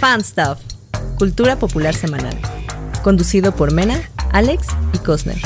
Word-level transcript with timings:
Fan 0.00 0.22
Stuff, 0.24 0.58
Cultura 1.18 1.58
Popular 1.58 1.94
Semanal. 1.94 2.36
Conducido 3.02 3.54
por 3.54 3.72
Mena, 3.72 4.02
Alex 4.32 4.66
y 4.92 4.98
Cosner. 4.98 5.38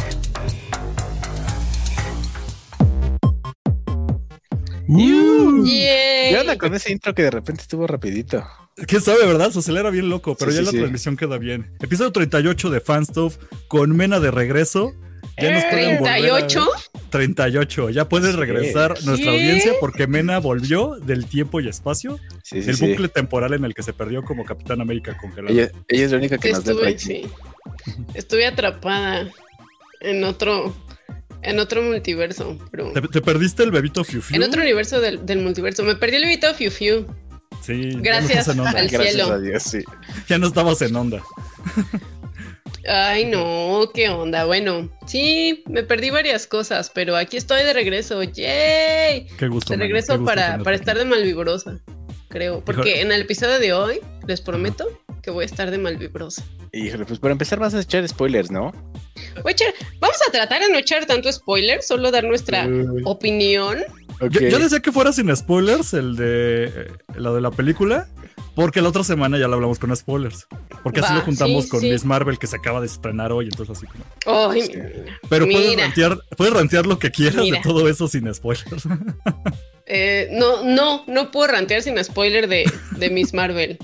¿Qué 4.86 6.36
onda 6.40 6.58
con 6.58 6.75
ese 6.75 6.92
intro 6.92 7.14
que 7.14 7.22
de 7.22 7.30
repente 7.30 7.62
estuvo 7.62 7.86
rapidito? 7.86 8.45
¿Quién 8.86 9.00
sabe, 9.00 9.27
verdad? 9.27 9.50
Se 9.50 9.61
acelera 9.61 9.90
bien 9.90 10.09
loco, 10.09 10.36
pero 10.36 10.50
Sí, 10.50 10.57
ya 10.59 10.61
sí, 10.61 10.66
la 10.66 10.71
sí. 10.73 10.79
transmisión 10.79 11.16
queda 11.16 11.39
bien. 11.39 11.71
Episodio 11.80 12.12
38 12.12 12.71
de 12.71 12.80
Fanstuff 12.80 13.36
con 13.68 13.96
Mena 13.96 14.21
de 14.21 14.30
regreso. 14.30 14.93
Ya 15.41 15.52
nos 15.52 15.64
pueden 15.64 15.98
volver 15.98 16.30
a 16.30 16.34
ver. 16.34 16.46
¿38? 17.14 17.34
38. 17.34 17.90
Ya 17.90 18.08
puede 18.08 18.30
Sí. 18.32 18.36
regresar 18.36 18.94
nuestra 19.04 19.32
audiencia 19.32 19.72
porque 19.80 20.06
Mena 20.06 20.38
volvió 20.38 20.96
del 21.00 21.26
tiempo 21.26 21.60
y 21.60 21.68
espacio, 21.68 22.18
Sí, 22.42 22.60
sí, 22.60 22.66
del 22.66 22.76
sí. 22.76 22.86
bucle 22.88 23.08
temporal 23.08 23.54
en 23.54 23.64
el 23.64 23.74
que 23.74 23.82
se 23.82 23.92
perdió 23.92 24.22
como 24.22 24.44
Capitán 24.44 24.80
América 24.80 25.16
congelado. 25.16 25.54
Ella, 25.54 25.70
ella 25.88 26.04
es 26.04 26.11
la 26.12 26.18
única 26.18 26.39
que 26.39 26.53
nos 26.53 26.66
el 26.66 26.70
Estuve, 26.72 26.98
sí. 26.98 27.26
Estuve 28.14 28.46
atrapada 28.46 29.29
en 30.00 30.25
otro, 30.25 30.75
en 31.42 31.58
otro 31.61 31.82
multiverso, 31.82 32.59
pero 32.70 32.92
¿Te, 32.92 33.01
te 33.03 33.20
perdiste 33.20 33.62
el 33.62 33.70
bebito 33.70 34.03
Fiu 34.05 34.20
Fiu? 34.20 34.37
en 34.37 34.42
otro 34.42 34.61
universo 34.62 35.01
del, 35.01 35.25
del 35.25 35.41
multiverso. 35.41 35.83
Me 35.84 35.95
perdí 35.97 36.17
el 36.17 36.23
bebito 36.25 36.53
Fiu 36.55 36.70
Fiu. 36.70 37.06
Sí, 37.62 37.92
Gracias 38.01 38.48
al 38.48 38.56
Gracias 38.56 39.03
cielo. 39.12 39.33
a 39.33 39.39
Dios, 39.39 39.62
sí. 39.62 39.78
Ya 40.28 40.37
no 40.39 40.47
estabas 40.48 40.83
en 40.83 40.95
onda. 40.97 41.23
Ay, 42.88 43.24
no, 43.27 43.91
qué 43.95 44.09
onda. 44.11 44.45
Bueno, 44.45 44.91
sí, 45.06 45.62
me 45.66 45.83
perdí 45.83 46.11
varias 46.11 46.47
cosas, 46.47 46.91
pero 46.95 47.16
aquí 47.16 47.37
estoy 47.37 47.62
de 47.62 47.73
regreso. 47.73 48.23
¡Yay! 48.23 49.27
Qué 49.38 49.48
gusto. 49.48 49.73
De 49.73 49.79
regreso 49.79 50.12
gusto 50.15 50.25
para, 50.27 50.42
tenerte 50.42 50.65
para 50.65 50.77
estar 50.77 50.98
de 50.98 51.05
malvibrosa, 51.05 51.78
creo. 52.28 52.62
Porque 52.65 52.91
Híjole. 52.91 53.01
en 53.02 53.12
el 53.12 53.23
episodio 53.23 53.59
de 53.59 53.73
hoy, 53.73 54.01
les 54.27 54.41
prometo 54.41 54.87
que 55.23 55.30
voy 55.30 55.45
a 55.45 55.47
estar 55.47 55.70
de 55.70 55.78
malvibrosa. 55.78 56.45
Híjole, 56.73 57.06
pues 57.06 57.19
para 57.19 57.33
empezar 57.33 57.59
vas 57.59 57.75
a 57.75 57.80
echar 57.80 58.06
spoilers, 58.06 58.50
¿no? 58.50 58.72
Voy 59.42 59.53
a 59.53 59.55
echar- 59.56 59.75
vamos 60.00 60.19
a 60.28 60.31
tratar 60.33 60.61
de 60.62 60.69
no 60.70 60.77
echar 60.78 61.06
tanto 61.06 61.33
spoiler, 61.33 61.83
solo 61.83 62.11
dar 62.11 62.25
nuestra 62.25 62.66
Uy. 62.66 63.00
opinión. 63.05 63.78
Ok. 64.20 64.31
Yo, 64.31 64.41
yo 64.48 64.59
decía 64.59 64.81
que 64.81 64.92
fuera 64.92 65.12
sin 65.12 65.34
spoilers 65.34 65.94
el 65.94 66.16
de 66.16 66.64
eh, 66.66 66.89
la 67.16 67.33
de 67.33 67.41
la 67.41 67.50
película, 67.50 68.09
porque 68.55 68.80
la 68.83 68.88
otra 68.88 69.05
semana 69.05 69.38
ya 69.38 69.48
lo 69.48 69.55
hablamos 69.55 69.78
con 69.78 69.94
spoilers. 69.97 70.47
Porque 70.83 71.00
así 71.00 71.12
lo 71.14 71.20
juntamos 71.22 71.64
sí, 71.64 71.70
con 71.70 71.80
sí. 71.80 71.91
Miss 71.91 72.05
Marvel 72.05 72.38
que 72.38 72.47
se 72.47 72.56
acaba 72.56 72.80
de 72.80 72.86
estrenar 72.86 73.33
hoy, 73.33 73.47
entonces 73.47 73.77
así 73.77 73.86
como. 73.86 74.05
Ay, 74.50 74.62
Sí. 74.62 74.72
mira. 74.77 75.20
Pero 75.28 75.47
puedes 75.47 75.77
rantear, 75.77 76.19
puedes 76.36 76.55
rantear 76.55 76.86
lo 76.86 76.98
que 76.98 77.10
quieras 77.10 77.42
Mira. 77.42 77.58
de 77.58 77.62
todo 77.62 77.88
eso 77.88 78.08
sin 78.08 78.32
spoilers. 78.34 78.84
Eh, 79.86 80.30
no, 80.32 80.64
no, 80.64 81.05
no 81.06 81.30
puedo 81.30 81.48
rantear 81.48 81.82
sin 81.82 82.02
spoiler 82.02 82.48
de, 82.48 82.64
de 82.97 83.10
Miss 83.10 83.34
Marvel. 83.34 83.77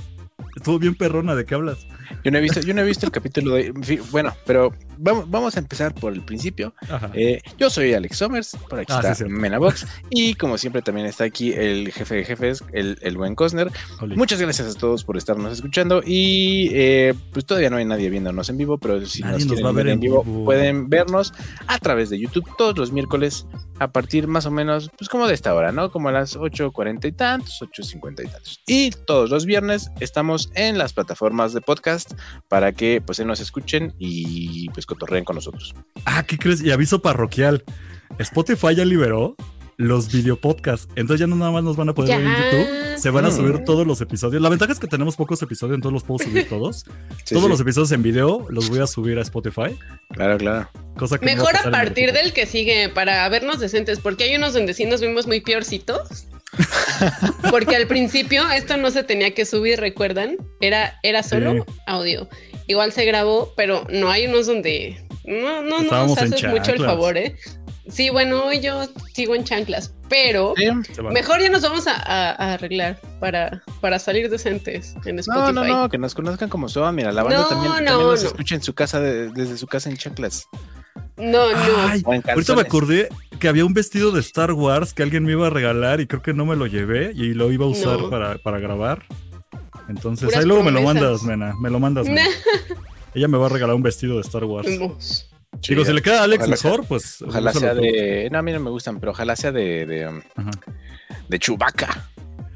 Estuvo 0.56 0.78
bien 0.78 0.94
perrona, 0.94 1.34
¿de 1.34 1.44
qué 1.44 1.54
hablas? 1.54 1.86
Yo 2.25 2.30
no 2.30 2.39
he 2.39 2.41
visto, 2.41 2.61
yo 2.61 2.75
no 2.75 2.83
he 2.83 2.84
visto 2.84 3.06
el 3.06 3.12
capítulo 3.12 3.55
de. 3.55 3.72
Bueno, 4.11 4.34
pero 4.47 4.72
vamos, 4.98 5.30
vamos 5.30 5.56
a 5.56 5.61
empezar 5.61 5.94
por 5.94 6.12
el 6.12 6.22
principio. 6.22 6.75
Eh, 7.14 7.41
yo 7.58 7.70
soy 7.70 7.94
Alex 7.94 8.16
Somers, 8.19 8.56
por 8.69 8.80
aquí 8.80 8.92
Ah, 8.92 8.97
sí, 8.97 9.06
está 9.06 9.14
cierto. 9.16 9.34
Menabox. 9.34 9.86
Y 10.11 10.34
como 10.34 10.58
siempre, 10.58 10.83
también 10.83 11.06
está 11.06 11.25
aquí 11.25 11.53
el 11.53 11.92
jefe 11.92 12.16
de 12.16 12.25
jefes, 12.25 12.64
el, 12.72 12.98
el 13.03 13.16
buen 13.16 13.34
Cosner. 13.34 13.70
Muchas 14.16 14.41
gracias 14.41 14.75
a 14.75 14.78
todos 14.78 15.05
por 15.05 15.16
estarnos 15.16 15.53
escuchando. 15.53 16.03
Y 16.05 16.70
eh, 16.72 17.14
pues 17.33 17.44
todavía 17.47 17.70
no 17.70 17.77
hay 17.77 17.84
nadie 17.84 18.11
viéndonos 18.11 18.48
en 18.48 18.56
vivo, 18.56 18.78
pero 18.78 19.05
si 19.06 19.22
Nadie 19.22 19.44
nos, 19.44 19.47
nos 19.47 19.55
quieren 19.55 19.66
va 19.66 19.72
ver 19.72 19.86
en 19.86 19.92
en 19.94 20.00
vivo, 20.00 20.25
vivo. 20.25 20.44
pueden 20.44 20.88
vernos 20.88 21.33
a 21.66 21.78
través 21.78 22.11
de 22.11 22.19
YouTube 22.19 22.48
todos 22.58 22.77
los 22.77 22.92
miércoles 22.92 23.47
a 23.81 23.91
partir 23.91 24.28
más 24.28 24.47
o 24.47 24.50
menos, 24.50 24.91
pues 24.97 25.09
como 25.09 25.27
de 25.27 25.34
esta 25.34 25.55
hora, 25.55 25.73
¿no? 25.73 25.91
Como 25.91 26.11
a 26.11 26.12
las 26.12 26.36
8.40 26.36 27.06
y 27.06 27.12
tantos, 27.12 27.61
8.50 27.61 28.25
y 28.25 28.28
tantos. 28.28 28.61
Y 28.67 28.91
todos 28.91 29.31
los 29.31 29.47
viernes 29.47 29.91
estamos 30.00 30.50
en 30.55 30.78
las 30.78 30.92
plataformas 30.92 31.55
de 31.55 31.62
podcast 31.62 32.12
para 32.48 32.72
que 32.72 33.03
pues 33.05 33.19
nos 33.20 33.41
escuchen 33.41 33.95
y 33.98 34.69
pues 34.70 34.84
cotorreen 34.84 35.25
con 35.25 35.37
nosotros. 35.37 35.75
Ah, 36.05 36.22
¿qué 36.25 36.39
crees? 36.39 36.62
Y 36.62 36.70
aviso 36.70 37.00
parroquial. 37.00 37.64
Spotify 38.19 38.75
ya 38.75 38.84
liberó 38.84 39.34
los 39.80 40.12
videopodcasts. 40.12 40.88
Entonces 40.94 41.20
ya 41.20 41.26
no 41.26 41.36
nada 41.36 41.50
más 41.50 41.64
nos 41.64 41.76
van 41.76 41.88
a 41.88 41.94
poder 41.94 42.18
ver 42.18 42.26
en 42.26 42.32
Ya. 42.32 42.50
YouTube. 42.50 42.98
Se 42.98 43.08
van 43.10 43.24
a 43.24 43.28
Mm. 43.30 43.32
subir 43.32 43.64
todos 43.64 43.86
los 43.86 44.00
episodios. 44.02 44.42
La 44.42 44.50
ventaja 44.50 44.72
es 44.72 44.78
que 44.78 44.86
tenemos 44.86 45.16
pocos 45.16 45.41
episodios, 45.42 45.76
entonces 45.76 45.94
los 45.94 46.02
puedo 46.04 46.18
subir 46.22 46.46
todos. 46.48 46.84
Sí, 47.24 47.34
todos 47.34 47.44
sí, 47.44 47.48
los 47.48 47.60
episodios 47.60 47.91
en 47.92 48.02
video 48.02 48.46
los 48.50 48.68
voy 48.68 48.80
a 48.80 48.86
subir 48.86 49.18
a 49.18 49.22
Spotify. 49.22 49.76
Claro, 50.10 50.36
claro. 50.36 50.68
Cosa 50.98 51.18
que 51.18 51.24
no 51.26 51.32
Mejor 51.32 51.48
a 51.48 51.52
pasar 51.58 51.68
en 51.72 51.74
el 51.80 51.86
partir 51.86 52.12
del 52.12 52.32
que 52.34 52.44
sigue 52.44 52.91
para 52.91 53.26
vernos 53.30 53.58
decentes, 53.58 54.00
porque 54.00 54.24
hay 54.24 54.36
unos 54.36 54.52
donde 54.52 54.74
sí 54.74 54.84
nos 54.84 55.00
vimos 55.00 55.26
muy 55.26 55.41
peorcitos. 55.41 56.26
Porque 57.50 57.76
al 57.76 57.86
principio 57.86 58.42
esto 58.50 58.76
no 58.76 58.91
se 58.91 59.04
tenía 59.04 59.32
que 59.34 59.44
subir, 59.47 59.78
¿recuerdan? 59.78 60.36
Era, 60.60 60.98
era 61.04 61.22
solo 61.22 61.52
Sí. 61.52 61.60
audio. 61.86 62.28
Igual 62.66 62.92
se 62.92 63.04
grabó, 63.04 63.52
pero 63.56 63.86
no 63.91 64.10
hay 64.10 64.26
unos 64.26 64.47
donde 64.47 65.00
no, 65.24 65.62
no, 65.62 65.82
no 65.82 66.06
nos 66.08 66.18
haces 66.18 66.42
mucho 66.48 66.72
el 66.72 66.78
favor, 66.84 67.16
¿eh? 67.16 67.36
Sí, 67.91 68.11
bueno, 68.11 68.45
hoy 68.45 68.61
yo 68.61 68.89
sigo 69.15 69.34
en 69.34 69.45
chanclas, 69.45 69.93
pero 70.09 70.55
Sí. 70.56 70.67
Mejor 71.11 71.41
ya 71.41 71.51
nos 71.51 71.62
vamos 71.62 71.87
a, 71.87 71.95
a- 71.95 72.31
a 72.31 72.55
arreglar 72.55 73.01
para, 73.21 73.62
para 73.81 73.99
salir 73.99 74.31
decentes 74.31 74.95
en 75.05 75.19
Spotify. 75.19 75.53
No, 75.53 75.65
no, 75.65 75.65
no, 75.83 75.89
que 75.89 75.99
nos 75.99 76.15
conozcan 76.15 76.49
como 76.49 76.69
son. 76.69 76.95
Mira, 76.95 77.11
la 77.12 77.23
banda 77.23 77.39
No, 77.39 77.49
también, 77.49 77.71
no, 77.73 77.77
también 77.77 78.06
nos 78.09 78.23
no. 78.23 78.28
escucha 78.28 78.55
en 78.55 78.62
su 78.62 78.75
casa, 78.75 79.01
de- 79.01 79.31
desde 79.31 79.56
su 79.56 79.67
casa 79.67 79.91
en 79.91 79.97
chanclas. 79.97 80.47
No, 81.17 81.51
no. 81.53 81.59
Ay, 81.89 82.03
O 82.06 82.15
en 82.15 82.23
ahorita 82.28 82.55
me 82.55 82.62
acordé 82.62 83.09
que 83.39 83.49
había 83.49 83.65
un 83.65 83.75
vestido 83.75 84.11
de 84.12 84.21
Star 84.21 84.53
Wars 84.53 84.95
que 84.95 85.03
alguien 85.03 85.25
me 85.25 85.33
iba 85.33 85.49
a 85.49 85.51
regalar 85.51 86.01
y 86.01 86.07
creo 86.07 86.22
que 86.22 86.33
no 86.33 86.47
me 86.47 86.57
lo 86.57 86.67
llevé 86.67 87.12
y 87.15 87.34
lo 87.34 87.51
iba 87.53 87.67
a 87.67 87.69
usar 87.69 87.99
No. 88.01 88.09
para, 88.11 88.39
para 88.39 88.59
grabar. 88.59 89.05
Entonces, 89.89 90.27
Puras 90.27 90.41
ahí 90.41 90.47
luego 90.47 90.62
me 90.62 90.71
lo 90.71 90.83
mandas, 90.83 91.22
Mena. 91.22 91.55
Me 91.61 91.69
lo 91.69 91.81
mandas. 91.81 92.07
Mena. 92.07 92.22
Ella 93.15 93.27
me 93.28 93.37
va 93.37 93.47
a 93.47 93.49
regalar 93.49 93.75
un 93.75 93.83
vestido 93.83 94.15
de 94.17 94.21
Star 94.22 94.45
Wars. 94.45 94.69
Digo, 95.69 95.84
si 95.84 95.93
le 95.93 96.03
queda 96.03 96.21
a 96.21 96.25
Alex 96.25 96.44
Ojalá 96.44 96.56
mejor, 96.62 96.87
pues. 96.87 97.22
Ojalá 97.22 97.53
sea 97.53 97.75
de. 97.75 98.28
No, 98.32 98.38
a 98.38 98.43
mí 98.43 98.53
no 98.53 98.60
me 98.60 98.71
gustan, 98.71 98.98
pero 99.00 99.12
ojalá 99.12 99.37
sea 99.37 99.53
de. 99.53 99.87
de, 99.87 100.09
um, 100.09 100.21
de 101.28 101.38
Chewbacca. 101.38 102.09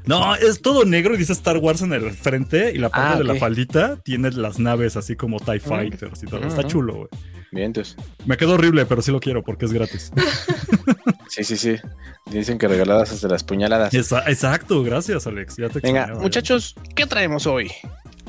No, 0.05 0.35
es 0.35 0.61
todo 0.61 0.85
negro 0.85 1.15
y 1.15 1.17
dice 1.17 1.33
Star 1.33 1.57
Wars 1.57 1.81
en 1.81 1.91
el 1.93 2.11
frente 2.11 2.71
y 2.73 2.77
la 2.77 2.89
parte 2.89 3.13
Ah, 3.15 3.17
de 3.17 3.23
la 3.23 3.35
faldita 3.35 3.97
tiene 4.03 4.29
las 4.31 4.59
naves 4.59 4.97
así 4.97 5.15
como 5.15 5.39
TIE 5.39 5.59
Fighters 5.59 6.21
y 6.23 6.27
todo. 6.27 6.41
Está 6.45 6.61
Ujú. 6.61 6.69
chulo, 6.69 6.93
güey. 6.95 7.07
Bien, 7.51 7.67
entonces. 7.67 7.95
Me 8.25 8.37
quedó 8.37 8.53
horrible, 8.53 8.85
pero 8.85 9.01
sí 9.01 9.11
lo 9.11 9.19
quiero 9.19 9.43
porque 9.43 9.65
es 9.65 9.73
gratis. 9.73 10.11
Sí, 11.27 11.43
sí, 11.43 11.57
sí. 11.57 11.75
Dicen 12.27 12.57
que 12.57 12.67
regaladas 12.67 13.11
hasta 13.11 13.27
las 13.27 13.43
puñaladas. 13.43 13.93
Esa- 13.93 14.29
exacto, 14.29 14.83
gracias, 14.83 15.27
Alex. 15.27 15.57
Ya 15.57 15.67
te 15.69 15.79
Venga, 15.81 16.01
extrañaba, 16.01 16.21
muchachos, 16.21 16.75
¿qué 16.95 17.05
traemos 17.07 17.45
hoy? 17.45 17.71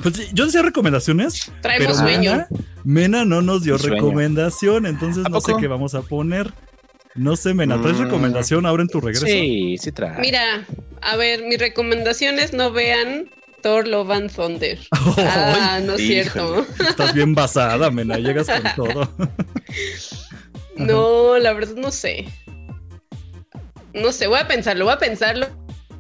Pues 0.03 0.33
yo 0.33 0.45
decía 0.47 0.63
recomendaciones. 0.63 1.51
Traemos 1.63 1.87
pero 1.97 1.99
sueño. 1.99 2.31
Mena, 2.33 2.49
Mena 2.85 3.25
no 3.25 3.43
nos 3.43 3.63
dio 3.65 3.79
Sueño. 3.79 3.95
recomendación, 3.97 4.87
entonces 4.87 5.25
¿A 5.27 5.29
no 5.29 5.41
sé 5.41 5.55
qué 5.59 5.67
vamos 5.67 5.95
a 5.95 6.03
poner. 6.03 6.53
No 7.15 7.35
sé, 7.37 7.55
Mena, 7.55 7.81
¿traes 7.81 7.97
Mm. 7.99 8.03
recomendación 8.05 8.67
ahora 8.67 8.83
en 8.83 8.89
tu 8.89 9.01
regreso? 9.01 9.27
Sí, 9.27 9.77
sí 9.81 9.91
trae. 9.93 10.21
Mira, 10.21 10.67
a 11.01 11.17
ver, 11.17 11.43
mi 11.45 11.57
recomendación 11.57 12.39
es 12.39 12.53
no 12.53 12.71
vean 12.73 13.31
Thor 13.63 13.89
Love 13.89 14.11
and 14.11 14.31
Thunder. 14.33 14.79
Ah, 15.19 15.81
no 15.83 15.95
es 15.95 16.03
cierto. 16.03 16.67
Estás 16.89 17.15
bien 17.15 17.35
basada, 17.35 17.91
Mena, 17.91 18.19
llegas 18.19 18.47
con 18.49 18.63
todo. 18.77 19.11
No, 20.77 21.39
la 21.39 21.53
verdad 21.55 21.75
no 21.77 21.91
sé. 21.91 22.27
No 23.95 24.13
sé, 24.13 24.27
voy 24.27 24.39
a 24.41 24.47
pensarlo, 24.47 24.85
voy 24.85 24.93
a 24.95 24.99
pensarlo. 24.99 25.47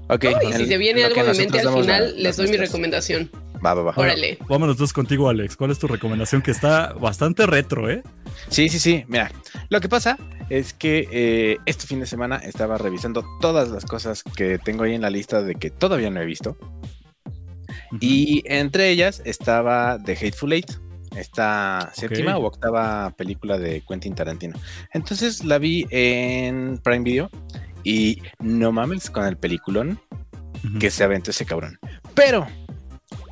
Ok. 0.08 0.24
y 0.48 0.52
si 0.52 0.66
se 0.66 0.76
viene 0.76 1.02
algo 1.02 1.24
de 1.24 1.32
mente 1.34 1.58
al 1.60 1.72
final, 1.72 2.14
la- 2.14 2.22
les 2.22 2.36
doy 2.36 2.48
mi 2.48 2.56
recomendación. 2.58 3.30
Va, 3.66 3.75
va, 3.75 3.82
va. 3.82 3.93
Órale. 3.97 4.38
Vámonos 4.49 4.77
todos 4.77 4.93
contigo, 4.93 5.28
Alex. 5.28 5.56
¿Cuál 5.56 5.72
es 5.72 5.78
tu 5.81 5.88
recomendación? 5.88 6.41
Que 6.41 6.53
está 6.53 6.93
bastante 6.93 7.47
retro, 7.47 7.91
¿eh? 7.91 8.04
Sí, 8.49 8.69
sí, 8.69 8.78
sí. 8.78 9.04
Mira, 9.09 9.32
lo 9.71 9.81
que 9.81 9.88
pasa 9.88 10.19
es 10.50 10.72
que 10.72 11.09
eh, 11.10 11.56
este 11.66 11.88
fin 11.88 11.99
de 11.99 12.06
semana 12.06 12.37
estaba 12.37 12.78
revisando 12.78 13.25
todas 13.41 13.69
las 13.71 13.84
cosas 13.84 14.22
que 14.22 14.59
tengo 14.59 14.84
ahí 14.84 14.94
en 14.94 15.03
la 15.03 15.10
lista 15.10 15.43
de 15.43 15.56
que 15.56 15.71
todavía 15.71 16.10
no 16.10 16.21
he 16.21 16.26
visto. 16.26 16.56
Y 18.00 18.44
entre 18.47 18.91
ellas 18.91 19.21
estaba 19.25 19.99
The 19.99 20.12
Hateful 20.12 20.52
Eight, 20.52 20.70
esta 21.17 21.90
séptima 21.93 22.37
o 22.37 22.46
octava 22.46 23.11
película 23.17 23.58
de 23.58 23.82
Quentin 23.88 24.14
Tarantino. 24.14 24.56
Entonces 24.93 25.44
la 25.44 25.58
vi 25.58 25.87
en 25.90 26.79
Prime 26.85 27.02
Video 27.02 27.31
y 27.82 28.23
no 28.38 28.70
mames 28.70 29.11
con 29.11 29.26
el 29.26 29.37
peliculón 29.37 30.00
que 30.79 30.93
se 30.93 31.02
aventó 31.02 31.32
ese 31.32 31.46
cabrón. 31.46 31.81
Pero 32.14 32.46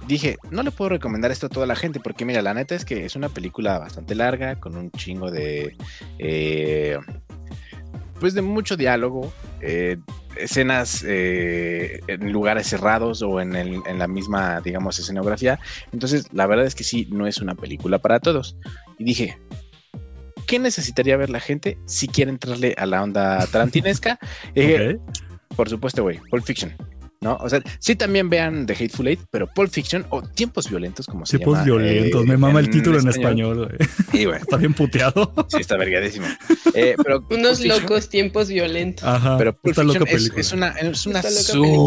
dije, 0.07 0.37
no 0.51 0.63
le 0.63 0.71
puedo 0.71 0.91
recomendar 0.91 1.31
esto 1.31 1.47
a 1.47 1.49
toda 1.49 1.67
la 1.67 1.77
gente 1.77 2.01
porque 2.01 2.25
mira, 2.25 2.43
la 2.43 2.55
neta 2.55 2.75
es 2.75 2.85
que 2.85 3.05
es 3.05 3.17
una 3.17 3.29
película 3.29 3.79
bastante 3.79 4.15
larga 4.15 4.57
con 4.61 4.77
un 4.77 4.91
chingo 4.91 5.31
de... 5.31 5.77
eh, 6.19 6.99
pues 8.21 8.33
de 8.35 8.43
mucho 8.43 8.77
diálogo, 8.77 9.33
eh, 9.61 9.97
escenas 10.37 11.05
eh, 11.07 12.01
en 12.07 12.33
lugares 12.33 12.67
cerrados 12.69 13.23
o 13.23 13.41
en, 13.41 13.55
el- 13.57 13.83
en 13.87 13.99
la 13.99 14.07
misma, 14.07 14.61
digamos, 14.61 14.99
escenografía. 14.99 15.59
Entonces, 15.93 16.29
la 16.33 16.47
verdad 16.47 16.65
es 16.65 16.75
que 16.75 16.85
sí, 16.85 17.09
no 17.11 17.27
es 17.27 17.39
una 17.39 17.55
película 17.55 17.99
para 17.99 18.21
todos. 18.21 18.57
Y 18.99 19.05
dije, 19.05 19.37
¿qué 20.47 20.59
necesitaría 20.59 21.17
ver 21.17 21.29
la 21.31 21.41
gente 21.41 21.77
si 21.87 22.07
quiere 22.09 22.31
entrarle 22.31 22.75
a 22.79 22.87
la 22.87 23.03
onda 23.03 23.45
tarantinesca? 23.53 24.19
Ok. 24.51 25.01
por 25.57 25.69
supuesto, 25.69 26.03
güey, 26.03 26.19
Pulp 26.31 26.45
Fiction. 26.45 26.73
¿No? 27.25 27.37
O 27.41 27.49
sea, 27.49 27.61
sí 27.81 27.97
también 27.97 28.31
vean 28.31 28.67
The 28.67 28.75
Hateful 28.75 29.09
Eight, 29.09 29.21
pero 29.31 29.49
Pulp 29.49 29.71
Fiction 29.73 30.07
o 30.11 30.23
Tiempos 30.23 30.69
Violentos, 30.71 31.07
como 31.07 31.27
se 31.27 31.39
Tipos 31.39 31.55
llama. 31.55 31.65
violentos. 31.65 32.23
eh, 32.23 32.27
Me 32.29 32.37
mama 32.37 32.61
el 32.61 32.71
título 32.71 33.01
en 33.01 33.09
español, 33.09 33.77
bueno, 34.13 34.35
Está 34.37 34.57
bien 34.59 34.75
puteado. 34.75 35.33
sí, 35.49 35.57
está 35.61 35.77
vergadísimo. 35.77 36.27
Eh, 36.77 36.97
pero 37.05 37.19
Unos 37.19 37.29
Pulp 37.29 37.43
Fiction- 37.71 37.83
locos 37.83 38.09
tiempos 38.09 38.49
violentos. 38.49 39.05
Ajá. 39.05 39.39
Pero 39.39 39.53
Pulp 39.53 39.67
Está 39.73 39.83
Fiction 39.83 40.01
loca 40.01 40.11
es, 40.11 40.17
película. 40.17 40.41
es 40.41 40.53
una, 40.53 40.69
es 40.71 41.07
una 41.07 41.23
película. 41.23 41.45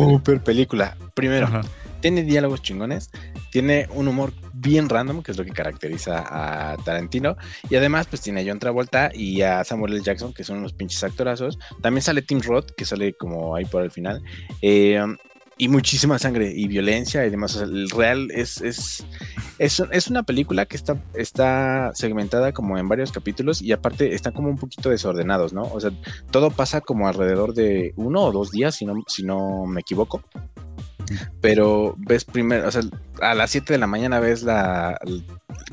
super 0.08 0.44
película. 0.44 0.98
Primero, 1.14 1.46
Ajá. 1.48 1.62
tiene 2.00 2.24
diálogos 2.24 2.62
chingones, 2.62 3.10
tiene 3.52 3.88
un 3.94 4.08
humor 4.08 4.32
bien 4.60 4.90
random, 4.90 5.24
que 5.24 5.32
es 5.32 5.38
lo 5.38 5.46
que 5.46 5.52
caracteriza 5.52 6.24
a 6.28 6.78
Tarantino, 6.78 7.38
y 7.70 7.76
además 7.76 8.08
pues 8.08 8.22
tiene 8.22 8.42
a 8.42 8.46
John 8.46 8.60
Travolta 8.60 9.12
y 9.14 9.42
a 9.42 9.64
Samuel 9.64 9.94
L. 9.94 10.04
Jackson, 10.04 10.34
que 10.34 10.44
son 10.44 10.58
unos 10.58 10.74
pinches 10.74 11.04
actorazos. 11.04 11.58
También 11.82 12.02
sale 12.02 12.22
Tim 12.22 12.42
Roth, 12.42 12.72
que 12.72 12.86
sale 12.86 13.14
como 13.14 13.56
ahí 13.56 13.66
por 13.66 13.84
el 13.84 13.92
final. 13.92 14.24
Eh, 14.62 15.00
y 15.58 15.70
muchísima 15.70 16.20
sangre 16.20 16.52
y 16.56 16.68
violencia 16.68 17.26
y 17.26 17.30
demás. 17.30 17.56
O 17.56 17.60
sea, 17.60 17.68
el 17.68 17.90
real 17.90 18.30
es, 18.32 18.62
es, 18.62 19.06
es, 19.58 19.84
es 19.92 20.08
una 20.08 20.24
película 20.24 20.66
que 20.66 20.78
está, 20.78 21.02
está 21.16 21.92
segmentada 21.96 22.54
como 22.54 22.78
en 22.78 22.88
varios 22.88 23.12
capítulos 23.12 23.62
y 23.62 23.72
aparte 23.72 24.14
están 24.14 24.34
como 24.34 24.50
un 24.50 24.58
poquito 24.58 24.90
desordenados, 24.90 25.54
¿no? 25.54 25.64
O 25.64 25.80
sea, 25.80 25.92
todo 26.32 26.52
pasa 26.52 26.82
como 26.82 27.08
alrededor 27.08 27.54
de 27.54 27.94
uno 27.96 28.24
o 28.24 28.32
dos 28.32 28.52
días, 28.52 28.76
si 28.76 28.86
no, 28.86 29.04
si 29.08 29.24
no 29.24 29.66
me 29.66 29.82
equivoco. 29.82 30.24
Pero 31.42 31.96
ves 31.98 32.26
primero, 32.26 32.68
o 32.68 32.72
sea, 32.72 32.82
a 33.22 33.34
las 33.36 33.52
7 33.52 33.74
de 33.74 33.80
la 33.80 33.88
mañana 33.88 34.20
ves 34.20 34.44
la 34.44 35.00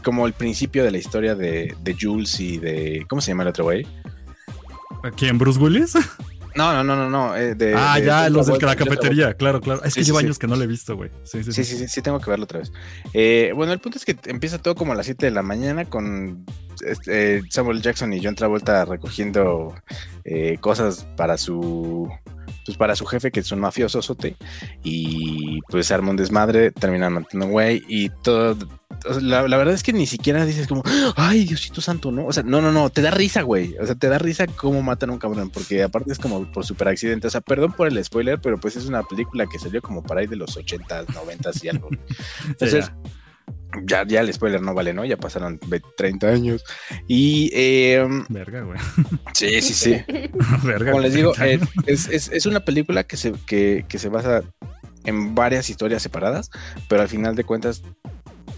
como 0.02 0.26
el 0.26 0.32
principio 0.32 0.84
de 0.84 0.90
la 0.90 0.98
historia 0.98 1.34
de, 1.34 1.74
de 1.82 1.96
Jules 2.00 2.38
y 2.40 2.58
de. 2.58 3.04
¿Cómo 3.08 3.20
se 3.22 3.30
llama 3.32 3.42
el 3.44 3.48
otro 3.50 3.64
güey? 3.64 3.86
¿Quién? 5.16 5.38
¿Bruce 5.38 5.58
Willis? 5.60 5.94
No, 6.56 6.72
no, 6.72 6.84
no, 6.84 6.94
no, 6.94 7.10
no. 7.10 7.34
eh, 7.34 7.56
de- 7.56 7.74
ah, 7.76 7.98
de- 7.98 8.06
ya, 8.06 8.30
los 8.30 8.46
de 8.46 8.56
la 8.64 8.76
cafetería. 8.76 9.34
Claro, 9.34 9.60
claro. 9.60 9.82
Es 9.82 9.92
que 9.92 10.02
Sí, 10.04 10.06
lleva 10.06 10.20
sí. 10.20 10.26
años 10.26 10.38
que 10.38 10.46
no 10.46 10.54
le 10.54 10.62
he 10.62 10.66
visto, 10.68 10.94
güey. 10.94 11.10
Sí, 11.24 11.42
sí, 11.42 11.50
Sí, 11.52 11.64
sí. 11.64 11.88
sí, 11.88 12.00
tengo 12.00 12.20
que 12.20 12.30
verlo 12.30 12.44
otra 12.44 12.60
vez. 12.60 12.70
Eh, 13.12 13.50
bueno, 13.56 13.72
el 13.72 13.80
punto 13.80 13.98
es 13.98 14.04
que 14.04 14.16
empieza 14.26 14.58
todo 14.58 14.76
como 14.76 14.92
a 14.92 14.94
las 14.94 15.06
7 15.06 15.26
de 15.26 15.32
la 15.32 15.42
mañana 15.42 15.84
con 15.86 16.44
este, 16.86 17.38
eh, 17.38 17.42
Samuel 17.50 17.82
Jackson 17.82 18.12
y 18.12 18.22
John 18.22 18.36
Travolta 18.36 18.84
recogiendo 18.84 19.74
cosas 20.60 21.04
para 21.16 21.38
su 21.38 22.08
pues 22.64 22.76
para 22.76 22.96
su 22.96 23.06
jefe 23.06 23.30
que 23.30 23.40
es 23.40 23.52
un 23.52 23.60
mafioso 23.60 24.02
sote 24.02 24.36
y 24.82 25.60
pues 25.68 25.90
arma 25.90 26.10
un 26.10 26.16
desmadre, 26.16 26.70
terminan 26.70 27.12
matando 27.12 27.46
güey 27.48 27.82
y 27.88 28.10
todo 28.22 28.56
la, 29.20 29.46
la 29.48 29.56
verdad 29.56 29.74
es 29.74 29.82
que 29.82 29.92
ni 29.92 30.06
siquiera 30.06 30.44
dices 30.44 30.66
como, 30.66 30.82
ay, 31.16 31.44
Diosito 31.44 31.80
Santo, 31.80 32.10
¿no? 32.10 32.26
O 32.26 32.32
sea, 32.32 32.42
no, 32.42 32.60
no, 32.60 32.72
no, 32.72 32.90
te 32.90 33.02
da 33.02 33.10
risa, 33.10 33.42
güey. 33.42 33.76
O 33.78 33.86
sea, 33.86 33.94
te 33.94 34.08
da 34.08 34.18
risa 34.18 34.46
cómo 34.46 34.82
matan 34.82 35.10
a 35.10 35.12
un 35.12 35.18
cabrón, 35.18 35.50
porque 35.50 35.82
aparte 35.82 36.12
es 36.12 36.18
como 36.18 36.50
por 36.50 36.64
super 36.64 36.88
accidente. 36.88 37.26
O 37.26 37.30
sea, 37.30 37.40
perdón 37.40 37.72
por 37.72 37.88
el 37.88 38.02
spoiler, 38.02 38.40
pero 38.40 38.58
pues 38.58 38.76
es 38.76 38.86
una 38.86 39.02
película 39.02 39.46
que 39.46 39.58
salió 39.58 39.82
como 39.82 40.02
para 40.02 40.20
ahí 40.20 40.26
de 40.26 40.36
los 40.36 40.56
80s, 40.56 41.06
90s 41.06 41.64
y 41.64 41.68
algo. 41.68 41.90
Entonces, 42.48 42.90
ya. 43.84 44.04
ya, 44.06 44.20
el 44.20 44.32
spoiler 44.32 44.60
no 44.62 44.74
vale, 44.74 44.92
¿no? 44.94 45.04
Ya 45.04 45.16
pasaron 45.16 45.58
20, 45.66 45.88
30 45.96 46.28
años. 46.28 46.64
Y 47.08 47.50
eh, 47.54 48.06
Verga, 48.28 48.62
güey. 48.62 48.78
sí, 49.34 49.60
sí, 49.60 49.74
sí. 49.74 50.02
Verga. 50.64 50.90
Como 50.92 51.02
les 51.02 51.14
digo, 51.14 51.32
eh, 51.42 51.58
es, 51.86 52.08
es- 52.08 52.30
es 52.32 52.46
una 52.46 52.60
película 52.64 53.04
que 53.04 53.16
se, 53.16 53.32
que, 53.46 53.84
que 53.88 53.98
se 53.98 54.08
basa 54.08 54.42
en 55.04 55.34
varias 55.34 55.68
historias 55.68 56.02
separadas, 56.02 56.50
pero 56.88 57.02
al 57.02 57.08
final 57.08 57.34
de 57.36 57.44
cuentas 57.44 57.82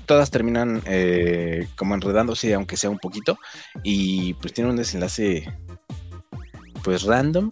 todas 0.06 0.30
terminan 0.30 0.82
eh, 0.86 1.66
como 1.76 1.94
enredándose, 1.96 2.54
aunque 2.54 2.76
sea 2.76 2.90
un 2.90 2.98
poquito, 2.98 3.36
y 3.82 4.34
pues 4.34 4.52
tiene 4.52 4.70
un 4.70 4.76
desenlace 4.76 5.52
pues 6.84 7.02
random. 7.02 7.50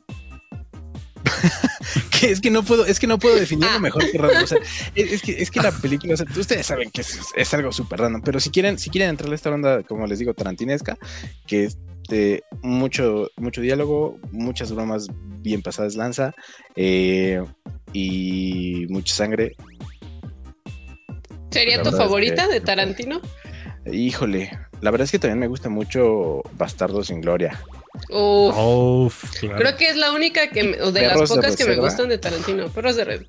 que 2.20 2.30
es 2.30 2.40
que 2.40 2.50
no 2.50 2.62
puedo, 2.62 2.86
es 2.86 2.98
que 2.98 3.06
no 3.06 3.18
puedo 3.18 3.36
definirlo 3.36 3.80
mejor 3.80 4.10
que 4.10 4.18
random. 4.18 4.44
O 4.44 4.46
sea, 4.46 4.58
es, 4.94 5.22
que, 5.22 5.42
es 5.42 5.50
que 5.50 5.60
la 5.60 5.72
película, 5.72 6.14
o 6.14 6.16
sea, 6.16 6.26
ustedes 6.36 6.66
saben 6.66 6.90
que 6.90 7.00
es, 7.02 7.18
es 7.36 7.54
algo 7.54 7.72
súper 7.72 8.00
random, 8.00 8.22
pero 8.22 8.40
si 8.40 8.50
quieren, 8.50 8.78
si 8.78 8.90
quieren 8.90 9.10
entrarle 9.10 9.34
a 9.34 9.36
esta 9.36 9.50
onda, 9.50 9.82
como 9.82 10.06
les 10.06 10.18
digo, 10.18 10.34
tarantinesca, 10.34 10.96
que 11.46 11.64
es 11.64 11.78
de 12.08 12.42
mucho, 12.62 13.30
mucho 13.36 13.60
diálogo, 13.60 14.18
muchas 14.30 14.72
bromas 14.72 15.06
bien 15.40 15.62
pasadas 15.62 15.94
lanza, 15.94 16.34
eh, 16.76 17.42
y 17.92 18.86
mucha 18.88 19.14
sangre. 19.14 19.56
¿Sería 21.50 21.76
La 21.78 21.82
tu 21.84 21.88
es 21.90 21.96
favorita 21.96 22.46
que- 22.48 22.54
de 22.54 22.60
Tarantino? 22.60 23.20
Híjole, 23.90 24.50
la 24.80 24.90
verdad 24.90 25.04
es 25.04 25.10
que 25.12 25.18
también 25.18 25.38
me 25.38 25.46
gusta 25.46 25.68
mucho 25.68 26.42
Bastardo 26.56 27.04
sin 27.04 27.20
Gloria. 27.20 27.60
Uf, 28.10 28.54
Uf, 28.56 29.30
claro. 29.40 29.56
creo 29.58 29.76
que 29.76 29.88
es 29.88 29.96
la 29.96 30.12
única 30.12 30.48
que, 30.50 30.64
me- 30.64 30.82
o 30.82 30.92
de 30.92 31.02
las 31.06 31.20
de 31.20 31.26
pocas 31.26 31.56
que 31.56 31.64
me 31.64 31.70
reserva. 31.70 31.88
gustan 31.88 32.08
de 32.08 32.18
Tarantino. 32.18 32.68
Perros 32.68 32.96
de 32.96 33.04
red. 33.04 33.22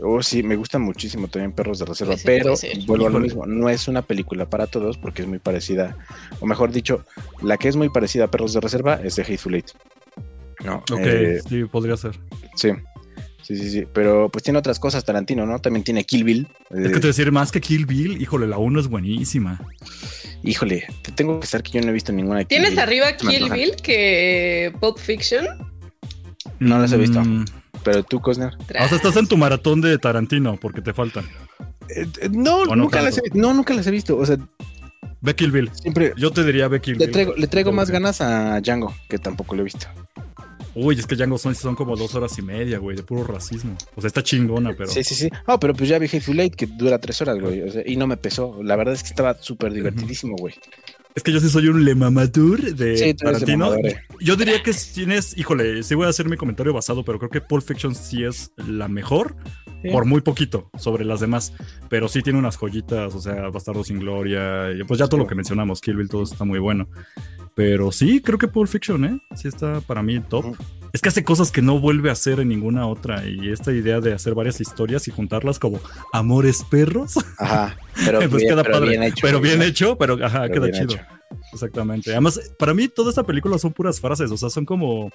Oh, 0.00 0.22
sí, 0.22 0.44
me 0.44 0.54
gustan 0.54 0.82
muchísimo 0.82 1.26
también 1.26 1.50
Perros 1.50 1.80
de 1.80 1.84
Reserva, 1.84 2.16
sí, 2.16 2.22
pero 2.24 2.54
vuelvo 2.86 3.08
a 3.08 3.10
lo 3.10 3.18
mismo, 3.18 3.46
no 3.46 3.68
es 3.68 3.88
una 3.88 4.00
película 4.02 4.48
para 4.48 4.68
todos 4.68 4.96
porque 4.96 5.22
es 5.22 5.28
muy 5.28 5.40
parecida, 5.40 5.96
o 6.38 6.46
mejor 6.46 6.70
dicho, 6.70 7.04
la 7.42 7.56
que 7.56 7.66
es 7.66 7.74
muy 7.74 7.88
parecida 7.88 8.26
a 8.26 8.30
Perros 8.30 8.52
de 8.52 8.60
Reserva 8.60 9.00
es 9.02 9.16
de 9.16 9.22
Hateful 9.22 9.56
Eight. 9.56 9.70
No, 10.64 10.76
Ok, 10.92 11.00
eh, 11.00 11.40
sí, 11.48 11.64
podría 11.64 11.96
ser. 11.96 12.16
sí, 12.54 12.70
sí, 13.48 13.56
sí, 13.56 13.70
sí, 13.70 13.84
pero 13.92 14.28
pues 14.30 14.44
tiene 14.44 14.58
otras 14.58 14.78
cosas 14.78 15.04
Tarantino, 15.04 15.46
¿no? 15.46 15.58
También 15.58 15.82
tiene 15.82 16.04
Kill 16.04 16.22
Bill. 16.24 16.46
Es 16.70 16.86
eh, 16.86 16.92
que 16.92 17.00
te 17.00 17.06
decir 17.08 17.32
más 17.32 17.50
que 17.50 17.60
Kill 17.60 17.86
Bill, 17.86 18.20
híjole, 18.20 18.46
la 18.46 18.58
1 18.58 18.78
es 18.80 18.88
buenísima. 18.88 19.60
Híjole, 20.42 20.86
te 21.02 21.10
tengo 21.12 21.40
que 21.40 21.44
estar 21.46 21.62
que 21.62 21.72
yo 21.72 21.80
no 21.80 21.88
he 21.88 21.92
visto 21.92 22.12
ninguna 22.12 22.40
Kill 22.40 22.48
¿Tienes 22.48 22.70
Bill. 22.70 22.78
arriba 22.80 23.16
Kill. 23.16 23.50
Bill 23.50 23.74
que 23.82 24.72
Pulp 24.80 24.98
Fiction? 24.98 25.46
No 26.60 26.78
las 26.78 26.92
he 26.92 26.96
visto. 26.96 27.20
Mm, 27.24 27.44
Pero 27.82 28.02
tú, 28.02 28.20
Cosner. 28.20 28.52
o 28.54 28.88
sea, 28.88 28.96
estás 28.96 29.16
en 29.16 29.26
tu 29.26 29.36
maratón 29.36 29.80
de 29.80 29.98
Tarantino 29.98 30.56
porque 30.60 30.80
te 30.82 30.92
faltan. 30.92 31.24
Eh, 31.88 32.06
eh, 32.20 32.28
no, 32.30 32.66
no 32.66 32.76
nunca 32.76 33.00
las 33.02 33.18
he, 33.18 33.22
no, 33.34 33.54
nunca 33.54 33.74
las 33.74 33.86
he 33.86 33.90
visto. 33.90 34.16
O 34.16 34.24
sea, 34.26 34.36
Ve 35.20 35.34
Kill 35.34 35.50
Bill. 35.50 35.70
siempre 35.74 36.12
Yo 36.16 36.30
te 36.30 36.44
diría 36.44 36.68
ve 36.68 36.80
Kill 36.80 36.96
le 36.98 37.06
Bill. 37.06 37.12
traigo, 37.12 37.34
le 37.34 37.46
traigo 37.48 37.72
más 37.72 37.90
ganas 37.90 38.20
a 38.20 38.60
Django, 38.60 38.94
que 39.08 39.18
tampoco 39.18 39.56
lo 39.56 39.62
he 39.62 39.64
visto. 39.64 39.86
Uy, 40.74 40.96
es 40.98 41.06
que 41.06 41.16
Django 41.16 41.38
son, 41.38 41.54
son 41.54 41.74
como 41.74 41.96
dos 41.96 42.14
horas 42.14 42.38
y 42.38 42.42
media, 42.42 42.78
güey, 42.78 42.96
de 42.96 43.02
puro 43.02 43.24
racismo. 43.24 43.76
O 43.96 44.00
sea, 44.00 44.08
está 44.08 44.22
chingona, 44.22 44.74
pero. 44.76 44.90
Sí, 44.90 45.02
sí, 45.02 45.14
sí. 45.14 45.28
Oh, 45.46 45.58
pero 45.58 45.74
pues 45.74 45.88
ya 45.88 45.98
vi 45.98 46.06
Hateful 46.06 46.38
Eight, 46.40 46.54
que 46.54 46.66
dura 46.66 46.98
tres 47.00 47.20
horas, 47.22 47.38
güey. 47.40 47.62
o 47.62 47.70
sea, 47.70 47.82
y 47.84 47.96
no 47.96 48.06
me 48.06 48.16
pesó. 48.16 48.60
La 48.62 48.76
verdad 48.76 48.94
es 48.94 49.02
que 49.02 49.08
estaba 49.08 49.34
súper 49.40 49.72
divertidísimo, 49.72 50.36
güey. 50.36 50.54
Es 51.14 51.22
que 51.24 51.32
yo 51.32 51.40
sí 51.40 51.48
soy 51.48 51.66
un 51.66 51.84
lemamadur 51.84 52.60
de 52.74 52.96
Sí, 52.96 53.14
tú 53.14 53.26
eres 53.28 53.40
de 53.40 53.46
Tarantino. 53.46 53.74
eh. 53.88 53.96
Yo 54.20 54.36
diría 54.36 54.62
que 54.62 54.72
tienes, 54.94 55.36
híjole, 55.36 55.82
sí 55.82 55.96
voy 55.96 56.06
a 56.06 56.10
hacer 56.10 56.28
mi 56.28 56.36
comentario 56.36 56.72
basado, 56.72 57.04
pero 57.04 57.18
creo 57.18 57.30
que 57.30 57.40
Pulp 57.40 57.64
Fiction 57.64 57.94
sí 57.96 58.22
es 58.22 58.52
la 58.56 58.86
mejor, 58.86 59.34
Sí. 59.82 59.90
por 59.90 60.04
muy 60.04 60.20
poquito 60.20 60.70
sobre 60.78 61.04
las 61.04 61.18
demás. 61.20 61.52
Pero 61.88 62.06
sí 62.08 62.22
tiene 62.22 62.38
unas 62.38 62.56
joyitas, 62.56 63.14
o 63.16 63.20
sea, 63.20 63.48
Bastardo 63.48 63.82
sin 63.82 63.98
Gloria, 63.98 64.70
y 64.72 64.84
pues 64.84 64.98
ya 65.00 65.08
todo 65.08 65.18
lo 65.18 65.26
que 65.26 65.34
mencionamos, 65.34 65.80
Kill 65.80 65.96
Bill, 65.96 66.08
todo 66.08 66.22
está 66.22 66.44
muy 66.44 66.58
bueno. 66.60 66.88
Pero 67.58 67.90
sí, 67.90 68.20
creo 68.20 68.38
que 68.38 68.46
Pulp 68.46 68.68
Fiction, 68.68 69.04
¿eh? 69.04 69.18
Sí 69.34 69.48
está 69.48 69.80
para 69.80 70.00
mí 70.00 70.20
top. 70.20 70.54
Es 70.92 71.00
que 71.02 71.08
hace 71.08 71.24
cosas 71.24 71.50
que 71.50 71.60
no 71.60 71.80
vuelve 71.80 72.08
a 72.08 72.12
hacer 72.12 72.38
en 72.38 72.50
ninguna 72.50 72.86
otra. 72.86 73.26
Y 73.26 73.50
esta 73.50 73.72
idea 73.72 73.98
de 74.00 74.12
hacer 74.12 74.36
varias 74.36 74.60
historias 74.60 75.08
y 75.08 75.10
juntarlas 75.10 75.58
como 75.58 75.80
amores 76.12 76.62
perros, 76.62 77.14
Ajá. 77.36 77.76
Pero, 77.96 78.20
pues 78.30 78.44
bien, 78.44 78.50
queda 78.50 78.62
pero 78.62 78.74
padre. 78.74 78.90
bien 78.90 79.02
hecho. 79.02 79.18
pero 79.22 79.40
bien 79.40 79.60
hecho, 79.60 79.98
pero 79.98 80.24
ajá, 80.24 80.42
Pero 80.42 80.52
queda 80.62 80.70
chido. 80.70 80.84
hecho. 80.94 81.00
Exactamente. 81.52 82.12
Además, 82.12 82.40
para 82.60 82.74
mí 82.74 82.86
toda 82.86 83.10
esta 83.10 83.24
película 83.24 83.58
son 83.58 83.72
puras 83.72 84.00
frases, 84.00 84.30
o 84.30 84.36
sea, 84.36 84.50
son 84.50 84.64
como 84.64 85.10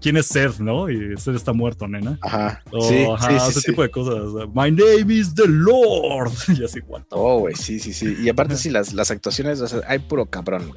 ¿quién 0.00 0.16
es 0.16 0.26
Seth, 0.26 0.58
no? 0.58 0.90
Y 0.90 1.16
Seth 1.16 1.36
está 1.36 1.52
muerto, 1.52 1.86
nena. 1.86 2.18
Ajá. 2.20 2.64
Sí, 2.88 3.04
ajá, 3.04 3.28
sí, 3.30 3.50
ese 3.50 3.60
sí. 3.60 3.66
tipo 3.66 3.82
de 3.82 3.90
cosas. 3.92 4.48
My 4.52 4.72
name 4.72 5.14
is 5.14 5.32
the 5.36 5.46
Lord. 5.46 6.32
Y 6.58 6.64
así, 6.64 6.80
what 6.80 7.02
Oh, 7.10 7.38
güey, 7.38 7.54
sí, 7.54 7.78
sí, 7.78 7.92
sí. 7.92 8.16
Y 8.20 8.28
aparte, 8.28 8.56
sí, 8.56 8.70
las, 8.70 8.92
las 8.92 9.12
actuaciones, 9.12 9.60
o 9.60 9.68
sea, 9.68 9.82
hay 9.86 10.00
puro 10.00 10.26
cabrón 10.26 10.72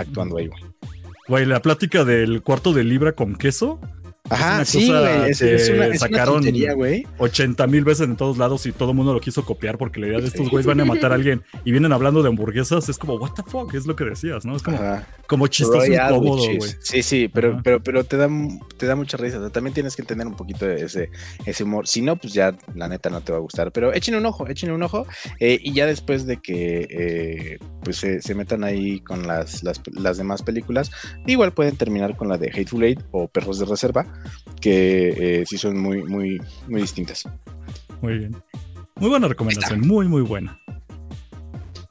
actuando 0.00 0.38
ahí, 0.38 0.48
güey. 0.48 0.62
Güey, 1.28 1.46
la 1.46 1.60
plática 1.60 2.04
del 2.04 2.42
cuarto 2.42 2.72
de 2.72 2.84
libra 2.84 3.12
con 3.12 3.34
queso, 3.36 3.80
Ajá, 4.30 4.64
sí, 4.64 4.88
güey. 4.88 5.30
Es, 5.30 5.38
que 5.38 5.54
es 5.54 5.68
una, 5.70 5.86
es 5.86 6.00
una 6.02 6.08
sacaron- 6.08 6.34
tontería, 6.34 6.74
güey. 6.74 7.06
80 7.18 7.66
mil 7.66 7.84
veces 7.84 8.06
en 8.08 8.16
todos 8.16 8.38
lados 8.38 8.66
y 8.66 8.72
todo 8.72 8.90
el 8.90 8.96
mundo 8.96 9.12
lo 9.14 9.20
quiso 9.20 9.44
copiar 9.44 9.78
porque 9.78 10.00
la 10.00 10.08
idea 10.08 10.18
de 10.20 10.26
estos 10.26 10.48
güeyes 10.50 10.66
van 10.66 10.80
a 10.80 10.84
matar 10.86 11.12
a 11.12 11.14
alguien 11.14 11.42
y 11.64 11.70
vienen 11.72 11.92
hablando 11.92 12.22
de 12.22 12.28
hamburguesas, 12.28 12.88
es 12.88 12.98
como, 12.98 13.14
what 13.14 13.32
the 13.34 13.42
fuck, 13.46 13.72
es 13.74 13.86
lo 13.86 13.96
que 13.96 14.04
decías, 14.04 14.44
¿no? 14.44 14.56
Es 14.56 14.62
como, 14.62 14.76
Ajá. 14.76 15.06
como 15.26 15.46
chistoso 15.46 15.86
incómodo, 15.86 16.36
güey. 16.56 16.60
Sí, 16.80 17.02
sí, 17.02 17.28
pero, 17.32 17.52
Ajá. 17.54 17.60
pero, 17.64 17.82
pero 17.82 18.04
te 18.04 18.16
da, 18.16 18.28
te 18.76 18.86
da 18.86 18.96
mucha 18.96 19.16
risa. 19.16 19.38
O 19.38 19.40
sea, 19.40 19.50
también 19.50 19.74
tienes 19.74 19.96
que 19.96 20.02
entender 20.02 20.26
un 20.26 20.36
poquito 20.36 20.66
de 20.66 20.82
ese, 20.84 21.10
ese 21.46 21.64
humor. 21.64 21.86
Si 21.88 22.02
no, 22.02 22.16
pues 22.16 22.32
ya 22.32 22.54
la 22.74 22.88
neta 22.88 23.10
no 23.10 23.20
te 23.20 23.32
va 23.32 23.38
a 23.38 23.40
gustar. 23.40 23.72
Pero 23.72 23.92
échenle 23.92 24.18
un 24.20 24.26
ojo, 24.26 24.46
échenle 24.48 24.74
un 24.74 24.82
ojo. 24.82 25.06
eh, 25.40 25.58
y 25.62 25.72
ya 25.72 25.86
después 25.86 26.26
de 26.26 26.38
que 26.38 26.86
eh, 26.90 27.58
pues 27.82 27.96
se, 27.96 28.20
se 28.22 28.34
metan 28.34 28.64
ahí 28.64 29.00
con 29.00 29.26
las, 29.26 29.62
las, 29.62 29.80
las 29.92 30.16
demás 30.18 30.42
películas, 30.42 30.90
igual 31.26 31.52
pueden 31.52 31.76
terminar 31.76 32.16
con 32.16 32.28
la 32.28 32.38
de 32.38 32.48
Hateful 32.50 32.84
Eight 32.84 33.00
o 33.10 33.28
Perros 33.28 33.58
de 33.58 33.64
Reserva, 33.66 34.06
que 34.60 35.40
eh, 35.40 35.46
sí 35.46 35.58
son 35.58 35.78
muy, 35.78 36.02
muy, 36.02 36.40
muy 36.68 36.80
distintas. 36.80 37.28
Muy 38.00 38.18
bien. 38.18 38.36
Muy 38.96 39.10
buena 39.10 39.28
recomendación, 39.28 39.80
muy, 39.80 40.08
muy 40.08 40.22
buena. 40.22 40.60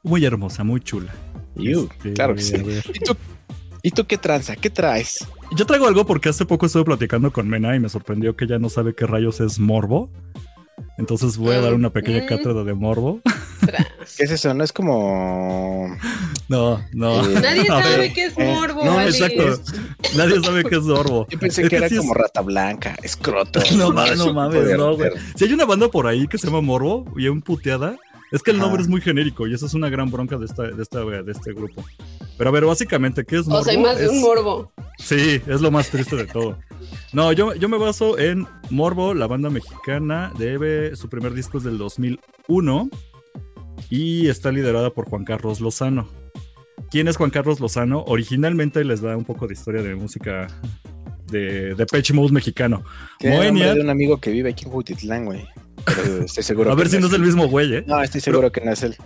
Muy 0.02 0.24
hermosa, 0.24 0.64
muy 0.64 0.80
chula. 0.80 1.14
You, 1.56 1.88
Este, 1.90 2.12
claro 2.12 2.34
que 2.34 2.42
sí. 2.42 2.54
¿Y 2.94 3.00
tú, 3.00 3.16
¿Y 3.82 3.90
tú 3.90 4.06
qué 4.06 4.18
tranza? 4.18 4.56
¿Qué 4.56 4.70
traes? 4.70 5.26
Yo 5.56 5.64
traigo 5.64 5.86
algo 5.86 6.04
porque 6.04 6.28
hace 6.28 6.44
poco 6.44 6.66
estuve 6.66 6.84
platicando 6.84 7.32
con 7.32 7.48
Mena 7.48 7.74
y 7.74 7.80
me 7.80 7.88
sorprendió 7.88 8.36
que 8.36 8.44
ella 8.44 8.58
no 8.58 8.68
sabe 8.68 8.94
qué 8.94 9.06
rayos 9.06 9.40
es 9.40 9.58
morbo. 9.58 10.10
Entonces 10.98 11.36
voy 11.38 11.54
a 11.54 11.60
dar 11.60 11.74
una 11.74 11.90
pequeña 11.90 12.26
cátedra 12.26 12.64
de 12.64 12.74
morbo. 12.74 13.20
¿Qué 14.16 14.24
es 14.24 14.30
eso? 14.32 14.52
No 14.54 14.64
es 14.64 14.72
como. 14.72 15.96
No, 16.48 16.82
no. 16.92 17.24
Eh, 17.24 17.40
Nadie 17.40 17.64
sabe 17.66 18.12
qué 18.12 18.24
es 18.26 18.34
eh, 18.38 18.44
morbo. 18.54 18.84
no, 18.84 18.98
Alex. 18.98 19.20
exacto. 19.20 19.62
Nadie 20.16 20.42
sabe 20.42 20.64
qué 20.64 20.76
es 20.76 20.82
morbo. 20.82 21.26
Yo 21.30 21.38
pensé 21.38 21.62
Es 21.62 21.68
que, 21.68 21.76
era 21.76 21.88
sí 21.88 21.94
es- 21.94 22.00
como 22.00 22.14
rata 22.14 22.40
blanca, 22.40 22.96
escroto. 23.02 23.60
No, 23.76 23.92
ma- 23.92 24.06
no 24.06 24.12
Eso, 24.12 24.34
mames, 24.34 24.76
no, 24.76 24.96
güey. 24.96 25.10
Si 25.36 25.44
hay 25.44 25.52
una 25.52 25.64
banda 25.66 25.88
por 25.88 26.06
ahí 26.06 26.26
que 26.26 26.36
se 26.38 26.46
llama 26.48 26.60
Morbo, 26.62 27.04
bien 27.14 27.42
puteada, 27.42 27.96
es 28.32 28.42
que 28.42 28.50
el 28.50 28.58
nombre 28.58 28.82
es 28.82 28.88
muy 28.88 29.00
genérico 29.00 29.46
y 29.46 29.54
esa 29.54 29.66
es 29.66 29.74
una 29.74 29.88
gran 29.88 30.10
bronca 30.10 30.36
de, 30.36 30.46
esta, 30.46 30.64
de, 30.64 30.82
esta, 30.82 31.00
de 31.04 31.30
este 31.32 31.52
grupo. 31.52 31.84
Pero 32.36 32.50
a 32.50 32.52
ver, 32.52 32.64
básicamente, 32.64 33.24
¿qué 33.24 33.36
es 33.38 33.46
Morbo? 33.46 33.60
O 33.60 33.64
sea, 33.64 33.72
hay 33.72 33.78
más 33.78 33.98
de 33.98 34.08
un 34.08 34.16
Es- 34.16 34.20
morbo. 34.20 34.72
Sí, 34.98 35.40
es 35.46 35.60
lo 35.60 35.70
más 35.70 35.88
triste 35.90 36.16
de 36.16 36.26
todo. 36.26 36.58
No, 37.12 37.32
yo, 37.32 37.54
yo 37.54 37.68
me 37.68 37.78
baso 37.78 38.18
en 38.18 38.46
Morbo, 38.70 39.14
la 39.14 39.26
banda 39.26 39.50
mexicana. 39.50 40.32
Debe, 40.38 40.94
su 40.96 41.08
primer 41.08 41.34
disco 41.34 41.58
es 41.58 41.64
del 41.64 41.78
2001 41.78 42.90
y 43.90 44.28
está 44.28 44.52
liderada 44.52 44.90
por 44.90 45.08
Juan 45.08 45.24
Carlos 45.24 45.60
Lozano. 45.60 46.08
¿Quién 46.90 47.08
es 47.08 47.16
Juan 47.16 47.30
Carlos 47.30 47.60
Lozano? 47.60 48.04
Originalmente 48.06 48.84
les 48.84 49.00
da 49.00 49.16
un 49.16 49.24
poco 49.24 49.46
de 49.46 49.54
historia 49.54 49.82
de 49.82 49.94
música 49.94 50.46
de, 51.30 51.74
de 51.74 51.86
Mode 52.14 52.32
mexicano. 52.32 52.82
Moenia. 53.22 53.74
de 53.74 53.80
un 53.80 53.90
amigo 53.90 54.18
que 54.18 54.30
vive 54.30 54.50
aquí 54.50 54.64
en 54.64 54.70
Jutitlán, 54.70 55.24
güey. 55.26 55.46
Pero 55.94 56.24
estoy 56.24 56.42
seguro 56.42 56.72
A 56.72 56.74
ver 56.74 56.86
que 56.86 56.92
si 56.96 56.98
no 57.00 57.06
es 57.06 57.12
el 57.12 57.22
mismo 57.22 57.46
güey, 57.48 57.74
¿eh? 57.76 57.84
No, 57.86 58.02
estoy 58.02 58.20
seguro 58.20 58.50
que 58.52 58.60
no 58.60 58.72
es 58.72 58.82
él. 58.82 58.96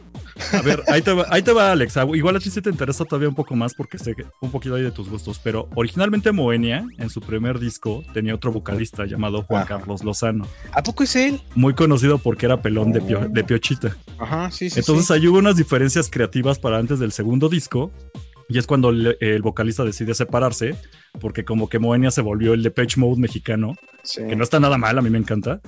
A 0.52 0.62
ver, 0.62 0.82
ahí 0.88 1.02
te 1.02 1.12
va, 1.12 1.26
ahí 1.30 1.42
te 1.42 1.52
va 1.52 1.72
Alex. 1.72 1.96
Igual 2.14 2.36
a 2.36 2.38
ti 2.40 2.50
sí 2.50 2.60
te 2.62 2.70
interesa 2.70 3.04
todavía 3.04 3.28
un 3.28 3.34
poco 3.34 3.54
más 3.54 3.74
porque 3.74 3.98
sé 3.98 4.14
que 4.14 4.24
un 4.40 4.50
poquito 4.50 4.74
ahí 4.74 4.82
de 4.82 4.90
tus 4.90 5.08
gustos. 5.08 5.38
Pero 5.42 5.68
originalmente 5.74 6.32
Moenia, 6.32 6.84
en 6.98 7.10
su 7.10 7.20
primer 7.20 7.58
disco, 7.58 8.02
tenía 8.14 8.34
otro 8.34 8.50
vocalista 8.52 9.04
llamado 9.04 9.42
Juan 9.42 9.62
Ajá. 9.62 9.78
Carlos 9.78 10.02
Lozano. 10.04 10.46
¿A 10.72 10.82
poco 10.82 11.02
es 11.04 11.14
él? 11.16 11.40
Muy 11.54 11.74
conocido 11.74 12.18
porque 12.18 12.46
era 12.46 12.62
pelón 12.62 12.92
de, 12.92 13.02
pio- 13.02 13.28
de 13.28 13.44
piochita. 13.44 13.96
Ajá, 14.18 14.50
sí, 14.50 14.70
sí. 14.70 14.80
Entonces 14.80 15.06
sí. 15.06 15.12
ahí 15.12 15.26
hubo 15.28 15.38
unas 15.38 15.56
diferencias 15.56 16.08
creativas 16.10 16.58
para 16.58 16.78
antes 16.78 16.98
del 16.98 17.12
segundo 17.12 17.48
disco. 17.48 17.92
Y 18.48 18.58
es 18.58 18.66
cuando 18.66 18.90
el, 18.90 19.16
el 19.20 19.40
vocalista 19.40 19.84
decide 19.84 20.14
separarse, 20.14 20.74
porque 21.20 21.44
como 21.44 21.68
que 21.68 21.78
Moenia 21.78 22.10
se 22.10 22.20
volvió 22.22 22.54
el 22.54 22.62
Depeche 22.62 22.98
Mode 23.00 23.20
mexicano, 23.20 23.74
Sí. 24.04 24.20
que 24.28 24.34
no 24.34 24.42
está 24.42 24.58
nada 24.58 24.78
mal, 24.78 24.98
a 24.98 25.02
mí 25.02 25.10
me 25.10 25.18
encanta. 25.18 25.60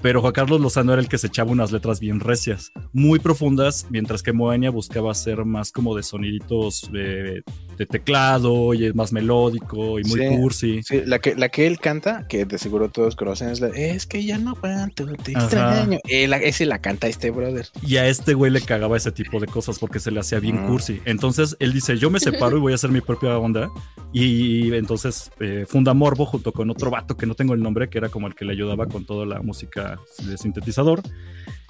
Pero 0.00 0.22
Juan 0.22 0.32
Carlos 0.32 0.60
Lozano 0.62 0.92
era 0.94 1.02
el 1.02 1.08
que 1.08 1.18
se 1.18 1.26
echaba 1.26 1.50
unas 1.52 1.72
letras 1.72 2.00
bien 2.00 2.20
recias, 2.20 2.72
muy 2.94 3.18
profundas, 3.18 3.86
mientras 3.90 4.22
que 4.22 4.32
Moenia 4.32 4.70
buscaba 4.70 5.12
hacer 5.12 5.44
más 5.44 5.72
como 5.72 5.94
de 5.94 6.02
soniditos 6.02 6.88
de, 6.90 7.42
de 7.76 7.86
teclado 7.86 8.72
y 8.72 8.86
es 8.86 8.94
más 8.94 9.12
melódico 9.12 9.98
y 10.00 10.04
muy 10.04 10.20
Sí. 10.20 10.36
cursi. 10.36 10.82
Sí, 10.84 11.02
la 11.04 11.18
que, 11.18 11.34
la 11.34 11.50
que 11.50 11.66
él 11.66 11.78
canta, 11.80 12.26
que 12.28 12.46
de 12.46 12.56
seguro 12.56 12.88
todos 12.88 13.14
conocen, 13.14 13.50
es 13.50 13.60
la 13.60 13.68
Es 13.68 14.06
que 14.06 14.24
ya 14.24 14.38
no 14.38 14.50
aguanto, 14.52 15.04
te 15.22 15.36
Ajá. 15.36 15.44
extraño. 15.44 15.98
Eh, 16.08 16.26
la- 16.28 16.38
ese 16.38 16.64
la 16.64 16.80
canta 16.80 17.08
este 17.08 17.30
brother. 17.30 17.66
Y 17.86 17.96
a 17.96 18.06
este 18.08 18.32
güey 18.32 18.50
le 18.50 18.62
cagaba 18.62 18.96
ese 18.96 19.12
tipo 19.12 19.38
de 19.38 19.46
cosas 19.48 19.78
porque 19.78 20.00
se 20.00 20.10
le 20.10 20.20
hacía 20.20 20.40
bien 20.40 20.62
Mm. 20.64 20.66
cursi. 20.68 21.00
Entonces 21.04 21.56
él 21.58 21.74
dice, 21.74 21.98
yo 21.98 22.08
me 22.08 22.20
separo 22.20 22.56
y 22.56 22.60
voy 22.60 22.72
a 22.72 22.76
hacer 22.76 22.90
mi 22.90 23.02
propia 23.02 23.36
onda. 23.38 23.68
Y 24.14 24.72
entonces 24.74 24.91
eh, 25.40 25.64
funda 25.68 25.94
Morbo 25.94 26.26
junto 26.26 26.52
con 26.52 26.70
otro 26.70 26.90
vato 26.90 27.16
que 27.16 27.26
no 27.26 27.34
tengo 27.34 27.54
el 27.54 27.62
nombre, 27.62 27.88
que 27.88 27.98
era 27.98 28.08
como 28.08 28.26
el 28.26 28.34
que 28.34 28.44
le 28.44 28.52
ayudaba 28.52 28.86
con 28.86 29.04
toda 29.04 29.26
la 29.26 29.40
música 29.40 29.98
de 30.26 30.36
sintetizador. 30.38 31.02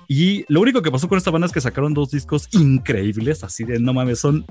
Y 0.08 0.44
lo 0.48 0.60
único 0.60 0.82
que 0.82 0.90
pasó 0.90 1.08
con 1.08 1.18
esta 1.18 1.30
banda 1.30 1.46
es 1.46 1.52
que 1.52 1.60
sacaron 1.60 1.94
dos 1.94 2.10
discos 2.10 2.48
increíbles, 2.52 3.44
así 3.44 3.64
de 3.64 3.78
no 3.78 3.94
mames, 3.94 4.18
son, 4.18 4.44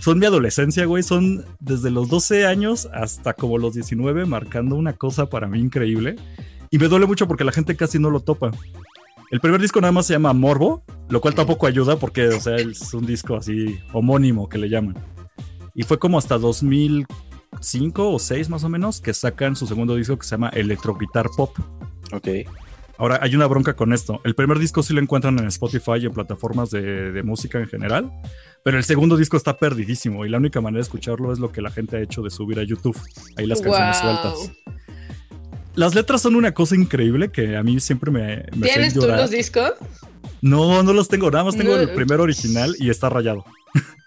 son 0.00 0.18
mi 0.18 0.26
adolescencia, 0.26 0.84
güey, 0.84 1.02
son 1.02 1.44
desde 1.60 1.90
los 1.90 2.08
12 2.08 2.46
años 2.46 2.88
hasta 2.92 3.32
como 3.32 3.58
los 3.58 3.74
19, 3.74 4.26
marcando 4.26 4.76
una 4.76 4.92
cosa 4.92 5.28
para 5.30 5.48
mí 5.48 5.60
increíble. 5.60 6.16
Y 6.70 6.78
me 6.78 6.88
duele 6.88 7.06
mucho 7.06 7.26
porque 7.26 7.44
la 7.44 7.52
gente 7.52 7.76
casi 7.76 7.98
no 7.98 8.10
lo 8.10 8.20
topa. 8.20 8.50
El 9.30 9.40
primer 9.40 9.60
disco 9.60 9.80
nada 9.80 9.92
más 9.92 10.06
se 10.06 10.12
llama 10.12 10.32
Morbo, 10.32 10.84
lo 11.08 11.20
cual 11.20 11.34
tampoco 11.34 11.66
ayuda 11.66 11.96
porque, 11.96 12.28
o 12.28 12.40
sea, 12.40 12.56
es 12.56 12.92
un 12.92 13.06
disco 13.06 13.36
así 13.36 13.78
homónimo 13.92 14.48
que 14.48 14.58
le 14.58 14.68
llaman. 14.68 14.96
Y 15.74 15.82
fue 15.82 15.98
como 15.98 16.18
hasta 16.18 16.38
2005 17.60 18.10
o 18.12 18.18
6 18.18 18.48
más 18.50 18.64
o 18.64 18.68
menos 18.68 19.00
que 19.00 19.14
sacan 19.14 19.56
su 19.56 19.66
segundo 19.66 19.96
disco 19.96 20.18
que 20.18 20.24
se 20.24 20.32
llama 20.32 20.48
Electro 20.50 20.94
Guitar 20.96 21.28
Pop. 21.36 21.56
Ok. 22.12 22.28
Ahora, 22.98 23.18
hay 23.20 23.34
una 23.34 23.46
bronca 23.46 23.74
con 23.76 23.92
esto. 23.92 24.20
El 24.24 24.34
primer 24.34 24.58
disco 24.58 24.82
sí 24.82 24.94
lo 24.94 25.00
encuentran 25.02 25.38
en 25.38 25.46
Spotify 25.48 25.98
y 26.00 26.06
en 26.06 26.12
plataformas 26.12 26.70
de, 26.70 27.12
de 27.12 27.22
música 27.22 27.58
en 27.58 27.66
general, 27.68 28.10
pero 28.64 28.78
el 28.78 28.84
segundo 28.84 29.16
disco 29.18 29.36
está 29.36 29.58
perdidísimo 29.58 30.24
y 30.24 30.30
la 30.30 30.38
única 30.38 30.60
manera 30.62 30.78
de 30.78 30.82
escucharlo 30.82 31.30
es 31.32 31.38
lo 31.38 31.52
que 31.52 31.60
la 31.60 31.70
gente 31.70 31.96
ha 31.96 32.00
hecho 32.00 32.22
de 32.22 32.30
subir 32.30 32.58
a 32.58 32.62
YouTube. 32.62 32.98
Ahí 33.36 33.46
las 33.46 33.60
canciones 33.60 34.00
Wow. 34.02 34.12
sueltas. 34.12 34.52
Las 35.74 35.94
letras 35.94 36.22
son 36.22 36.36
una 36.36 36.52
cosa 36.54 36.74
increíble 36.74 37.30
que 37.30 37.56
a 37.56 37.62
mí 37.62 37.78
siempre 37.80 38.10
me, 38.10 38.44
¿Tienes 38.62 38.94
tú 38.94 39.06
los 39.06 39.30
discos? 39.30 39.72
No, 40.40 40.82
no 40.82 40.94
los 40.94 41.08
tengo, 41.08 41.30
nada 41.30 41.44
más 41.44 41.54
tengo 41.56 41.74
No. 41.74 41.80
el 41.82 41.90
primer 41.90 42.18
original 42.20 42.74
y 42.78 42.88
está 42.88 43.10
rayado. 43.10 43.44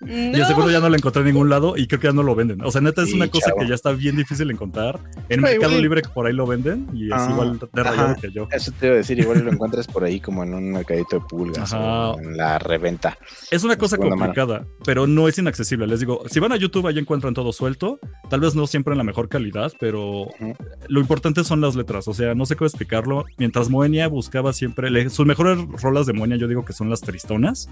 Y 0.05 0.11
el 0.31 0.39
No. 0.39 0.45
segundo 0.47 0.71
ya 0.71 0.79
no 0.79 0.87
lo 0.89 0.95
encontré 0.95 1.21
en 1.21 1.27
ningún 1.27 1.49
lado 1.49 1.75
y 1.75 1.85
creo 1.87 1.99
que 1.99 2.07
ya 2.07 2.13
no 2.13 2.23
lo 2.23 2.33
venden. 2.35 2.61
O 2.63 2.71
sea, 2.71 2.79
neta 2.81 3.01
es 3.03 3.09
Sí, 3.09 3.15
una 3.15 3.27
cosa 3.27 3.47
chavo. 3.49 3.59
que 3.61 3.67
ya 3.67 3.75
está 3.75 3.91
bien 3.91 4.15
difícil 4.15 4.49
encontrar. 4.49 4.99
En 5.27 5.41
Güey, 5.41 5.53
Mercado 5.53 5.71
güey. 5.73 5.81
Libre 5.81 6.01
que 6.01 6.09
por 6.09 6.25
ahí 6.25 6.33
lo 6.33 6.47
venden 6.47 6.87
y 6.93 7.07
es 7.07 7.13
Ah, 7.13 7.27
igual 7.31 7.59
de 7.59 7.83
rayado 7.83 8.07
ajá. 8.11 8.15
que 8.15 8.31
yo. 8.31 8.47
Eso 8.51 8.71
te 8.79 8.85
iba 8.85 8.95
a 8.95 8.97
decir, 8.99 9.19
igual 9.19 9.43
lo 9.43 9.51
encuentras 9.51 9.87
por 9.87 10.03
ahí 10.05 10.19
como 10.21 10.43
en 10.43 10.53
un 10.53 10.71
mercadito 10.71 11.17
de 11.19 11.25
pulgas 11.27 11.73
Ajá. 11.73 12.11
o 12.11 12.19
en 12.19 12.37
la 12.37 12.59
reventa. 12.59 13.17
Es 13.51 13.63
una 13.63 13.77
cosa 13.77 13.97
segunda 13.97 14.15
mano. 14.15 14.33
complicada, 14.33 14.65
pero 14.85 15.05
no 15.05 15.27
es 15.27 15.37
inaccesible. 15.37 15.85
Les 15.87 15.99
digo, 15.99 16.23
si 16.29 16.39
van 16.39 16.53
a 16.53 16.55
YouTube, 16.55 16.87
ahí 16.87 16.97
encuentran 16.97 17.33
todo 17.33 17.51
suelto. 17.51 17.99
Tal 18.29 18.39
vez 18.39 18.55
no 18.55 18.67
siempre 18.67 18.93
en 18.93 18.99
la 18.99 19.03
mejor 19.03 19.27
calidad, 19.27 19.71
pero 19.79 20.21
Ujú. 20.23 20.53
lo 20.87 20.99
importante 21.01 21.43
son 21.43 21.59
las 21.61 21.75
letras. 21.75 22.07
O 22.07 22.13
sea, 22.13 22.35
no 22.35 22.45
sé 22.45 22.55
cómo 22.55 22.67
explicarlo. 22.67 23.25
Mientras 23.37 23.69
Moenia 23.69 24.07
buscaba 24.07 24.53
siempre. 24.53 24.89
le- 24.89 25.09
sus 25.09 25.25
mejores 25.25 25.57
rolas 25.81 26.05
de 26.05 26.13
Moenia, 26.13 26.37
yo 26.37 26.47
digo 26.47 26.63
que 26.63 26.73
son 26.73 26.89
las 26.89 27.01
tristonas. 27.01 27.69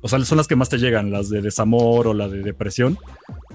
O 0.00 0.08
sea, 0.08 0.22
son 0.24 0.38
las 0.38 0.46
que 0.46 0.56
más 0.56 0.68
te 0.68 0.78
llegan, 0.78 1.10
las 1.10 1.30
de 1.30 1.40
desamor 1.40 2.06
o 2.06 2.14
la 2.14 2.28
de 2.28 2.42
depresión. 2.42 2.98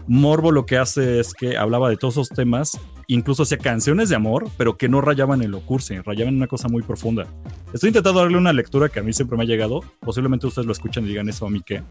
Morbo 0.08 0.52
lo 0.52 0.66
que 0.66 0.78
hace 0.78 1.20
es 1.20 1.34
que 1.34 1.58
hablaba 1.58 1.90
de 1.90 1.98
todos 1.98 2.16
esos 2.16 2.30
temas, 2.30 2.80
incluso 3.08 3.44
hacía 3.44 3.60
canciones 3.60 4.10
de 4.10 4.16
amor, 4.16 4.50
pero 4.58 4.78
que 4.78 4.90
no 4.90 5.02
rayaban 5.02 5.44
en 5.44 5.52
lo 5.52 5.62
cursi, 5.62 6.00
rayaban 6.00 6.34
en 6.34 6.38
una 6.38 6.48
cosa 6.48 6.68
muy 6.68 6.82
profunda. 6.82 7.28
Estoy 7.74 7.90
intentando 7.90 8.20
darle 8.20 8.38
una 8.38 8.54
lectura 8.54 8.90
que 8.90 9.00
a 9.00 9.04
mí 9.04 9.14
siempre 9.14 9.38
me 9.38 9.44
ha 9.44 9.48
llegado. 9.48 9.82
Posiblemente 10.00 10.48
ustedes 10.48 10.66
lo 10.66 10.72
escuchan 10.72 11.06
y 11.06 11.10
digan 11.10 11.30
eso 11.30 11.46
a 11.46 11.50
mí 11.52 11.62
qué. 11.64 11.84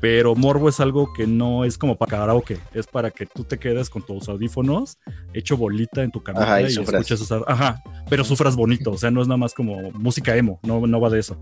Pero 0.00 0.34
Morbo 0.34 0.68
es 0.68 0.80
algo 0.80 1.12
que 1.12 1.28
no 1.28 1.64
es 1.64 1.78
como 1.78 1.96
para 1.96 2.10
karaoke, 2.10 2.58
es 2.74 2.88
para 2.88 3.12
que 3.12 3.24
tú 3.24 3.44
te 3.44 3.58
quedes 3.58 3.88
con 3.88 4.02
tus 4.02 4.28
audífonos 4.28 4.98
hecho 5.32 5.56
bolita 5.56 6.02
en 6.02 6.10
tu 6.10 6.24
camita 6.24 6.60
y 6.60 6.64
y, 6.64 6.66
escuches 6.66 7.20
esa, 7.20 7.40
ajá, 7.46 7.82
pero 8.10 8.24
sufras 8.24 8.56
bonito, 8.56 8.90
o 8.90 8.98
sea, 8.98 9.12
no 9.12 9.22
es 9.22 9.28
nada 9.28 9.38
más 9.38 9.54
como 9.54 9.92
música 9.92 10.36
emo, 10.36 10.58
no, 10.64 10.88
no 10.88 11.00
va 11.00 11.08
de 11.08 11.20
eso. 11.20 11.36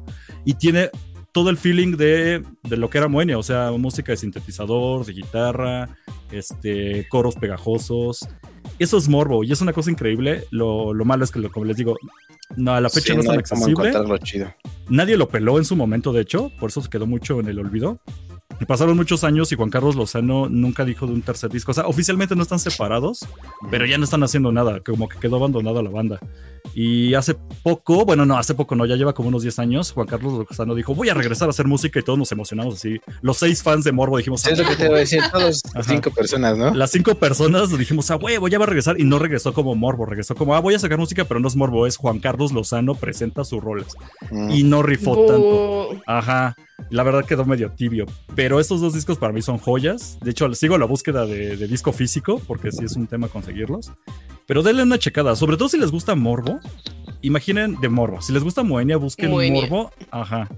Y 0.44 0.52
tiene 0.54 0.90
todo 1.32 1.50
el 1.50 1.56
feeling 1.56 1.96
de, 1.96 2.42
de 2.64 2.76
lo 2.76 2.90
que 2.90 2.98
era 2.98 3.08
Moenia, 3.08 3.38
o 3.38 3.42
sea, 3.42 3.70
música 3.72 4.12
de 4.12 4.16
sintetizador, 4.16 5.04
de 5.04 5.12
guitarra, 5.12 5.96
este, 6.30 7.06
coros 7.08 7.36
pegajosos. 7.36 8.28
Eso 8.78 8.96
es 8.98 9.08
morbo 9.08 9.44
y 9.44 9.52
es 9.52 9.60
una 9.60 9.72
cosa 9.72 9.90
increíble. 9.90 10.44
Lo, 10.50 10.94
lo 10.94 11.04
malo 11.04 11.24
es 11.24 11.30
que, 11.30 11.38
lo- 11.38 11.50
como 11.52 11.66
les 11.66 11.76
digo, 11.76 11.96
no, 12.56 12.72
a 12.74 12.80
la 12.80 12.88
fecha 12.90 13.08
Sí, 13.08 13.14
no 13.14 13.20
es 13.20 13.26
tan 13.26 13.38
accesible. 13.38 13.92
chido. 14.22 14.52
Nadie 14.88 15.16
lo 15.16 15.28
peló 15.28 15.58
en 15.58 15.64
su 15.64 15.76
momento, 15.76 16.12
de 16.12 16.22
hecho, 16.22 16.50
por 16.58 16.70
eso 16.70 16.80
se 16.80 16.88
quedó 16.88 17.06
mucho 17.06 17.38
en 17.40 17.48
el 17.48 17.58
olvido. 17.58 18.00
Y 18.60 18.66
pasaron 18.66 18.96
muchos 18.96 19.24
años 19.24 19.50
y 19.52 19.56
Juan 19.56 19.70
Carlos 19.70 19.96
Lozano 19.96 20.48
nunca 20.48 20.84
dijo 20.84 21.06
de 21.06 21.14
un 21.14 21.22
tercer 21.22 21.50
disco. 21.50 21.70
O 21.70 21.74
sea, 21.74 21.86
oficialmente 21.86 22.36
no 22.36 22.42
están 22.42 22.58
separados, 22.58 23.26
pero 23.70 23.86
ya 23.86 23.96
no 23.96 24.04
están 24.04 24.22
haciendo 24.22 24.52
nada, 24.52 24.80
como 24.80 25.08
que 25.08 25.18
quedó 25.18 25.36
abandonada 25.36 25.82
la 25.82 25.88
banda. 25.88 26.20
Y 26.74 27.14
hace 27.14 27.34
poco, 27.62 28.04
bueno, 28.04 28.26
no, 28.26 28.36
hace 28.36 28.54
poco 28.54 28.74
no, 28.76 28.84
ya 28.84 28.96
lleva 28.96 29.14
como 29.14 29.28
unos 29.28 29.42
10 29.42 29.58
años, 29.60 29.92
Juan 29.92 30.06
Carlos 30.06 30.46
Lozano 30.48 30.74
dijo, 30.74 30.94
voy 30.94 31.08
a 31.08 31.14
regresar 31.14 31.48
a 31.48 31.50
hacer 31.50 31.66
música 31.66 31.98
y 31.98 32.02
todos 32.02 32.18
nos 32.18 32.30
emocionamos 32.32 32.74
así. 32.74 33.00
Los 33.22 33.38
seis 33.38 33.62
fans 33.62 33.84
de 33.84 33.92
Morbo 33.92 34.18
dijimos, 34.18 34.42
Sí, 34.42 34.50
es 34.52 34.58
lo 34.58 34.64
que 34.64 34.76
te 34.76 34.86
iba 34.86 34.96
a 34.96 35.00
decir, 35.00 35.22
todos 35.32 35.62
Ajá. 35.74 35.82
cinco 35.82 36.10
personas, 36.10 36.58
¿no? 36.58 36.74
las 36.74 36.90
cinco 36.90 37.14
personas 37.14 37.76
dijimos, 37.76 38.10
ah, 38.10 38.16
huevo, 38.16 38.46
ya 38.48 38.58
va 38.58 38.64
a 38.64 38.68
regresar. 38.68 39.00
Y 39.00 39.04
no 39.04 39.18
regresó 39.18 39.52
como 39.52 39.74
Morbo, 39.74 40.04
regresó 40.06 40.34
como, 40.34 40.54
ah, 40.54 40.60
voy 40.60 40.74
a 40.74 40.78
sacar 40.78 40.98
música, 40.98 41.24
pero 41.24 41.40
no 41.40 41.48
es 41.48 41.56
Morbo, 41.56 41.86
es 41.86 41.96
Juan 41.96 42.20
Carlos 42.20 42.52
Lozano 42.52 42.94
presenta 42.94 43.44
sus 43.44 43.62
roles. 43.62 43.88
Mm. 44.30 44.50
Y 44.50 44.62
no 44.62 44.82
rifó 44.82 45.16
tanto. 45.26 46.02
Ajá, 46.06 46.56
la 46.90 47.02
verdad 47.02 47.24
quedó 47.24 47.44
medio 47.44 47.70
tibio. 47.70 48.06
Pero 48.34 48.60
estos 48.60 48.80
dos 48.80 48.94
discos 48.94 49.18
para 49.18 49.32
mí 49.32 49.42
son 49.42 49.58
joyas. 49.58 50.18
De 50.22 50.30
hecho, 50.30 50.52
sigo 50.54 50.78
la 50.78 50.86
búsqueda 50.86 51.26
de, 51.26 51.56
de 51.56 51.68
disco 51.68 51.92
físico, 51.92 52.40
porque 52.46 52.72
sí 52.72 52.84
es 52.84 52.96
un 52.96 53.06
tema 53.06 53.28
conseguirlos. 53.28 53.92
Pero 54.46 54.62
denle 54.62 54.82
una 54.82 54.98
checada, 54.98 55.36
sobre 55.36 55.56
todo 55.56 55.68
si 55.68 55.78
les 55.78 55.90
gusta 55.90 56.14
Morbo. 56.14 56.58
Imaginen 57.22 57.80
de 57.80 57.88
Morbo. 57.88 58.20
Si 58.20 58.32
les 58.32 58.42
gusta 58.42 58.62
Moenia, 58.62 58.96
busquen 58.96 59.30
Moenia. 59.30 59.60
Morbo. 59.60 59.92
Ajá. 60.10 60.48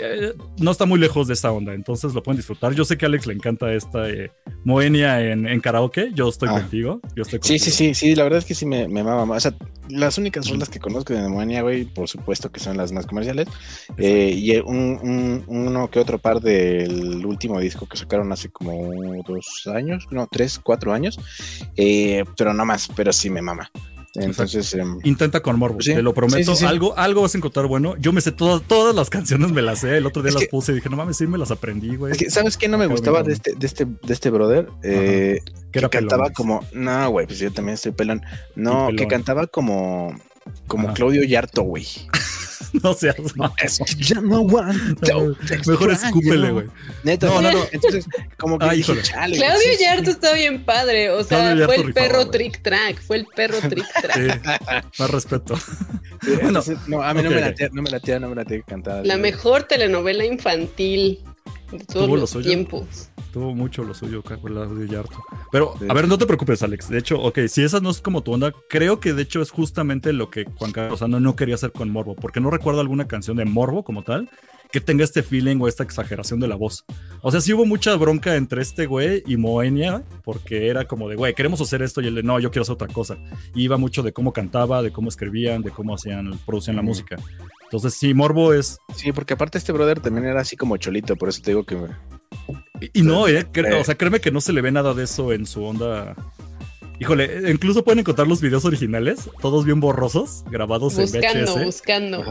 Eh, 0.00 0.32
no 0.58 0.70
está 0.70 0.86
muy 0.86 0.98
lejos 0.98 1.28
de 1.28 1.34
esta 1.34 1.50
onda, 1.52 1.74
entonces 1.74 2.14
lo 2.14 2.22
pueden 2.22 2.36
disfrutar. 2.38 2.74
Yo 2.74 2.84
sé 2.84 2.96
que 2.96 3.04
a 3.04 3.08
Alex 3.08 3.26
le 3.26 3.34
encanta 3.34 3.72
esta 3.72 4.08
eh, 4.08 4.30
Moenia 4.64 5.20
en, 5.20 5.46
en 5.46 5.60
karaoke. 5.60 6.10
Yo 6.14 6.28
estoy 6.28 6.48
Ah. 6.50 6.60
contigo. 6.60 7.00
Yo 7.16 7.22
estoy 7.22 7.38
Sí, 7.42 7.58
sí, 7.58 7.70
contigo. 7.70 7.94
sí, 7.94 7.94
sí, 7.94 8.14
la 8.14 8.24
verdad 8.24 8.38
es 8.38 8.44
que 8.44 8.54
sí 8.54 8.66
me, 8.66 8.88
me 8.88 9.02
mama. 9.02 9.26
más. 9.26 9.46
O 9.46 9.50
sea, 9.50 9.58
las 9.88 10.16
únicas 10.18 10.48
rolas 10.48 10.68
que 10.68 10.78
conozco 10.78 11.12
de 11.12 11.20
Demonia, 11.22 11.62
güey, 11.62 11.84
por 11.84 12.08
supuesto 12.08 12.50
que 12.50 12.60
son 12.60 12.76
las 12.76 12.92
más 12.92 13.06
comerciales. 13.06 13.48
Eh, 13.98 14.32
y 14.36 14.56
un, 14.58 14.98
un- 15.02 15.44
uno 15.46 15.90
que 15.90 15.98
otro 15.98 16.18
par 16.18 16.40
del 16.40 17.24
último 17.26 17.58
disco 17.60 17.86
que 17.86 17.96
sacaron 17.96 18.30
hace 18.32 18.48
como 18.50 19.22
dos 19.26 19.66
años, 19.66 20.06
no, 20.10 20.26
tres, 20.30 20.58
cuatro 20.58 20.92
años. 20.92 21.18
Eh, 21.76 22.24
pero 22.36 22.54
no 22.54 22.64
más, 22.64 22.88
pero 22.94 23.12
sí 23.12 23.28
me 23.30 23.42
mama. 23.42 23.70
Entonces, 24.14 24.74
em, 24.74 24.98
Intenta 25.04 25.40
con 25.40 25.58
Morbo, 25.58 25.80
Sí. 25.80 25.94
te 25.94 26.02
lo 26.02 26.12
prometo. 26.12 26.36
Sí, 26.38 26.44
sí, 26.44 26.56
sí. 26.56 26.64
Algo, 26.66 26.96
algo 26.98 27.22
vas 27.22 27.34
a 27.34 27.38
encontrar 27.38 27.66
bueno. 27.66 27.96
Yo 27.98 28.12
me 28.12 28.20
sé 28.20 28.30
todas, 28.32 28.60
todas 28.62 28.94
las 28.94 29.08
canciones, 29.08 29.50
me 29.52 29.62
las 29.62 29.78
sé. 29.80 29.96
El 29.96 30.06
otro 30.06 30.22
día 30.22 30.28
Es 30.30 30.34
las 30.34 30.42
que- 30.44 30.48
puse 30.50 30.72
y 30.72 30.74
dije, 30.76 30.90
no 30.90 30.96
mames, 30.96 31.16
sí 31.16 31.26
me 31.26 31.38
las 31.38 31.50
aprendí, 31.50 31.96
güey. 31.96 32.12
es 32.12 32.18
que, 32.18 32.30
¿sabes 32.30 32.56
qué 32.58 32.68
no 32.68 32.76
me 32.76 32.84
Acá 32.84 32.92
gustaba 32.92 33.22
de 33.22 33.32
este, 33.32 33.54
de 33.54 33.66
este, 33.66 33.84
de 33.86 34.12
este 34.12 34.28
brother? 34.30 34.68
Eh, 34.82 35.40
Que 35.44 35.52
que 35.72 35.78
era 35.78 35.88
cantaba 35.88 36.24
pelón, 36.24 36.34
como, 36.34 36.64
no, 36.74 37.10
güey, 37.10 37.26
pues 37.26 37.38
yo 37.38 37.50
también 37.52 37.74
estoy 37.74 37.92
pelón. 37.92 38.20
No, 38.54 38.86
pelón. 38.88 38.96
que 38.96 39.06
cantaba 39.06 39.46
como, 39.46 40.14
como 40.66 40.88
Ajá. 40.88 40.94
Claudio 40.94 41.22
Yarto, 41.24 41.62
güey. 41.62 41.86
No 42.82 42.94
seas. 42.94 43.16
Es 43.62 43.78
que 43.96 44.02
ya 44.02 44.20
no 44.20 44.36
aguanto. 44.38 45.36
Mejor 45.66 45.90
escúpele, 45.92 46.50
güey. 46.50 46.66
Neta, 47.04 47.26
No, 47.26 47.34
no, 47.34 47.42
no, 47.42 47.50
no, 47.52 47.58
no. 47.58 47.64
Entonces, 47.72 48.06
como 48.38 48.58
que 48.58 48.66
Ah, 48.66 48.72
dije, 48.72 49.00
chale, 49.02 49.36
Claudio 49.36 49.72
sí. 49.76 49.82
Yarto 49.84 50.10
está 50.10 50.32
bien 50.34 50.64
padre. 50.64 51.10
O 51.10 51.22
sea, 51.24 51.54
fue 51.66 51.76
el 51.76 51.92
perro 51.94 52.30
trick 52.30 52.62
track. 52.62 53.00
Fue 53.02 53.16
el 53.18 53.26
perro 53.26 53.58
trick 53.68 53.86
track. 54.02 54.14
Sí, 54.16 54.50
más 54.98 55.10
respeto. 55.10 55.56
Sí, 55.56 55.64
Bueno, 56.22 56.48
entonces, 56.48 56.78
no, 56.86 57.02
a 57.02 57.12
mí 57.14 57.22
no 57.22 57.28
ok, 57.30 57.34
me 57.34 57.40
latía, 57.40 57.68
no 57.72 57.82
me 57.82 57.90
latía, 57.90 58.20
no 58.20 58.28
me 58.28 58.36
latía 58.36 58.56
que 58.58 58.62
cantara. 58.64 59.02
La 59.04 59.16
mejor 59.16 59.64
telenovela 59.64 60.24
infantil 60.24 61.20
de 61.72 61.78
todos 61.84 62.06
¿Tuvo 62.06 62.14
lo 62.16 62.20
los 62.22 62.30
suyo? 62.30 62.46
tiempos. 62.48 63.08
Tuvo 63.32 63.54
mucho 63.54 63.82
lo 63.82 63.94
suyo, 63.94 64.22
Claudio 64.22 64.84
Yarto. 64.84 65.16
Pero, 65.50 65.74
Sí. 65.78 65.86
a 65.88 65.94
ver, 65.94 66.06
no 66.06 66.18
te 66.18 66.26
preocupes, 66.26 66.62
Alex. 66.62 66.90
De 66.90 66.98
hecho, 66.98 67.18
ok, 67.20 67.40
si 67.48 67.62
esa 67.62 67.80
no 67.80 67.90
es 67.90 68.00
como 68.02 68.22
tu 68.22 68.32
onda, 68.32 68.52
creo 68.68 69.00
que 69.00 69.14
de 69.14 69.22
hecho 69.22 69.40
es 69.40 69.50
justamente 69.50 70.12
lo 70.12 70.28
que 70.30 70.44
Juan 70.56 70.72
Carlos 70.72 70.92
Lozano 70.92 71.18
no 71.18 71.34
quería 71.34 71.54
hacer 71.54 71.72
con 71.72 71.88
Morbo, 71.90 72.14
porque 72.14 72.40
no 72.40 72.50
recuerdo 72.50 72.80
alguna 72.80 73.08
canción 73.08 73.38
de 73.38 73.44
Morbo 73.46 73.84
como 73.84 74.02
tal 74.02 74.28
que 74.70 74.80
tenga 74.80 75.04
este 75.04 75.22
feeling 75.22 75.58
o 75.60 75.68
esta 75.68 75.82
exageración 75.82 76.40
de 76.40 76.48
la 76.48 76.56
voz. 76.56 76.84
O 77.20 77.30
sea, 77.30 77.40
sí 77.42 77.52
hubo 77.52 77.66
mucha 77.66 77.94
bronca 77.96 78.36
entre 78.36 78.62
este 78.62 78.86
güey 78.86 79.22
y 79.26 79.36
Moenia, 79.36 80.02
porque 80.24 80.68
era 80.68 80.86
como 80.86 81.08
de, 81.10 81.16
güey, 81.16 81.34
queremos 81.34 81.60
hacer 81.60 81.82
esto 81.82 82.00
y 82.00 82.06
él 82.06 82.14
de, 82.14 82.22
no, 82.22 82.40
yo 82.40 82.50
quiero 82.50 82.62
hacer 82.62 82.74
otra 82.74 82.88
cosa. 82.88 83.18
Y 83.54 83.64
iba 83.64 83.76
mucho 83.76 84.02
de 84.02 84.12
cómo 84.14 84.32
cantaba, 84.32 84.82
de 84.82 84.90
cómo 84.90 85.08
escribían, 85.10 85.60
de 85.62 85.70
cómo 85.70 85.94
hacían, 85.94 86.38
producían 86.46 86.76
la 86.76 86.82
música. 86.82 87.16
Entonces, 87.64 87.94
sí, 87.94 88.14
Morbo 88.14 88.52
es 88.54 88.78
Sí, 88.94 89.12
porque 89.12 89.34
aparte 89.34 89.58
este 89.58 89.72
brother 89.72 90.00
también 90.00 90.26
era 90.26 90.40
así 90.40 90.56
como 90.56 90.76
cholito, 90.78 91.16
por 91.16 91.28
eso 91.28 91.42
te 91.42 91.50
digo 91.50 91.64
que 91.64 91.76
Y, 92.92 93.02
no, 93.02 93.28
eh, 93.28 93.46
cre- 93.52 93.72
Eh. 93.72 93.80
o 93.80 93.84
sea, 93.84 93.94
créeme 93.96 94.20
que 94.20 94.30
no 94.30 94.40
se 94.40 94.52
le 94.52 94.60
ve 94.60 94.72
nada 94.72 94.94
de 94.94 95.04
eso 95.04 95.32
en 95.32 95.46
su 95.46 95.62
onda. 95.64 96.14
Híjole, 97.00 97.24
eh, 97.24 97.50
incluso 97.50 97.82
pueden 97.84 98.00
encontrar 98.00 98.28
los 98.28 98.40
videos 98.40 98.64
originales, 98.64 99.28
todos 99.40 99.64
bien 99.64 99.80
borrosos, 99.80 100.44
grabados 100.50 100.94
Buscando, 100.96 101.28
en 101.28 101.44
VHS. 101.46 101.64
buscando. 101.64 102.24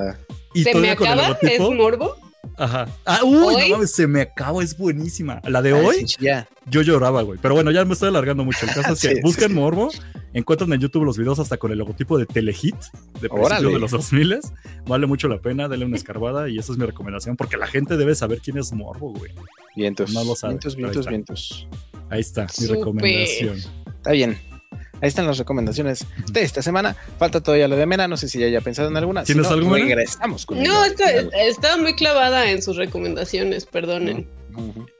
Y 0.53 0.63
¿Se 0.63 0.75
me 0.75 0.91
acaba? 0.91 1.37
¿Es 1.41 1.59
morbo? 1.59 2.15
Ajá. 2.57 2.87
Ah, 3.05 3.19
uy, 3.23 3.55
¿Hoy? 3.55 3.69
no 3.69 3.75
mames, 3.77 3.91
se 3.91 4.07
me 4.07 4.21
acaba, 4.21 4.63
es 4.63 4.77
buenísima. 4.77 5.41
La 5.47 5.61
de 5.61 5.73
Ay, 5.73 5.85
hoy, 5.85 6.07
sí, 6.07 6.15
ya. 6.19 6.47
yo 6.69 6.81
lloraba, 6.81 7.21
güey. 7.21 7.39
Pero 7.41 7.53
bueno, 7.55 7.71
ya 7.71 7.85
me 7.85 7.93
estoy 7.93 8.09
alargando 8.09 8.43
mucho. 8.43 8.65
El 8.65 8.73
caso 8.73 8.93
es 8.93 9.01
que 9.01 9.15
Sí, 9.15 9.21
busquen 9.21 9.49
sí. 9.49 9.53
Morbo, 9.53 9.89
encuentran 10.33 10.71
en 10.73 10.79
YouTube 10.79 11.03
los 11.05 11.17
videos 11.17 11.39
hasta 11.39 11.57
con 11.57 11.71
el 11.71 11.77
logotipo 11.77 12.17
de 12.17 12.25
Telehit 12.25 12.75
de 13.21 13.29
principio 13.29 13.69
de 13.71 13.79
los 13.79 13.91
2000 13.91 14.39
Vale 14.85 15.05
mucho 15.07 15.27
la 15.27 15.39
pena, 15.41 15.67
denle 15.67 15.85
una 15.85 15.97
escarbada 15.97 16.49
y 16.49 16.57
esa 16.57 16.71
es 16.71 16.77
mi 16.77 16.85
recomendación 16.85 17.35
porque 17.37 17.57
la 17.57 17.67
gente 17.67 17.97
debe 17.97 18.15
saber 18.15 18.39
quién 18.41 18.57
es 18.57 18.71
Morbo, 18.73 19.13
güey. 19.13 19.31
Vientos. 19.75 20.11
No 20.13 20.23
lo 20.23 20.35
sabe, 20.35 20.53
vientos, 20.53 20.75
pero 20.75 20.87
ahí 20.87 20.93
vientos, 20.93 21.07
vientos. 21.07 21.67
Ahí 22.09 22.19
está, 22.21 22.47
mi 22.59 22.67
recomendación. 22.67 23.57
Está 23.97 24.11
bien. 24.11 24.37
Ahí 25.01 25.07
están 25.07 25.25
las 25.27 25.37
recomendaciones 25.37 26.05
de 26.31 26.41
esta 26.43 26.61
semana. 26.61 26.95
Falta 27.17 27.41
todavía 27.41 27.67
lo 27.67 27.75
de 27.75 27.85
Mena. 27.85 28.07
No 28.07 28.17
sé 28.17 28.29
si 28.29 28.39
ya 28.39 28.45
haya 28.45 28.61
pensado 28.61 28.89
en 28.89 28.97
alguna. 28.97 29.21
Si 29.25 29.33
¿Tienes 29.33 29.47
no, 29.49 29.55
alguna? 29.55 29.77
Regresamos 29.79 30.45
con 30.45 30.61
No, 30.61 30.79
la- 30.81 30.87
esta- 30.87 31.09
estaba 31.47 31.77
muy 31.77 31.95
clavada 31.95 32.51
en 32.51 32.61
sus 32.61 32.77
recomendaciones, 32.77 33.65
perdonen. 33.65 34.29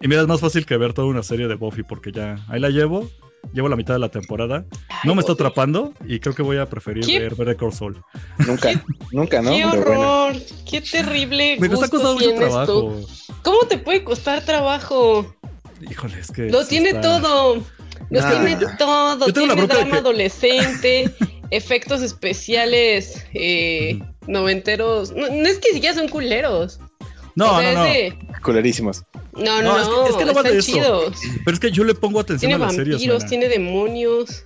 Y 0.01 0.07
mira, 0.07 0.21
es 0.21 0.27
más 0.27 0.39
fácil 0.39 0.65
que 0.65 0.77
ver 0.77 0.93
toda 0.93 1.07
una 1.07 1.23
serie 1.23 1.47
de 1.47 1.55
Buffy 1.55 1.83
porque 1.83 2.11
ya 2.11 2.37
ahí 2.49 2.59
la 2.59 2.69
llevo. 2.69 3.09
Llevo 3.53 3.69
la 3.69 3.75
mitad 3.75 3.95
de 3.95 3.99
la 3.99 4.09
temporada. 4.09 4.65
No 5.03 5.13
me 5.15 5.21
está 5.21 5.33
atrapando 5.33 5.93
y 6.07 6.19
creo 6.19 6.33
que 6.35 6.43
voy 6.43 6.57
a 6.57 6.67
preferir 6.67 7.03
¿Qué? 7.05 7.27
ver 7.29 7.57
Call 7.57 7.73
Saul. 7.73 8.01
Nunca, 8.47 8.69
nunca, 9.11 9.41
¿no? 9.41 9.49
¡Qué 9.51 9.65
horror! 9.65 10.35
¡Qué 10.69 10.79
terrible! 10.81 11.57
Me 11.59 11.65
está 11.67 11.77
gusto 11.79 11.89
costando 11.97 12.13
mucho 12.13 12.33
trabajo. 12.35 12.65
tú. 12.73 13.07
¿Cómo 13.43 13.59
te 13.67 13.77
puede 13.79 14.03
costar 14.03 14.45
trabajo? 14.45 15.35
Híjole, 15.89 16.19
es 16.19 16.31
que. 16.31 16.49
Lo 16.49 16.65
tiene 16.65 16.89
está- 16.89 17.01
todo. 17.01 17.63
Nah. 18.19 18.43
tiene 18.43 18.65
todo. 18.77 19.27
yo 19.27 19.33
tiene 19.33 19.55
drama 19.67 19.91
que- 19.91 19.97
adolescente, 19.99 21.09
efectos 21.51 22.01
especiales 22.01 23.25
eh, 23.33 23.99
noventeros. 24.27 25.11
No, 25.13 25.27
no 25.29 25.47
es 25.47 25.59
que 25.59 25.71
siquiera 25.73 25.95
son 25.95 26.09
culeros. 26.09 26.79
No, 27.35 27.55
O 27.55 27.59
sea, 27.61 27.71
no, 27.73 27.79
no. 27.79 27.85
de- 27.85 28.17
Culerísimos. 28.43 29.03
no, 29.33 29.61
no, 29.61 29.73
No, 29.73 29.79
es 29.79 29.87
que- 29.87 30.09
es 30.11 30.15
que 30.17 30.25
no 30.25 30.31
están 30.31 30.43
de 30.51 30.57
eso. 30.59 30.71
chidos. 30.73 31.17
Pero 31.45 31.53
es 31.55 31.59
que 31.61 31.71
yo 31.71 31.83
le 31.85 31.95
pongo 31.95 32.19
atención 32.19 32.49
Tiene 32.49 32.63
a 32.63 32.67
las 32.67 32.75
series. 32.75 32.95
vampiros, 32.97 33.25
tiene 33.25 33.47
demonios. 33.47 34.45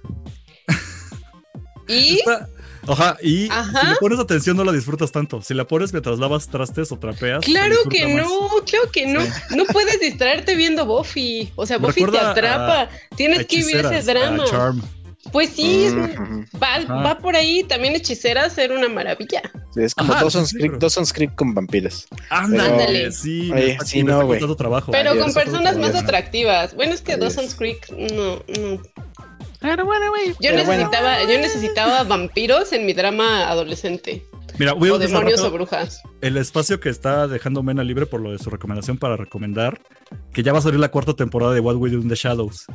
y 1.87 2.19
Está- 2.19 2.47
Ajá, 2.87 3.17
y 3.21 3.49
Ajá. 3.49 3.81
si 3.81 3.87
le 3.87 3.95
pones 3.97 4.19
atención 4.19 4.57
no 4.57 4.63
la 4.63 4.71
disfrutas 4.71 5.11
tanto. 5.11 5.41
Si 5.41 5.53
la 5.53 5.65
pones 5.65 5.91
mientras 5.93 6.19
lavas 6.19 6.47
trastes 6.47 6.91
o 6.91 6.99
trapeas. 6.99 7.43
claro 7.45 7.75
que 7.89 8.07
más. 8.07 8.25
no, 8.27 8.49
claro 8.65 8.91
que 8.91 9.07
no. 9.07 9.19
No 9.55 9.65
puedes 9.65 9.99
distraerte 9.99 10.55
viendo 10.55 10.85
Buffy. 10.85 11.51
O 11.55 11.65
sea, 11.65 11.77
Buffy 11.77 12.05
te 12.05 12.19
atrapa. 12.19 12.89
Tienes 13.15 13.45
que 13.47 13.57
vivir 13.57 13.77
ese 13.85 14.13
drama. 14.13 14.45
Charm. 14.45 14.81
Pues 15.31 15.49
sí, 15.55 15.85
es- 15.85 15.93
Ujú. 15.93 16.45
va, 16.61 16.85
va 17.01 17.17
por 17.17 17.35
ahí. 17.35 17.63
También 17.63 17.95
hechiceras 17.95 18.55
era 18.59 18.75
una 18.75 18.87
maravilla. 18.87 19.41
Sí, 19.73 19.81
es 19.81 19.95
como 19.95 20.13
Dawson's, 20.13 20.49
sí, 20.49 20.57
Creek, 20.59 20.73
Dawson's 20.77 21.11
Creek 21.11 21.33
con 21.35 21.53
vampiros. 21.55 22.07
Ándale, 22.29 22.69
Ándale. 22.71 23.11
sí, 23.11 23.51
Oye, 23.51 23.77
sí, 23.83 24.03
no, 24.03 24.21
está 24.21 24.23
güey. 24.23 24.39
Pero 24.91 25.09
Adiós, 25.11 25.23
con 25.25 25.33
personas 25.33 25.77
más 25.77 25.95
atractivas. 25.95 26.75
Bueno, 26.75 26.93
es 26.93 27.01
que 27.01 27.13
Adiós. 27.13 27.33
Dawson's 27.35 27.55
Creek 27.55 27.89
no, 27.89 28.35
no. 28.35 28.81
Pero 29.65 29.83
bueno, 29.85 30.09
güey. 30.09 30.35
Yo 30.39 30.51
necesitaba, 30.51 31.21
yo 31.23 31.39
necesitaba 31.39 32.03
vampiros 32.03 32.71
en 32.71 32.85
mi 32.85 32.93
drama 32.93 33.49
adolescente. 33.49 34.23
Mira, 34.59 34.71
voy 34.73 34.89
a 34.89 34.93
O 34.93 34.97
demonios 34.99 35.41
o 35.41 35.51
brujas. 35.51 36.01
el 36.21 36.37
espacio 36.37 36.79
que 36.79 36.87
está 36.89 37.27
dejando 37.27 37.61
Mena 37.61 37.83
libre 37.83 38.05
por 38.05 38.21
lo 38.21 38.31
de 38.31 38.37
su 38.39 38.49
recomendación 38.49 38.97
para 38.97 39.17
recomendar 39.17 39.81
que 40.33 40.43
ya 40.43 40.53
va 40.53 40.59
a 40.59 40.61
salir 40.61 40.79
la 40.79 40.89
cuarta 40.91 41.13
temporada 41.13 41.53
de 41.53 41.59
What 41.59 41.75
We 41.75 41.89
Do 41.89 41.97
in 41.97 42.07
the 42.07 42.15
Shadows. 42.15 42.65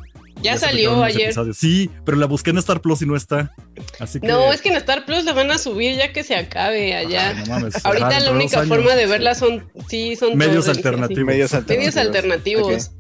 Ya 0.43 0.59
salió 0.59 1.03
ayer. 1.05 1.27
episodios. 1.27 1.57
Sí, 1.57 1.89
pero 2.05 2.19
la 2.19 2.27
busqué 2.27 2.51
en 2.51 2.59
Star 2.59 2.81
Plus 2.83 3.01
y 3.03 3.07
no 3.07 3.15
está. 3.17 3.55
Así 3.99 4.21
que. 4.21 4.27
No, 4.27 4.53
es 4.53 4.61
que 4.61 4.71
en 4.71 4.77
Star 4.77 5.07
Plus 5.07 5.25
la 5.25 5.33
van 5.33 5.51
a 5.53 5.59
subir 5.59 5.97
ya 5.97 6.13
que 6.13 6.23
se 6.25 6.35
acabe 6.35 6.95
Ay, 6.95 7.07
allá. 7.07 7.33
no 7.35 7.47
mames. 7.47 7.87
Ahorita 7.87 8.19
la 8.21 8.33
única 8.33 8.65
forma 8.65 8.95
de 8.95 9.07
verla 9.07 9.35
son, 9.35 9.71
sí, 9.89 10.17
son 10.17 10.37
Medios 10.37 10.69
alternativos. 10.69 11.25
Medios 11.25 11.51
sí. 11.51 11.57
Medios 11.69 11.97
alternativos. 11.97 12.69
alternativos. 12.69 12.91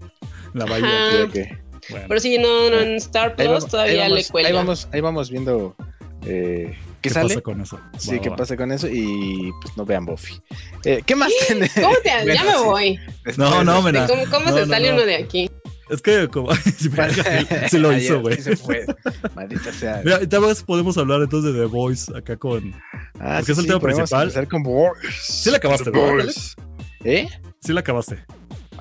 La 0.54 0.64
bahía. 0.64 1.08
Ajá. 1.08 1.24
Ok, 1.24 1.30
ok. 1.30 1.69
Bueno. 1.90 2.06
Pero 2.08 2.20
sí, 2.20 2.38
no, 2.38 2.70
no, 2.70 2.78
en 2.80 2.94
Star 2.96 3.28
Ahí 3.30 3.34
Plus 3.36 3.46
vamos, 3.48 3.64
ahí 3.64 3.70
todavía 3.70 4.02
vamos, 4.02 4.18
le 4.18 4.24
cuelga. 4.24 4.48
ahí 4.48 4.54
vamos, 4.54 4.88
ahí 4.92 5.00
vamos 5.00 5.30
viendo 5.30 5.76
eh, 6.26 6.74
qué, 7.00 7.08
¿Qué 7.08 7.10
sale. 7.10 7.28
pasa 7.28 7.40
con 7.40 7.60
eso? 7.60 7.80
Sí, 7.98 8.16
Va, 8.16 8.22
qué 8.22 8.30
pasa 8.30 8.56
con 8.56 8.72
eso 8.72 8.88
y 8.88 9.50
pues 9.62 9.76
no 9.76 9.84
vean 9.86 10.04
Buffy. 10.06 10.40
Eh, 10.84 11.02
¿Qué 11.04 11.14
más 11.16 11.30
tiene? 11.46 11.68
¿Cómo 11.74 11.94
te, 12.02 12.10
Bueno, 12.24 12.34
ya 12.34 12.44
me 12.44 12.52
sí. 12.52 12.58
voy. 12.64 13.00
No, 13.36 13.64
no, 13.64 13.82
Mena. 13.82 14.06
¿Cómo, 14.06 14.22
cómo 14.30 14.46
No, 14.46 14.54
se 14.54 14.60
no, 14.60 14.66
sale 14.66 14.88
no. 14.90 14.94
uno 14.96 15.06
de 15.06 15.16
aquí? 15.16 15.50
Es 15.88 16.00
que 16.02 16.28
como 16.28 16.54
sí, 16.54 16.70
sí- 16.70 16.90
sí 17.68 17.78
lo 17.78 17.88
Ayer 17.90 18.02
hizo, 18.02 18.20
güey. 18.20 18.36
sí 18.36 18.42
se 18.42 18.56
fue. 18.56 18.86
Maldita 19.34 19.72
sea. 19.72 20.00
Mira, 20.04 20.22
y 20.22 20.26
tal 20.28 20.42
vez 20.42 20.62
podemos 20.62 20.96
hablar 20.98 21.20
entonces 21.22 21.52
de 21.52 21.58
The 21.60 21.66
Voice 21.66 22.16
acá 22.16 22.36
con. 22.36 22.72
Ah, 23.18 23.36
porque 23.38 23.52
es 23.52 23.58
el 23.58 23.66
tema 23.66 23.80
podemos 23.80 24.08
principal. 24.10 24.48
con 24.48 24.62
Boys. 24.62 24.94
Sí 25.20 25.50
la 25.50 25.56
acabaste, 25.56 25.90
The 25.90 25.98
¿no, 25.98 26.12
Boys. 26.12 26.54
¿Eh? 27.04 27.26
Sí 27.60 27.72
la 27.72 27.80
acabaste. 27.80 28.18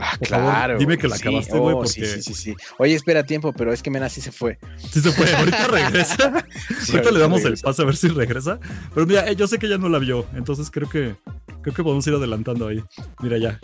Ah, 0.01 0.15
Por 0.17 0.27
favor, 0.29 0.51
claro. 0.51 0.77
dime 0.79 0.97
que 0.97 1.07
la 1.09 1.17
sí. 1.17 1.21
acabaste, 1.27 1.57
güey, 1.57 1.75
Oh, 1.75 1.79
porque- 1.79 1.89
Sí, 1.89 2.05
sí, 2.05 2.21
sí, 2.21 2.33
sí. 2.33 2.55
Oye, 2.77 2.95
espera 2.95 3.23
tiempo, 3.25 3.51
pero 3.51 3.73
es 3.73 3.83
que 3.83 3.89
Mena 3.91 4.07
sí 4.07 4.21
se 4.21 4.31
fue. 4.31 4.57
Sí 4.91 5.01
se 5.01 5.11
fue. 5.11 5.31
Ahorita 5.35 5.67
regresa. 5.71 6.45
Sí, 6.81 6.93
ahorita 6.93 7.11
le 7.11 7.19
damos 7.19 7.43
el 7.43 7.57
pase 7.57 7.81
a 7.81 7.85
ver 7.85 7.95
si 7.97 8.07
regresa. 8.07 8.59
Pero 8.93 9.05
mira, 9.05 9.29
eh, 9.29 9.35
yo 9.35 9.45
sé 9.47 9.59
que 9.59 9.67
ya 9.67 9.77
no 9.77 9.89
la 9.89 9.99
vio. 9.99 10.25
Entonces 10.35 10.71
creo 10.71 10.89
que 10.89 11.15
creo 11.61 11.75
que 11.75 11.83
podemos 11.83 12.07
ir 12.07 12.13
adelantando 12.13 12.67
ahí. 12.67 12.81
Mira 13.21 13.37
ya. 13.37 13.59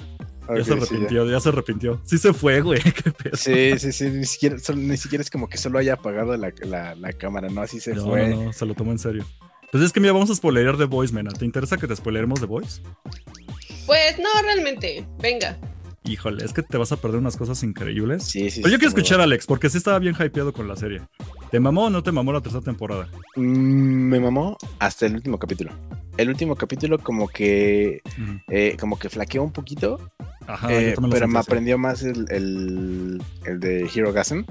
Ya 0.49 0.57
se 0.57 0.63
sí, 0.65 0.71
arrepintió, 0.73 1.25
ya. 1.31 1.39
se 1.39 1.49
arrepintió. 1.49 2.01
Sí 2.03 2.17
se 2.17 2.31
fue, 2.33 2.61
güey. 2.61 2.79
Qué 3.03 3.11
pedo. 3.11 3.35
Sí, 3.37 3.79
sí, 3.79 3.91
sí, 3.93 4.09
ni 4.09 4.25
siquiera, 4.25 4.59
solo- 4.59 4.79
ni 4.79 4.97
siquiera 4.97 5.21
es 5.23 5.29
como 5.31 5.47
que 5.49 5.57
solo 5.57 5.79
haya 5.79 5.93
apagado 5.93 6.35
la, 6.37 6.51
la, 6.63 6.93
la 6.95 7.13
cámara, 7.13 7.47
no, 7.49 7.61
así 7.61 7.79
se 7.79 7.95
No, 7.95 8.05
fue. 8.05 8.27
no, 8.27 8.43
no, 8.43 8.53
se 8.53 8.65
lo 8.65 8.75
tomó 8.75 8.91
en 8.91 8.99
serio. 8.99 9.25
Pues 9.71 9.83
es 9.83 9.91
que 9.91 9.99
mira, 9.99 10.13
vamos 10.13 10.29
a 10.29 10.35
spoilear 10.35 10.77
The 10.77 10.83
Voice, 10.85 11.13
Mena. 11.13 11.31
¿Te 11.31 11.45
interesa 11.45 11.77
que 11.77 11.87
te 11.87 11.95
spoileremos 11.95 12.39
The 12.41 12.45
Voice? 12.45 12.81
Pues 13.85 14.17
no, 14.19 14.29
realmente. 14.43 15.05
Venga. 15.19 15.57
Híjole, 16.05 16.45
es 16.45 16.53
que 16.53 16.61
te 16.61 16.77
vas 16.77 16.91
a 16.91 16.97
perder 16.97 17.19
unas 17.19 17.35
cosas 17.35 17.61
increíbles. 17.63 18.23
Sí, 18.23 18.49
sí. 18.51 18.61
Pero 18.61 18.71
yo 18.73 18.77
quiero 18.77 18.89
escuchar 18.89 19.19
a 19.19 19.23
Alex, 19.23 19.45
porque 19.47 19.69
sí 19.69 19.77
estaba 19.77 19.97
bien 19.99 20.15
hypeado 20.19 20.53
con 20.53 20.67
la 20.67 20.75
serie. 20.75 21.01
¿Te 21.51 21.59
mamó 21.59 21.85
o 21.85 21.89
no 21.89 22.03
te 22.03 22.11
mamó 22.11 22.31
la 22.31 22.41
tercera 22.41 22.63
temporada? 22.63 23.09
Mm, 23.35 23.41
Me 24.09 24.19
mamó 24.19 24.57
hasta 24.79 25.05
el 25.07 25.15
último 25.15 25.39
capítulo. 25.39 25.71
El 26.17 26.29
último 26.29 26.55
capítulo 26.55 26.99
como 26.99 27.27
que 27.27 28.01
eh, 28.49 28.77
como 28.79 28.97
que 28.99 29.09
flaqueó 29.09 29.43
un 29.43 29.51
poquito, 29.51 29.99
Ajá, 30.47 30.71
eh, 30.71 30.95
pero 31.11 31.27
me 31.27 31.39
aprendió 31.39 31.77
más 31.77 32.03
el, 32.03 32.25
el, 32.29 33.21
el 33.45 33.59
de 33.59 33.89
Hero 33.93 34.13
Gasm. 34.13 34.43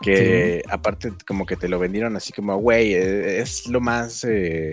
Que 0.00 0.64
aparte 0.68 1.12
como 1.26 1.46
que 1.46 1.56
te 1.56 1.68
lo 1.68 1.78
vendieron 1.78 2.16
así 2.16 2.32
como, 2.32 2.56
güey, 2.56 2.94
eh, 2.94 3.40
es 3.40 3.68
lo 3.68 3.80
más... 3.80 4.24
eh, 4.24 4.72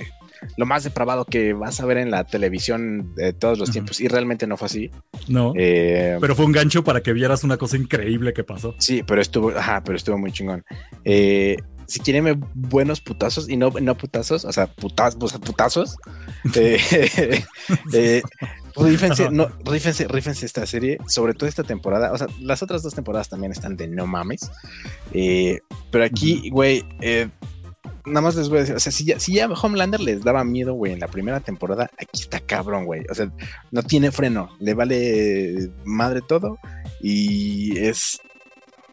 lo 0.58 0.66
más 0.66 0.84
depravado 0.84 1.26
que 1.26 1.54
vas 1.54 1.80
a 1.80 1.86
ver 1.86 1.98
en 1.98 2.12
la 2.12 2.26
televisión 2.26 3.14
de 3.16 3.34
todos 3.34 3.58
los 3.58 3.70
Ujú. 3.70 3.74
tiempos. 3.74 4.02
Y 4.02 4.08
realmente 4.08 4.48
no 4.48 4.58
fue 4.58 4.66
así. 4.68 4.92
No, 5.28 5.54
Eh, 5.56 6.18
pero 6.20 6.36
fue 6.36 6.46
un 6.46 6.52
gancho 6.52 6.84
para 6.84 7.02
que 7.02 7.14
vieras 7.14 7.44
una 7.44 7.58
cosa 7.58 7.78
increíble 7.78 8.34
que 8.34 8.44
pasó. 8.44 8.76
Sí, 8.78 9.04
pero 9.04 9.22
estuvo, 9.22 9.50
ajá, 9.50 9.84
pero 9.84 9.98
estuvo 9.98 10.18
muy 10.18 10.32
chingón. 10.32 10.64
Eh, 11.06 11.58
si 11.90 12.00
quieren 12.02 12.46
buenos 12.54 13.02
putazos 13.02 13.50
y 13.50 13.58
no, 13.58 13.72
no 13.82 13.98
putazos, 13.98 14.46
o 14.46 14.52
sea, 14.54 14.68
sea, 14.68 15.40
putazos, 15.40 15.98
eh, 16.56 16.80
eh, 17.94 18.22
rífense, 18.76 19.32
no, 19.32 19.48
rífense, 19.66 20.08
rífense 20.08 20.46
esta 20.46 20.68
serie, 20.68 21.00
sobre 21.08 21.34
todo 21.34 21.50
esta 21.50 21.64
temporada. 21.64 22.12
O 22.12 22.18
sea, 22.18 22.28
las 22.40 22.62
otras 22.62 22.84
dos 22.84 22.94
temporadas 22.94 23.30
también 23.30 23.52
están 23.52 23.76
de 23.76 23.88
no 23.88 24.06
mames. 24.06 24.52
Eh, 25.14 25.62
pero 25.90 26.04
aquí, 26.04 26.50
güey, 26.52 26.86
eh, 27.02 27.30
nada 28.10 28.22
más 28.22 28.36
les 28.36 28.50
voy 28.50 28.58
a 28.58 28.62
decir, 28.62 28.76
o 28.76 28.80
sea, 28.80 28.92
si 28.92 29.06
ya, 29.06 29.20
si 29.20 29.34
ya 29.34 29.48
Homelander 29.48 30.00
les 30.00 30.24
daba 30.24 30.44
miedo, 30.44 30.74
güey, 30.74 30.94
en 30.94 31.00
la 31.00 31.08
primera 31.08 31.40
temporada, 31.40 31.90
aquí 31.98 32.22
está 32.22 32.40
cabrón, 32.40 32.86
güey. 32.86 33.06
O 33.10 33.16
sea, 33.16 33.32
no 33.72 33.84
tiene 33.84 34.12
freno, 34.12 34.50
le 34.60 34.74
vale 34.74 35.70
madre 35.86 36.22
todo 36.28 36.58
y 37.02 37.78
es 37.78 38.20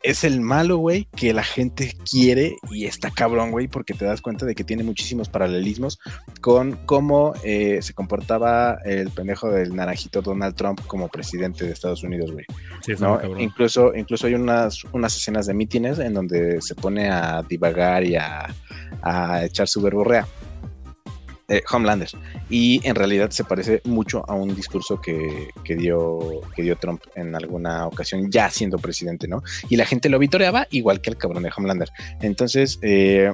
es 0.07 0.23
el 0.23 0.41
malo, 0.41 0.77
güey, 0.79 1.09
que 1.17 1.33
la 1.33 1.43
gente 1.43 1.97
quiere 2.09 2.57
y 2.71 2.87
está 2.87 3.11
cabrón, 3.11 3.51
güey, 3.51 3.67
porque 3.67 3.93
te 3.93 4.05
das 4.05 4.21
cuenta 4.23 4.47
de 4.47 4.55
que 4.55 4.63
tiene 4.63 4.85
muchísimos 4.85 5.29
paralelismos 5.29 5.99
con 6.41 6.79
cómo 6.87 7.35
eh, 7.43 7.81
se 7.83 7.93
comportaba 7.93 8.79
el 8.85 9.11
pendejo 9.11 9.51
del 9.51 9.75
naranjito 9.75 10.23
Donald 10.23 10.55
Trump 10.55 10.81
como 10.87 11.09
presidente 11.09 11.65
de 11.65 11.73
Estados 11.73 12.05
Unidos, 12.05 12.31
güey. 12.31 12.45
Sí, 12.83 12.93
¿no? 13.01 13.21
Incluso, 13.39 13.95
incluso 13.97 14.29
hay 14.29 14.35
unas, 14.35 14.85
unas 14.93 15.17
escenas 15.17 15.47
de 15.47 15.55
mítines 15.55 15.99
en 15.99 16.15
donde 16.15 16.63
se 16.63 16.77
pone 16.77 17.11
a 17.11 17.43
divagar 17.43 18.05
y 18.05 18.15
a, 18.15 18.55
a 19.03 19.45
echar 19.45 19.67
su 19.67 19.83
verborrea. 19.83 20.27
Eh, 21.49 21.63
Homelander. 21.71 22.09
Y 22.51 22.81
en 22.83 22.97
realidad 22.97 23.31
se 23.31 23.45
parece 23.45 23.81
mucho 23.85 24.29
a 24.29 24.35
un 24.35 24.57
discurso 24.57 25.01
que, 25.01 25.51
que 25.63 25.77
dio, 25.77 26.19
que 26.57 26.63
dio 26.63 26.77
Trump 26.77 27.03
en 27.15 27.37
alguna 27.37 27.87
ocasión, 27.87 28.31
ya 28.33 28.51
siendo 28.51 28.79
presidente, 28.79 29.29
¿no? 29.29 29.43
Y 29.69 29.77
la 29.77 29.87
gente 29.87 30.09
lo 30.09 30.19
vitoreaba 30.19 30.67
igual 30.73 31.01
que 31.01 31.11
el 31.11 31.17
cabrón 31.17 31.45
de 31.45 31.53
Homelander. 31.57 31.89
Entonces, 32.21 32.81
eh, 32.83 33.33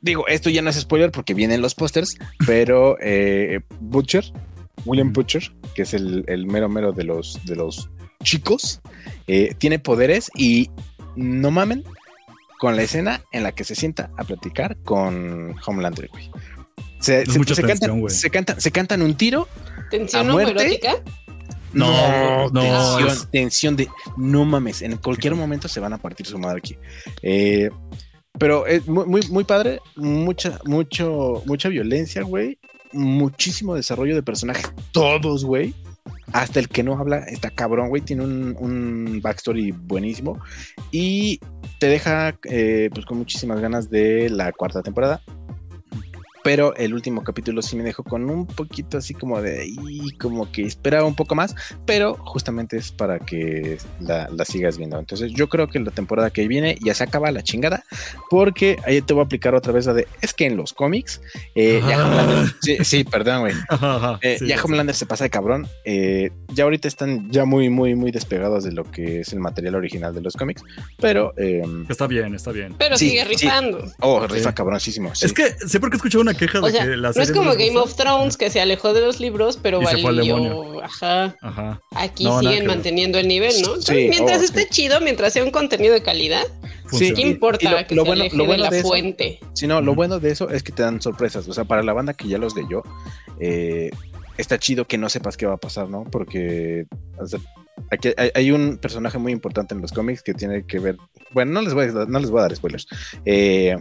digo, 0.00 0.26
esto 0.26 0.48
ya 0.48 0.62
no 0.62 0.70
es 0.70 0.76
spoiler 0.80 1.10
porque 1.10 1.34
vienen 1.34 1.60
los 1.60 1.74
pósters, 1.74 2.16
pero 2.46 2.96
eh, 3.02 3.60
Butcher, 3.80 4.24
William. 4.86 5.12
Butcher, 5.12 5.52
que 5.74 5.82
es 5.82 5.92
el, 5.92 6.24
el 6.28 6.46
mero 6.46 6.68
mero 6.68 6.92
de 6.92 7.04
los, 7.04 7.44
de 7.44 7.56
los 7.56 7.90
chicos, 8.22 8.80
eh, 9.26 9.54
tiene 9.58 9.78
poderes 9.78 10.30
y 10.36 10.70
no 11.14 11.50
mamen 11.50 11.84
con 12.62 12.76
la 12.76 12.82
escena 12.84 13.20
en 13.32 13.42
la 13.42 13.50
que 13.50 13.64
se 13.64 13.74
sienta 13.74 14.12
a 14.16 14.22
platicar 14.22 14.76
con 14.84 15.56
Homelander, 15.66 16.08
güey. 16.12 16.30
Se, 17.00 17.26
se- 17.26 17.54
se 17.56 17.62
cantan, 17.64 18.08
se, 18.08 18.30
cantan, 18.30 18.60
se 18.60 18.70
cantan 18.70 19.02
un 19.02 19.16
tiro. 19.16 19.48
¿Tensión 19.90 20.28
¿A 20.30 20.32
muerte? 20.32 20.52
homoerótica? 20.52 21.02
No, 21.72 22.48
no, 22.50 22.60
tensión, 22.62 23.08
es- 23.08 23.28
tensión 23.32 23.74
de 23.74 23.88
no 24.16 24.44
mames, 24.44 24.80
en 24.82 24.96
cualquier 24.98 25.34
momento 25.34 25.66
se 25.66 25.80
van 25.80 25.92
a 25.92 25.98
partir 25.98 26.24
su 26.24 26.38
madre 26.38 26.58
aquí. 26.58 26.76
Eh, 27.24 27.68
pero 28.38 28.64
es 28.68 28.86
muy, 28.86 29.06
muy, 29.06 29.22
muy 29.28 29.42
padre, 29.42 29.80
mucha, 29.96 30.60
mucho, 30.64 31.42
mucha 31.44 31.68
violencia, 31.68 32.22
güey, 32.22 32.60
muchísimo 32.92 33.74
desarrollo 33.74 34.14
de 34.14 34.22
personajes, 34.22 34.70
todos, 34.92 35.44
güey. 35.44 35.74
Hasta 36.32 36.60
el 36.60 36.68
que 36.68 36.82
no 36.82 36.98
habla 36.98 37.18
está 37.18 37.50
cabrón, 37.50 37.88
güey. 37.88 38.02
Tiene 38.02 38.24
un, 38.24 38.56
un 38.58 39.20
backstory 39.22 39.72
buenísimo. 39.72 40.38
Y 40.90 41.40
te 41.78 41.88
deja 41.88 42.36
eh, 42.44 42.90
pues 42.92 43.06
con 43.06 43.18
muchísimas 43.18 43.60
ganas 43.60 43.90
de 43.90 44.30
la 44.30 44.52
cuarta 44.52 44.82
temporada. 44.82 45.20
Pero 46.44 46.74
el 46.76 46.94
último 46.94 47.22
capítulo 47.24 47.62
sí 47.62 47.76
me 47.76 47.84
dejó 47.84 48.02
con 48.04 48.28
un 48.28 48.46
poquito 48.46 48.98
así 48.98 49.14
como 49.14 49.40
de 49.40 49.66
y 49.66 50.10
como 50.18 50.50
que 50.50 50.62
esperaba 50.62 51.06
un 51.06 51.14
poco 51.14 51.34
más, 51.34 51.54
pero 51.86 52.14
justamente 52.16 52.76
es 52.76 52.90
para 52.92 53.18
que 53.18 53.78
la, 54.00 54.28
la 54.30 54.44
sigas 54.44 54.76
viendo. 54.78 54.98
Entonces 54.98 55.32
yo 55.32 55.48
creo 55.48 55.68
que 55.68 55.78
la 55.80 55.90
temporada 55.90 56.30
que 56.30 56.48
viene 56.48 56.76
ya 56.82 56.94
se 56.94 57.04
acaba 57.04 57.30
la 57.30 57.42
chingada, 57.42 57.84
porque 58.30 58.78
ahí 58.86 59.00
te 59.02 59.12
voy 59.14 59.22
a 59.22 59.24
aplicar 59.26 59.54
otra 59.54 59.72
vez 59.72 59.86
la 59.86 59.94
de, 59.94 60.08
es 60.20 60.34
que 60.34 60.46
en 60.46 60.56
los 60.56 60.72
cómics, 60.72 61.20
eh, 61.54 61.80
ya 61.88 62.46
sí, 62.60 62.76
sí, 62.82 63.04
perdón, 63.04 63.40
güey. 63.42 63.54
Eh, 64.22 64.36
sí, 64.38 64.46
ya 64.46 64.56
sí. 64.56 64.62
Homelander 64.64 64.94
se 64.94 65.06
pasa 65.06 65.24
de 65.24 65.30
cabrón. 65.30 65.66
Eh, 65.84 66.30
ya 66.54 66.64
ahorita 66.64 66.86
están 66.88 67.30
ya 67.30 67.44
muy, 67.44 67.68
muy, 67.70 67.94
muy 67.94 68.10
despegados 68.10 68.64
de 68.64 68.72
lo 68.72 68.84
que 68.84 69.20
es 69.20 69.32
el 69.32 69.40
material 69.40 69.74
original 69.74 70.14
de 70.14 70.20
los 70.20 70.34
cómics. 70.36 70.62
Pero, 70.98 71.32
eh, 71.36 71.62
Está 71.88 72.06
bien, 72.06 72.34
está 72.34 72.52
bien. 72.52 72.74
Pero 72.78 72.96
Sí, 72.96 73.10
sigue 73.10 73.22
sí. 73.24 73.46
rifando. 73.46 73.84
oh, 74.00 74.26
rifa 74.26 74.50
Sí. 74.50 74.54
cabroncísimo. 74.54 75.14
sí. 75.14 75.26
Es 75.26 75.32
que 75.32 75.50
siempre 75.66 75.90
que 75.90 75.96
he 75.96 75.98
escuchado 75.98 76.22
una 76.22 76.31
queja 76.34 76.60
de 76.60 76.66
O 76.66 76.70
sea, 76.70 76.84
que 76.84 76.96
la 76.96 77.12
no 77.12 77.22
es 77.22 77.32
como 77.32 77.52
Game 77.52 77.76
of 77.76 77.94
Thrones 77.94 78.36
que 78.36 78.50
se 78.50 78.60
alejó 78.60 78.92
de 78.92 79.00
los 79.00 79.20
libros, 79.20 79.58
pero 79.62 79.80
Y 79.82 79.86
se 79.86 79.98
fue 79.98 80.10
al 80.10 80.16
valió. 80.16 80.36
demonio. 80.36 80.82
Ajá. 80.84 81.36
Ajá. 81.40 81.80
Aquí 81.94 82.24
No, 82.24 82.40
siguen 82.40 82.66
manteniendo 82.66 83.18
el 83.18 83.28
nivel, 83.28 83.52
¿no? 83.62 83.68
Entonces, 83.68 83.96
Sí, 83.96 84.08
mientras 84.08 84.40
oh, 84.40 84.44
esté 84.44 84.62
sí. 84.62 84.68
chido, 84.70 85.00
mientras 85.00 85.32
sea 85.32 85.44
un 85.44 85.50
contenido 85.50 85.94
de 85.94 86.02
calidad, 86.02 86.42
Funciona. 86.86 87.14
¿qué 87.14 87.20
Y- 87.22 87.24
y 87.24 87.28
importa 87.28 87.70
lo- 87.70 87.86
que 87.86 87.94
lo 87.94 88.02
se 88.02 88.06
bueno- 88.08 88.22
aleje 88.22 88.36
lo 88.36 88.44
bueno 88.46 88.62
de 88.64 88.68
la 88.68 88.70
de 88.74 88.78
eso- 88.80 88.88
fuente? 88.88 89.40
Sí, 89.54 89.66
no, 89.66 89.80
lo 89.80 89.94
bueno 89.94 90.18
de 90.20 90.30
eso 90.30 90.48
es 90.50 90.62
que 90.62 90.72
te 90.72 90.82
dan 90.82 91.00
sorpresas. 91.00 91.48
O 91.48 91.52
sea, 91.54 91.64
para 91.64 91.82
la 91.82 91.92
banda 91.92 92.14
que 92.14 92.28
ya 92.28 92.38
los 92.38 92.54
leyó, 92.54 92.82
eh, 93.40 93.90
está 94.38 94.58
chido 94.58 94.86
que 94.86 94.98
no 94.98 95.08
sepas 95.08 95.36
qué 95.36 95.46
va 95.46 95.54
a 95.54 95.58
pasar, 95.58 95.88
¿no? 95.88 96.04
Porque 96.10 96.86
o 97.18 97.26
sea, 97.26 97.38
aquí 97.90 98.10
hay, 98.16 98.30
hay 98.34 98.50
un 98.50 98.78
personaje 98.78 99.18
muy 99.18 99.32
importante 99.32 99.74
en 99.74 99.80
los 99.80 99.92
cómics 99.92 100.22
que 100.22 100.34
tiene 100.34 100.66
que 100.66 100.78
ver. 100.78 100.96
Bueno, 101.32 101.52
no 101.52 101.62
les 101.62 101.74
voy 101.74 101.86
a, 101.86 101.88
no 102.06 102.18
les 102.18 102.30
voy 102.30 102.40
a 102.40 102.42
dar 102.42 102.56
spoilers. 102.56 102.86
Eh, 103.24 103.76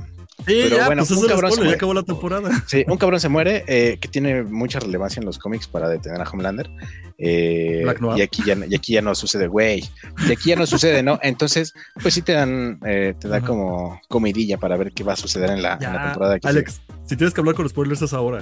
Sí, 0.48 0.62
Pero 0.64 0.78
ya, 0.78 0.86
bueno, 0.88 1.02
pues 1.02 1.12
es 1.12 1.18
un 1.18 1.28
cabrón 1.28 1.52
se 1.52 1.56
spoiler, 1.56 1.58
ya 1.58 1.64
muere. 1.64 1.76
acabó 1.76 1.94
la 1.94 2.04
temporada. 2.04 2.64
sí, 2.68 2.84
un 2.88 2.98
cabrón 2.98 3.20
se 3.20 3.30
muere 3.30 3.64
eh, 3.68 3.98
que 4.02 4.08
tiene 4.08 4.44
mucha 4.44 4.80
relevancia 4.80 5.20
en 5.20 5.26
los 5.26 5.38
cómics 5.38 5.68
para 5.68 5.88
detener 5.88 6.20
a 6.22 6.24
Homelander. 6.30 6.70
Eh, 7.18 7.82
Black 7.84 8.02
Noir. 8.02 8.18
y, 8.20 8.22
aquí 8.24 8.42
ya, 8.44 8.56
no- 8.56 8.66
y 8.66 8.74
aquí 8.74 8.94
ya 8.94 9.02
no 9.04 9.14
sucede, 9.14 9.46
güey. 9.48 9.84
Y 10.28 10.32
aquí 10.32 10.50
ya 10.50 10.56
no 10.56 10.66
sucede, 10.66 11.04
¿no? 11.04 11.20
Entonces, 11.22 11.74
pues 12.02 12.16
sí 12.16 12.24
te 12.24 12.32
dan, 12.34 12.80
eh, 12.86 13.14
te 13.20 13.28
da 13.28 13.38
Ajá. 13.38 13.46
como 13.46 14.02
comidilla 14.08 14.58
para 14.58 14.76
ver 14.78 14.92
qué 14.92 15.04
va 15.04 15.14
a 15.14 15.16
suceder 15.16 15.52
en 15.52 15.62
la, 15.62 15.74
en 15.76 15.82
la 15.84 15.94
Ya, 15.94 16.04
temporada 16.06 16.40
que 16.40 16.48
sigue. 16.48 16.60
Alex, 16.60 16.82
si 17.06 17.16
tienes 17.16 17.34
que 17.34 17.42
hablar 17.42 17.54
con 17.56 17.70
spoilers 17.70 18.02
es 18.02 18.14
ahora. 18.14 18.42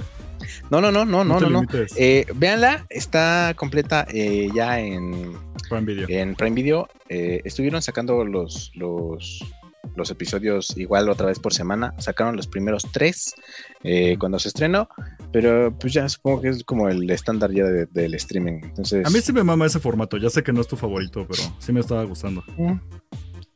No, 0.70 0.80
no, 0.80 0.90
no, 0.90 1.04
no, 1.04 1.24
no, 1.24 1.38
no, 1.40 1.50
no. 1.50 1.62
Eh, 1.96 2.24
véanla, 2.34 2.86
está 2.88 3.52
completa 3.56 4.06
ya 4.54 4.80
en, 4.80 5.36
Prime 5.68 5.84
Video. 5.84 6.06
en 6.08 6.34
Prime 6.34 6.54
Video. 6.56 6.88
Estuvieron 7.08 7.82
sacando 7.82 8.24
los, 8.24 8.72
los, 8.74 9.44
los 9.96 10.10
episodios 10.10 10.76
igual 10.76 11.08
otra 11.08 11.26
vez 11.26 11.38
por 11.38 11.52
semana. 11.54 11.94
Sacaron 11.98 12.36
los 12.36 12.46
primeros 12.46 12.84
tres 12.92 13.34
eh, 13.82 14.16
cuando 14.18 14.38
se 14.38 14.48
estrenó, 14.48 14.88
pero 15.32 15.76
pues 15.78 15.92
ya 15.92 16.08
supongo 16.08 16.42
que 16.42 16.48
es 16.48 16.64
como 16.64 16.88
el 16.88 17.08
estándar 17.10 17.50
ya 17.52 17.64
de- 17.64 17.86
del 17.86 18.14
streaming. 18.14 18.60
Entonces, 18.62 19.06
A 19.06 19.10
mí 19.10 19.20
sí 19.20 19.32
me 19.32 19.42
mama 19.42 19.66
ese 19.66 19.78
formato. 19.80 20.16
Ya 20.16 20.30
sé 20.30 20.42
que 20.42 20.52
no 20.52 20.60
es 20.60 20.68
tu 20.68 20.76
favorito, 20.76 21.26
pero 21.28 21.42
sí 21.58 21.72
me 21.72 21.80
estaba 21.80 22.04
gustando. 22.04 22.42
mm, 22.56 22.72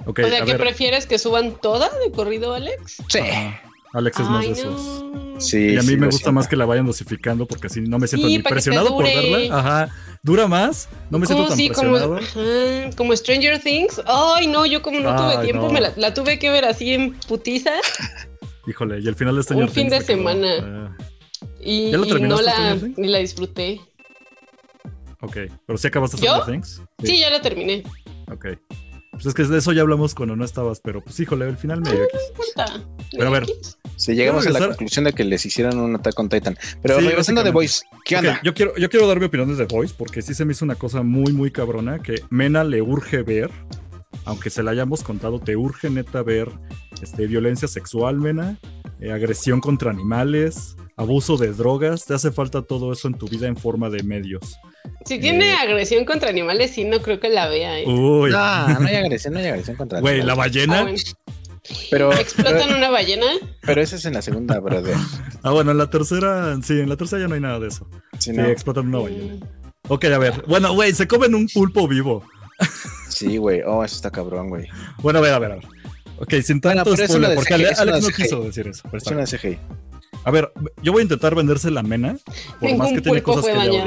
Ok, 0.07 0.21
o 0.25 0.29
sea, 0.29 0.43
a 0.43 0.45
¿que 0.45 0.53
ver. 0.53 0.61
prefieres 0.61 1.07
que 1.07 1.19
suban 1.19 1.55
toda 1.63 1.89
de 2.05 2.11
corrido, 2.13 2.53
Alex? 2.53 2.99
sí, 3.09 3.19
Ajá. 3.21 3.63
Alex 3.95 4.21
es 4.21 4.29
más 4.29 4.41
Ay, 4.43 4.47
de 4.49 4.53
esos. 4.61 5.05
no. 5.05 5.41
sí. 5.41 5.59
Y 5.71 5.77
a 5.77 5.83
mí 5.83 5.89
sí, 5.89 5.97
me 5.97 6.07
gusta 6.07 6.19
siento. 6.19 6.33
más 6.33 6.49
que 6.49 6.57
la 6.57 6.65
vayan 6.67 6.85
dosificando 6.87 7.47
porque 7.47 7.69
así 7.69 7.81
no 7.81 7.99
me 7.99 8.07
siento 8.07 8.29
Sí, 8.29 8.37
ni 8.37 8.43
presionado 8.43 8.89
por 8.91 9.05
verla. 9.05 9.57
Ajá. 9.59 9.89
Dura 10.23 10.47
más. 10.49 10.89
No 11.11 11.19
me 11.19 11.27
siento 11.27 11.47
tan 11.49 11.57
sí, 11.57 11.69
como, 11.71 11.93
presionado. 12.17 12.97
como 12.97 13.17
Stranger 13.17 13.61
Things. 13.63 14.01
Ay, 14.07 14.47
no, 14.49 14.67
yo 14.67 14.83
como 14.83 15.01
no 15.01 15.15
tuve 15.17 15.45
tiempo, 15.45 15.67
no. 15.69 15.73
me 15.73 15.81
la, 15.81 15.93
la 15.97 16.13
tuve 16.13 16.39
que 16.39 16.51
ver 16.51 16.65
así 16.65 16.93
en 16.93 17.15
putiza 17.29 17.71
Híjole, 18.67 19.01
y 19.01 19.07
el 19.09 19.15
final 19.15 19.37
de 19.37 19.43
Stranger 19.43 19.69
Un 19.69 19.73
fin 19.75 19.89
Things 19.91 20.01
de 20.07 20.15
semana. 20.15 20.55
eh, 20.55 20.89
y, 21.61 21.91
¿Ya 21.91 21.99
lo 21.99 22.07
y 22.07 22.21
no 22.23 22.41
la, 22.41 22.77
Things? 22.77 22.99
ni 22.99 23.09
la 23.09 23.19
disfruté. 23.19 23.81
ok, 25.21 25.37
pero 25.67 25.79
sí 25.79 25.87
acabaste 25.87 26.17
¿Yo? 26.17 26.23
Stranger 26.37 26.47
Things. 26.53 26.83
Sí. 27.03 27.19
ya 27.19 27.31
la 27.31 27.41
terminé. 27.43 27.83
Ok. 28.33 28.47
Pues 29.13 29.27
es 29.27 29.35
que 29.35 29.45
de 29.45 29.59
eso 29.59 29.73
ya 29.73 29.83
hablamos 29.83 30.15
cuando 30.15 30.35
no 30.35 30.45
estabas, 30.45 30.81
pero 30.81 31.01
pues 31.05 31.21
híjole, 31.21 31.47
el 31.49 31.57
final 31.57 31.81
medio 31.83 32.03
X. 32.05 32.21
Importa. 32.31 32.83
Pero 33.13 33.27
a 33.29 33.31
ver. 33.31 33.47
Sí, 33.97 34.15
llegamos 34.15 34.47
a 34.47 34.51
la 34.51 34.59
conclusión 34.69 35.05
de 35.05 35.13
que 35.13 35.25
les 35.25 35.45
hicieron 35.47 35.79
un 35.79 35.95
Attack 35.97 36.19
on 36.19 36.29
Titan. 36.29 36.59
Pero 36.83 36.99
Sí, 37.01 37.07
regresando 37.07 37.41
a 37.41 37.45
The 37.45 37.51
básicamente. 37.51 37.53
Voice, 37.53 37.83
¿qué 38.05 38.17
Ok, 38.17 38.21
onda? 38.21 38.41
yo, 38.43 38.55
quiero, 38.55 38.77
yo 38.77 38.91
quiero 38.91 39.07
dar 39.07 39.19
mi 39.21 39.27
opinión 39.27 39.57
de 39.57 39.65
The 39.67 39.73
Voice 39.75 39.95
porque 39.97 40.21
sí 40.23 40.35
se 40.35 40.45
me 40.45 40.53
hizo 40.53 40.65
una 40.65 40.75
cosa 40.75 41.03
muy, 41.03 41.33
muy 41.33 41.51
cabrona 41.51 42.01
que 42.01 42.21
Mena 42.31 42.65
le 42.65 42.83
urge 42.83 43.23
ver, 43.23 43.51
aunque 44.25 44.51
se 44.51 44.63
la 44.63 44.73
hayamos 44.73 45.03
contado, 45.03 45.39
te 45.39 45.57
urge 45.57 45.91
neta 45.91 46.23
ver 46.23 46.49
este, 47.03 47.27
violencia 47.27 47.69
sexual, 47.69 48.17
Mena, 48.19 48.59
eh, 49.01 49.13
agresión 49.13 49.61
contra 49.61 49.91
animales, 49.91 50.77
abuso 50.97 51.37
de 51.37 51.53
drogas, 51.53 52.05
te 52.07 52.15
hace 52.15 52.31
falta 52.33 52.63
todo 52.63 52.93
eso 52.93 53.09
en 53.09 53.15
tu 53.15 53.27
vida 53.29 53.47
en 53.47 53.57
forma 53.57 53.91
de 53.91 54.03
medios. 54.03 54.57
Si 55.05 55.19
tiene 55.19 55.51
Eh. 55.53 55.57
agresión 55.61 56.05
contra 56.05 56.29
animales, 56.31 56.71
sí, 56.73 56.85
no 56.85 57.01
creo 57.01 57.21
que 57.21 57.29
la 57.29 57.49
vea. 57.49 57.81
¿eh? 57.81 57.85
Uy, 57.87 58.31
No, 58.31 58.81
no 58.81 58.87
hay 58.89 58.95
agresión, 59.05 59.35
no 59.35 59.41
hay 59.41 59.47
agresión 59.47 59.77
contra 59.77 60.01
güey, 60.01 60.19
la 60.23 60.33
animales. 60.33 60.55
ballena. 60.55 60.79
Ah, 60.79 60.83
bueno. 60.83 60.99
Pero, 61.91 62.11
pero, 62.11 62.21
¿Explotan 62.21 62.75
una 62.75 62.91
ballena? 62.91 63.27
pero 63.63 63.81
esa 63.81 63.97
es 63.97 64.05
en 64.05 64.15
la 64.15 64.23
segunda, 64.23 64.59
brother. 64.61 64.97
Ah, 65.43 65.51
bueno, 65.53 65.71
en 65.71 65.79
la 65.79 65.89
tercera, 65.89 66.57
sí, 66.63 66.75
en 66.81 66.89
la 66.89 66.97
tercera 66.97 67.23
ya 67.23 67.29
no 67.29 67.35
hay 67.35 67.41
nada 67.41 67.59
de 67.59 67.69
eso. 67.69 67.89
Sí, 68.19 68.31
Sí, 68.31 68.33
no. 68.33 68.45
explotan 68.45 68.89
una 68.89 68.99
ballena. 68.99 69.47
Ok, 69.89 70.05
a 70.07 70.19
ver. 70.19 70.45
Bueno, 70.47 70.73
güey, 70.75 70.93
se 70.93 71.07
comen 71.09 71.35
un 71.35 71.47
pulpo 71.49 71.87
vivo. 71.89 72.25
Sí, 73.09 73.37
güey. 73.37 73.63
Oh, 73.67 73.85
eso 73.85 73.97
está 73.97 74.11
cabrón, 74.11 74.49
güey. 74.49 74.67
Bueno, 74.99 75.19
a 75.21 75.23
ver, 75.23 75.33
a 75.35 75.39
ver, 75.39 75.53
a 75.53 75.55
ver. 75.57 75.65
Ok, 76.19 76.35
sin 76.43 76.61
Bueno, 76.61 76.85
tanto 76.85 76.99
una 76.99 77.09
spoiler, 77.09 77.35
porque 77.35 77.55
Alex 77.55 77.85
no 77.87 78.01
CGI. 78.01 78.13
quiso 78.23 78.41
decir 78.43 78.69
eso. 78.69 78.83
Es 78.93 79.07
una. 79.07 79.25
CGI. 79.25 79.59
A 80.25 80.31
ver, 80.31 80.53
yo 80.83 80.93
voy 80.93 81.01
a 81.01 81.03
intentar 81.03 81.35
venderse 81.35 81.71
la 81.71 81.83
mena. 81.83 82.17
Por 82.61 82.63
Ningún 82.63 82.79
más 82.79 82.93
que 82.93 83.01
tiene 83.01 83.23
cosas 83.23 83.45
que 83.47 83.53
odie. 83.53 83.83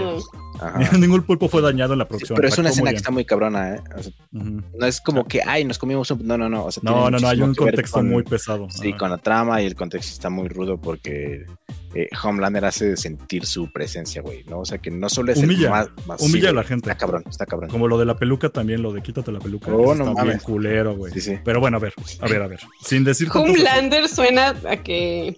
Ajá. 0.60 0.80
Ningún 0.98 1.24
pulpo 1.24 1.48
fue 1.50 1.62
dañado 1.62 1.94
en 1.94 2.00
la 2.00 2.06
Sí, 2.06 2.10
producción. 2.10 2.36
pero 2.36 2.48
es 2.48 2.58
una 2.58 2.70
escena 2.70 2.86
que 2.90 2.94
bien. 2.94 2.98
está 2.98 3.12
muy 3.12 3.26
cabrona, 3.26 3.76
¿eh? 3.76 3.82
O 3.98 4.04
sea, 4.04 4.12
Ujú. 4.34 4.62
no 4.78 4.86
es 4.86 5.02
como 5.02 5.26
que, 5.26 5.42
ay, 5.46 5.66
nos 5.66 5.78
comimos 5.78 6.10
un... 6.12 6.26
No, 6.28 6.38
no, 6.38 6.50
no. 6.50 6.66
O 6.66 6.72
sea, 6.72 6.82
tiene 6.82 6.96
No, 6.96 7.10
no, 7.12 7.20
no, 7.20 7.28
hay 7.28 7.42
un 7.42 7.54
contexto 7.56 7.98
con- 7.98 8.10
muy 8.10 8.24
pesado. 8.24 8.68
Sí, 8.70 8.90
Ajá. 8.90 8.98
con 8.98 9.10
la 9.12 9.18
trama 9.18 9.62
y 9.62 9.66
el 9.66 9.76
contexto 9.76 10.12
está 10.14 10.30
muy 10.30 10.48
rudo 10.48 10.78
porque 10.80 11.46
eh, 11.96 12.10
Homelander 12.24 12.66
hace 12.66 12.98
sentir 12.98 13.46
su 13.46 13.72
presencia, 13.72 14.22
güey, 14.22 14.44
¿no? 14.46 14.60
O 14.60 14.66
sea, 14.66 14.78
que 14.78 14.92
no 14.92 15.10
solo 15.10 15.32
es 15.32 15.40
Humilla, 15.40 15.66
el 15.66 15.72
más... 15.72 15.90
más- 16.06 16.22
humilla 16.22 16.42
sí, 16.42 16.48
a 16.48 16.54
la 16.54 16.64
gente. 16.64 16.90
Está 16.90 16.98
cabrón, 17.00 17.24
está 17.30 17.46
cabrón. 17.46 17.70
Como 17.70 17.88
lo 17.88 17.98
de 17.98 18.06
la 18.06 18.16
peluca 18.18 18.50
también, 18.50 18.82
lo 18.82 18.92
de 18.94 19.02
quítate 19.02 19.32
la 19.32 19.40
peluca. 19.40 19.72
Oh, 19.74 19.96
no 19.96 20.10
está 20.10 20.24
bien 20.24 20.40
culero, 20.40 20.96
güey. 20.96 21.14
Sí, 21.14 21.22
sí. 21.22 21.40
Pero 21.44 21.60
bueno, 21.60 21.78
a 21.78 21.80
ver, 21.80 21.94
a 22.22 22.28
ver, 22.28 22.42
a 22.42 22.48
ver. 22.48 22.60
Sin 22.82 23.04
decir 23.04 23.30
Homelander 23.34 24.08
suena 24.10 24.56
a 24.70 24.78
que 24.78 25.38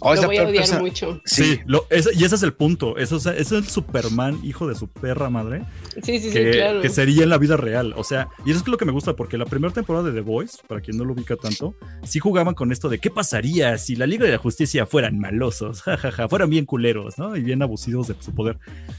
Oh, 0.00 0.08
lo 0.08 0.14
esa 0.14 0.26
voy 0.26 0.36
a 0.38 0.42
odiar 0.42 0.56
persona- 0.64 0.80
mucho. 0.80 1.20
Sí, 1.24 1.44
Sí, 1.44 1.60
lo- 1.66 1.86
ese- 1.90 2.10
y 2.14 2.24
ese 2.24 2.34
es 2.34 2.42
el 2.42 2.52
punto. 2.52 2.96
Eso, 2.98 3.16
o 3.16 3.20
sea, 3.20 3.32
ese 3.32 3.42
es 3.58 3.64
el 3.64 3.68
Superman, 3.68 4.38
hijo 4.42 4.66
de 4.66 4.74
su 4.74 4.88
perra 4.88 5.30
madre, 5.30 5.62
Sí, 6.02 6.18
sí, 6.18 6.28
sí, 6.28 6.30
que, 6.32 6.50
claro. 6.52 6.80
que 6.82 6.88
sería 6.88 7.22
en 7.22 7.28
la 7.30 7.38
vida 7.38 7.56
real. 7.56 7.94
O 7.96 8.04
sea, 8.04 8.28
y 8.44 8.50
eso 8.50 8.60
es 8.60 8.68
lo 8.68 8.76
que 8.76 8.84
me 8.84 8.92
gusta, 8.92 9.14
porque 9.16 9.38
la 9.38 9.46
primera 9.46 9.72
temporada 9.72 10.06
de 10.10 10.12
The 10.12 10.20
Voice, 10.20 10.58
para 10.66 10.80
quien 10.80 10.96
no 10.98 11.04
lo 11.04 11.12
ubica 11.14 11.36
tanto, 11.36 11.74
sí 12.02 12.18
jugaban 12.18 12.54
con 12.54 12.72
esto 12.72 12.88
de 12.88 12.98
qué 12.98 13.10
pasaría 13.10 13.78
si 13.78 13.96
la 13.96 14.06
Liga 14.06 14.24
de 14.26 14.32
la 14.32 14.38
Justicia 14.38 14.86
fueran 14.86 15.18
malosos, 15.18 15.82
jajaja, 15.82 16.28
fueran 16.28 16.50
bien 16.50 16.64
culeros, 16.66 17.18
¿no? 17.18 17.36
Y 17.36 17.42
bien 17.42 17.62
abusivos 17.62 18.08
de 18.08 18.16
su 18.20 18.34
poder. 18.34 18.58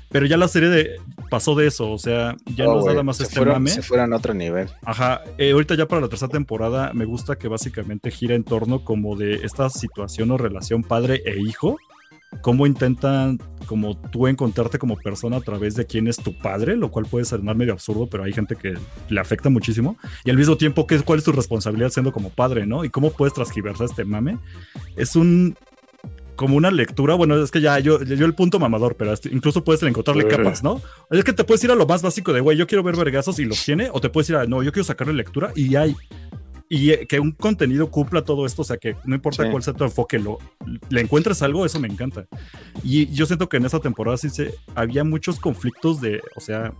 Pero 0.09 0.25
ya 0.25 0.37
la 0.37 0.47
serie 0.47 0.69
de, 0.69 0.95
pasó 1.29 1.55
de 1.55 1.67
eso, 1.67 1.91
o 1.91 1.97
sea, 1.99 2.35
ya 2.55 2.67
oh, 2.67 2.73
no 2.75 2.79
es 2.79 2.85
nada 2.85 3.03
más 3.03 3.17
se 3.17 3.23
este 3.23 3.35
fueron, 3.35 3.55
mame. 3.55 3.69
Se 3.71 3.81
fueron 3.81 4.13
a 4.13 4.15
otro 4.17 4.33
nivel. 4.33 4.69
Ajá, 4.83 5.21
eh, 5.37 5.51
ahorita 5.51 5.75
ya 5.75 5.87
para 5.87 6.01
la 6.01 6.07
tercera 6.07 6.31
temporada 6.31 6.91
me 6.93 7.05
gusta 7.05 7.35
que 7.37 7.47
básicamente 7.47 8.11
gira 8.11 8.33
en 8.35 8.43
torno 8.43 8.83
como 8.85 9.15
de 9.15 9.35
esta 9.43 9.69
situación 9.69 10.31
o 10.31 10.37
relación 10.37 10.83
padre 10.95 11.21
e 11.25 11.37
hijo, 11.37 11.77
cómo 12.41 12.65
intentan 12.65 13.37
como 13.65 13.97
tú 13.97 14.27
encontrarte 14.27 14.79
como 14.79 14.95
persona 14.95 15.35
a 15.37 15.41
través 15.41 15.75
de 15.75 15.85
quién 15.85 16.07
es 16.07 16.15
tu 16.15 16.37
padre, 16.37 16.77
lo 16.77 16.89
cual 16.89 17.05
puede 17.05 17.25
sonar 17.25 17.57
medio 17.57 17.73
absurdo, 17.73 18.07
pero 18.07 18.23
hay 18.23 18.31
gente 18.31 18.55
que 18.55 18.75
le 19.09 19.19
afecta 19.19 19.49
muchísimo, 19.49 19.97
y 20.23 20.29
al 20.29 20.37
mismo 20.37 20.55
tiempo 20.55 20.87
¿qué, 20.87 20.97
cuál 21.01 21.19
es 21.19 21.25
tu 21.25 21.33
responsabilidad 21.33 21.89
siendo 21.89 22.13
como 22.13 22.29
padre, 22.29 22.65
¿no? 22.65 22.85
Y 22.85 22.89
cómo 22.89 23.11
puedes 23.11 23.33
transgiversar 23.33 23.87
este 23.87 24.05
mame. 24.05 24.37
Es 24.95 25.17
un 25.17 25.57
como 26.37 26.55
una 26.55 26.71
lectura, 26.71 27.15
bueno, 27.15 27.41
es 27.41 27.51
que 27.51 27.61
ya 27.61 27.79
yo, 27.79 28.01
yo 28.03 28.25
el 28.25 28.35
punto 28.35 28.57
mamador, 28.57 28.95
pero 28.95 29.13
incluso 29.31 29.63
puedes 29.63 29.81
encontrarle 29.83 30.27
capas, 30.27 30.63
¿no? 30.63 30.81
Es 31.09 31.23
que 31.23 31.33
te 31.33 31.43
puedes 31.43 31.63
ir 31.63 31.71
a 31.71 31.75
lo 31.75 31.85
más 31.85 32.01
básico 32.01 32.31
de, 32.33 32.41
güey, 32.41 32.57
yo 32.57 32.67
quiero 32.67 32.83
ver 32.83 32.95
vergazos 32.95 33.39
y 33.39 33.45
los 33.45 33.63
tiene, 33.63 33.89
o 33.91 33.99
te 33.99 34.09
puedes 34.09 34.29
ir 34.29 34.35
a, 34.37 34.45
no, 34.45 34.63
yo 34.63 34.71
quiero 34.71 34.85
sacarle 34.85 35.13
lectura 35.13 35.51
y 35.55 35.75
hay. 35.75 35.95
Y 36.67 36.89
eh, 36.91 37.05
que 37.07 37.19
un 37.19 37.31
contenido 37.31 37.91
cumpla 37.91 38.23
todo 38.23 38.45
esto, 38.45 38.63
o 38.63 38.65
sea, 38.65 38.77
que 38.77 38.95
no 39.05 39.13
importa 39.15 39.43
Sí. 39.43 39.51
cuál 39.51 39.61
sea 39.61 39.73
tu 39.73 39.83
enfoque, 39.83 40.17
lo, 40.17 40.39
le 40.89 41.01
encuentres 41.01 41.41
algo, 41.43 41.65
eso 41.65 41.79
me 41.79 41.87
encanta. 41.87 42.25
Y 42.83 43.05
yo 43.13 43.25
siento 43.27 43.47
que 43.49 43.57
en 43.57 43.65
esta 43.65 43.79
temporada 43.79 44.17
sí 44.17 44.29
se, 44.29 44.55
había 44.73 45.03
muchos 45.03 45.39
conflictos 45.39 46.01
de, 46.01 46.21
o 46.35 46.39
sea, 46.39 46.73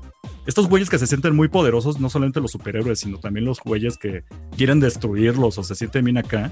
estos 0.48 0.68
güeyes 0.68 0.90
que 0.90 0.98
se 0.98 1.06
sienten 1.06 1.36
muy 1.36 1.50
poderosos, 1.50 2.00
no 2.00 2.10
solamente 2.10 2.42
los 2.42 2.52
superhéroes, 2.52 3.00
sino 3.00 3.20
también 3.20 3.46
los 3.46 3.60
güeyes 3.60 3.98
que 3.98 4.24
quieren 4.58 4.80
destruirlos 4.80 5.58
o 5.60 5.64
se 5.64 5.76
sienten 5.76 6.04
bien 6.06 6.18
acá. 6.18 6.52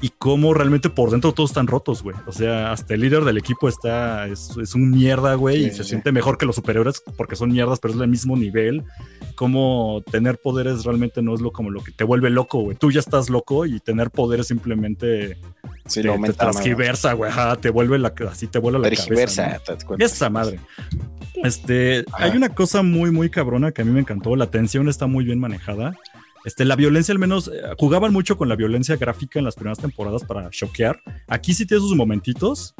Y 0.00 0.10
cómo 0.18 0.52
realmente 0.52 0.90
por 0.90 1.10
dentro 1.10 1.32
todos 1.32 1.50
están 1.50 1.66
rotos, 1.66 2.02
güey. 2.02 2.14
O 2.26 2.32
sea, 2.32 2.72
hasta 2.72 2.92
el 2.94 3.00
líder 3.00 3.24
del 3.24 3.38
equipo 3.38 3.68
está, 3.68 4.26
es, 4.26 4.50
es 4.60 4.74
un 4.74 4.90
mierda, 4.90 5.34
güey, 5.34 5.62
Sí, 5.62 5.66
y 5.66 5.70
se 5.70 5.82
sí. 5.82 5.88
siente 5.90 6.12
mejor 6.12 6.36
que 6.36 6.44
los 6.44 6.56
superhéroes 6.56 7.02
porque 7.16 7.36
son 7.36 7.50
mierdas, 7.52 7.80
pero 7.80 7.94
es 7.94 8.00
del 8.00 8.08
mismo 8.10 8.36
nivel. 8.36 8.84
Cómo 9.34 10.02
tener 10.10 10.38
poderes 10.38 10.84
realmente 10.84 11.22
no 11.22 11.34
es 11.34 11.40
lo 11.40 11.52
como 11.52 11.70
lo 11.70 11.82
que 11.82 11.92
te 11.92 12.04
vuelve 12.04 12.30
loco, 12.30 12.60
güey. 12.60 12.76
Tú 12.76 12.90
ya 12.90 13.00
estás 13.00 13.30
loco 13.30 13.66
y 13.66 13.80
tener 13.80 14.10
poderes 14.10 14.46
simplemente 14.46 15.38
Sí, 15.86 16.00
te, 16.00 16.08
lo 16.08 16.20
te 16.20 16.32
transgiversa, 16.32 17.12
güey. 17.12 17.30
Ajá, 17.30 17.56
te 17.56 17.68
vuelve 17.70 17.98
la, 17.98 18.14
así 18.30 18.46
te 18.46 18.58
vuela 18.58 18.78
la 18.78 18.90
cabeza. 18.90 19.60
¿no? 19.88 19.96
Esa 19.98 20.30
madre. 20.30 20.58
Este, 21.42 22.04
Ajá. 22.12 22.24
hay 22.24 22.36
una 22.36 22.48
cosa 22.48 22.82
muy, 22.82 23.10
muy 23.10 23.28
cabrona 23.28 23.72
que 23.72 23.82
a 23.82 23.84
mí 23.84 23.90
me 23.90 24.00
encantó. 24.00 24.34
La 24.34 24.50
tensión 24.50 24.88
está 24.88 25.06
muy 25.06 25.24
bien 25.24 25.38
manejada. 25.38 25.94
Este, 26.44 26.64
la 26.64 26.76
violencia, 26.76 27.12
al 27.12 27.18
menos, 27.18 27.48
eh, 27.48 27.60
jugaban 27.78 28.12
mucho 28.12 28.36
con 28.36 28.48
la 28.48 28.56
violencia 28.56 28.96
gráfica 28.96 29.38
en 29.38 29.44
las 29.44 29.54
primeras 29.54 29.78
temporadas 29.78 30.24
para 30.24 30.48
choquear. 30.50 31.00
Aquí 31.26 31.54
sí 31.54 31.66
tiene 31.66 31.82
sus 31.82 31.96
momentitos, 31.96 32.74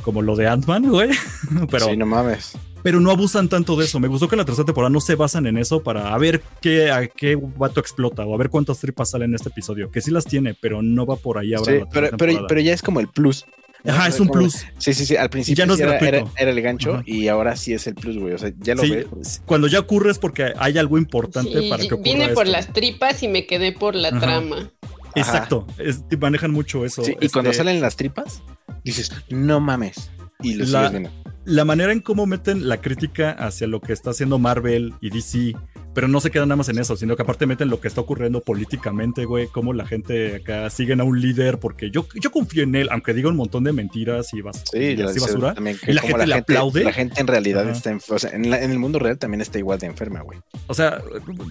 como 0.00 0.22
lo 0.22 0.36
de 0.36 0.46
Ant-Man, 0.48 0.88
güey. 0.88 1.10
Pero, 1.70 1.86
Sí, 1.86 1.96
no 1.96 2.06
mames. 2.06 2.52
pero 2.82 2.98
no 3.00 3.10
abusan 3.10 3.48
tanto 3.48 3.76
de 3.76 3.84
eso. 3.84 4.00
Me 4.00 4.08
gustó 4.08 4.28
que 4.28 4.34
en 4.34 4.38
la 4.38 4.44
tercera 4.44 4.64
temporada 4.66 4.90
no 4.90 5.00
se 5.00 5.14
basan 5.14 5.46
en 5.46 5.58
eso 5.58 5.82
para 5.82 6.14
a 6.14 6.18
ver 6.18 6.42
qué, 6.62 6.90
a 6.90 7.06
qué 7.08 7.36
vato 7.36 7.78
explota 7.80 8.24
o 8.24 8.34
a 8.34 8.38
ver 8.38 8.48
cuántas 8.50 8.78
tripas 8.80 9.10
salen 9.10 9.30
en 9.30 9.34
este 9.36 9.50
episodio. 9.50 9.90
Que 9.90 10.00
sí 10.00 10.10
las 10.10 10.24
tiene, 10.24 10.54
pero 10.60 10.80
no 10.82 11.04
va 11.06 11.16
por 11.16 11.36
ahí 11.38 11.52
ahora. 11.54 11.72
Sí, 11.72 11.78
pero, 11.92 12.16
pero, 12.16 12.46
pero 12.48 12.60
ya 12.60 12.72
es 12.72 12.80
como 12.82 13.00
el 13.00 13.08
plus. 13.08 13.44
Ajá, 13.86 14.08
es 14.08 14.20
un 14.20 14.28
Como- 14.28 14.40
plus. 14.40 14.66
Sí, 14.78 14.92
sí, 14.92 15.06
sí. 15.06 15.16
Al 15.16 15.30
principio 15.30 15.56
ya 15.62 15.66
no 15.66 15.74
sí 15.74 15.80
era, 15.82 15.92
gratuito. 15.98 16.16
era- 16.16 16.30
era 16.36 16.50
el 16.50 16.60
gancho 16.60 16.94
Ajá. 16.96 17.02
y 17.06 17.28
ahora 17.28 17.56
sí 17.56 17.72
es 17.72 17.86
el 17.86 17.94
plus, 17.94 18.18
güey. 18.18 18.34
O 18.34 18.38
sea, 18.38 18.52
ya 18.58 18.74
lo 18.74 18.82
Sí, 18.82 18.90
ves. 18.90 19.42
cuando 19.46 19.68
ya 19.68 19.78
ocurre 19.80 20.10
es 20.10 20.18
porque 20.18 20.52
hay 20.58 20.76
algo 20.76 20.98
importante 20.98 21.58
Sí, 21.62 21.70
para 21.70 21.82
que 21.86 21.94
ocurra. 21.94 22.02
vine 22.12 22.28
por 22.28 22.44
esto. 22.46 22.56
las 22.58 22.72
tripas 22.74 23.22
y 23.22 23.28
me 23.28 23.46
quedé 23.46 23.72
por 23.72 23.94
la 23.94 24.08
Ajá. 24.08 24.20
trama. 24.20 24.70
Exacto, 25.14 25.66
es- 25.78 26.02
manejan 26.20 26.52
mucho 26.52 26.84
eso. 26.84 27.02
Sí, 27.02 27.16
y 27.20 27.28
cuando 27.30 27.50
Este, 27.50 27.64
salen 27.64 27.80
las 27.80 27.96
tripas, 27.96 28.42
dices, 28.84 29.12
no 29.30 29.60
mames. 29.60 30.10
Y 30.42 30.54
lo 30.54 30.64
La- 30.66 30.88
sigues 30.88 30.90
viendo. 30.90 31.10
La 31.46 31.64
manera 31.64 31.90
en 31.92 32.00
cómo 32.00 32.26
meten 32.26 32.68
la 32.68 32.80
crítica 32.82 33.30
hacia 33.32 33.66
lo 33.66 33.80
que 33.80 33.94
está 33.94 34.10
haciendo 34.10 34.38
Marvel 34.38 34.92
y 35.00 35.08
DC, 35.08 35.56
pero 35.94 36.06
no 36.06 36.20
se 36.20 36.30
quedan 36.30 36.48
nada 36.48 36.56
más 36.56 36.68
en 36.68 36.78
eso, 36.78 36.96
sino 36.96 37.16
que 37.16 37.22
aparte 37.22 37.46
meten 37.46 37.70
lo 37.70 37.80
que 37.80 37.88
está 37.88 38.02
ocurriendo 38.02 38.40
políticamente, 38.42 39.24
güey, 39.24 39.48
cómo 39.48 39.72
la 39.72 39.86
gente 39.86 40.36
acá 40.36 40.68
siguen 40.68 41.00
a 41.00 41.04
un 41.04 41.18
líder, 41.20 41.58
porque 41.58 41.90
yo, 41.90 42.06
yo 42.20 42.30
confío 42.30 42.62
en 42.62 42.74
él, 42.74 42.88
aunque 42.92 43.14
diga 43.14 43.30
un 43.30 43.36
montón 43.36 43.64
de 43.64 43.72
mentiras 43.72 44.32
y, 44.34 44.42
bas 44.42 44.62
Sí, 44.70 44.78
y 44.96 45.02
así 45.02 45.18
basura. 45.18 45.54
también 45.54 45.78
que 45.82 45.90
y 45.90 45.94
la 45.94 46.02
gente 46.02 46.26
le 46.26 46.34
aplaude. 46.34 46.84
La 46.84 46.92
gente 46.92 47.20
en 47.20 47.26
realidad 47.26 47.62
Ajá. 47.62 47.72
está, 47.72 47.90
enf- 47.90 48.10
o 48.14 48.18
sea, 48.18 48.30
en, 48.30 48.50
la- 48.50 48.62
en 48.62 48.70
el 48.70 48.78
mundo 48.78 48.98
real 48.98 49.18
también 49.18 49.40
está 49.40 49.58
igual 49.58 49.78
de 49.78 49.86
enferma, 49.86 50.20
güey. 50.20 50.38
O 50.66 50.74
sea, 50.74 51.02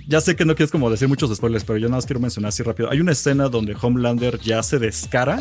ya 0.07 0.21
sé 0.21 0.35
que 0.35 0.45
no 0.45 0.55
quieres 0.55 0.71
como 0.71 0.89
decir 0.91 1.07
muchos 1.07 1.35
spoilers, 1.35 1.65
pero 1.65 1.77
yo 1.79 1.87
nada 1.87 1.97
más 1.97 2.05
quiero 2.05 2.19
mencionar 2.19 2.49
así 2.49 2.61
rápido. 2.61 2.91
Hay 2.91 3.01
una 3.01 3.11
escena 3.11 3.49
donde 3.49 3.75
Homelander 3.81 4.39
ya 4.39 4.61
se 4.63 4.77
descara 4.79 5.39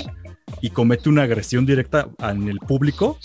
y 0.60 0.70
comete 0.70 1.08
una 1.08 1.22
agresión 1.22 1.66
directa 1.66 2.08
en 2.18 2.48
el 2.48 2.58
público 2.58 3.18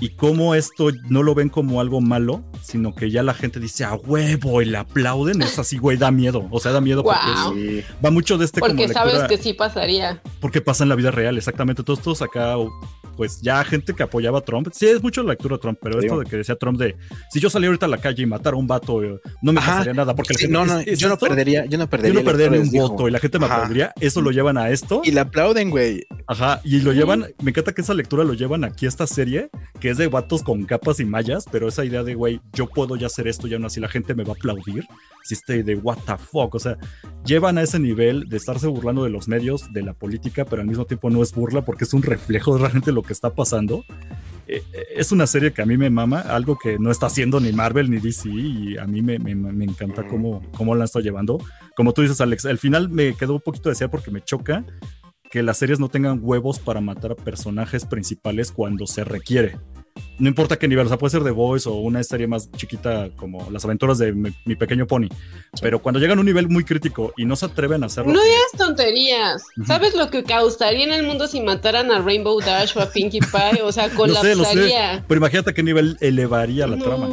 y 0.00 0.10
cómo 0.10 0.54
esto 0.54 0.90
no 1.08 1.22
lo 1.22 1.34
ven 1.34 1.48
como 1.48 1.80
algo 1.80 2.00
malo, 2.00 2.44
sino 2.62 2.94
que 2.94 3.10
ya 3.10 3.22
la 3.22 3.32
gente 3.34 3.60
dice 3.60 3.84
a 3.84 3.94
huevo 3.94 4.60
y 4.60 4.64
le 4.66 4.78
aplauden, 4.78 5.40
es 5.42 5.58
así, 5.58 5.78
güey, 5.78 5.96
da 5.96 6.10
miedo. 6.10 6.46
O 6.50 6.60
sea, 6.60 6.72
da 6.72 6.80
miedo 6.80 7.02
porque 7.04 7.78
es- 7.78 7.84
va 8.04 8.10
mucho 8.10 8.36
de 8.38 8.44
este 8.46 8.60
como 8.60 8.74
Porque 8.74 8.88
sabes 8.92 9.14
lectura- 9.14 9.28
que 9.28 9.38
sí 9.42 9.52
pasaría. 9.52 10.20
porque 10.40 10.60
pasa 10.60 10.82
en 10.82 10.88
la 10.88 10.94
vida 10.96 11.10
real, 11.10 11.36
exactamente. 11.36 11.82
Todos, 11.82 12.00
todos 12.00 12.22
acá, 12.22 12.56
pues 13.16 13.40
ya 13.40 13.62
gente 13.64 13.94
que 13.94 14.02
apoyaba 14.02 14.40
a 14.40 14.42
Trump. 14.42 14.68
Sí, 14.72 14.86
es 14.86 15.00
mucho 15.00 15.22
la 15.22 15.30
lectura 15.30 15.54
de 15.56 15.60
Trump, 15.62 15.78
pero 15.80 16.00
Sí. 16.00 16.06
esto 16.06 16.18
de 16.18 16.26
que 16.26 16.36
decía 16.36 16.56
Trump 16.56 16.78
de 16.80 16.96
si 17.30 17.38
yo 17.38 17.48
saliera 17.48 17.70
ahorita 17.70 17.86
a 17.86 17.88
la 17.88 17.98
calle 17.98 18.24
y 18.24 18.26
matara 18.26 18.56
a 18.56 18.58
un 18.58 18.66
vato, 18.66 19.02
eh, 19.04 19.20
no 19.40 19.52
me 19.52 19.60
Ajá. 19.60 19.72
pasaría 19.72 19.94
nada. 19.94 20.16
Porque 20.16 20.32
la 20.34 20.38
Sí, 20.38 20.44
gente, 20.46 20.52
no, 20.58 20.66
no, 20.66 20.80
¿es- 20.80 20.88
es 20.88 20.98
yo 20.98 21.08
no 21.08 21.16
perdería, 21.16 21.64
yo 21.66 21.78
no 21.78 21.88
perdería. 21.88 22.14
Yo 22.14 22.20
no 22.20 22.24
perdería 22.26 22.58
ni 22.58 22.68
un 22.68 22.70
voto 22.88 23.06
y 23.06 23.12
la 23.12 23.20
gente 23.20 23.38
me 23.38 23.44
Ajá. 23.46 23.54
aplaudiría. 23.54 23.92
Eso 24.00 24.20
lo 24.20 24.32
llevan 24.32 24.58
a 24.58 24.70
esto. 24.70 25.02
Y 25.04 25.12
le 25.12 25.20
aplauden, 25.20 25.70
güey. 25.70 26.04
Ajá. 26.26 26.43
Y 26.64 26.80
lo 26.80 26.92
llevan. 26.92 27.26
Me 27.42 27.50
encanta 27.50 27.72
que 27.72 27.82
esa 27.82 27.94
lectura 27.94 28.24
lo 28.24 28.34
llevan 28.34 28.64
aquí 28.64 28.86
a 28.86 28.88
esta 28.88 29.06
serie, 29.06 29.50
que 29.80 29.90
es 29.90 29.98
de 29.98 30.08
vatos 30.08 30.42
con 30.42 30.64
capas 30.64 31.00
y 31.00 31.04
mallas, 31.04 31.44
pero 31.50 31.68
esa 31.68 31.84
idea 31.84 32.02
de, 32.02 32.14
güey, 32.14 32.40
yo 32.52 32.66
puedo 32.66 32.96
ya 32.96 33.06
hacer 33.06 33.28
esto 33.28 33.46
y 33.46 33.54
aún 33.54 33.64
así 33.64 33.80
la 33.80 33.88
gente 33.88 34.14
me 34.14 34.24
va 34.24 34.32
a 34.32 34.36
aplaudir. 34.36 34.84
Si 35.22 35.34
este 35.34 35.62
de 35.62 35.74
what 35.76 35.98
the 36.06 36.16
fuck. 36.18 36.54
O 36.54 36.58
sea, 36.58 36.76
llevan 37.24 37.58
a 37.58 37.62
ese 37.62 37.78
nivel 37.78 38.28
de 38.28 38.36
estarse 38.36 38.66
burlando 38.66 39.04
de 39.04 39.10
los 39.10 39.28
medios, 39.28 39.72
de 39.72 39.82
la 39.82 39.94
política, 39.94 40.44
pero 40.44 40.62
al 40.62 40.68
mismo 40.68 40.84
tiempo 40.84 41.08
no 41.10 41.22
es 41.22 41.32
burla 41.32 41.62
porque 41.64 41.84
es 41.84 41.94
un 41.94 42.02
reflejo 42.02 42.54
de 42.54 42.60
realmente 42.60 42.92
lo 42.92 43.02
que 43.02 43.12
está 43.12 43.34
pasando. 43.34 43.84
Eh, 44.46 44.62
eh, 44.74 44.84
es 44.96 45.10
una 45.12 45.26
serie 45.26 45.52
que 45.52 45.62
a 45.62 45.66
mí 45.66 45.78
me 45.78 45.88
mama, 45.88 46.20
algo 46.20 46.58
que 46.62 46.78
no 46.78 46.90
está 46.90 47.06
haciendo 47.06 47.40
ni 47.40 47.52
Marvel 47.52 47.90
ni 47.90 47.98
DC, 47.98 48.28
y 48.28 48.76
a 48.76 48.84
mí 48.86 49.00
me, 49.00 49.18
me- 49.18 49.34
me 49.34 49.64
encanta 49.64 50.06
cómo, 50.06 50.42
cómo 50.56 50.74
la 50.74 50.84
está 50.84 51.00
llevando. 51.00 51.38
Como 51.76 51.92
tú 51.94 52.02
dices, 52.02 52.20
Alex, 52.20 52.44
al 52.44 52.58
final 52.58 52.90
me 52.90 53.14
quedó 53.14 53.34
un 53.34 53.40
poquito 53.40 53.70
de 53.70 53.72
desear 53.72 53.90
porque 53.90 54.10
me 54.10 54.20
choca 54.22 54.62
que 55.34 55.42
las 55.42 55.58
series 55.58 55.80
no 55.80 55.88
tengan 55.88 56.20
huevos 56.22 56.60
para 56.60 56.80
matar 56.80 57.10
a 57.10 57.14
personajes 57.16 57.84
principales 57.86 58.52
cuando 58.52 58.86
se 58.86 59.02
requiere. 59.02 59.58
No 60.20 60.28
importa 60.28 60.60
qué 60.60 60.68
nivel, 60.68 60.86
o 60.86 60.88
sea, 60.88 60.96
puede 60.96 61.10
ser 61.10 61.24
The 61.24 61.32
Voice 61.32 61.68
o 61.68 61.72
una 61.72 62.04
serie 62.04 62.28
más 62.28 62.52
chiquita 62.52 63.10
como 63.16 63.50
Las 63.50 63.64
aventuras 63.64 63.98
de 63.98 64.12
mi, 64.12 64.32
Mi 64.44 64.54
pequeño 64.54 64.86
pony. 64.86 65.08
Pero 65.60 65.82
cuando 65.82 65.98
llegan 65.98 66.18
a 66.18 66.20
un 66.20 66.26
nivel 66.26 66.48
muy 66.48 66.62
crítico 66.62 67.12
y 67.16 67.24
no 67.24 67.34
se 67.34 67.46
atreven 67.46 67.82
a 67.82 67.86
hacerlo. 67.86 68.12
No 68.12 68.22
digas 68.22 68.52
tonterías. 68.56 69.42
¿Sabes 69.66 69.96
lo 69.96 70.08
que 70.08 70.22
causaría 70.22 70.84
en 70.84 70.92
el 70.92 71.04
mundo 71.04 71.26
si 71.26 71.40
mataran 71.40 71.90
a 71.90 71.98
Rainbow 71.98 72.38
Dash 72.40 72.76
o 72.76 72.80
a 72.80 72.88
Pinkie 72.92 73.18
Pie? 73.18 73.60
O 73.64 73.72
sea, 73.72 73.88
Lo 73.98 74.14
sé, 74.14 74.36
lo 74.36 74.44
sé. 74.44 74.50
colapsaría. 74.52 75.04
Pero 75.08 75.18
imagínate 75.18 75.52
qué 75.52 75.64
nivel 75.64 75.96
elevaría 76.00 76.68
la 76.68 76.76
no, 76.76 76.84
trama. 76.84 77.08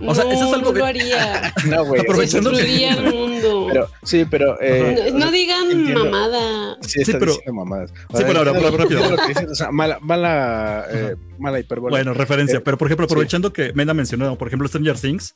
No, 0.00 0.10
O 0.10 0.14
sea, 0.14 0.24
eso 0.30 0.46
es 0.48 0.52
algo 0.54 0.72
no 0.72 0.78
lo 0.78 0.84
haría. 0.86 1.52
No, 1.66 1.84
güey. 1.84 2.00
Aprovechando 2.00 2.50
que- 2.50 2.56
Destruiría 2.56 2.94
el 2.94 3.14
mundo. 3.14 3.66
Pero, 3.72 3.88
sí, 4.02 4.24
pero. 4.30 4.56
eh, 4.60 5.10
no, 5.12 5.18
no 5.26 5.30
digan 5.32 5.70
entiendo. 5.70 6.04
mamada. 6.04 6.76
Sí, 6.82 7.04
Sí, 7.04 7.12
pero- 7.12 7.34
mamadas. 7.52 7.90
Sí, 8.14 8.22
pero 8.26 8.38
ahora, 8.38 8.50
entiendo- 8.52 8.76
rápido. 8.76 9.16
que 9.16 9.28
dices, 9.28 9.50
o 9.50 9.54
sea, 9.54 9.70
mala, 9.70 9.98
mala, 10.00 10.84
eh, 10.90 11.16
mala 11.38 11.58
hipérbole. 11.60 11.90
Bueno, 11.90 12.14
referencia. 12.14 12.58
Eh, 12.58 12.62
pero 12.64 12.78
por 12.78 12.88
ejemplo, 12.88 13.06
sí. 13.06 13.12
aprovechando 13.12 13.52
que 13.52 13.72
Mena 13.74 13.94
mencionó, 13.94 14.36
por 14.36 14.48
ejemplo, 14.48 14.68
Stranger 14.68 14.98
Things, 14.98 15.34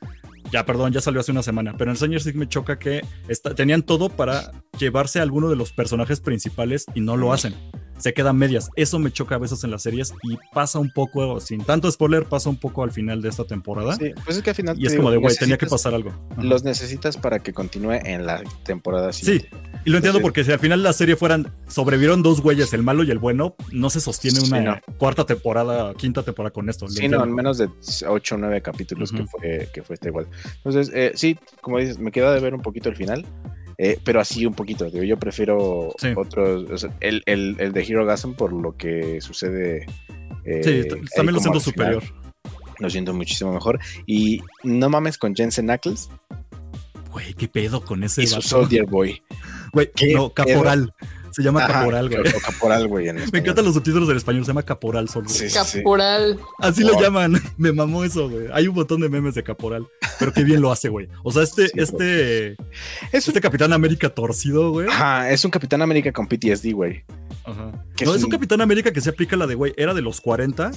ya 0.52 0.64
perdón, 0.66 0.92
ya 0.92 1.00
salió 1.00 1.20
hace 1.20 1.32
una 1.32 1.42
semana, 1.42 1.74
pero 1.78 1.90
en 1.90 1.96
Stranger 1.96 2.22
Things 2.22 2.36
me 2.36 2.48
choca 2.48 2.78
que 2.78 3.02
está- 3.28 3.54
tenían 3.54 3.82
todo 3.82 4.08
para 4.08 4.50
llevarse 4.78 5.18
a 5.18 5.22
alguno 5.22 5.48
de 5.50 5.56
los 5.56 5.72
personajes 5.72 6.20
principales 6.20 6.86
y 6.94 7.00
no 7.00 7.16
lo 7.16 7.32
hacen. 7.32 7.54
Se 8.00 8.12
quedan 8.14 8.36
medias. 8.36 8.70
Eso 8.76 8.98
me 8.98 9.12
choca 9.12 9.36
a 9.36 9.38
veces 9.38 9.62
en 9.64 9.70
las 9.70 9.82
series 9.82 10.12
y 10.24 10.36
pasa 10.52 10.78
un 10.78 10.90
poco, 10.90 11.38
sin 11.40 11.62
tanto 11.64 11.90
spoiler, 11.90 12.24
pasa 12.24 12.48
un 12.50 12.56
poco 12.56 12.82
al 12.82 12.90
final 12.90 13.22
de 13.22 13.28
esta 13.28 13.44
temporada. 13.44 13.94
Sí, 13.96 14.12
pues 14.24 14.36
es 14.38 14.42
que 14.42 14.50
al 14.50 14.56
final. 14.56 14.76
Y 14.80 14.86
es 14.86 14.92
te 14.92 14.96
como 14.98 15.10
de, 15.10 15.16
digo, 15.16 15.26
güey, 15.28 15.36
tenía 15.36 15.58
que 15.58 15.66
pasar 15.66 15.94
algo. 15.94 16.10
Ajá. 16.32 16.42
Los 16.42 16.64
necesitas 16.64 17.16
para 17.16 17.38
que 17.40 17.52
continúe 17.52 17.92
en 18.04 18.26
la 18.26 18.42
temporada 18.64 19.12
Sí, 19.12 19.24
siguiente. 19.24 19.50
y 19.84 19.90
lo 19.90 19.96
entiendo 19.98 20.18
Sí. 20.18 20.22
porque 20.22 20.44
si 20.44 20.52
al 20.52 20.58
final 20.58 20.82
la 20.82 20.92
serie 20.92 21.16
fueran, 21.16 21.52
sobrevivieron 21.68 22.22
dos 22.22 22.40
güeyes, 22.40 22.72
el 22.72 22.82
malo 22.82 23.04
y 23.04 23.10
el 23.10 23.18
bueno, 23.18 23.54
no 23.72 23.90
se 23.90 24.00
sostiene 24.00 24.40
Sí, 24.40 24.48
una 24.50 24.60
no. 24.60 24.80
cuarta 24.98 25.26
temporada, 25.26 25.94
quinta 25.94 26.22
temporada 26.22 26.52
con 26.52 26.68
esto. 26.68 26.88
Sí, 26.88 27.08
no, 27.08 27.22
en 27.22 27.34
menos 27.34 27.58
de 27.58 27.68
8 28.08 28.34
o 28.34 28.38
9 28.38 28.62
capítulos 28.62 29.12
que 29.12 29.22
Ujú. 29.22 29.38
fue 29.38 29.68
que 29.72 29.82
fue 29.82 29.94
este 29.94 30.08
igual. 30.08 30.26
Entonces, 30.64 30.90
eh, 30.94 31.12
sí, 31.14 31.38
como 31.60 31.78
dices, 31.78 31.98
me 31.98 32.10
queda 32.10 32.32
de 32.32 32.40
ver 32.40 32.54
un 32.54 32.62
poquito 32.62 32.88
el 32.88 32.96
final, 32.96 33.24
eh, 33.82 33.98
pero 34.04 34.20
así 34.20 34.44
un 34.44 34.52
poquito. 34.52 34.84
Digo, 34.90 35.04
yo 35.04 35.18
prefiero 35.18 35.94
Sí. 35.98 36.08
otros, 36.14 36.70
o 36.70 36.76
sea, 36.76 36.94
el, 37.00 37.22
el, 37.24 37.56
el 37.58 37.72
de 37.72 37.82
Hero 37.82 38.04
Gasm 38.04 38.34
por 38.34 38.52
lo 38.52 38.76
que 38.76 39.20
sucede. 39.22 39.86
eh, 40.44 40.60
Sí, 40.62 40.88
también 41.16 41.34
lo 41.34 41.40
siento 41.40 41.60
superior. 41.60 42.02
Lo 42.78 42.90
siento 42.90 43.14
muchísimo 43.14 43.52
mejor. 43.52 43.78
Y 44.06 44.42
no 44.64 44.88
mames 44.90 45.16
con 45.18 45.34
Jensen 45.34 45.70
Ackles 45.70 46.10
Güey, 47.12 47.34
qué 47.34 47.48
pedo 47.48 47.84
con 47.84 48.04
ese 48.04 48.22
y 48.22 48.26
su? 48.26 48.40
Soldier 48.40 48.86
Boy. 48.86 49.20
Güey, 49.72 49.90
¿Qué 49.96 50.14
no, 50.14 50.30
caporal. 50.30 50.94
Se 51.32 51.42
llama 51.42 51.64
Ajá, 51.64 51.72
caporal, 51.80 52.08
güey. 52.08 52.20
o 52.20 52.40
Caporal, 52.40 52.88
güey. 52.88 53.08
en 53.08 53.16
Me 53.32 53.38
encantan 53.38 53.64
los 53.64 53.74
subtítulos 53.74 54.08
del 54.08 54.16
español, 54.16 54.44
se 54.44 54.48
llama 54.48 54.62
caporal 54.62 55.08
solo. 55.08 55.28
Sí. 55.28 55.46
Caporal. 55.52 56.38
Así 56.58 56.82
lo 56.82 57.00
llaman. 57.00 57.40
Me 57.56 57.72
mamó 57.72 58.04
eso, 58.04 58.28
güey. 58.28 58.46
Hay 58.52 58.66
un 58.68 58.74
montón 58.74 59.00
de 59.00 59.08
memes 59.08 59.34
de 59.34 59.42
caporal. 59.42 59.86
Pero 60.18 60.32
qué 60.32 60.44
bien 60.44 60.60
lo 60.60 60.70
hace, 60.72 60.88
güey. 60.88 61.08
O 61.22 61.32
sea, 61.32 61.42
este, 61.42 61.66
Sí, 61.68 61.72
este, 61.76 62.52
Es 63.12 63.26
un, 63.26 63.30
este 63.32 63.40
Capitán 63.40 63.72
América 63.72 64.10
torcido, 64.10 64.70
güey. 64.70 64.88
ajá, 64.88 65.30
es 65.30 65.44
un 65.44 65.50
Capitán 65.50 65.82
América 65.82 66.12
con 66.12 66.26
PTSD, 66.26 66.72
güey. 66.72 67.04
Ajá. 67.44 67.70
No, 67.72 68.10
es 68.10 68.16
es 68.16 68.16
un 68.18 68.24
un- 68.24 68.30
Capitán 68.30 68.60
América 68.60 68.92
que 68.92 69.00
se 69.00 69.10
aplica 69.10 69.36
la 69.36 69.46
de, 69.46 69.54
güey, 69.54 69.72
era 69.76 69.94
de 69.94 70.02
los 70.02 70.20
40, 70.20 70.70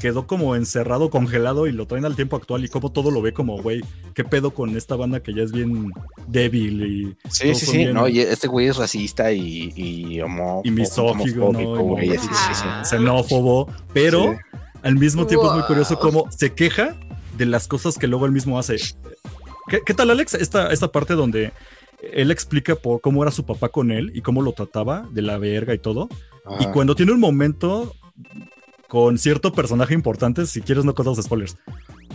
quedó 0.00 0.26
como 0.26 0.56
encerrado, 0.56 1.10
congelado 1.10 1.66
y 1.68 1.72
lo 1.72 1.86
traen 1.86 2.04
al 2.04 2.16
tiempo 2.16 2.36
actual 2.36 2.64
y 2.64 2.68
como 2.68 2.90
todo 2.90 3.10
lo 3.12 3.22
ve 3.22 3.32
como, 3.32 3.60
güey, 3.62 3.82
qué 4.14 4.24
pedo 4.24 4.52
con 4.52 4.76
esta 4.76 4.96
banda 4.96 5.22
que 5.22 5.32
ya 5.34 5.42
es 5.42 5.52
bien 5.52 5.92
débil 6.26 6.82
y, 6.84 7.16
Sí, 7.30 7.54
sí, 7.54 7.66
sí. 7.66 7.76
bien- 7.78 7.94
No, 7.94 8.08
y 8.08 8.20
este 8.20 8.48
güey 8.48 8.66
es 8.68 8.76
racista 8.76 9.30
y, 9.32 9.72
y 9.76 10.20
homo- 10.20 10.62
y 10.64 10.70
misógino, 10.72 11.46
homofóbico, 11.46 11.76
¿no? 11.76 11.82
güey. 11.84 12.08
Y 12.14 12.18
Sí, 12.18 12.26
sí, 12.26 12.54
sí. 12.54 12.64
xenófobo, 12.84 13.68
pero 13.92 14.32
Sí. 14.32 14.58
al 14.82 14.96
mismo 14.96 15.26
tiempo 15.26 15.46
es 15.48 15.54
muy 15.54 15.62
curioso 15.64 15.98
cómo 15.98 16.26
se 16.30 16.52
queja 16.54 16.96
de 17.36 17.46
las 17.46 17.68
cosas 17.68 17.96
que 17.98 18.06
luego 18.06 18.26
él 18.26 18.32
mismo 18.32 18.58
hace. 18.58 18.76
¿Qué, 19.68 19.80
qué 19.86 19.94
tal, 19.94 20.10
Alex? 20.10 20.34
Esta, 20.34 20.72
esta 20.72 20.90
parte 20.90 21.14
donde 21.14 21.52
él 22.12 22.30
explica 22.30 22.74
por 22.76 23.00
cómo 23.00 23.22
era 23.22 23.30
su 23.30 23.44
papá 23.44 23.68
con 23.68 23.90
él 23.90 24.10
y 24.14 24.22
cómo 24.22 24.42
lo 24.42 24.52
trataba 24.52 25.06
de 25.12 25.22
la 25.22 25.38
verga 25.38 25.74
y 25.74 25.78
todo. 25.78 26.08
Y 26.58 26.64
Ajá. 26.64 26.72
cuando 26.72 26.94
tiene 26.94 27.12
un 27.12 27.20
momento 27.20 27.94
con 28.90 29.18
cierto 29.18 29.52
personaje 29.52 29.94
importante, 29.94 30.46
si 30.46 30.62
quieres 30.62 30.84
no 30.84 30.96
contamos 30.96 31.22
spoilers, 31.22 31.56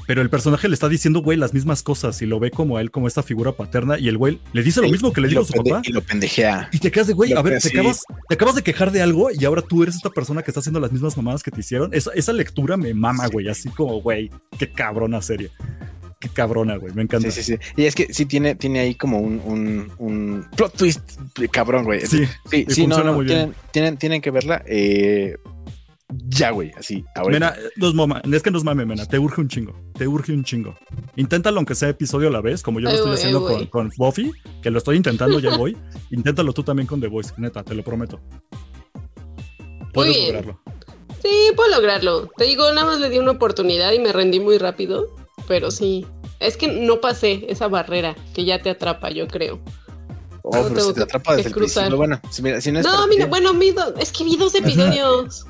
pero 0.08 0.22
el 0.22 0.30
personaje 0.30 0.68
le 0.68 0.74
está 0.74 0.90
diciendo, 0.90 1.22
güey, 1.22 1.38
las 1.38 1.54
mismas 1.54 1.82
cosas 1.82 2.22
y 2.22 2.26
lo 2.26 2.38
ve 2.38 2.52
como 2.52 2.76
a 2.76 2.82
él, 2.82 2.92
como 2.92 3.08
esta 3.08 3.24
figura 3.24 3.54
paterna 3.54 3.98
y 3.98 4.10
el 4.10 4.18
güey 4.18 4.42
le 4.52 4.62
dice 4.62 4.82
lo 4.82 4.90
mismo 4.90 5.14
que 5.14 5.22
le 5.22 5.30
dijo 5.30 5.42
a 5.42 5.46
su 5.46 5.54
papá. 5.54 5.82
Y 5.86 5.94
lo 5.94 6.02
pendejea. 6.02 6.68
Y 6.74 6.80
te 6.80 6.92
quedas 6.92 7.08
de, 7.08 7.14
güey, 7.14 7.32
a 7.32 7.42
ver, 7.42 7.62
te 7.62 7.70
acabas, 7.70 8.04
te 8.28 8.36
acabas 8.36 8.56
de 8.56 8.62
quejar 8.62 8.92
de 8.92 9.02
algo 9.02 9.30
y 9.32 9.46
ahora 9.46 9.62
tú 9.62 9.84
eres 9.84 9.96
esta 9.96 10.10
persona 10.10 10.44
que 10.44 10.52
está 10.52 10.60
haciendo 10.60 10.82
las 10.82 10.92
mismas 10.92 11.16
mamadas 11.16 11.42
que 11.44 11.50
te 11.50 11.62
hicieron. 11.62 11.94
Esa, 11.94 12.12
esa 12.14 12.34
lectura 12.34 12.76
me 12.76 12.94
mama, 12.94 13.26
güey, 13.28 13.48
así 13.48 13.70
como, 13.70 14.02
güey, 14.02 14.30
qué 14.60 14.70
cabrona 14.70 15.22
serie. 15.22 15.52
Qué 16.20 16.28
cabrona, 16.28 16.76
güey, 16.76 16.94
me 16.94 17.04
encanta. 17.04 17.32
Sí, 17.32 17.42
sí, 17.42 17.54
sí. 17.54 17.60
Y 17.78 17.86
es 17.86 17.96
que 17.96 18.14
sí 18.14 18.26
tiene, 18.26 18.56
tiene 18.56 18.82
ahí 18.82 18.96
como 18.96 19.20
un, 19.20 19.42
un, 19.46 19.92
un 19.98 20.46
plot 20.58 20.76
twist 20.76 21.02
cabrón, 21.52 21.86
güey. 21.86 22.02
Sí, 22.06 22.26
sí, 22.52 22.66
sí, 22.68 22.86
no, 22.86 22.98
muy 23.14 23.26
bien. 23.26 23.38
tienen, 23.38 23.56
tienen, 23.72 23.98
tienen 23.98 24.22
que 24.22 24.32
verla. 24.32 24.62
eh, 24.68 25.38
ya, 26.28 26.52
güey, 26.52 26.72
así. 26.78 27.04
Ahorita. 27.16 27.32
Mena, 27.32 27.56
no 27.78 27.88
es, 27.88 27.94
mama- 27.94 28.22
es 28.32 28.44
que 28.44 28.52
no 28.52 28.58
es 28.58 28.64
mame, 28.64 28.86
Mena, 28.86 29.06
te 29.06 29.20
urge 29.20 29.42
un 29.42 29.48
chingo, 29.48 29.74
te 29.94 30.08
urge 30.08 30.32
un 30.34 30.44
chingo. 30.44 30.76
Inténtalo 31.16 31.58
aunque 31.58 31.76
sea 31.76 31.90
episodio 31.90 32.28
a 32.28 32.32
la 32.32 32.42
vez, 32.42 32.62
como 32.64 32.80
yo 32.80 32.90
lo 32.90 32.96
estoy 32.96 33.14
haciendo 33.14 33.44
con, 33.44 33.66
con 33.68 33.92
Buffy, 33.98 34.32
que 34.62 34.72
lo 34.72 34.78
estoy 34.78 34.98
intentando, 34.98 35.40
ya 35.40 35.58
voy. 35.58 35.78
Inténtalo 36.12 36.54
tú 36.54 36.64
también 36.64 36.88
con 36.88 37.00
The 37.02 37.08
Voice, 37.08 37.34
neta, 37.38 37.64
te 37.64 37.74
lo 37.76 37.84
prometo. 37.84 38.20
Puedes 39.94 40.16
bien. 40.16 40.28
lograrlo. 40.36 40.60
Sí, 41.22 41.52
puedo 41.56 41.70
lograrlo. 41.72 42.30
Te 42.38 42.46
digo, 42.46 42.72
nada 42.74 42.86
más 42.86 43.00
le 43.00 43.10
di 43.10 43.18
una 43.18 43.32
oportunidad 43.32 43.92
y 43.94 44.00
me 44.00 44.12
rendí 44.12 44.40
muy 44.40 44.58
rápido. 44.58 45.16
Pero 45.48 45.70
sí, 45.72 46.06
es 46.40 46.58
que 46.58 46.68
no 46.68 47.00
pasé 47.02 47.46
esa 47.50 47.68
barrera 47.68 48.16
que 48.34 48.46
ya 48.46 48.62
te 48.62 48.72
atrapa, 48.72 49.12
yo 49.12 49.28
creo. 49.28 49.60
Oh, 50.48 50.56
no 50.58 50.70
pero 50.76 50.88
si 50.90 50.94
te 50.94 51.04
atrapa 51.04 51.36
desde 51.36 51.50
el 51.50 51.54
cruzar. 51.56 51.84
principio. 51.86 51.98
Bueno, 51.98 52.22
si, 52.30 52.42
mira, 52.44 52.62
si 52.62 52.72
no 52.72 52.80
es 52.80 52.86
No, 52.86 53.08
mira, 53.08 53.26
ti- 53.26 53.30
bueno, 53.30 53.54
vi 53.56 53.72
do- 53.72 53.96
es 53.98 54.12
que 54.12 54.24
vi 54.24 54.36
dos 54.38 54.54
episodios. 54.56 55.46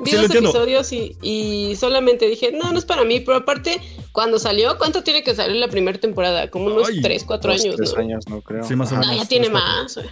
Vi 0.00 0.10
Sí, 0.10 0.16
dos 0.16 0.30
episodios 0.34 0.92
y, 0.92 1.16
y 1.20 1.76
solamente 1.76 2.26
dije, 2.26 2.52
no, 2.52 2.72
no 2.72 2.78
es 2.78 2.84
para 2.86 3.04
mí. 3.04 3.20
Pero 3.20 3.36
aparte, 3.38 3.80
cuando 4.12 4.38
salió, 4.38 4.78
¿cuánto 4.78 5.02
tiene 5.02 5.22
que 5.22 5.34
salir 5.34 5.56
la 5.56 5.68
primera 5.68 5.98
temporada? 5.98 6.48
Como 6.50 6.66
unos 6.66 6.88
Ay, 6.88 7.02
3, 7.02 7.24
4 7.24 7.52
dos, 7.52 7.60
años, 7.62 7.76
tres 7.76 7.92
¿no? 7.94 8.00
años, 8.00 8.24
no 8.28 8.40
creo. 8.40 8.64
Sí, 8.64 8.74
más 8.74 8.90
o. 8.92 8.94
No, 8.94 9.00
menos. 9.02 9.16
ya 9.18 9.24
tiene 9.28 9.50
más. 9.50 9.94
güey. 9.96 10.06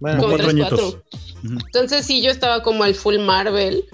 Bueno, 0.00 0.18
Como 0.18 0.32
Como 0.32 0.36
cuatro 0.38 0.48
3, 0.48 0.48
añitos. 0.70 0.80
4. 0.80 1.02
Ujú. 1.44 1.58
Entonces 1.66 2.06
sí, 2.06 2.22
yo 2.22 2.30
estaba 2.30 2.62
como 2.62 2.84
al 2.84 2.94
full 2.94 3.18
Marvel. 3.18 3.84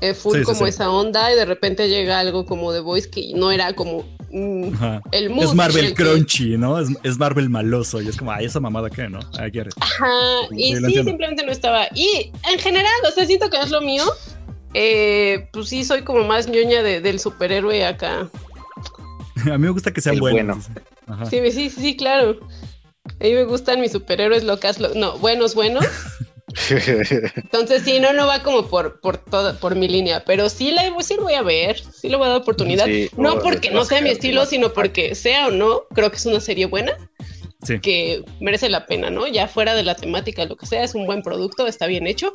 eh, 0.00 0.12
full 0.14 0.32
Sí, 0.34 0.38
sí, 0.40 0.44
como 0.44 0.58
sí. 0.58 0.64
esa 0.68 0.90
onda 0.90 1.32
y 1.32 1.36
de 1.36 1.44
repente 1.46 1.88
llega 1.88 2.18
algo 2.18 2.44
como 2.44 2.72
The 2.72 2.80
Voice 2.80 3.08
que 3.08 3.32
no 3.34 3.50
era 3.50 3.72
como 3.74 4.04
mm, 4.34 4.74
el 5.12 5.30
mood. 5.30 5.44
Es 5.44 5.54
Marvel 5.54 5.84
el 5.86 5.94
que- 5.94 6.02
crunchy, 6.04 6.56
¿no? 6.58 6.78
Es, 6.78 6.88
es 7.02 7.18
Marvel 7.18 7.48
maloso 7.50 8.02
y 8.02 8.08
es 8.08 8.16
como, 8.16 8.32
ay, 8.32 8.44
esa 8.46 8.60
mamada 8.60 8.90
que, 8.90 9.08
¿no? 9.08 9.20
Get 9.52 9.66
it. 9.68 9.74
Ajá, 9.80 10.06
Sí, 10.50 10.56
y 10.56 10.62
sí, 10.64 10.72
entiendo. 10.74 11.10
simplemente 11.10 11.46
no 11.46 11.52
estaba. 11.52 11.86
Y 11.94 12.30
en 12.52 12.58
general, 12.58 12.92
o 13.08 13.10
sea, 13.12 13.24
siento 13.26 13.48
que 13.50 13.58
es 13.60 13.70
lo 13.70 13.80
mío. 13.80 14.04
Eh, 14.74 15.48
pues 15.52 15.68
sí, 15.68 15.84
soy 15.84 16.02
como 16.02 16.24
más 16.24 16.48
ñoña 16.48 16.82
de- 16.82 17.00
del 17.00 17.20
superhéroe 17.20 17.84
acá. 17.86 18.28
A 19.44 19.56
mí 19.56 19.58
me 19.58 19.70
gusta 19.70 19.92
que 19.92 20.00
sean 20.00 20.16
El 20.16 20.20
buenos. 20.20 20.66
Ajá. 21.06 21.26
Sí, 21.26 21.38
sí, 21.50 21.70
sí, 21.70 21.70
sí, 21.70 21.96
claro. 21.96 22.38
A 23.20 23.24
mí 23.24 23.32
me 23.34 23.44
gustan 23.44 23.80
mis 23.80 23.92
superhéroes 23.92 24.42
locas, 24.44 24.80
lo- 24.80 24.94
no, 24.94 25.16
buenos, 25.18 25.54
buenos. 25.54 25.84
Entonces 27.36 27.82
sí, 27.82 28.00
no, 28.00 28.12
no 28.12 28.26
va 28.26 28.42
como 28.42 28.68
por, 28.68 29.00
por 29.00 29.18
toda, 29.18 29.58
por 29.58 29.74
mi 29.74 29.88
línea, 29.88 30.24
pero 30.24 30.48
sí 30.48 30.70
la 30.70 30.82
sí 31.02 31.16
lo 31.16 31.22
voy 31.22 31.34
a 31.34 31.42
ver, 31.42 31.78
sí 31.92 32.08
le 32.08 32.16
voy 32.16 32.26
a 32.26 32.30
dar 32.30 32.40
oportunidad. 32.40 32.86
Sí, 32.86 33.10
no 33.16 33.34
oh, 33.34 33.40
porque 33.40 33.70
no 33.70 33.84
sea 33.84 34.00
mi 34.00 34.10
estilo, 34.10 34.46
sino 34.46 34.72
porque 34.72 35.14
sea 35.14 35.48
o 35.48 35.50
no, 35.50 35.82
creo 35.94 36.10
que 36.10 36.16
es 36.16 36.26
una 36.26 36.40
serie 36.40 36.66
buena, 36.66 36.96
Sí. 37.62 37.80
que 37.80 38.22
merece 38.40 38.68
la 38.68 38.84
pena, 38.84 39.08
¿no? 39.08 39.26
Ya 39.26 39.48
fuera 39.48 39.74
de 39.74 39.82
la 39.82 39.94
temática, 39.94 40.44
lo 40.44 40.54
que 40.56 40.66
sea, 40.66 40.84
es 40.84 40.94
un 40.94 41.06
buen 41.06 41.22
producto, 41.22 41.66
está 41.66 41.86
bien 41.86 42.06
hecho 42.06 42.30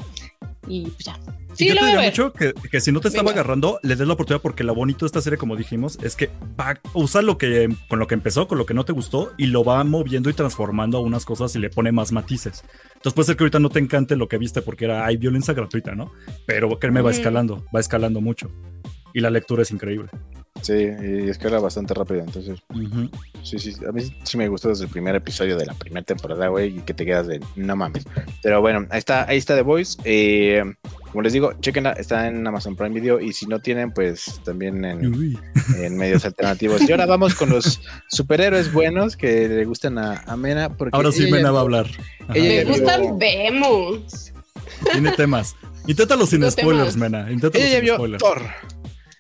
y 0.67 0.89
pues 0.89 1.05
ya. 1.05 1.19
Y 1.59 1.63
Sí, 1.63 1.67
yo 1.67 1.75
te 1.75 1.85
diría 1.87 2.01
mucho 2.01 2.31
que, 2.31 2.53
que 2.53 2.79
si 2.79 2.93
no 2.93 3.01
te 3.01 3.09
estaba 3.09 3.31
Venga. 3.31 3.41
agarrando, 3.41 3.79
le 3.83 3.97
des 3.97 4.07
la 4.07 4.13
oportunidad 4.13 4.41
porque 4.41 4.63
lo 4.63 4.73
bonito 4.73 4.99
de 5.03 5.07
esta 5.07 5.19
serie, 5.21 5.37
como 5.37 5.57
dijimos, 5.57 5.99
es 6.01 6.15
que 6.15 6.29
va 6.57 6.69
a 6.69 6.79
usar 6.93 7.25
lo 7.25 7.37
que, 7.37 7.67
con 7.89 7.99
lo 7.99 8.07
que 8.07 8.13
empezó, 8.15 8.47
con 8.47 8.57
lo 8.57 8.65
que 8.65 8.73
no 8.73 8.85
te 8.85 8.93
gustó, 8.93 9.33
y 9.37 9.47
lo 9.47 9.65
va 9.65 9.83
moviendo 9.83 10.29
y 10.29 10.33
transformando 10.33 10.97
a 10.99 11.01
unas 11.01 11.25
cosas 11.25 11.53
y 11.57 11.59
le 11.59 11.69
pone 11.69 11.91
más 11.91 12.13
matices. 12.13 12.63
Entonces 12.93 13.13
puede 13.13 13.25
ser 13.25 13.35
que 13.35 13.43
ahorita 13.43 13.59
no 13.59 13.69
te 13.69 13.79
encante 13.79 14.15
lo 14.15 14.29
que 14.29 14.37
viste 14.37 14.61
porque 14.61 14.85
era, 14.85 15.05
hay 15.05 15.17
violencia 15.17 15.53
gratuita, 15.53 15.95
¿no? 15.95 16.13
Pero 16.45 16.79
créeme, 16.79 17.01
va 17.01 17.09
Ujú. 17.09 17.17
escalando, 17.19 17.65
va 17.75 17.81
escalando 17.81 18.21
mucho. 18.21 18.49
Y 19.13 19.19
la 19.19 19.29
lectura 19.29 19.63
es 19.63 19.71
increíble. 19.71 20.09
Sí, 20.61 20.73
y 20.73 21.29
escala 21.29 21.59
bastante 21.59 21.93
rápido, 21.93 22.21
entonces. 22.21 22.59
Sí, 23.43 23.59
sí, 23.59 23.73
a 23.87 23.91
mí 23.91 24.01
sí 24.23 24.37
me 24.37 24.47
gustó 24.47 24.69
desde 24.69 24.85
el 24.85 24.89
primer 24.89 25.15
episodio 25.15 25.57
de 25.57 25.65
la 25.65 25.73
primera 25.73 26.05
temporada, 26.05 26.47
güey, 26.47 26.77
y 26.77 26.81
que 26.81 26.93
te 26.93 27.05
quedas 27.05 27.27
de 27.27 27.39
no 27.55 27.75
mames. 27.75 28.05
Pero 28.43 28.61
bueno, 28.61 28.85
ahí 28.89 28.99
está, 28.99 29.27
ahí 29.27 29.37
está 29.37 29.55
The 29.55 29.61
Voice. 29.61 29.97
Eh, 30.03 30.63
como 31.11 31.23
les 31.23 31.33
digo, 31.33 31.53
chequenla, 31.59 31.93
está 31.93 32.27
en 32.27 32.45
Amazon 32.45 32.75
Prime 32.75 32.93
Video 32.93 33.19
y 33.19 33.33
si 33.33 33.45
no 33.47 33.59
tienen, 33.59 33.91
pues 33.91 34.41
también 34.43 34.83
en, 34.85 35.11
medios 35.97 36.25
alternativos. 36.25 36.87
Y 36.87 36.91
ahora 36.91 37.05
vamos 37.05 37.35
con 37.35 37.49
los 37.49 37.81
superhéroes 38.09 38.71
buenos 38.71 39.15
que 39.15 39.47
le 39.47 39.65
gustan 39.65 39.97
a, 39.97 40.23
a 40.25 40.35
Mena. 40.35 40.69
Porque 40.69 40.95
Ahora 40.95 41.11
sí 41.11 41.23
ella 41.23 41.37
Mena 41.37 41.51
va 41.51 41.59
a 41.59 41.61
hablar. 41.61 41.87
Me 42.27 42.63
gustan, 42.65 43.17
vemos. 43.17 44.33
Tiene 44.91 45.11
temas. 45.13 45.55
Inténtalo 45.87 46.25
sin 46.25 46.41
Los 46.41 46.53
spoilers, 46.53 46.93
temas. 46.93 47.11
Mena. 47.11 47.31
Inténtalo 47.31 47.63
Ella 47.63 47.71
ya 47.71 47.77
sin 47.77 47.85
vio 47.85 47.95
spoilers. 47.95 48.23
Thor. 48.23 48.41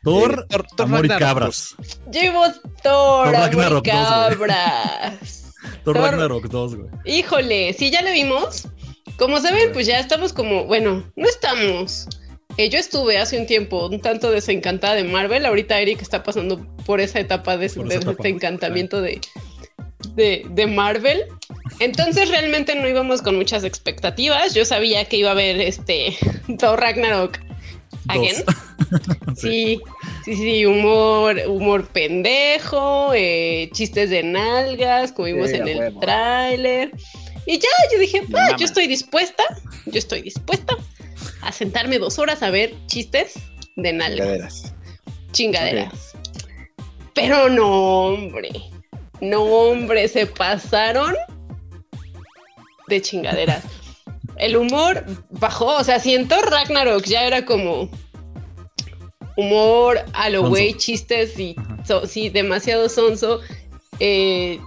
Thor, 0.03 0.31
Eh, 0.31 0.45
Thor- 0.49 0.67
Thor 0.75 0.85
amor 0.87 1.05
y 1.05 1.09
Ragnarok. 1.09 1.19
cabras. 1.19 1.75
Llevo 2.11 2.43
Thor, 2.83 3.25
Thor 3.31 3.35
amor 3.35 3.81
y 3.85 3.89
cabras. 3.89 5.53
Thor 5.83 5.95
Thor- 5.95 6.11
Ragnarok 6.11 6.45
2, 6.47 6.75
güey. 6.75 6.89
Híjole, 7.05 7.73
sí, 7.73 7.91
ya 7.91 8.01
lo 8.01 8.11
vimos. 8.11 8.67
Como 9.17 9.39
saben, 9.41 9.71
pues 9.73 9.85
ya 9.87 9.99
estamos 9.99 10.31
como, 10.31 10.63
bueno, 10.65 11.03
no 11.15 11.27
estamos. 11.27 12.07
Eh, 12.57 12.69
yo 12.69 12.77
estuve 12.79 13.17
hace 13.17 13.37
un 13.39 13.45
tiempo 13.45 13.87
un 13.87 13.99
tanto 14.01 14.31
desencantada 14.31 14.95
de 14.95 15.03
Marvel. 15.03 15.45
Ahorita 15.45 15.79
Eric 15.79 16.01
está 16.01 16.23
pasando 16.23 16.65
por 16.85 16.99
esa 17.01 17.19
etapa 17.19 17.57
de, 17.57 17.65
etapa, 17.67 18.13
desencantamiento 18.13 19.01
de, 19.01 19.19
de, 20.15 20.45
de 20.49 20.67
Marvel. 20.67 21.23
Entonces 21.79 22.29
realmente 22.29 22.75
no 22.75 22.87
íbamos 22.87 23.21
con 23.21 23.35
muchas 23.35 23.63
expectativas. 23.65 24.53
Yo 24.53 24.63
sabía 24.65 25.05
que 25.05 25.17
iba 25.17 25.29
a 25.29 25.33
haber 25.33 25.59
este 25.61 26.17
Thor 26.59 26.79
Ragnarok 26.79 27.39
again. 28.07 28.35
Dos. 28.45 28.55
Sí. 29.35 29.79
Sí, 29.79 29.81
sí, 30.25 30.35
sí, 30.35 30.65
humor, 30.65 31.37
humor 31.47 31.87
pendejo, 31.87 33.11
eh, 33.13 33.69
chistes 33.73 34.09
de 34.09 34.23
nalgas, 34.23 35.11
como 35.11 35.25
vimos 35.27 35.49
Sí, 35.49 35.57
en 35.57 35.67
el 35.67 35.99
tráiler. 35.99 36.91
Y 37.45 37.57
ya, 37.57 37.69
yo 37.91 37.99
dije, 37.99 38.21
"Ah, 38.35 38.55
yo 38.57 38.65
estoy 38.65 38.87
dispuesta, 38.87 39.43
yo 39.85 39.97
estoy 39.99 40.21
dispuesta. 40.21 40.75
a 41.41 41.51
sentarme 41.53 41.99
dos 41.99 42.19
horas 42.19 42.43
a 42.43 42.49
ver 42.49 42.73
chistes 42.87 43.33
de 43.77 43.93
nalgas. 43.93 44.27
Chingaderas. 44.27 44.73
Chingaderas. 45.31 46.11
Pero 47.13 47.49
no, 47.49 47.67
hombre. 48.07 48.49
No, 49.21 49.43
hombre, 49.43 50.07
se 50.09 50.25
pasaron 50.25 51.15
de 52.87 53.01
chingaderas. 53.01 53.63
El 54.37 54.55
humor 54.57 55.05
bajó, 55.29 55.77
o 55.77 55.83
sea, 55.83 55.99
siento 55.99 56.39
Ragnarok 56.41 57.03
ya 57.05 57.23
era 57.25 57.45
como 57.45 57.89
humor 59.39 59.99
a 60.13 60.29
lo 60.29 60.47
güey, 60.49 60.73
chistes 60.75 61.39
y 61.39 61.55
so- 61.87 62.05
sí, 62.05 62.29
demasiado 62.29 62.89
sonso. 62.89 63.39
Eh, 63.99 64.59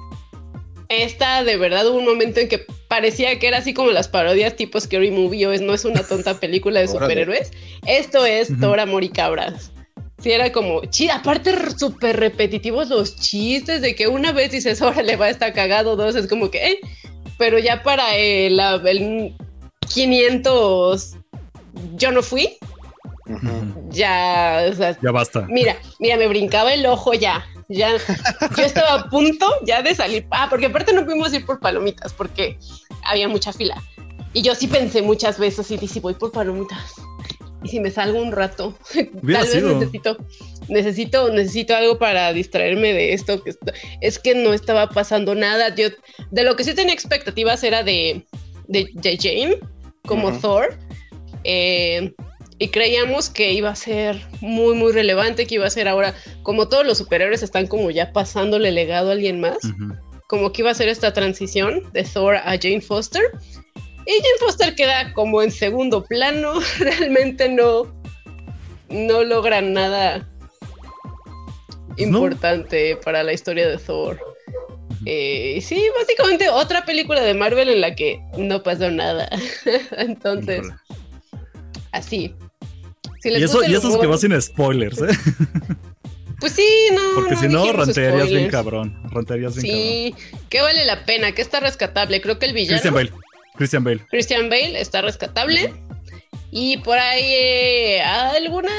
esta 0.88 1.42
de 1.44 1.56
verdad 1.56 1.86
hubo 1.88 1.98
un 1.98 2.04
momento 2.04 2.40
en 2.40 2.48
que 2.48 2.66
parecía 2.88 3.38
que 3.38 3.48
era 3.48 3.58
así 3.58 3.72
como 3.72 3.90
las 3.90 4.08
parodias 4.08 4.56
tipo 4.56 4.78
Scary 4.78 5.10
Movie 5.10 5.46
o 5.46 5.52
es, 5.52 5.60
no 5.62 5.72
es 5.72 5.84
una 5.86 6.02
tonta 6.02 6.38
película 6.38 6.80
de 6.80 6.88
superhéroes. 6.88 7.50
Esto 7.86 8.26
es 8.26 8.50
Ujú. 8.50 8.60
Thor, 8.60 8.80
Amor 8.80 9.04
y 9.04 9.08
Cabras. 9.08 9.72
Sí, 10.22 10.30
era 10.30 10.52
como, 10.52 10.82
chi, 10.84 11.08
aparte 11.08 11.52
súper 11.76 12.20
repetitivos 12.20 12.88
los 12.90 13.16
chistes 13.16 13.80
de 13.82 13.94
que 13.96 14.06
una 14.06 14.30
vez 14.32 14.52
dices, 14.52 14.80
órale, 14.80 15.16
va 15.16 15.26
a 15.26 15.30
estar 15.30 15.52
cagado, 15.52 15.96
dos, 15.96 16.14
es 16.14 16.28
como 16.28 16.48
que, 16.50 16.64
eh, 16.64 16.78
pero 17.38 17.58
ya 17.58 17.82
para 17.82 18.16
eh, 18.16 18.48
la- 18.50 18.80
el 18.86 19.34
500, 19.92 21.16
yo 21.96 22.12
no 22.12 22.22
fui, 22.22 22.56
Ya, 23.90 24.66
o 24.70 24.74
sea, 24.74 24.98
Ya 25.00 25.10
basta. 25.10 25.46
Mira, 25.48 25.76
mira, 25.98 26.16
me 26.16 26.26
brincaba 26.26 26.72
el 26.72 26.84
ojo 26.86 27.14
ya. 27.14 27.44
Ya, 27.68 27.96
yo 28.56 28.64
estaba 28.64 28.94
a 28.94 29.08
punto 29.08 29.46
ya 29.64 29.82
de 29.82 29.94
salir. 29.94 30.26
Ah, 30.30 30.46
porque 30.50 30.66
aparte 30.66 30.92
no 30.92 31.04
pudimos 31.04 31.32
ir 31.32 31.46
por 31.46 31.60
palomitas 31.60 32.12
porque 32.12 32.58
había 33.04 33.28
mucha 33.28 33.52
fila. 33.52 33.82
Y 34.34 34.42
yo 34.42 34.54
sí 34.54 34.66
pensé 34.66 35.02
muchas 35.02 35.38
veces 35.38 35.70
y 35.70 35.76
dije, 35.76 36.00
voy 36.00 36.14
por 36.14 36.32
palomitas. 36.32 36.94
Y 37.62 37.68
si 37.68 37.80
me 37.80 37.90
salgo 37.90 38.20
un 38.20 38.32
rato, 38.32 38.76
Hubiera 39.22 39.44
tal 39.44 39.52
vez 39.52 39.62
necesito, 39.62 40.16
necesito, 40.68 41.30
necesito 41.30 41.76
algo 41.76 41.98
para 41.98 42.32
distraerme 42.32 42.92
de 42.92 43.12
esto. 43.12 43.42
Que 43.42 43.54
es 44.00 44.18
que 44.18 44.34
no 44.34 44.52
estaba 44.52 44.88
pasando 44.88 45.34
nada. 45.34 45.74
Yo, 45.74 45.88
de 46.30 46.42
lo 46.42 46.56
que 46.56 46.64
sí 46.64 46.74
tenía 46.74 46.94
expectativas 46.94 47.62
era 47.62 47.82
de, 47.82 48.26
de, 48.66 48.88
de 48.94 49.16
Jane 49.16 49.58
como. 50.06 50.32
Thor. 50.40 50.76
Eh, 51.44 52.12
y 52.62 52.68
creíamos 52.68 53.28
que 53.28 53.52
iba 53.52 53.70
a 53.70 53.74
ser 53.74 54.24
muy, 54.40 54.76
muy 54.76 54.92
relevante, 54.92 55.48
que 55.48 55.56
iba 55.56 55.66
a 55.66 55.70
ser 55.70 55.88
ahora, 55.88 56.14
como 56.44 56.68
todos 56.68 56.86
los 56.86 56.96
superhéroes 56.96 57.42
están 57.42 57.66
como 57.66 57.90
ya 57.90 58.12
pasándole 58.12 58.70
legado 58.70 59.08
a 59.08 59.14
alguien 59.14 59.40
más, 59.40 59.58
como 60.28 60.52
que 60.52 60.62
iba 60.62 60.70
a 60.70 60.74
ser 60.74 60.88
esta 60.88 61.12
transición 61.12 61.82
de 61.92 62.04
Thor 62.04 62.36
a 62.36 62.50
Jane 62.50 62.80
Foster. 62.80 63.20
Y 64.06 64.12
Jane 64.12 64.38
Foster 64.38 64.76
queda 64.76 65.12
como 65.12 65.42
en 65.42 65.50
segundo 65.50 66.04
plano, 66.04 66.60
realmente 66.78 67.48
no, 67.48 67.92
no 68.90 69.24
logra 69.24 69.60
nada 69.60 70.24
no. 71.98 72.04
importante 72.04 72.96
para 73.04 73.24
la 73.24 73.32
historia 73.32 73.68
de 73.68 73.78
Thor. 73.78 74.20
Eh, 75.04 75.58
sí, 75.62 75.84
básicamente 75.98 76.48
otra 76.48 76.84
película 76.84 77.22
de 77.22 77.34
Marvel 77.34 77.70
en 77.70 77.80
la 77.80 77.96
que 77.96 78.20
no 78.38 78.62
pasó 78.62 78.88
nada. 78.88 79.28
Entonces, 79.96 80.60
Híjole. 80.60 80.76
así. 81.90 82.36
Si 83.22 83.28
Y 83.30 83.42
eso, 83.42 83.62
y 83.64 83.74
eso 83.74 83.88
es 83.88 83.96
que 83.98 84.06
va 84.06 84.18
sin 84.18 84.40
spoilers, 84.40 84.98
¿eh? 85.02 85.06
Pues 86.40 86.54
sí, 86.54 86.66
no. 86.92 87.00
Porque 87.14 87.36
si 87.36 87.46
no, 87.46 87.72
rantearías 87.72 88.28
bien 88.28 88.50
cabrón. 88.50 89.00
Rantearías 89.12 89.54
bien 89.54 89.64
Sí, 89.64 90.14
que 90.48 90.60
vale 90.60 90.84
la 90.84 91.04
pena, 91.04 91.30
que 91.30 91.40
está 91.40 91.60
rescatable. 91.60 92.20
Creo 92.20 92.40
que 92.40 92.46
el 92.46 92.50
cabrón. 92.50 92.64
villano, 92.64 92.80
Christian 92.80 92.94
Bale. 92.94 93.12
Christian 93.54 93.84
Bale. 93.84 94.06
Christian 94.10 94.50
Bale, 94.50 94.80
está 94.80 95.02
rescatable. 95.02 95.72
Y 96.50 96.78
por 96.78 96.98
ahí 96.98 97.22
eh, 97.28 98.02
alguna... 98.02 98.72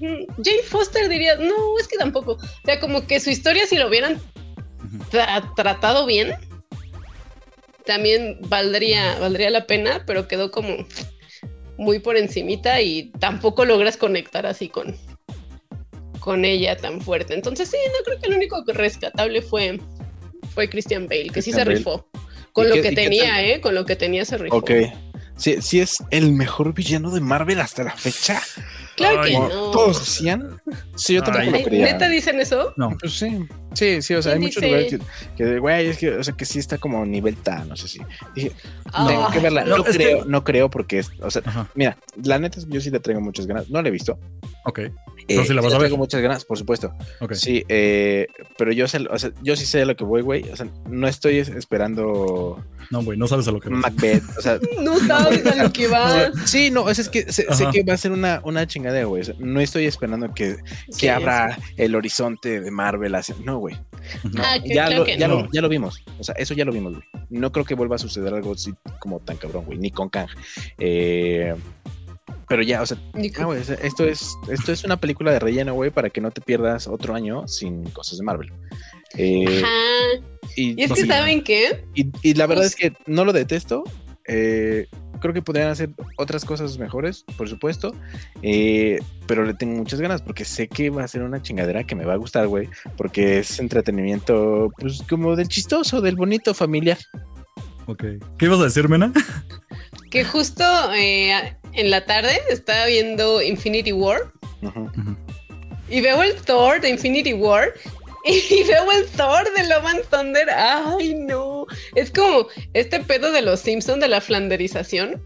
Jane 0.00 0.62
Foster 0.68 1.08
diría, 1.08 1.36
no, 1.36 1.78
es 1.80 1.88
que 1.88 1.96
tampoco. 1.96 2.32
O 2.32 2.38
sea, 2.66 2.78
como 2.80 3.06
que 3.06 3.18
su 3.18 3.30
historia, 3.30 3.66
si 3.66 3.76
lo 3.76 3.88
hubieran 3.88 4.20
tra- 5.10 5.54
tratado 5.56 6.04
bien, 6.04 6.34
también 7.86 8.38
valdría, 8.42 9.18
valdría 9.18 9.48
la 9.48 9.66
pena, 9.66 10.02
pero 10.06 10.28
quedó 10.28 10.50
como 10.50 10.76
muy 11.82 11.98
por 11.98 12.16
encimita 12.16 12.80
y 12.80 13.10
tampoco 13.18 13.64
logras 13.64 13.96
conectar 13.96 14.46
así 14.46 14.68
con, 14.68 14.96
con 16.20 16.44
ella 16.44 16.76
tan 16.76 17.00
fuerte. 17.00 17.34
Entonces 17.34 17.68
sí, 17.70 17.76
no 17.86 18.04
creo 18.04 18.18
que 18.20 18.28
el 18.28 18.34
único 18.36 18.62
rescatable 18.66 19.42
fue, 19.42 19.80
fue 20.54 20.68
Christian 20.70 21.06
Bale, 21.08 21.28
que 21.30 21.42
sí 21.42 21.52
se 21.52 21.58
Bale. 21.58 21.76
rifó. 21.76 22.08
Con 22.52 22.66
¿Y 22.66 22.68
lo 22.68 22.74
qué- 22.76 22.82
que 22.82 22.92
tenía? 22.92 23.42
¿eh? 23.46 23.60
Con 23.60 23.74
lo 23.74 23.84
que 23.84 23.96
tenía 23.96 24.24
se 24.24 24.38
rifó. 24.38 24.56
Ok. 24.56 24.70
Sí, 25.36 25.60
sí 25.62 25.80
es 25.80 25.96
el 26.10 26.32
mejor 26.32 26.74
villano 26.74 27.10
de 27.10 27.20
Marvel 27.20 27.58
hasta 27.60 27.82
la 27.82 27.92
fecha. 27.96 28.40
Claro 28.96 29.22
Ay, 29.22 29.32
que 29.32 29.38
no. 29.38 29.48
todos 29.70 30.00
decían. 30.00 30.60
Sí, 30.94 31.14
yo 31.14 31.22
tampoco 31.22 31.44
Ay. 31.46 31.50
lo 31.50 31.62
creía. 31.64 31.86
¿Neta 31.92 32.08
dicen 32.08 32.38
eso? 32.38 32.74
No. 32.76 32.90
Pues 33.00 33.14
sí, 33.18 33.38
sí, 33.74 34.02
sí, 34.02 34.14
o 34.14 34.22
sea, 34.22 34.32
hay 34.32 34.38
¿Quién 34.38 34.48
muchos 34.48 34.62
dice? 34.62 34.66
lugares 34.66 35.00
que, 35.36 35.44
que, 35.44 35.58
güey, 35.58 35.86
es 35.88 35.98
que, 35.98 36.10
o 36.16 36.24
sea, 36.24 36.34
que 36.34 36.44
sí 36.44 36.58
está 36.58 36.78
como 36.78 37.04
nivel 37.06 37.36
tan, 37.36 37.68
no 37.68 37.76
sé 37.76 37.88
si. 37.88 38.00
Dije, 38.34 38.52
Ah, 38.92 39.06
tengo 39.08 39.30
que 39.30 39.38
verla. 39.40 39.64
no, 39.64 39.78
No, 39.78 39.84
es 39.86 39.96
que- 39.96 40.04
creo, 40.04 40.24
no 40.26 40.44
creo 40.44 40.68
porque, 40.70 40.98
es, 40.98 41.10
o 41.20 41.30
sea, 41.30 41.42
Ajá. 41.44 41.68
mira, 41.74 41.96
la 42.22 42.38
neta, 42.38 42.58
es 42.58 42.66
que 42.66 42.72
yo 42.72 42.80
sí 42.80 42.90
le 42.90 43.00
traigo 43.00 43.20
muchas 43.20 43.46
ganas. 43.46 43.70
No 43.70 43.80
la 43.80 43.88
he 43.88 43.90
visto. 43.92 44.18
Ok. 44.64 44.80
Eh, 45.28 45.44
sí 45.46 45.54
la 45.54 45.60
vas 45.62 45.72
a 45.72 45.76
ver. 45.76 45.82
traigo 45.86 45.96
muchas 45.96 46.20
ganas, 46.20 46.44
por 46.44 46.58
supuesto. 46.58 46.92
Ok. 47.20 47.32
Sí, 47.34 47.64
eh, 47.68 48.26
pero 48.58 48.72
yo 48.72 48.86
sé, 48.88 48.98
o 49.08 49.18
sea, 49.18 49.30
yo 49.42 49.56
sí 49.56 49.66
sé 49.66 49.82
a 49.82 49.84
lo 49.86 49.96
que 49.96 50.04
voy, 50.04 50.20
güey. 50.22 50.42
O 50.50 50.56
sea, 50.56 50.66
no 50.88 51.06
estoy 51.08 51.38
es- 51.38 51.48
esperando 51.48 52.62
No, 52.90 53.02
güey, 53.02 53.16
no 53.18 53.26
sabes 53.28 53.46
a 53.48 53.52
lo 53.52 53.60
que 53.60 53.68
vas. 53.68 53.78
Macbeth. 53.78 54.22
O 54.38 54.42
sea, 54.42 54.58
No 54.80 54.98
sabes 55.06 55.46
a 55.46 55.62
lo 55.62 55.72
que 55.72 55.86
va. 55.86 56.30
sí, 56.44 56.70
no, 56.70 56.82
o 56.82 56.94
sea, 56.94 57.02
es 57.02 57.08
que 57.08 57.32
sé, 57.32 57.46
que 57.72 57.82
va 57.84 57.94
a 57.94 57.96
ser 57.96 58.12
una, 58.12 58.40
una 58.44 58.66
chingadera, 58.66 59.06
güey. 59.06 59.22
O 59.22 59.24
sea, 59.24 59.34
no 59.38 59.60
estoy 59.60 59.86
esperando 59.86 60.32
que, 60.34 60.56
que 60.56 60.92
Sí, 60.92 61.08
abra 61.08 61.58
el 61.76 61.94
horizonte 61.94 62.60
de 62.60 62.70
Marvel. 62.70 63.14
Así. 63.14 63.32
No, 63.44 63.58
güey. 63.62 63.76
No, 64.32 64.42
Ah, 64.44 64.56
ya, 64.58 64.86
claro 64.86 64.96
lo, 64.98 65.06
ya, 65.06 65.28
no. 65.28 65.42
lo, 65.42 65.48
ya 65.52 65.60
lo 65.62 65.68
vimos. 65.68 66.04
O 66.18 66.24
sea, 66.24 66.34
eso 66.36 66.54
ya 66.54 66.64
lo 66.64 66.72
vimos, 66.72 66.92
güey. 66.94 67.04
No 67.30 67.50
creo 67.52 67.64
que 67.64 67.74
vuelva 67.74 67.96
a 67.96 67.98
suceder 67.98 68.34
algo 68.34 68.52
así 68.52 68.72
como 69.00 69.18
tan 69.20 69.36
cabrón, 69.36 69.64
güey. 69.64 69.78
Ni 69.78 69.90
con 69.90 70.08
Kang. 70.08 70.28
Eh, 70.78 71.54
pero 72.48 72.62
ya, 72.62 72.82
o 72.82 72.86
sea, 72.86 72.98
ah, 73.38 73.46
o 73.46 73.64
sea, 73.64 73.76
esto, 73.76 74.04
es, 74.06 74.36
esto 74.50 74.72
es 74.72 74.84
una 74.84 74.98
película 74.98 75.32
de 75.32 75.38
relleno, 75.38 75.74
güey, 75.74 75.90
para 75.90 76.10
que 76.10 76.20
no 76.20 76.30
te 76.30 76.40
pierdas 76.42 76.86
otro 76.86 77.14
año 77.14 77.48
sin 77.48 77.84
cosas 77.90 78.18
de 78.18 78.24
Marvel. 78.24 78.52
Eh, 79.16 79.44
Ajá. 79.62 80.24
y, 80.56 80.78
Y 80.80 80.84
es 80.84 80.90
no 80.90 80.94
que 80.94 81.00
sé. 81.02 81.06
saben 81.06 81.42
qué? 81.42 81.84
y, 81.94 82.08
y 82.22 82.34
la 82.34 82.46
verdad 82.46 82.62
Pues- 82.64 82.70
es 82.70 82.76
que 82.76 82.92
no 83.06 83.24
lo 83.24 83.32
detesto. 83.32 83.84
eh, 84.28 84.86
creo 85.22 85.32
que 85.32 85.40
podrían 85.40 85.68
hacer 85.70 85.88
otras 86.18 86.44
cosas 86.44 86.76
mejores, 86.76 87.24
por 87.38 87.48
supuesto. 87.48 87.94
eh, 88.42 88.98
pero 89.26 89.44
le 89.46 89.54
tengo 89.54 89.78
muchas 89.78 90.00
ganas 90.00 90.20
porque 90.20 90.44
sé 90.44 90.68
que 90.68 90.90
va 90.90 91.04
a 91.04 91.08
ser 91.08 91.22
una 91.22 91.40
chingadera 91.40 91.84
que 91.84 91.94
me 91.94 92.04
va 92.04 92.12
a 92.12 92.16
gustar, 92.16 92.46
güey. 92.48 92.68
Porque 92.98 93.38
es 93.38 93.58
entretenimiento, 93.60 94.70
pues 94.78 95.02
como 95.08 95.34
del 95.36 95.48
chistoso, 95.48 96.02
del 96.02 96.16
bonito 96.16 96.52
familiar. 96.52 96.98
Ok. 97.86 98.04
¿Qué 98.38 98.44
ibas 98.44 98.60
a 98.60 98.64
decir, 98.64 98.88
Mena? 98.88 99.12
Que 100.10 100.24
justo 100.24 100.64
eh, 100.94 101.56
en 101.72 101.90
la 101.90 102.04
tarde 102.04 102.38
estaba 102.50 102.84
viendo 102.86 103.40
Infinity 103.40 103.92
War. 103.92 104.20
Ujú. 104.60 105.16
y 105.88 106.00
veo 106.00 106.22
el 106.22 106.34
Thor 106.42 106.80
de 106.80 106.90
Infinity 106.90 107.32
War 107.32 107.72
y 108.50 108.62
veo 108.64 108.90
el 108.92 109.06
Thor 109.10 109.44
de 109.56 109.64
Love 109.68 109.86
and 109.86 110.04
Thunder. 110.10 110.50
Ay, 110.50 111.14
no. 111.14 111.66
Es 111.94 112.10
como 112.10 112.46
este 112.74 113.00
pedo 113.00 113.32
de 113.32 113.42
los 113.42 113.60
Simpsons 113.60 114.00
de 114.00 114.08
la 114.08 114.20
flanderización. 114.20 115.22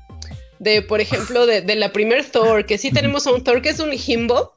De, 0.59 0.81
por 0.81 1.01
ejemplo, 1.03 1.45
de, 1.45 1.61
de 1.61 1.75
la 1.75 1.93
primer 1.93 2.25
Thor, 2.25 2.65
que 2.65 2.79
sí 2.79 2.91
tenemos 2.91 3.27
a 3.27 3.33
un 3.33 3.45
Thor 3.45 3.61
que 3.61 3.69
es 3.69 3.79
un 3.79 3.91
himbo, 3.93 4.55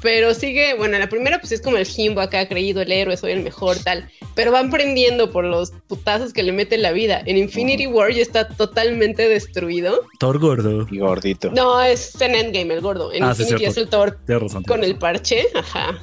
pero 0.00 0.32
sigue, 0.34 0.74
bueno, 0.74 0.98
la 0.98 1.08
primera 1.08 1.38
pues 1.40 1.52
es 1.52 1.60
como 1.60 1.76
el 1.76 1.86
himbo 1.96 2.20
acá, 2.22 2.46
creído 2.48 2.80
el 2.82 2.90
héroe, 2.92 3.16
soy 3.16 3.32
el 3.32 3.42
mejor, 3.42 3.78
tal, 3.78 4.08
pero 4.34 4.50
van 4.52 4.70
prendiendo 4.70 5.30
por 5.30 5.44
los 5.44 5.72
putazos 5.88 6.32
que 6.32 6.42
le 6.42 6.52
mete 6.52 6.76
la 6.78 6.92
vida. 6.92 7.22
En 7.24 7.36
Infinity 7.38 7.86
War 7.86 8.12
ya 8.12 8.22
está 8.22 8.48
totalmente 8.48 9.28
destruido. 9.28 10.00
Thor 10.20 10.38
gordo. 10.38 10.86
Y 10.90 10.98
gordito. 10.98 11.50
No, 11.52 11.82
es 11.82 12.20
en 12.20 12.34
Endgame 12.34 12.74
el 12.74 12.80
gordo. 12.80 13.12
En 13.12 13.24
Ah, 13.24 13.34
sí, 13.34 13.42
Infinity 13.42 13.64
cierto. 13.64 13.70
es 13.80 13.84
el 13.84 13.88
Thor 13.90 14.18
razón. 14.26 14.62
con 14.64 14.84
el 14.84 14.96
parche, 14.96 15.46
ajá, 15.54 15.98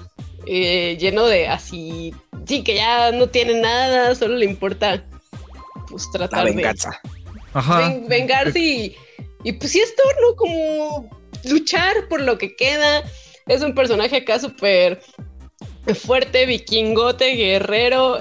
eh, 0.46 0.98
lleno 1.00 1.26
de 1.28 1.48
así, 1.48 2.14
sí, 2.46 2.64
que 2.64 2.76
ya 2.76 3.12
no 3.12 3.28
tiene 3.28 3.60
nada, 3.62 4.16
solo 4.16 4.36
le 4.36 4.46
importa 4.46 5.04
pues 5.90 6.06
La 6.14 6.20
tratar 6.20 6.46
de 6.46 6.52
venganza. 6.54 7.00
Ajá. 7.54 7.80
ven- 7.80 8.08
vengarse 8.08 8.60
y, 8.60 8.96
y 9.44 9.52
pues 9.54 9.72
sí 9.72 9.80
es 9.80 9.94
Thor, 9.96 10.16
¿no? 10.22 10.36
Como 10.36 11.10
luchar 11.44 12.08
por 12.10 12.22
lo 12.22 12.38
que 12.38 12.56
queda. 12.56 13.04
Es 13.48 13.62
un 13.62 13.74
personaje 13.76 14.18
acá 14.18 14.40
súper 14.40 15.02
fuerte, 16.06 16.46
vikingote, 16.46 17.36
guerrero 17.36 18.20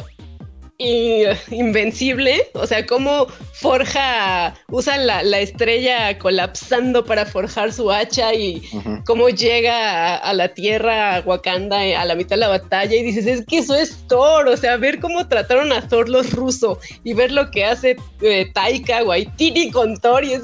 invencible. 1.50 2.48
O 2.54 2.66
sea, 2.66 2.86
cómo 2.86 3.26
forja, 3.52 4.54
usa 4.68 4.96
la, 4.96 5.22
la 5.22 5.40
estrella 5.40 6.18
colapsando 6.18 7.04
para 7.04 7.26
forjar 7.26 7.72
su 7.72 7.90
hacha 7.90 8.34
y 8.34 8.62
cómo 9.06 9.28
llega 9.28 10.14
a, 10.14 10.16
a 10.16 10.32
la 10.32 10.48
tierra, 10.48 11.16
a 11.16 11.20
Wakanda, 11.20 11.84
eh, 11.84 11.94
a 11.94 12.04
la 12.04 12.14
mitad 12.14 12.30
de 12.30 12.38
la 12.38 12.48
batalla 12.48 12.96
y 12.96 13.02
dices, 13.02 13.26
es 13.26 13.44
que 13.46 13.58
eso 13.58 13.74
es 13.74 14.06
Thor, 14.08 14.48
o 14.48 14.56
sea, 14.56 14.76
ver 14.76 14.98
cómo 15.00 15.28
trataron 15.28 15.72
a 15.72 15.86
Thor 15.86 16.08
los 16.08 16.32
rusos 16.32 16.78
y 17.04 17.12
ver 17.12 17.30
lo 17.30 17.50
que 17.50 17.64
hace 17.64 17.96
eh, 18.22 18.50
Taika 18.52 19.04
Waititi 19.04 19.70
con 19.70 19.96
Thor 19.98 20.24
y 20.24 20.34
es... 20.34 20.42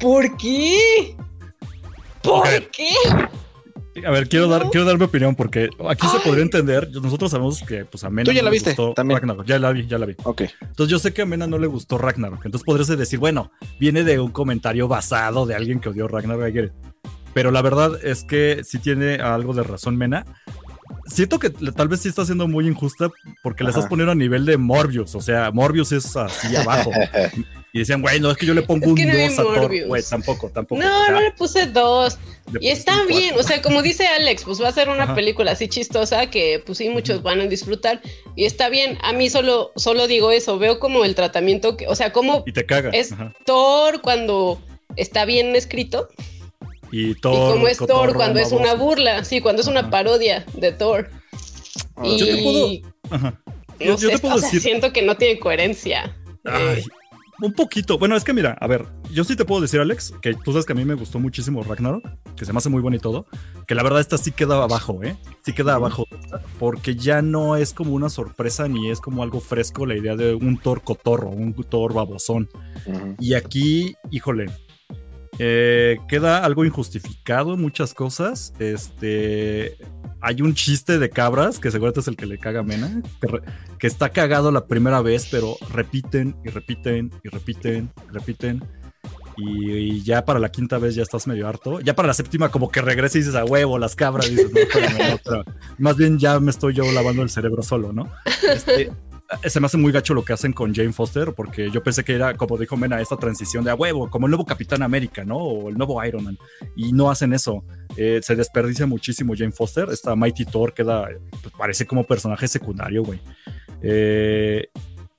¿Por 0.00 0.36
qué? 0.38 1.14
¿Por 2.22 2.70
qué? 2.70 2.90
A 4.06 4.10
ver, 4.10 4.28
quiero 4.28 4.48
dar, 4.48 4.70
quiero 4.70 4.86
dar 4.86 4.98
mi 4.98 5.04
opinión 5.04 5.34
porque 5.34 5.68
aquí 5.88 6.06
se 6.06 6.20
podría 6.20 6.42
entender. 6.44 6.88
Nosotros 6.92 7.30
sabemos 7.30 7.62
que 7.62 7.84
pues 7.84 8.04
a 8.04 8.10
Mena 8.10 8.26
Tú 8.26 8.32
ya 8.32 8.40
no 8.40 8.44
la 8.44 8.50
le 8.50 8.54
viste, 8.54 8.70
gustó 8.70 8.94
también. 8.94 9.18
Ragnarok. 9.20 9.46
Ya 9.46 9.58
la 9.58 9.72
vi, 9.72 9.86
ya 9.86 9.98
la 9.98 10.06
vi. 10.06 10.14
Ok. 10.22 10.42
Entonces 10.60 10.90
yo 10.90 10.98
sé 10.98 11.12
que 11.12 11.22
a 11.22 11.26
Mena 11.26 11.46
no 11.46 11.58
le 11.58 11.66
gustó 11.66 11.98
Ragnarok. 11.98 12.44
Entonces 12.44 12.64
podrías 12.64 12.88
decir, 12.88 13.18
bueno, 13.18 13.50
viene 13.78 14.04
de 14.04 14.20
un 14.20 14.30
comentario 14.30 14.86
basado 14.86 15.46
de 15.46 15.54
alguien 15.54 15.80
que 15.80 15.88
odió 15.88 16.06
Ragnarok. 16.08 16.72
Pero 17.32 17.50
la 17.50 17.62
verdad 17.62 17.92
es 18.02 18.24
que 18.24 18.62
sí 18.64 18.78
tiene 18.78 19.16
algo 19.16 19.54
de 19.54 19.62
razón 19.62 19.96
Mena. 19.96 20.24
Siento 21.06 21.38
que 21.38 21.50
tal 21.50 21.88
vez 21.88 22.00
sí 22.00 22.08
está 22.08 22.24
siendo 22.24 22.46
muy 22.46 22.66
injusta 22.68 23.08
porque 23.42 23.64
le 23.64 23.70
Ajá. 23.70 23.78
estás 23.78 23.88
poniendo 23.90 24.12
a 24.12 24.14
nivel 24.14 24.44
de 24.46 24.56
Morbius. 24.56 25.14
O 25.14 25.20
sea, 25.20 25.50
Morbius 25.50 25.92
es 25.92 26.14
así 26.16 26.54
abajo. 26.56 26.90
y 27.72 27.78
decían, 27.80 28.00
güey, 28.02 28.20
no 28.20 28.30
es 28.30 28.36
que 28.36 28.46
yo 28.46 28.54
le 28.54 28.62
pongo 28.62 28.84
Es 28.86 28.90
un 28.90 28.96
que 28.96 29.06
no 29.06 29.12
vi 29.14 29.22
2 29.28 29.38
a 29.38 29.42
Thor. 29.42 29.86
Güey, 29.86 30.02
tampoco, 30.08 30.48
tampoco. 30.50 30.80
No, 30.82 31.00
O 31.00 31.04
sea, 31.04 31.14
no 31.14 31.20
le 31.20 31.30
puse 31.32 31.66
dos. 31.66 32.18
le 32.52 32.60
Y 32.62 32.68
está 32.68 33.04
bien, 33.06 33.34
o 33.38 33.42
sea, 33.42 33.60
como 33.62 33.82
dice 33.82 34.06
Alex, 34.06 34.44
pues 34.44 34.60
va 34.62 34.68
a 34.68 34.72
ser 34.72 34.88
una 34.88 35.04
Ajá. 35.04 35.14
película 35.14 35.52
así 35.52 35.68
chistosa 35.68 36.28
que 36.30 36.62
pues 36.64 36.78
sí 36.78 36.88
muchos 36.88 37.22
van 37.22 37.40
a 37.40 37.46
disfrutar 37.46 38.00
y 38.36 38.44
está 38.44 38.68
bien. 38.68 38.98
A 39.02 39.12
mí 39.12 39.30
solo 39.30 39.72
solo 39.76 40.06
digo 40.06 40.30
eso, 40.30 40.58
veo 40.58 40.78
como 40.78 41.04
el 41.04 41.14
tratamiento 41.14 41.76
que, 41.76 41.86
o 41.88 41.94
sea, 41.94 42.12
como 42.12 42.42
Y 42.46 42.52
te 42.52 42.66
caga. 42.66 42.90
es 42.90 43.12
Ajá. 43.12 43.32
Thor 43.46 44.00
cuando 44.00 44.60
está 44.96 45.24
bien 45.24 45.54
escrito 45.56 46.08
Y 46.92 47.14
como 47.16 47.68
es 47.68 47.78
Thor 47.78 48.14
cuando 48.14 48.40
es 48.40 48.52
una 48.52 48.74
burla, 48.74 49.24
sí, 49.24 49.40
cuando 49.40 49.62
es 49.62 49.68
una 49.68 49.80
Ajá. 49.80 49.90
parodia 49.90 50.44
de 50.54 50.72
Thor. 50.72 51.10
Y 52.02 52.16
Yo 52.18 52.26
te 52.26 52.42
puedo- 52.42 52.68
Ajá. 53.10 53.40
no 53.78 53.86
Yo, 53.86 53.98
sé, 53.98 54.08
te 54.08 54.18
puedo 54.18 54.34
o 54.34 54.38
sea, 54.38 54.46
decir. 54.48 54.60
siento 54.62 54.92
que 54.92 55.02
no 55.02 55.16
tiene 55.16 55.38
coherencia. 55.38 56.16
Ay, 56.44 56.84
un 57.42 57.52
poquito. 57.52 57.98
Bueno, 57.98 58.16
es 58.16 58.24
que 58.24 58.32
mira, 58.32 58.56
a 58.60 58.66
ver, 58.66 58.86
yo 59.12 59.24
sí 59.24 59.36
te 59.36 59.44
puedo 59.44 59.60
decir, 59.62 59.80
Alex, 59.80 60.12
que 60.20 60.34
tú 60.34 60.52
sabes 60.52 60.66
que 60.66 60.72
a 60.72 60.76
mí 60.76 60.84
me 60.84 60.94
gustó 60.94 61.18
muchísimo 61.18 61.62
Ragnarok, 61.62 62.02
que 62.36 62.44
se 62.44 62.52
me 62.52 62.58
hace 62.58 62.68
muy 62.68 62.82
bonito 62.82 63.08
y 63.08 63.12
todo, 63.12 63.26
que 63.66 63.74
la 63.74 63.82
verdad 63.82 64.00
esta 64.00 64.18
sí 64.18 64.32
queda 64.32 64.62
abajo, 64.62 65.00
¿eh? 65.02 65.16
Sí 65.44 65.52
queda 65.54 65.74
abajo, 65.74 66.06
porque 66.58 66.96
ya 66.96 67.22
no 67.22 67.56
es 67.56 67.72
como 67.72 67.92
una 67.94 68.08
sorpresa 68.10 68.68
ni 68.68 68.90
es 68.90 69.00
como 69.00 69.22
algo 69.22 69.40
fresco 69.40 69.86
la 69.86 69.96
idea 69.96 70.16
de 70.16 70.34
un 70.34 70.58
Thor 70.58 70.82
cotorro, 70.82 71.28
un 71.30 71.54
Thor 71.54 71.94
babosón. 71.94 72.48
Y 73.18 73.34
aquí, 73.34 73.94
híjole, 74.10 74.46
eh, 75.42 75.96
queda 76.06 76.44
algo 76.44 76.66
injustificado 76.66 77.56
muchas 77.56 77.94
cosas. 77.94 78.52
Este, 78.58 79.78
hay 80.20 80.42
un 80.42 80.52
chiste 80.52 80.98
de 80.98 81.08
cabras 81.08 81.58
que 81.58 81.70
seguramente 81.70 82.00
es 82.00 82.08
el 82.08 82.16
que 82.16 82.26
le 82.26 82.36
caga 82.36 82.60
a 82.60 82.62
Mena, 82.62 83.00
que, 83.78 83.86
está 83.86 84.10
cagado 84.10 84.52
la 84.52 84.66
primera 84.66 85.00
vez, 85.00 85.28
pero 85.30 85.56
repiten 85.72 86.36
y 86.44 86.50
repiten 86.50 87.10
y 87.24 87.28
repiten 87.30 87.90
y 88.06 88.12
repiten. 88.12 88.62
Y, 89.38 90.02
ya 90.02 90.26
para 90.26 90.40
la 90.40 90.50
quinta 90.50 90.76
vez 90.76 90.94
ya 90.94 91.04
estás 91.04 91.26
medio 91.26 91.48
harto. 91.48 91.80
Ya 91.80 91.96
para 91.96 92.08
la 92.08 92.14
séptima, 92.14 92.50
como 92.50 92.70
que 92.70 92.82
regresa 92.82 93.16
y 93.16 93.22
dices 93.22 93.34
a 93.34 93.46
huevo 93.46 93.78
las 93.78 93.96
cabras. 93.96 94.28
dices, 94.28 94.52
no, 94.52 94.60
espérame, 94.60 95.10
no, 95.10 95.18
pero 95.24 95.44
más 95.78 95.96
bien 95.96 96.18
ya 96.18 96.38
me 96.38 96.50
estoy 96.50 96.74
yo 96.74 96.84
lavando 96.92 97.22
el 97.22 97.30
cerebro 97.30 97.62
solo, 97.62 97.94
¿no? 97.94 98.12
Este, 98.42 98.92
se 99.44 99.60
me 99.60 99.66
hace 99.66 99.76
muy 99.76 99.92
gacho 99.92 100.14
lo 100.14 100.24
que 100.24 100.32
hacen 100.32 100.52
con 100.52 100.74
Jane 100.74 100.92
Foster, 100.92 101.32
porque 101.34 101.70
yo 101.70 101.82
pensé 101.82 102.04
que 102.04 102.14
era, 102.14 102.36
como 102.36 102.58
dijo 102.58 102.76
Mena, 102.76 103.00
esta 103.00 103.16
transición 103.16 103.64
de 103.64 103.70
a 103.70 103.74
huevo, 103.74 104.10
como 104.10 104.26
el 104.26 104.30
nuevo 104.30 104.44
Capitán 104.44 104.82
América, 104.82 105.24
¿no? 105.24 105.36
O 105.36 105.68
el 105.68 105.76
nuevo 105.76 106.04
Iron 106.04 106.24
Man. 106.24 106.38
Y 106.76 106.92
no 106.92 107.10
hacen 107.10 107.32
eso. 107.32 107.64
Eh, 107.96 108.20
se 108.22 108.36
desperdicia 108.36 108.86
muchísimo 108.86 109.34
Jane 109.36 109.52
Foster. 109.52 109.88
Esta 109.90 110.16
Mighty 110.16 110.44
Thor 110.44 110.74
queda, 110.74 111.08
pues, 111.42 111.54
parece 111.56 111.86
como 111.86 112.04
personaje 112.04 112.48
secundario, 112.48 113.04
güey. 113.04 113.20
Eh, 113.82 114.68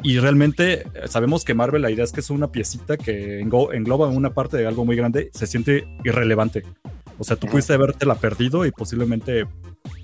y 0.04 0.20
realmente 0.20 0.82
eh, 0.82 1.08
sabemos 1.08 1.46
que 1.46 1.54
Marvel, 1.54 1.82
la 1.82 1.92
idea 1.92 2.04
es 2.04 2.12
que 2.12 2.20
es 2.20 2.30
una 2.30 2.52
piecita 2.52 2.98
que 2.98 3.40
engloba 3.40 4.08
una 4.08 4.34
parte 4.34 4.58
de 4.58 4.68
algo 4.68 4.84
muy 4.86 4.96
grande, 4.96 5.30
se 5.34 5.48
siente 5.48 5.88
irrelevante. 6.04 6.64
O 7.18 7.24
sea, 7.24 7.36
tú 7.36 7.48
pudiste 7.48 7.74
habértela 7.74 8.16
perdido 8.16 8.66
y 8.66 8.72
posiblemente 8.72 9.46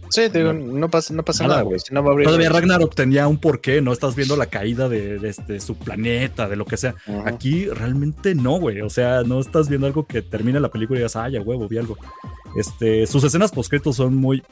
Sí, 0.10 0.30
te 0.30 0.40
digo, 0.40 0.54
no 0.54 0.90
pasa, 0.90 1.14
no 1.14 1.24
pasa 1.24 1.48
Nada, 1.48 1.62
güey. 1.62 1.80
Si 1.80 1.94
no 1.94 2.04
va 2.04 2.10
a 2.10 2.12
abrir. 2.14 2.26
Todavía 2.26 2.50
Ragnarok 2.50 2.96
tenía 2.96 3.28
un 3.28 3.38
porqué, 3.38 3.82
¿no? 3.82 3.94
Estás 3.94 4.16
viendo 4.16 4.36
la 4.36 4.48
caída 4.48 4.90
de, 4.90 5.20
de 5.20 5.30
este, 5.30 5.60
su 5.60 5.76
planeta, 5.76 6.48
de 6.48 6.56
lo 6.56 6.66
que 6.66 6.78
sea. 6.78 6.96
Aquí 7.26 7.66
realmente 7.66 8.36
no, 8.36 8.60
güey. 8.60 8.82
O 8.82 8.90
sea, 8.90 9.24
no 9.24 9.40
estás 9.40 9.70
viendo 9.70 9.88
algo 9.88 10.06
que 10.06 10.22
termine 10.22 10.60
la 10.60 10.70
película 10.70 10.98
y 10.98 11.02
digas, 11.02 11.16
ay, 11.16 11.38
a 11.38 11.42
huevo, 11.42 11.68
vi 11.68 11.78
algo. 11.78 11.98
Este, 12.56 13.06
sus 13.08 13.24
escenas 13.24 13.52
poscritos 13.52 13.96
son 13.96 14.16
muy. 14.16 14.44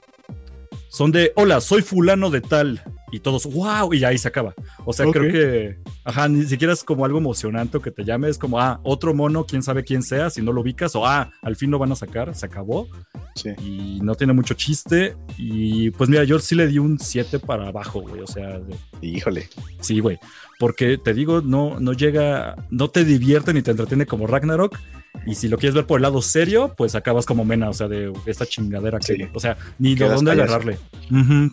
Son 0.95 1.11
de, 1.11 1.33
hola, 1.35 1.59
soy 1.59 1.81
fulano 1.81 2.29
de 2.29 2.39
tal. 2.39 2.81
Y 3.11 3.19
todos, 3.19 3.45
wow, 3.51 3.93
y 3.93 4.05
ahí 4.05 4.17
se 4.17 4.29
acaba. 4.29 4.53
O 4.85 4.93
sea, 4.93 5.05
creo 5.11 5.29
que, 5.29 5.77
ajá, 6.05 6.29
ni 6.29 6.45
siquiera 6.45 6.71
es 6.71 6.85
como 6.85 7.03
algo 7.03 7.17
emocionante 7.17 7.75
o 7.77 7.81
que 7.81 7.91
te 7.91 8.05
llame. 8.05 8.29
Es 8.29 8.37
como, 8.37 8.61
ah, 8.61 8.79
otro 8.83 9.13
mono, 9.13 9.45
quién 9.45 9.61
sabe 9.61 9.83
quién 9.83 10.03
sea, 10.03 10.29
si 10.29 10.41
no 10.41 10.53
lo 10.53 10.61
ubicas. 10.61 10.95
O, 10.95 11.05
ah, 11.05 11.31
al 11.41 11.57
fin 11.57 11.69
lo 11.69 11.79
van 11.79 11.91
a 11.91 11.95
sacar, 11.97 12.33
se 12.33 12.45
acabó 12.45 12.87
Sí. 13.35 13.49
y 13.61 13.99
no 14.03 14.15
tiene 14.15 14.31
mucho 14.31 14.53
chiste. 14.53 15.17
Y 15.37 15.89
pues 15.91 16.09
mira, 16.09 16.23
yo 16.23 16.39
sí 16.39 16.55
le 16.55 16.67
di 16.67 16.79
un 16.79 16.97
7 16.97 17.39
para 17.39 17.67
abajo, 17.67 17.99
güey. 18.01 18.21
O 18.21 18.27
sea, 18.27 18.59
de- 18.59 18.75
Híjole. 19.01 19.49
sí, 19.81 19.99
güey. 19.99 20.17
Porque 20.59 20.97
te 20.97 21.13
digo, 21.13 21.41
no, 21.41 21.77
no 21.81 21.91
llega, 21.91 22.55
no 22.69 22.89
te 22.89 23.03
divierte 23.03 23.53
ni 23.53 23.61
te 23.61 23.71
entretiene 23.71 24.05
como 24.05 24.27
Ragnarok. 24.27 24.77
Y 25.25 25.35
si 25.35 25.47
lo 25.47 25.57
quieres 25.57 25.73
ver 25.75 25.85
por 25.87 25.97
el 25.97 26.03
lado 26.03 26.21
serio, 26.21 26.73
pues 26.77 26.93
acabas 26.95 27.25
como 27.25 27.45
Mena, 27.45 27.69
o 27.69 27.73
sea, 27.73 27.87
de 27.87 28.13
esta 28.25 28.45
chingadera 28.45 28.99
que, 28.99 29.15
Sí. 29.15 29.23
o 29.33 29.39
sea, 29.39 29.57
ni 29.79 29.95
de 29.95 30.07
dónde 30.07 30.31
payaso. 30.31 30.53
agarrarle. 30.55 30.77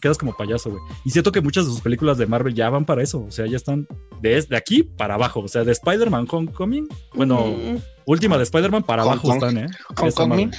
Quedas 0.01 0.19
como 0.19 0.37
payaso, 0.37 0.71
güey. 0.71 0.83
Y 1.05 1.11
siento 1.11 1.33
que 1.33 1.41
muchas 1.41 1.65
de 1.67 1.73
sus 1.73 1.81
películas 1.81 2.19
de 2.19 2.27
Marvel 2.27 2.55
ya 2.55 2.69
van 2.71 2.85
para 2.85 3.03
eso, 3.03 3.25
o 3.25 3.31
sea, 3.31 3.47
ya 3.47 3.57
están 3.57 3.87
desde 4.21 4.57
aquí 4.57 4.83
para 4.83 5.15
abajo, 5.15 5.41
o 5.41 5.49
sea, 5.49 5.65
de 5.65 5.73
Spider-Man 5.73 6.27
Homecoming, 6.31 6.87
bueno, 7.15 7.47
Mm. 7.47 7.77
última 8.07 8.37
de 8.37 8.43
Spider-Man 8.45 8.83
para 8.83 9.03
abajo 9.03 9.23
Kong. 9.29 9.35
están, 9.43 9.59
¿eh? 9.59 10.37
Min. 10.37 10.51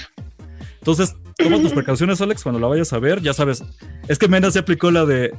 Entonces, 0.80 1.14
toma 1.38 1.60
tus 1.60 1.72
precauciones, 1.74 2.20
Alex, 2.20 2.42
cuando 2.42 2.60
la 2.60 2.66
vayas 2.66 2.92
a 2.92 2.98
ver, 2.98 3.22
ya 3.22 3.32
sabes. 3.32 3.62
Es 4.08 4.18
que 4.18 4.28
Mena 4.28 4.50
se 4.50 4.58
aplicó 4.58 4.90
la 4.90 5.04
de. 5.06 5.32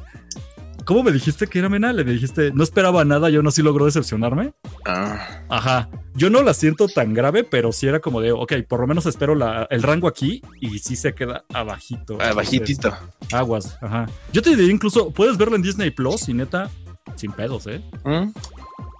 ¿Cómo 0.86 1.02
me 1.04 1.12
dijiste 1.12 1.48
que 1.48 1.60
era 1.60 1.68
Mena? 1.70 1.92
Le 1.94 2.04
dijiste, 2.04 2.52
no 2.54 2.64
esperaba 2.64 3.04
nada, 3.06 3.30
yo 3.30 3.42
no 3.42 3.50
sí 3.52 3.62
logró 3.64 3.86
decepcionarme. 3.86 4.54
Ah, 4.86 5.42
Ajá. 5.50 5.90
Yo 6.14 6.30
no 6.30 6.44
la 6.44 6.54
siento 6.54 6.88
tan 6.88 7.14
grave, 7.14 7.44
pero 7.44 7.72
sí 7.74 7.88
era 7.88 8.00
como 8.00 8.22
de, 8.22 8.32
ok, 8.32 8.54
por 8.70 8.80
lo 8.80 8.88
menos 8.88 9.06
espero 9.06 9.36
la- 9.36 9.68
el 9.70 9.84
rango 9.84 10.08
aquí 10.08 10.42
y 10.62 10.80
sí 10.80 10.96
se 10.96 11.14
queda 11.14 11.44
abajito. 11.54 12.22
abajitito. 12.22 12.88
Entonces, 12.90 13.34
aguas, 13.34 13.78
ajá. 13.82 14.06
Yo 14.32 14.42
te 14.42 14.52
diría 14.52 14.72
incluso, 14.72 15.12
puedes 15.12 15.38
verla 15.38 15.56
en 15.58 15.62
Disney 15.64 15.92
Plus 15.92 16.30
y 16.30 16.34
neta, 16.34 16.70
sin 17.16 17.32
pedos, 17.34 17.68
¿eh? 17.68 17.82
¿Mm? 18.06 18.30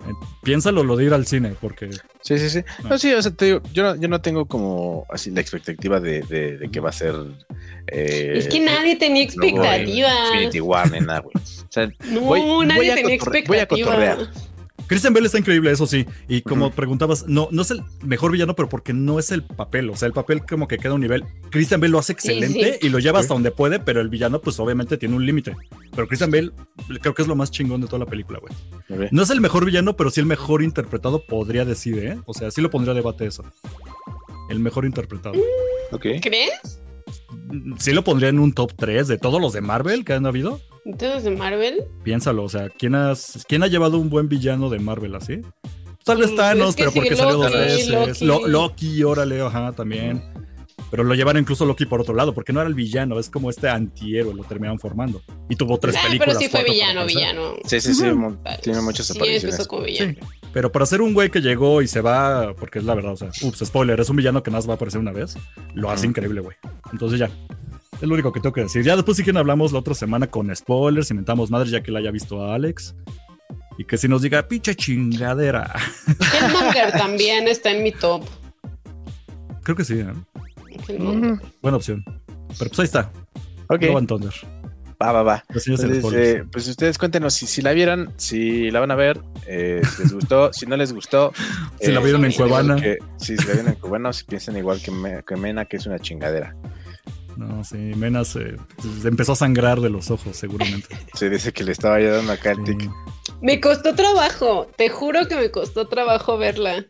Eh, 0.08 0.14
Piénsalo 0.44 0.84
lo 0.84 0.96
de 0.96 1.06
ir 1.06 1.14
al 1.14 1.26
cine, 1.26 1.56
porque 1.60 1.90
Sí, 2.22 2.38
sí, 2.40 2.50
sí. 2.50 2.62
No, 2.90 2.98
sí, 2.98 3.14
o 3.14 3.22
sea, 3.22 3.32
te 3.32 3.46
digo, 3.46 3.62
yo 3.74 3.84
no, 3.84 3.96
yo 3.96 4.08
no 4.08 4.20
tengo 4.22 4.46
como 4.48 5.06
así 5.10 5.30
la 5.32 5.42
expectativa 5.42 6.00
de, 6.00 6.22
de, 6.22 6.58
de 6.58 6.70
que 6.72 6.80
va 6.80 6.90
a 6.90 6.94
ser. 6.94 7.14
eh, 7.88 8.34
Es 8.36 8.48
que 8.48 8.60
nadie 8.60 8.96
tenía 8.96 9.28
nuevo 9.36 9.44
expectativa. 9.64 10.10
Infinity 10.34 10.62
War, 10.62 10.92
ni 10.92 11.00
nada, 11.02 11.20
güey. 11.20 11.34
O 11.36 11.68
sea, 11.72 11.88
No, 12.10 12.22
Voy- 12.22 12.66
nadie 12.66 12.96
tenía 12.96 13.18
cotorre- 13.18 13.44
voy 13.48 13.60
a 13.60 13.68
cotorrear. 13.68 14.18
Christian 14.88 15.14
Bell 15.14 15.26
está 15.26 15.40
increíble, 15.40 15.72
eso 15.72 15.88
sí. 15.88 16.06
Y 16.28 16.42
como 16.42 16.72
preguntabas, 16.72 17.28
no, 17.28 17.48
no 17.52 17.62
es 17.64 17.72
el 17.72 17.82
mejor 18.04 18.32
villano, 18.32 18.56
pero 18.56 18.70
porque 18.70 18.94
no 18.94 19.18
es 19.20 19.32
el 19.32 19.44
papel. 19.44 19.90
O 19.90 19.96
sea, 19.96 20.08
el 20.08 20.14
papel 20.14 20.44
como 20.46 20.68
que 20.68 20.78
queda 20.78 20.92
a 20.92 20.96
un 20.96 21.02
nivel. 21.02 21.24
Christian 21.50 21.80
Bell 21.82 21.92
lo 21.92 22.00
hace 22.00 22.14
excelente 22.14 22.74
sí. 22.80 22.88
y 22.88 22.90
lo 22.90 23.00
lleva 23.00 23.20
Sí. 23.20 23.24
hasta 23.24 23.34
donde 23.34 23.52
puede, 23.52 23.80
pero 23.80 24.02
el 24.02 24.10
villano, 24.10 24.40
pues 24.42 24.60
obviamente 24.60 24.98
tiene 24.98 25.16
un 25.16 25.26
límite. 25.26 25.56
Pero 25.96 26.08
Christian 26.08 26.32
Bell 26.32 26.54
creo 27.02 27.14
que 27.16 27.22
es 27.22 27.28
lo 27.28 27.36
más 27.36 27.52
chingón 27.52 27.82
de 27.82 27.88
toda 27.88 28.00
la 28.00 28.06
película, 28.06 28.40
güey. 28.40 29.10
No 29.12 29.24
es 29.24 29.30
el 29.30 29.42
mejor 29.42 29.66
villano, 29.66 29.96
pero 29.96 30.10
sí 30.12 30.20
el 30.20 30.26
mejor 30.26 30.62
interpretado, 30.62 31.26
podría 31.26 31.66
decir, 31.66 31.98
¿eh? 32.00 32.18
O 32.26 32.34
sea, 32.34 32.52
sí 32.52 32.62
lo 32.62 32.70
pondría 32.70 32.92
a 32.92 32.96
debate 32.96 33.26
eso. 33.26 33.44
El 34.50 34.60
mejor 34.60 34.86
interpretado. 34.86 35.36
Ok. 35.92 36.06
¿Crees? 36.22 36.80
Sí 37.80 37.92
lo 37.94 38.04
pondría 38.04 38.30
en 38.30 38.40
un 38.40 38.54
top 38.54 38.74
3 38.76 39.08
de 39.08 39.18
todos 39.18 39.42
los 39.42 39.54
de 39.54 39.62
Marvel 39.62 40.06
que 40.06 40.14
han 40.14 40.26
habido. 40.26 40.60
Entonces 40.86 41.24
de 41.24 41.32
Marvel. 41.32 41.84
Piénsalo, 42.04 42.44
o 42.44 42.50
sea, 42.50 42.70
¿quién, 42.70 42.96
has, 42.96 43.44
¿quién 43.48 43.64
ha 43.64 43.68
llevado 43.68 43.98
un 43.98 44.10
buen 44.10 44.30
villano 44.30 44.70
de 44.70 44.80
Marvel 44.80 45.16
así? 45.16 45.42
Tal 46.04 46.18
vez 46.20 46.32
Mm, 46.32 46.36
Thanos, 46.36 46.70
es 46.70 46.76
que 46.76 46.82
pero 46.84 46.92
sí, 46.92 47.00
porque 47.00 47.16
salió 47.16 47.38
dos 47.38 47.52
veces. 47.52 47.90
Loki. 47.90 48.26
Lo- 48.26 48.48
Loki, 48.48 49.04
órale, 49.04 49.42
ajá, 49.42 49.72
también. 49.72 50.24
Pero 50.92 51.04
lo 51.04 51.16
llevaron 51.16 51.42
incluso 51.42 51.66
Loki 51.66 51.88
por 51.88 52.00
otro 52.00 52.14
lado, 52.14 52.34
porque 52.36 52.54
no 52.54 52.62
era 52.62 52.70
el 52.70 52.76
villano, 52.76 53.20
es 53.20 53.30
como 53.32 53.50
este 53.50 53.68
antihéroe, 53.68 54.34
lo 54.36 54.44
terminaron 54.44 54.78
formando. 54.80 55.22
Y 55.50 55.56
tuvo 55.56 55.80
tres 55.80 55.96
Ah, 55.98 56.04
películas. 56.06 56.38
pero 56.38 56.40
sí 56.40 56.48
fue 56.50 56.64
villano, 56.64 57.06
villano. 57.08 57.56
Sí, 57.66 57.82
sí, 57.82 57.96
sí. 57.96 58.04
Tiene 58.62 58.82
muchas 58.82 59.08
Sí, 59.08 59.14
apariciones. 59.18 59.44
empezó 59.44 59.68
como 59.68 59.82
villano. 59.84 60.14
Sí, 60.14 60.20
pero 60.56 60.72
para 60.72 60.86
ser 60.86 61.02
un 61.02 61.14
güey 61.14 61.30
que 61.30 61.42
llegó 61.42 61.82
y 61.82 61.88
se 61.90 62.00
va, 62.00 62.54
porque 62.56 62.80
es 62.80 62.86
la 62.86 62.96
verdad, 62.96 63.12
o 63.12 63.18
sea, 63.18 63.30
ups, 63.42 63.60
spoiler, 63.66 64.00
es 64.00 64.10
un 64.10 64.16
villano 64.16 64.42
que 64.42 64.52
más 64.52 64.66
va 64.66 64.72
a 64.72 64.76
aparecer 64.78 65.02
una 65.02 65.12
vez, 65.12 65.36
lo 65.74 65.92
hace 65.92 66.08
increíble, 66.08 66.40
güey. 66.40 66.56
Entonces 66.94 67.20
ya, 67.20 67.30
es 68.02 68.08
lo 68.08 68.14
único 68.14 68.32
que 68.32 68.40
tengo 68.40 68.54
que 68.54 68.62
decir. 68.62 68.82
Ya 68.82 68.96
después 68.96 69.18
si 69.18 69.24
quieren 69.24 69.38
hablamos 69.38 69.74
la 69.74 69.80
otra 69.80 69.94
semana 69.94 70.28
con 70.28 70.56
spoilers, 70.56 71.12
inventamos 71.12 71.52
madres 71.52 71.72
ya 71.72 71.84
que 71.84 71.92
la 71.92 72.00
haya 72.00 72.10
visto 72.10 72.42
a 72.42 72.56
Alex. 72.56 72.96
Y 73.78 73.84
que 73.84 73.98
si 73.98 74.08
nos 74.08 74.22
diga, 74.22 74.48
pinche 74.48 74.76
chingadera. 74.76 75.76
Killmonger 76.06 76.94
también 76.94 77.50
está 77.50 77.72
en 77.72 77.84
mi 77.84 77.92
top. 77.92 78.24
Creo 79.62 79.76
que 79.76 79.84
sí, 79.84 79.96
¿eh? 80.00 81.38
Buena 81.62 81.76
opción. 81.76 82.02
Pero 82.58 82.70
pues 82.70 82.80
ahí 82.80 82.86
está, 82.86 83.12
Ok. 83.68 83.82
Love 83.82 83.98
and 83.98 84.08
Thunder. 84.08 84.34
Va, 85.02 85.12
va, 85.12 85.24
va. 85.24 85.44
Entonces, 85.50 86.14
eh, 86.14 86.44
pues 86.52 86.68
ustedes 86.68 86.98
cuéntenos 86.98 87.34
si, 87.34 87.48
si 87.48 87.62
la 87.62 87.74
vieron, 87.74 88.14
si 88.18 88.72
la 88.72 88.80
van 88.80 88.92
a 88.92 88.96
ver, 88.96 89.20
eh, 89.46 89.82
si 89.96 90.04
les 90.04 90.14
gustó, 90.14 90.54
si 90.54 90.66
no 90.66 90.78
les 90.78 90.94
gustó. 90.94 91.34
Si 91.82 91.92
la 91.92 92.00
eh, 92.00 92.04
vieron 92.04 92.24
en 92.26 92.32
Cuevana. 92.32 92.76
que- 92.78 92.98
sí, 93.18 93.36
si 93.38 93.46
la 93.46 93.54
vieron 93.54 93.68
en 93.74 93.76
Cuevana, 93.80 94.10
o 94.10 94.14
si 94.14 94.24
piensan 94.24 94.56
igual 94.58 94.82
que, 94.82 94.92
Me- 94.92 95.24
que 95.24 95.36
Mena, 95.36 95.66
que 95.66 95.78
es 95.78 95.86
una 95.86 96.00
chingadera. 96.00 96.56
No, 97.36 97.64
sí, 97.66 97.76
Menas 97.78 98.34
eh, 98.38 98.56
pues, 98.78 99.04
empezó 99.04 99.34
a 99.34 99.36
sangrar 99.36 99.82
de 99.82 99.90
los 99.90 100.10
ojos, 100.10 100.38
seguramente. 100.38 100.88
Se 101.14 101.30
dice 101.30 101.52
que 101.52 101.66
le 101.66 101.74
estaba 101.74 102.00
ya 102.00 102.12
dando 102.12 102.32
acá 102.32 102.52
el 102.52 102.64
tic. 102.64 102.80
Sí. 102.82 102.90
Me 103.42 103.60
costó 103.60 103.94
trabajo, 103.94 104.72
te 104.78 104.88
juro 104.88 105.28
que 105.28 105.36
me 105.36 105.52
costó 105.52 105.88
trabajo 105.90 106.38
verla. 106.38 106.86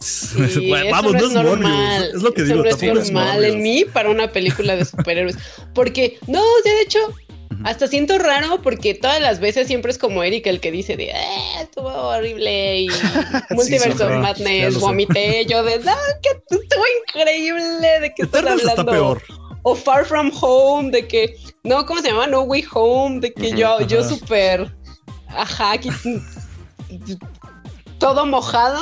Sí, 0.00 0.42
eso 0.44 0.60
Vamos, 0.90 1.12
no 1.14 1.18
no 1.18 1.18
es 1.18 1.24
es 1.24 1.32
normal. 1.32 1.72
Morbius. 1.72 2.14
Es 2.14 2.22
lo 2.22 2.32
que 2.34 2.42
Eso 2.42 2.52
digo, 2.52 2.62
no 2.62 2.68
es 2.68 2.76
tampoco 2.78 3.00
es 3.00 3.10
normal 3.12 3.34
Morbius. 3.34 3.54
en 3.54 3.62
mí 3.62 3.84
para 3.92 4.10
una 4.10 4.30
película 4.32 4.76
de 4.76 4.84
superhéroes. 4.84 5.36
Porque, 5.74 6.18
no, 6.26 6.42
de 6.64 6.80
hecho, 6.82 6.98
hasta 7.64 7.86
siento 7.88 8.18
raro 8.18 8.60
porque 8.62 8.94
todas 8.94 9.20
las 9.20 9.40
veces 9.40 9.66
siempre 9.66 9.90
es 9.90 9.98
como 9.98 10.22
Eric 10.22 10.46
el 10.46 10.60
que 10.60 10.70
dice 10.70 10.96
de, 10.96 11.12
"Ah, 11.12 11.62
estuvo 11.62 11.88
horrible 11.88 12.80
y 12.80 12.88
ya 13.88 14.18
Madness, 14.18 14.78
vomité. 14.78 15.46
Yo 15.46 15.62
de, 15.64 15.78
no, 15.78 15.92
que 16.22 16.30
estuvo 16.56 16.82
increíble, 17.06 18.00
de 18.00 18.12
que 18.14 18.22
estás 18.24 18.44
está 18.44 18.52
hablando. 18.82 18.92
peor. 18.92 19.22
O 19.62 19.74
Far 19.74 20.04
From 20.04 20.30
Home, 20.40 20.90
de 20.90 21.08
que, 21.08 21.36
no, 21.64 21.86
¿cómo 21.86 22.00
se 22.00 22.08
llama? 22.08 22.26
No 22.28 22.42
Way 22.42 22.64
Home, 22.72 23.18
de 23.20 23.32
que 23.32 23.50
yo, 23.52 23.80
yo 23.88 24.04
súper, 24.08 24.72
ajá, 25.28 25.72
aquí, 25.72 25.90
todo 27.98 28.26
mojado 28.26 28.80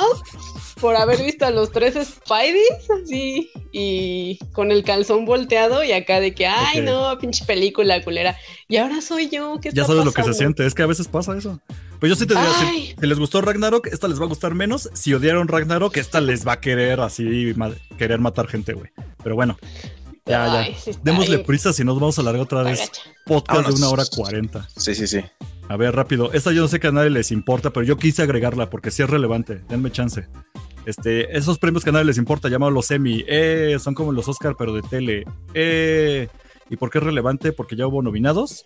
por 0.79 0.95
haber 0.95 1.21
visto 1.23 1.45
a 1.45 1.51
los 1.51 1.71
tres 1.71 1.93
Spideys, 1.95 2.89
así, 3.03 3.49
y 3.71 4.37
con 4.53 4.71
el 4.71 4.83
calzón 4.83 5.25
volteado 5.25 5.83
y 5.83 5.91
acá 5.93 6.19
de 6.19 6.33
que, 6.33 6.45
ay, 6.47 6.81
no, 6.81 7.17
pinche 7.19 7.45
película 7.45 8.03
culera. 8.03 8.37
Y 8.67 8.77
ahora 8.77 9.01
soy 9.01 9.29
yo, 9.29 9.59
¿qué 9.61 9.69
Ya 9.73 9.81
está 9.83 9.93
sabes 9.93 10.05
lo 10.05 10.11
que 10.11 10.23
se 10.23 10.33
siente, 10.33 10.65
es 10.65 10.73
que 10.73 10.83
a 10.83 10.87
veces 10.87 11.07
pasa 11.07 11.37
eso. 11.37 11.59
Pues 11.99 12.09
yo 12.09 12.15
sí 12.15 12.25
te 12.27 12.33
diría, 12.35 12.51
si, 12.59 12.95
si 12.99 13.07
les 13.07 13.17
gustó 13.19 13.41
Ragnarok, 13.41 13.87
esta 13.87 14.07
les 14.09 14.19
va 14.19 14.25
a 14.25 14.27
gustar 14.27 14.53
menos. 14.53 14.89
Si 14.93 15.13
odiaron 15.13 15.47
Ragnarok, 15.47 15.95
esta 15.97 16.19
les 16.19 16.45
va 16.45 16.53
a 16.53 16.59
querer 16.59 16.99
así, 16.99 17.53
ma- 17.55 17.71
querer 17.97 18.19
matar 18.19 18.47
gente, 18.47 18.73
güey. 18.73 18.91
Pero 19.23 19.35
bueno, 19.35 19.57
ya, 20.25 20.45
ya. 20.47 20.59
Ay, 20.59 20.75
sí 20.77 20.89
está 20.89 21.01
Démosle 21.03 21.37
bien 21.37 21.45
prisa, 21.47 21.71
si 21.71 21.83
nos 21.85 21.95
vamos 21.95 22.17
a 22.17 22.21
alargar 22.21 22.43
otra 22.43 22.63
vez. 22.63 22.81
agacha. 22.81 23.01
Podcast 23.25 23.69
de 23.69 23.73
una 23.75 23.89
hora 23.89 24.03
cuarenta. 24.13 24.67
Sí, 24.75 24.93
sí, 24.93 25.07
sí. 25.07 25.21
A 25.69 25.77
ver, 25.77 25.95
rápido. 25.95 26.31
Esta 26.33 26.51
yo 26.51 26.61
no 26.61 26.67
sé 26.67 26.79
que 26.79 26.87
a 26.87 26.91
nadie 26.91 27.09
les 27.09 27.31
importa, 27.31 27.71
pero 27.71 27.85
yo 27.85 27.97
quise 27.97 28.21
agregarla 28.21 28.69
porque 28.69 28.91
sí 28.91 29.01
es 29.01 29.09
relevante. 29.09 29.61
Denme 29.69 29.89
chance. 29.91 30.27
Este, 30.85 31.35
esos 31.37 31.57
premios 31.57 31.83
que 31.83 31.89
a 31.89 31.93
nadie 31.93 32.05
les 32.05 32.17
importa, 32.17 32.49
llamados 32.49 32.73
los 32.73 32.91
Emmy, 32.91 33.23
eh, 33.27 33.77
son 33.79 33.95
como 33.95 34.11
los 34.11 34.27
Oscar, 34.27 34.55
pero 34.57 34.73
de 34.73 34.81
tele. 34.83 35.25
Eh, 35.53 36.27
¿Y 36.69 36.77
por 36.77 36.89
qué 36.89 36.99
es 36.99 37.03
relevante? 37.03 37.51
Porque 37.51 37.75
ya 37.75 37.87
hubo 37.87 38.01
nominados. 38.01 38.65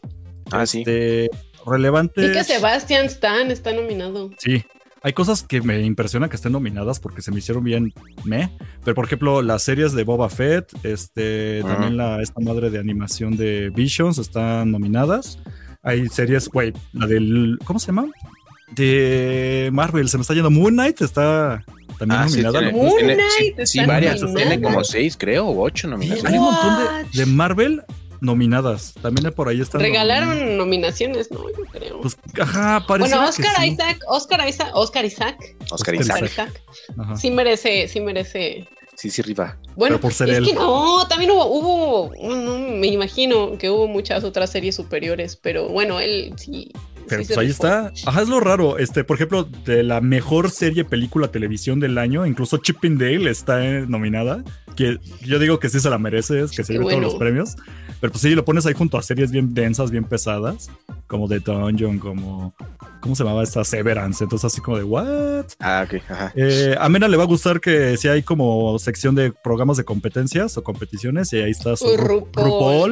Ah, 0.52 0.66
sí. 0.66 0.80
Este, 0.80 1.30
relevante. 1.66 2.26
Y 2.26 2.32
que 2.32 2.44
Sebastian 2.44 3.06
Stan 3.06 3.52
está 3.52 3.74
nominado. 3.74 4.32
Sí. 4.38 4.64
Hay 5.02 5.14
cosas 5.14 5.44
que 5.44 5.62
me 5.62 5.82
impresionan 5.82 6.30
que 6.30 6.36
estén 6.36 6.52
nominadas 6.52 7.00
porque 7.00 7.22
se 7.22 7.32
me 7.32 7.40
hicieron 7.40 7.64
bien 7.64 7.94
me. 8.26 8.52
Pero 8.84 8.96
por 8.96 9.06
ejemplo, 9.06 9.42
las 9.42 9.64
series 9.64 9.94
de 9.94 10.04
Boba 10.04 10.30
Fett, 10.30 10.74
este, 10.84 11.62
Ajá. 11.64 11.74
también 11.74 11.96
la, 11.96 12.22
esta 12.22 12.42
madre 12.42 12.70
de 12.70 12.80
animación 12.80 13.38
de 13.38 13.70
Visions 13.70 14.18
están 14.18 14.72
nominadas. 14.72 15.40
Hay 15.84 16.10
series, 16.10 16.50
güey, 16.50 16.74
la 16.92 17.08
del. 17.08 17.58
¿Cómo 17.64 17.80
se 17.80 17.88
llama? 17.88 18.08
De 18.76 19.70
Marvel, 19.72 20.10
se 20.10 20.18
me 20.18 20.22
está 20.22 20.34
yendo. 20.34 20.52
Moon 20.52 20.74
Knight 20.74 21.02
está 21.02 21.64
también 22.00 22.22
Ah, 22.22 22.28
sí, 22.30 22.42
nominada. 22.42 22.72
Moon 22.72 22.94
tiene- 22.98 23.16
Knight 23.16 23.56
sí, 23.60 23.66
sí, 23.80 23.86
varias. 23.86 24.20
Tiene 24.36 24.60
como 24.62 24.84
seis, 24.84 25.16
creo, 25.18 25.46
o 25.48 25.62
ocho 25.64 25.88
Sí, 25.88 25.92
nominaciones. 25.92 26.32
hay 26.34 26.40
un 26.40 26.46
montón 26.46 26.78
de, 27.12 27.20
de 27.20 27.26
Marvel 27.28 27.84
nominadas. 28.22 28.94
También 29.02 29.32
por 29.34 29.48
ahí 29.50 29.62
están. 29.62 29.82
Regalaron 29.82 30.58
nominaciones, 30.58 31.30
¿no? 31.32 31.40
Yo 31.50 31.64
creo. 31.72 32.02
Pues, 32.02 32.18
ajá, 32.40 32.84
parece. 32.88 33.10
bueno, 33.16 33.30
Oscar 33.30 33.66
Isaac, 33.66 34.00
Oscar 34.08 34.48
Isaac, 34.50 34.70
Oscar 34.74 35.06
Isaac, 35.06 35.38
Oscar 35.72 35.96
Oscar 35.96 35.96
Isaac. 35.96 36.24
Isaac, 36.24 36.62
Ajá. 36.98 37.16
sí 37.16 37.32
merece, 37.32 37.88
sí 37.88 38.00
merece. 38.02 38.68
Sí, 38.96 39.10
sí, 39.10 39.22
rifa. 39.22 39.58
Bueno, 39.78 39.96
Pero 39.96 40.02
por 40.02 40.14
ser 40.14 40.30
es 40.30 40.38
él. 40.40 40.46
que 40.48 40.54
no, 40.54 41.08
también 41.08 41.32
hubo, 41.32 41.46
hubo, 41.46 42.12
no, 42.36 42.60
me 42.60 42.88
imagino 42.88 43.58
que 43.58 43.70
hubo 43.70 43.88
muchas 43.88 44.26
otras 44.26 44.52
series 44.52 44.76
superiores, 44.76 45.38
pero 45.38 45.70
bueno, 45.70 46.02
él 46.02 46.34
sí. 46.36 46.74
Pero 47.10 47.24
pues 47.26 47.38
ahí 47.38 47.48
está. 47.48 47.92
Ajá, 48.06 48.22
es 48.22 48.30
lo 48.30 48.40
raro. 48.40 48.78
Este, 48.78 49.04
por 49.04 49.18
ejemplo, 49.18 49.44
de 49.44 49.84
la 49.84 50.02
mejor 50.02 50.52
serie, 50.52 50.86
película, 50.86 51.30
televisión 51.30 51.80
del 51.80 51.98
año, 51.98 52.26
incluso 52.26 52.58
Chip 52.58 52.78
and 52.84 53.00
Dale 53.02 53.30
está 53.30 53.66
eh, 53.66 53.86
nominada. 53.88 54.44
Que 54.76 55.00
yo 55.22 55.40
digo 55.40 55.60
que 55.60 55.70
sí 55.70 55.80
se 55.80 55.90
la 55.90 55.98
mereces, 55.98 56.52
que 56.52 56.64
se 56.64 56.74
lleve 56.74 56.86
todos 56.86 57.02
los 57.02 57.16
premios. 57.16 57.56
Pero 58.02 58.12
pues 58.14 58.22
sí, 58.22 58.30
lo 58.36 58.46
pones 58.46 58.66
ahí 58.66 58.74
junto 58.74 58.98
a 58.98 59.02
series 59.04 59.32
bien 59.32 59.54
densas, 59.54 59.92
bien 59.92 60.06
pesadas, 60.06 60.70
como 61.08 61.28
The 61.28 61.40
Dungeon, 61.40 62.00
como. 62.00 62.54
¿Cómo 63.02 63.16
se 63.16 63.24
llamaba 63.24 63.44
esta? 63.44 63.64
Severance. 63.64 64.24
Entonces, 64.24 64.46
así 64.52 64.60
como 64.62 64.78
de, 64.78 64.84
¿what? 64.84 65.46
Ah, 65.60 65.86
ok, 65.88 66.02
ajá. 66.10 66.34
Eh, 66.36 66.76
a 66.78 66.90
Mena 66.90 67.08
le 67.08 67.16
va 67.16 67.24
a 67.24 67.28
gustar 67.28 67.62
que 67.62 67.96
si 67.96 68.10
hay 68.10 68.24
como 68.24 68.78
sección 68.78 69.16
de 69.16 69.32
programas 69.32 69.78
de 69.78 69.86
competencias 69.86 70.58
o 70.58 70.64
competiciones, 70.64 71.32
y 71.32 71.38
ahí 71.38 71.52
está 71.52 71.78
su 71.78 71.86
Ru- 71.96 72.26
RuPaul. 72.34 72.46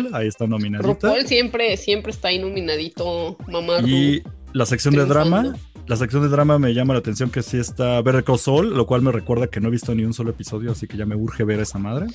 RuPaul, 0.03 0.16
ahí 0.16 0.28
está 0.30 0.47
nominadita. 0.47 0.88
RuPaul 0.88 1.28
siempre, 1.28 1.76
siempre 1.76 2.12
está 2.12 2.30
ahí 2.30 2.39
nominadito, 2.39 3.38
mamá. 3.49 3.80
Y 3.82 4.24
la 4.53 4.66
sección 4.66 4.93
de 4.95 5.05
drama, 5.05 5.55
la 5.88 5.95
sección 5.97 6.22
de 6.24 6.30
drama 6.30 6.58
me 6.58 6.74
llama 6.74 6.93
la 6.93 6.99
atención 6.99 7.30
que 7.30 7.43
sí 7.43 7.58
está 7.58 8.01
Better 8.01 8.24
Call 8.24 8.39
Saul, 8.39 8.76
lo 8.76 8.86
cual 8.88 9.01
me 9.01 9.12
recuerda 9.12 9.47
que 9.47 9.60
no 9.60 9.68
he 9.68 9.72
visto 9.72 9.93
ni 9.93 10.05
un 10.05 10.14
solo 10.14 10.30
episodio, 10.30 10.72
así 10.72 10.88
que 10.88 10.95
ya 10.95 11.05
me 11.05 11.16
urge 11.18 11.43
ver 11.43 11.60
esa 11.60 11.80
madre. 11.80 12.08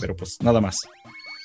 Pero 0.00 0.16
pues 0.16 0.38
nada 0.42 0.60
más. 0.60 0.76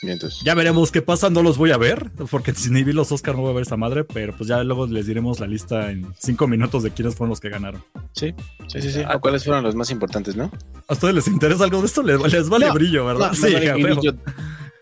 Entonces. 0.04 0.42
Ya 0.44 0.54
veremos 0.54 0.92
qué 0.92 1.02
pasa, 1.02 1.30
no 1.30 1.42
los 1.42 1.58
voy 1.58 1.72
a 1.72 1.78
ver, 1.78 2.12
porque 2.30 2.54
si 2.54 2.70
ni 2.70 2.84
vi 2.84 2.94
los 2.94 3.12
Oscar 3.12 3.36
no 3.36 3.42
voy 3.42 3.52
a 3.52 3.54
ver 3.54 3.64
esa 3.64 3.78
madre, 3.78 4.04
pero 4.04 4.36
pues 4.36 4.48
ya 4.48 4.64
luego 4.64 4.86
les 4.88 5.08
diremos 5.08 5.40
la 5.40 5.48
lista 5.48 5.92
en 5.92 6.14
cinco 6.20 6.48
minutos 6.48 6.84
de 6.84 6.92
quiénes 6.92 7.16
fueron 7.16 7.32
los 7.32 7.40
que 7.40 7.50
ganaron. 7.50 7.84
Sí, 8.14 8.34
sí, 8.68 8.82
sí. 8.82 8.92
sí. 8.92 9.02
¿O 9.14 9.20
¿Cuáles 9.20 9.44
fueron 9.44 9.64
los 9.64 9.76
más 9.76 9.90
importantes, 9.90 10.36
no? 10.36 10.52
¿A 10.88 10.94
ustedes 10.94 11.16
les 11.16 11.28
interesa 11.28 11.64
algo 11.64 11.80
de 11.82 11.88
esto? 11.88 12.04
Les, 12.04 12.22
les 12.32 12.48
vale 12.50 12.68
No, 12.68 12.74
brillo, 12.74 13.06
¿verdad? 13.06 13.30
No, 13.30 13.34
sí, 13.36 13.54
vale 13.54 13.96
yo- 14.02 14.14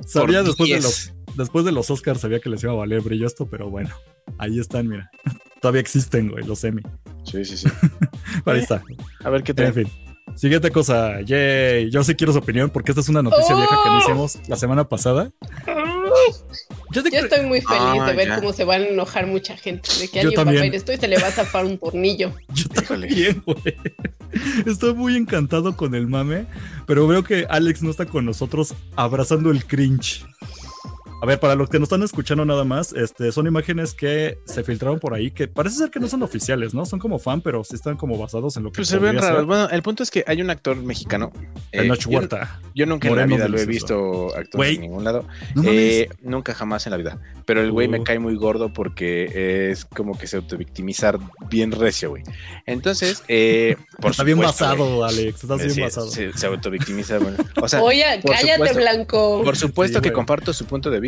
Sabía 0.05 0.43
después 0.43 0.70
de 0.70 0.76
10. 0.76 0.84
los 0.84 1.11
después 1.36 1.66
de 1.66 1.72
los 1.72 1.89
Oscars 1.89 2.22
sabía 2.22 2.39
que 2.39 2.49
les 2.49 2.61
iba 2.63 2.72
a 2.74 2.76
valer 2.76 3.01
brillo 3.01 3.26
esto, 3.28 3.47
pero 3.47 3.70
bueno, 3.70 3.89
ahí 4.38 4.59
están, 4.59 4.88
mira. 4.88 5.09
Todavía 5.61 5.82
existen, 5.82 6.30
güey, 6.30 6.45
los 6.45 6.59
semi. 6.59 6.82
Sí, 7.24 7.43
sí, 7.43 7.57
sí. 7.57 7.68
Ahí 8.45 8.59
está. 8.59 8.84
A 9.24 9.30
ver 9.32 9.41
qué 9.41 9.51
En 9.53 9.55
tal. 9.55 9.74
fin. 9.74 9.88
Siguiente 10.36 10.70
cosa, 10.72 11.22
yay. 11.22 11.90
Yo 11.90 12.04
sí 12.04 12.14
quiero 12.16 12.34
su 12.34 12.40
opinión 12.40 12.70
porque 12.70 12.92
esta 12.92 13.02
es 13.02 13.10
una 13.10 13.22
noticia 13.24 13.56
vieja 13.56 13.78
que 13.84 13.90
no 13.90 13.96
Oh. 13.96 14.00
hicimos 14.00 14.38
la 14.48 14.56
semana 14.58 14.84
pasada. 14.88 15.32
Yo, 16.92 17.04
te 17.04 17.10
Yo 17.12 17.18
cre- 17.20 17.24
estoy 17.24 17.46
muy 17.46 17.62
feliz 17.62 17.82
Ah, 17.82 18.06
de 18.08 18.14
ver 18.14 18.28
ya. 18.28 18.36
cómo 18.40 18.54
se 18.54 18.64
van 18.64 18.82
a 18.84 18.86
enojar 18.88 19.28
mucha 19.28 19.58
gente, 19.58 19.90
de 20.00 20.08
que 20.08 20.22
Yo 20.22 20.30
alguien 20.30 20.38
va 20.38 20.42
a 20.42 20.46
también. 20.46 20.64
ver 20.64 20.76
esto 20.76 20.94
y 20.94 20.98
se 20.98 21.08
le 21.08 21.18
va 21.18 21.28
a 21.28 21.32
zafar 21.32 21.66
un 21.66 21.78
tornillo. 21.78 22.32
yo 22.54 22.66
también, 22.88 23.44
güey. 23.46 23.76
Estoy 24.66 24.94
muy 24.94 25.16
encantado 25.18 25.76
con 25.76 25.96
el 25.96 26.08
mame, 26.08 26.46
pero 26.86 27.08
veo 27.08 27.24
que 27.24 27.48
Alex 27.50 27.82
no 27.84 27.90
está 27.90 28.06
con 28.06 28.26
nosotros 28.26 28.74
abrazando 28.96 29.52
el 29.52 29.66
cringe. 29.66 30.24
A 31.22 31.26
ver, 31.26 31.39
para 31.39 31.55
los 31.55 31.70
que 31.70 31.80
nos 31.80 31.88
están 31.88 32.03
escuchando 32.03 32.45
nada 32.45 32.66
más, 32.66 32.93
este, 32.93 33.32
son 33.32 33.47
imágenes 33.47 33.93
que 33.95 34.38
se 34.45 34.63
filtraron 34.63 34.99
por 34.99 35.13
ahí 35.16 35.32
que 35.32 35.47
parece 35.47 35.78
ser 35.78 35.89
que 35.89 35.99
no 35.99 36.07
son 36.07 36.22
oficiales, 36.22 36.74
¿no? 36.76 36.86
Son 36.86 36.99
como 36.99 37.18
fan, 37.18 37.41
pero 37.41 37.63
sí 37.63 37.74
están 37.76 37.95
como 37.97 38.18
basados 38.18 38.57
en 38.57 38.63
lo 38.63 38.72
que 38.72 38.76
Pues 38.78 38.89
se 38.89 38.99
ven 38.99 39.16
raros. 39.18 39.38
ser. 39.38 39.45
Bueno, 39.45 39.70
el 39.70 39.82
punto 39.82 40.03
es 40.03 40.11
que 40.11 40.24
hay 40.28 40.41
un 40.41 40.49
actor 40.51 40.76
mexicano. 40.78 41.32
eh, 41.72 41.82
Tenoch 41.82 41.99
yo- 41.99 42.09
Huerta. 42.11 42.59
Yo 42.76 42.86
nunca 42.86 43.07
Moreno 43.09 43.36
en 43.36 43.39
la 43.41 43.47
vida 43.47 43.47
lo 43.47 43.57
he 43.59 43.66
visto 43.66 44.28
Güey. 44.53 44.76
en 44.76 44.82
ningún 44.82 45.03
lado. 45.03 45.26
No. 45.55 45.63
Eh, 45.66 46.09
nunca 46.22 46.53
jamás 46.53 46.86
en 46.86 46.91
la 46.91 46.97
vida. 46.97 47.20
Pero 47.45 47.61
el 47.61 47.72
güey 47.72 47.88
me 47.88 48.03
cae 48.03 48.20
muy 48.20 48.36
gordo 48.36 48.72
porque 48.74 49.72
es 49.72 49.86
como 49.86 50.18
que 50.18 50.28
se 50.28 50.38
autovictimizar 50.38 51.18
bien 51.49 51.72
recio, 51.72 52.09
güey. 52.11 52.24
Entonces, 52.66 53.24
eh, 53.28 53.78
por 54.01 54.11
Está 54.11 54.24
bien 54.24 54.39
basado, 54.39 54.97
güey. 54.97 55.09
Alex. 55.09 55.43
Estás 55.43 55.57
bien 55.59 55.72
Sí, 55.72 55.82
basado. 55.82 56.07
Se, 56.11 56.34
se 56.34 56.45
autovictimiza, 56.47 57.18
bueno. 57.20 57.38
O 57.61 57.68
sea, 57.68 57.82
Oye, 57.82 58.03
cállate, 58.26 58.53
supuesto. 58.53 58.78
Blanco. 58.80 59.41
por 59.43 59.57
supuesto 59.57 59.99
Sí, 59.99 60.03
que 60.03 60.09
güey. 60.09 60.16
comparto 60.16 60.53
su 60.53 60.66
punto 60.66 60.89
de 60.91 60.99
vista, 60.99 61.05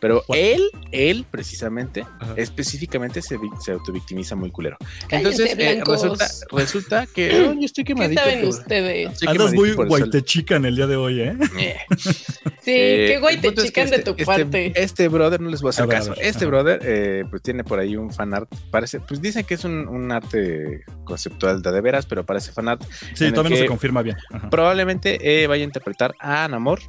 pero 0.00 0.22
What? 0.28 0.36
él, 0.38 0.62
él 0.92 1.26
precisamente, 1.30 2.02
Ajá. 2.20 2.34
específicamente 2.36 3.22
se, 3.22 3.38
se 3.64 3.72
autovictimiza 3.72 4.34
muy 4.36 4.50
culero. 4.50 4.76
Entonces, 5.10 5.54
eh, 5.58 5.82
resulta, 5.86 6.26
resulta 6.50 7.06
que 7.06 7.30
oh, 7.48 7.52
yo 7.54 7.64
estoy 7.64 7.84
¿Qué 7.84 7.94
quemadito. 7.94 8.20
saben 8.22 8.40
por- 8.40 8.48
ustedes? 8.48 9.12
estoy 9.12 9.28
Andas 9.28 9.52
muy 9.52 9.72
por 9.72 9.86
el 10.64 10.76
día 10.76 10.86
de 10.86 10.96
hoy, 10.96 11.20
¿eh? 11.20 11.36
Eh. 11.58 11.76
Sí, 12.64 12.70
Eh, 12.74 13.06
qué 13.12 13.20
guay 13.20 13.34
el 13.34 13.40
te 13.42 13.48
punto 13.48 13.60
es 13.60 13.66
que 13.66 13.72
chican 13.82 13.90
de 13.90 13.96
este- 13.96 14.04
tu 14.04 14.10
este- 14.12 14.24
parte. 14.24 14.72
Este 14.74 15.08
brother, 15.08 15.38
no 15.38 15.50
les 15.50 15.60
voy 15.60 15.68
a 15.68 15.70
hacer 15.70 15.82
A 15.82 15.86
ver, 15.86 15.96
a 15.96 15.98
caso. 16.00 16.10
ver, 16.12 16.20
Este 16.24 16.38
ajá. 16.44 16.46
brother, 16.46 16.80
eh, 16.82 17.24
pues 17.28 17.42
tiene 17.42 17.62
por 17.62 17.78
ahí 17.78 17.94
un 17.94 18.10
fanart. 18.10 18.48
Parece, 18.70 19.00
pues 19.00 19.20
dice 19.20 19.44
que 19.44 19.52
es 19.52 19.64
un, 19.64 19.86
un 19.86 20.10
arte 20.10 20.82
conceptual 21.04 21.60
de, 21.60 21.70
de 21.70 21.80
veras, 21.82 22.06
pero 22.06 22.24
parece 22.24 22.52
fanart. 22.52 22.82
Sí, 23.14 23.30
todavía 23.32 23.50
no 23.50 23.56
se 23.56 23.66
confirma 23.66 24.00
bien. 24.00 24.16
Ajá. 24.32 24.48
Probablemente 24.48 25.42
eh, 25.42 25.46
vaya 25.46 25.62
a 25.62 25.66
interpretar 25.66 26.14
a 26.18 26.48
Namor, 26.48 26.80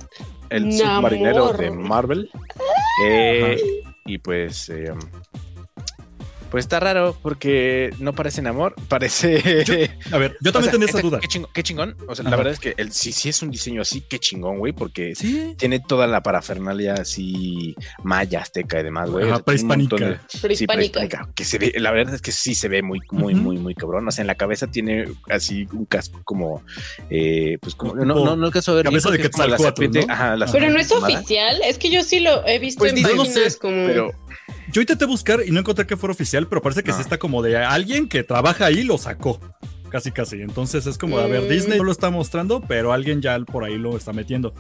el 0.50 0.70
Namor. 0.70 0.96
submarinero 0.96 1.52
de 1.54 1.72
Marvel. 1.72 2.30
Eh, 3.04 3.58
y 4.06 4.18
pues, 4.18 4.70
eh, 4.70 4.94
Pues 6.52 6.66
está 6.66 6.80
raro 6.80 7.18
porque 7.22 7.92
no 8.00 8.14
parece 8.14 8.40
en 8.42 8.48
amor, 8.48 8.76
parece. 8.88 9.38
A 10.12 10.18
ver, 10.18 10.38
yo 10.42 10.52
también 10.52 10.58
O 10.58 10.62
sea, 10.62 10.72
tenía 10.72 10.86
esa 10.88 10.98
este- 10.98 11.02
duda. 11.02 11.20
Qué 11.20 11.28
chingón, 11.28 11.50
qué 11.54 11.64
chingón. 11.64 11.98
O 12.08 12.16
sea, 12.16 12.24
la 12.24 12.36
verdad 12.36 12.54
es 12.54 12.60
que 12.60 12.74
el, 12.78 12.92
sí, 12.94 13.12
sí 13.12 13.30
es 13.30 13.42
un 13.42 13.52
diseño 13.52 13.82
así, 13.82 14.02
qué 14.02 14.20
chingón, 14.20 14.60
güey, 14.60 14.72
porque 14.74 15.16
Sí. 15.16 15.54
tiene 15.58 15.80
toda 15.80 16.08
la 16.08 16.22
parafernalia 16.24 16.94
así 16.94 17.76
maya, 18.04 18.40
azteca 18.42 18.80
y 18.80 18.84
demás, 18.84 19.10
güey. 19.10 19.30
Ajá, 19.30 19.40
prehispánica. 19.44 19.96
de- 19.98 20.20
Sí, 20.28 20.38
Prehispánica. 20.40 21.30
Que 21.36 21.44
se 21.46 21.58
ve, 21.58 21.74
la 21.78 21.92
verdad 21.92 22.16
es 22.16 22.22
que 22.22 22.32
sí 22.32 22.56
se 22.56 22.68
ve 22.68 22.82
muy, 22.82 23.00
muy, 23.12 23.34
muy, 23.36 23.58
muy 23.58 23.76
cabrón. 23.76 24.08
O 24.08 24.12
sea, 24.12 24.22
en 24.22 24.28
la 24.28 24.36
cabeza 24.36 24.68
tiene 24.68 25.06
así 25.30 25.68
un 25.74 25.86
casco 25.86 26.22
como, 26.24 26.64
eh, 27.10 27.58
pues 27.62 27.76
como, 27.76 27.96
no, 27.96 28.06
no, 28.06 28.36
no 28.36 28.46
alcanzo 28.46 28.72
a 28.72 28.76
ver. 28.76 28.86
cabeza 28.86 29.10
de 29.12 29.58
serpiente, 29.58 30.06
¿no? 30.06 30.14
Ajá, 30.14 30.36
la 30.36 30.46
Pero 30.46 30.70
no 30.70 30.80
es 30.80 30.92
oficial, 30.92 31.60
es 31.66 31.78
que 31.78 31.90
yo 31.90 32.04
sí 32.04 32.20
lo 32.20 32.46
he 32.48 32.60
visto 32.60 32.80
Pues 32.80 32.92
en 32.92 32.96
ni- 32.96 33.02
no 33.02 33.10
páginas 33.24 33.54
sé, 33.54 33.60
como. 33.60 33.86
Pero 33.88 34.12
Yo 34.72 34.82
intenté 34.82 35.06
buscar 35.06 35.40
y 35.46 35.52
no 35.52 35.60
encontré 35.60 35.86
que 35.88 35.96
fuera 35.98 36.14
oficial, 36.14 36.48
pero 36.48 36.62
parece 36.62 36.84
que 36.84 36.90
No. 36.92 36.96
sí 36.98 37.02
está 37.02 37.18
como 37.18 37.42
de 37.42 37.58
alguien 37.58 38.08
que 38.10 38.24
trabaja 38.24 38.66
ahí 38.66 38.84
lo 38.84 38.98
sacó. 38.98 39.40
Casi, 39.90 40.12
casi. 40.12 40.42
Entonces 40.42 40.86
es 40.88 40.98
como, 40.98 41.18
a 41.20 41.28
ver, 41.28 41.44
Mm. 41.44 41.48
Disney 41.50 41.78
no 41.78 41.84
lo 41.86 41.92
está 41.92 42.10
mostrando, 42.10 42.62
pero 42.68 42.92
alguien 42.92 43.22
ya 43.22 43.40
por 43.40 43.64
ahí 43.64 43.78
lo 43.78 43.96
está 43.96 44.12
metiendo. 44.12 44.54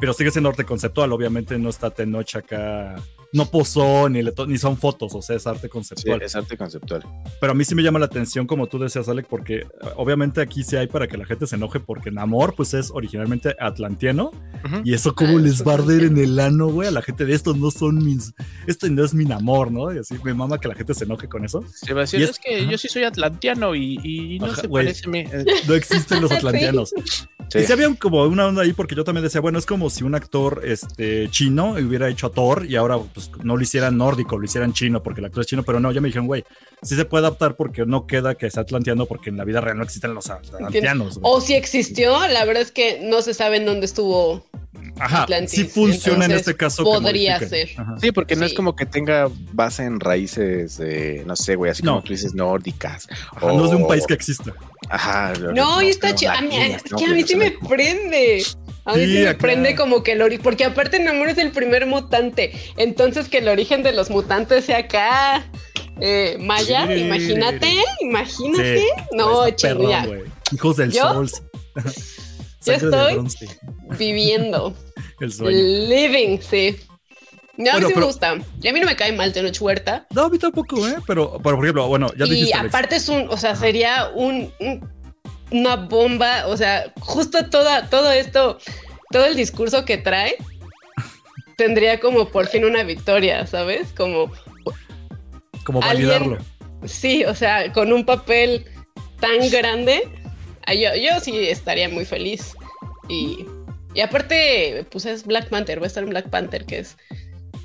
Pero 0.00 0.14
sigue 0.14 0.30
siendo 0.30 0.48
arte 0.48 0.64
conceptual, 0.64 1.12
obviamente 1.12 1.58
no 1.58 1.68
está 1.68 1.90
Tenoch 1.90 2.36
acá. 2.36 2.96
No 3.32 3.46
posó, 3.46 4.08
ni, 4.10 4.22
le 4.22 4.32
to- 4.32 4.46
ni 4.46 4.58
son 4.58 4.76
fotos, 4.76 5.14
o 5.14 5.22
sea, 5.22 5.36
es 5.36 5.46
arte 5.46 5.62
sí, 5.62 5.68
conceptual. 5.70 6.20
es 6.22 6.36
arte 6.36 6.56
conceptual. 6.58 7.02
Pero 7.40 7.52
a 7.52 7.54
mí 7.54 7.64
sí 7.64 7.74
me 7.74 7.82
llama 7.82 7.98
la 7.98 8.04
atención, 8.04 8.46
como 8.46 8.66
tú 8.66 8.78
decías, 8.78 9.08
Alec, 9.08 9.26
porque 9.26 9.60
eh, 9.60 9.66
obviamente 9.96 10.42
aquí 10.42 10.62
sí 10.62 10.76
hay 10.76 10.86
para 10.86 11.08
que 11.08 11.16
la 11.16 11.24
gente 11.24 11.46
se 11.46 11.56
enoje, 11.56 11.80
porque 11.80 12.10
Namor, 12.10 12.54
pues 12.54 12.74
es 12.74 12.90
originalmente 12.92 13.56
atlantiano, 13.58 14.32
y 14.84 14.92
eso 14.94 15.14
como 15.14 15.38
Ah, 15.38 15.40
les 15.40 15.66
va 15.66 15.72
a 15.74 15.76
sí. 15.78 15.82
arder 15.82 16.04
en 16.04 16.18
el 16.18 16.38
ano, 16.38 16.68
güey, 16.68 16.88
a 16.88 16.90
la 16.90 17.00
gente 17.02 17.24
de 17.24 17.32
estos 17.34 17.56
no 17.56 17.70
son 17.70 18.04
mis, 18.04 18.34
esto 18.66 18.86
no 18.90 19.02
es 19.04 19.14
mi 19.14 19.24
Namor, 19.24 19.72
¿no? 19.72 19.92
Y 19.94 19.98
así 19.98 20.14
me 20.22 20.34
mama 20.34 20.58
que 20.58 20.68
la 20.68 20.74
gente 20.74 20.92
se 20.92 21.04
enoje 21.04 21.26
con 21.28 21.44
eso. 21.44 21.64
Sebastián, 21.72 22.20
Y 22.20 22.24
es, 22.24 22.30
es- 22.32 22.38
que 22.38 22.66
yo 22.66 22.76
sí 22.76 22.88
soy 22.88 23.04
atlantiano 23.04 23.74
y, 23.74 23.98
y 24.04 24.38
no 24.40 24.46
Ajá, 24.46 24.60
se 24.60 24.66
güey. 24.66 24.84
parece 24.84 25.06
a 25.06 25.10
mí. 25.10 25.20
Eh, 25.20 25.44
No 25.66 25.74
existen 25.74 26.20
los 26.20 26.30
Sí. 26.90 26.96
Sí. 27.52 27.58
Y 27.58 27.66
sí 27.66 27.72
había 27.72 27.94
como 27.96 28.24
una 28.24 28.46
onda 28.46 28.62
ahí, 28.62 28.72
porque 28.72 28.94
yo 28.94 29.04
también 29.04 29.24
decía, 29.24 29.40
bueno, 29.40 29.58
es 29.58 29.66
como 29.66 29.90
si 29.90 30.04
un 30.04 30.14
actor 30.14 30.62
este, 30.64 31.28
chino 31.30 31.72
hubiera 31.72 32.08
hecho 32.08 32.28
a 32.28 32.30
Thor 32.30 32.66
y 32.66 32.76
ahora 32.76 32.98
pues, 32.98 33.30
no 33.42 33.56
lo 33.56 33.62
hicieran 33.62 33.96
nórdico, 33.96 34.38
lo 34.38 34.44
hicieran 34.44 34.72
chino, 34.72 35.02
porque 35.02 35.20
el 35.20 35.26
actor 35.26 35.42
es 35.42 35.46
chino, 35.46 35.62
pero 35.62 35.80
no, 35.80 35.92
ya 35.92 36.00
me 36.00 36.08
dijeron, 36.08 36.26
güey, 36.26 36.44
sí 36.82 36.96
se 36.96 37.04
puede 37.04 37.26
adaptar 37.26 37.56
porque 37.56 37.86
no 37.86 38.06
queda 38.06 38.34
que 38.34 38.50
sea 38.50 38.62
atlanteano, 38.62 39.06
porque 39.06 39.30
en 39.30 39.36
la 39.36 39.44
vida 39.44 39.60
real 39.60 39.76
no 39.78 39.84
existen 39.84 40.14
los 40.14 40.30
atlanteanos. 40.30 41.18
güey. 41.18 41.32
O 41.34 41.40
si 41.40 41.54
existió, 41.54 42.26
la 42.28 42.44
verdad 42.44 42.62
es 42.62 42.72
que 42.72 43.00
no 43.02 43.22
se 43.22 43.34
sabe 43.34 43.56
en 43.58 43.66
dónde 43.66 43.86
estuvo. 43.86 44.44
Ajá, 44.98 45.22
Atlantis, 45.22 45.50
sí 45.58 45.64
funciona 45.64 46.26
en 46.26 46.32
este 46.32 46.54
caso. 46.54 46.84
podría 46.84 47.38
ser. 47.38 47.70
Ajá. 47.76 47.96
Sí, 48.00 48.12
porque 48.12 48.36
no 48.36 48.44
es 48.44 48.52
como 48.52 48.76
que 48.76 48.84
tenga 48.84 49.28
base 49.52 49.84
en 49.84 50.00
raíces, 50.00 50.76
de, 50.78 51.22
no 51.26 51.34
sé, 51.34 51.56
güey, 51.56 51.70
así 51.70 51.82
No. 51.82 51.92
como 51.92 52.04
tú 52.04 52.12
dices, 52.12 52.34
nórdicas. 52.34 53.08
Ajá, 53.34 53.46
no 53.46 53.64
es 53.64 53.70
de 53.70 53.76
un 53.76 53.86
país 53.88 54.06
que 54.06 54.14
exista. 54.14 54.52
Ajá. 54.90 55.32
No, 55.54 55.80
y 55.82 55.88
está 55.88 56.14
chido. 56.14 56.32
A 56.32 56.40
mí, 56.42 56.56
es 56.56 56.90
¿no? 56.90 56.98
que 56.98 57.04
a 57.06 57.08
mí 57.08 57.20
no 57.22 57.26
sí 57.26 57.36
me 57.36 57.50
de- 57.50 57.58
prende. 57.68 58.42
A 58.84 58.94
mí 58.94 59.04
Sí, 59.06 59.12
sí 59.12 59.18
me 59.22 59.28
acá. 59.28 59.38
prende 59.38 59.74
como 59.76 60.02
que 60.02 60.12
el 60.12 60.22
origen. 60.22 60.42
Porque 60.42 60.64
aparte 60.64 60.98
Namor 60.98 61.28
es 61.28 61.38
el 61.38 61.52
primer 61.52 61.86
mutante. 61.86 62.52
Entonces 62.76 63.28
que 63.28 63.38
el 63.38 63.48
origen 63.48 63.82
de 63.82 63.92
los 63.92 64.10
mutantes 64.10 64.64
sea 64.66 64.78
acá. 64.78 65.44
Eh, 66.00 66.36
Maya, 66.40 66.86
Sí. 66.86 66.94
imagínate, 66.94 67.68
imagínate. 68.00 68.78
Sí, 68.78 68.86
no, 69.12 69.44
está 69.46 69.68
perrón, 69.68 69.82
chinga. 69.86 70.06
güey. 70.06 70.22
Hijos 70.52 70.76
del 70.76 70.92
sol. 70.92 71.30
Yo 72.66 72.72
estoy- 72.74 73.48
Viviendo. 73.98 74.74
El 75.20 75.32
sueño. 75.32 75.56
living, 75.88 76.38
sí. 76.40 76.76
No, 77.58 77.70
a 77.72 77.74
mí 77.74 77.80
sí 77.80 77.86
pero- 77.88 78.00
me 78.00 78.06
gusta. 78.06 78.38
Y 78.62 78.68
a 78.68 78.72
mí 78.72 78.80
no 78.80 78.86
me 78.86 78.96
cae 78.96 79.12
mal 79.12 79.32
Tenoch 79.32 79.60
Huerta. 79.60 80.06
No, 80.10 80.22
a 80.24 80.30
mí 80.30 80.38
tampoco, 80.38 80.86
¿eh? 80.88 80.96
Pero, 81.06 81.32
pero, 81.42 81.56
por 81.56 81.64
ejemplo, 81.64 81.86
bueno, 81.86 82.12
ya 82.16 82.24
y 82.24 82.30
dijiste. 82.30 82.54
Alex. 82.54 82.74
aparte 82.74 82.96
es 82.96 83.08
un, 83.08 83.26
o 83.28 83.36
sea, 83.36 83.54
sería 83.54 84.10
un, 84.14 84.50
un- 84.58 84.90
una 85.50 85.76
bomba, 85.76 86.46
o 86.46 86.56
sea, 86.56 86.92
justo 87.00 87.48
toda, 87.50 87.88
todo 87.90 88.10
esto, 88.10 88.58
todo 89.10 89.26
el 89.26 89.36
discurso 89.36 89.84
que 89.84 89.98
trae, 89.98 90.36
tendría 91.56 92.00
como 92.00 92.26
por 92.28 92.46
fin 92.46 92.64
una 92.64 92.82
victoria, 92.84 93.46
¿sabes? 93.46 93.92
Como, 93.94 94.32
como 95.64 95.82
alguien- 95.82 96.08
validarlo. 96.08 96.38
sí, 96.84 97.24
o 97.24 97.34
sea, 97.34 97.72
con 97.72 97.92
un 97.92 98.04
papel 98.04 98.64
tan 99.20 99.50
grande, 99.50 100.08
yo, 100.68 100.94
yo 100.96 101.20
sí 101.20 101.36
estaría 101.48 101.88
muy 101.88 102.04
feliz. 102.04 102.54
Y, 103.08 103.44
y 103.94 104.00
aparte, 104.00 104.86
pues 104.90 105.06
es 105.06 105.24
Black 105.26 105.48
Panther, 105.48 105.80
va 105.80 105.84
a 105.84 105.86
estar 105.88 106.02
en 106.02 106.10
Black 106.10 106.28
Panther, 106.30 106.64
que 106.64 106.78
es 106.80 106.96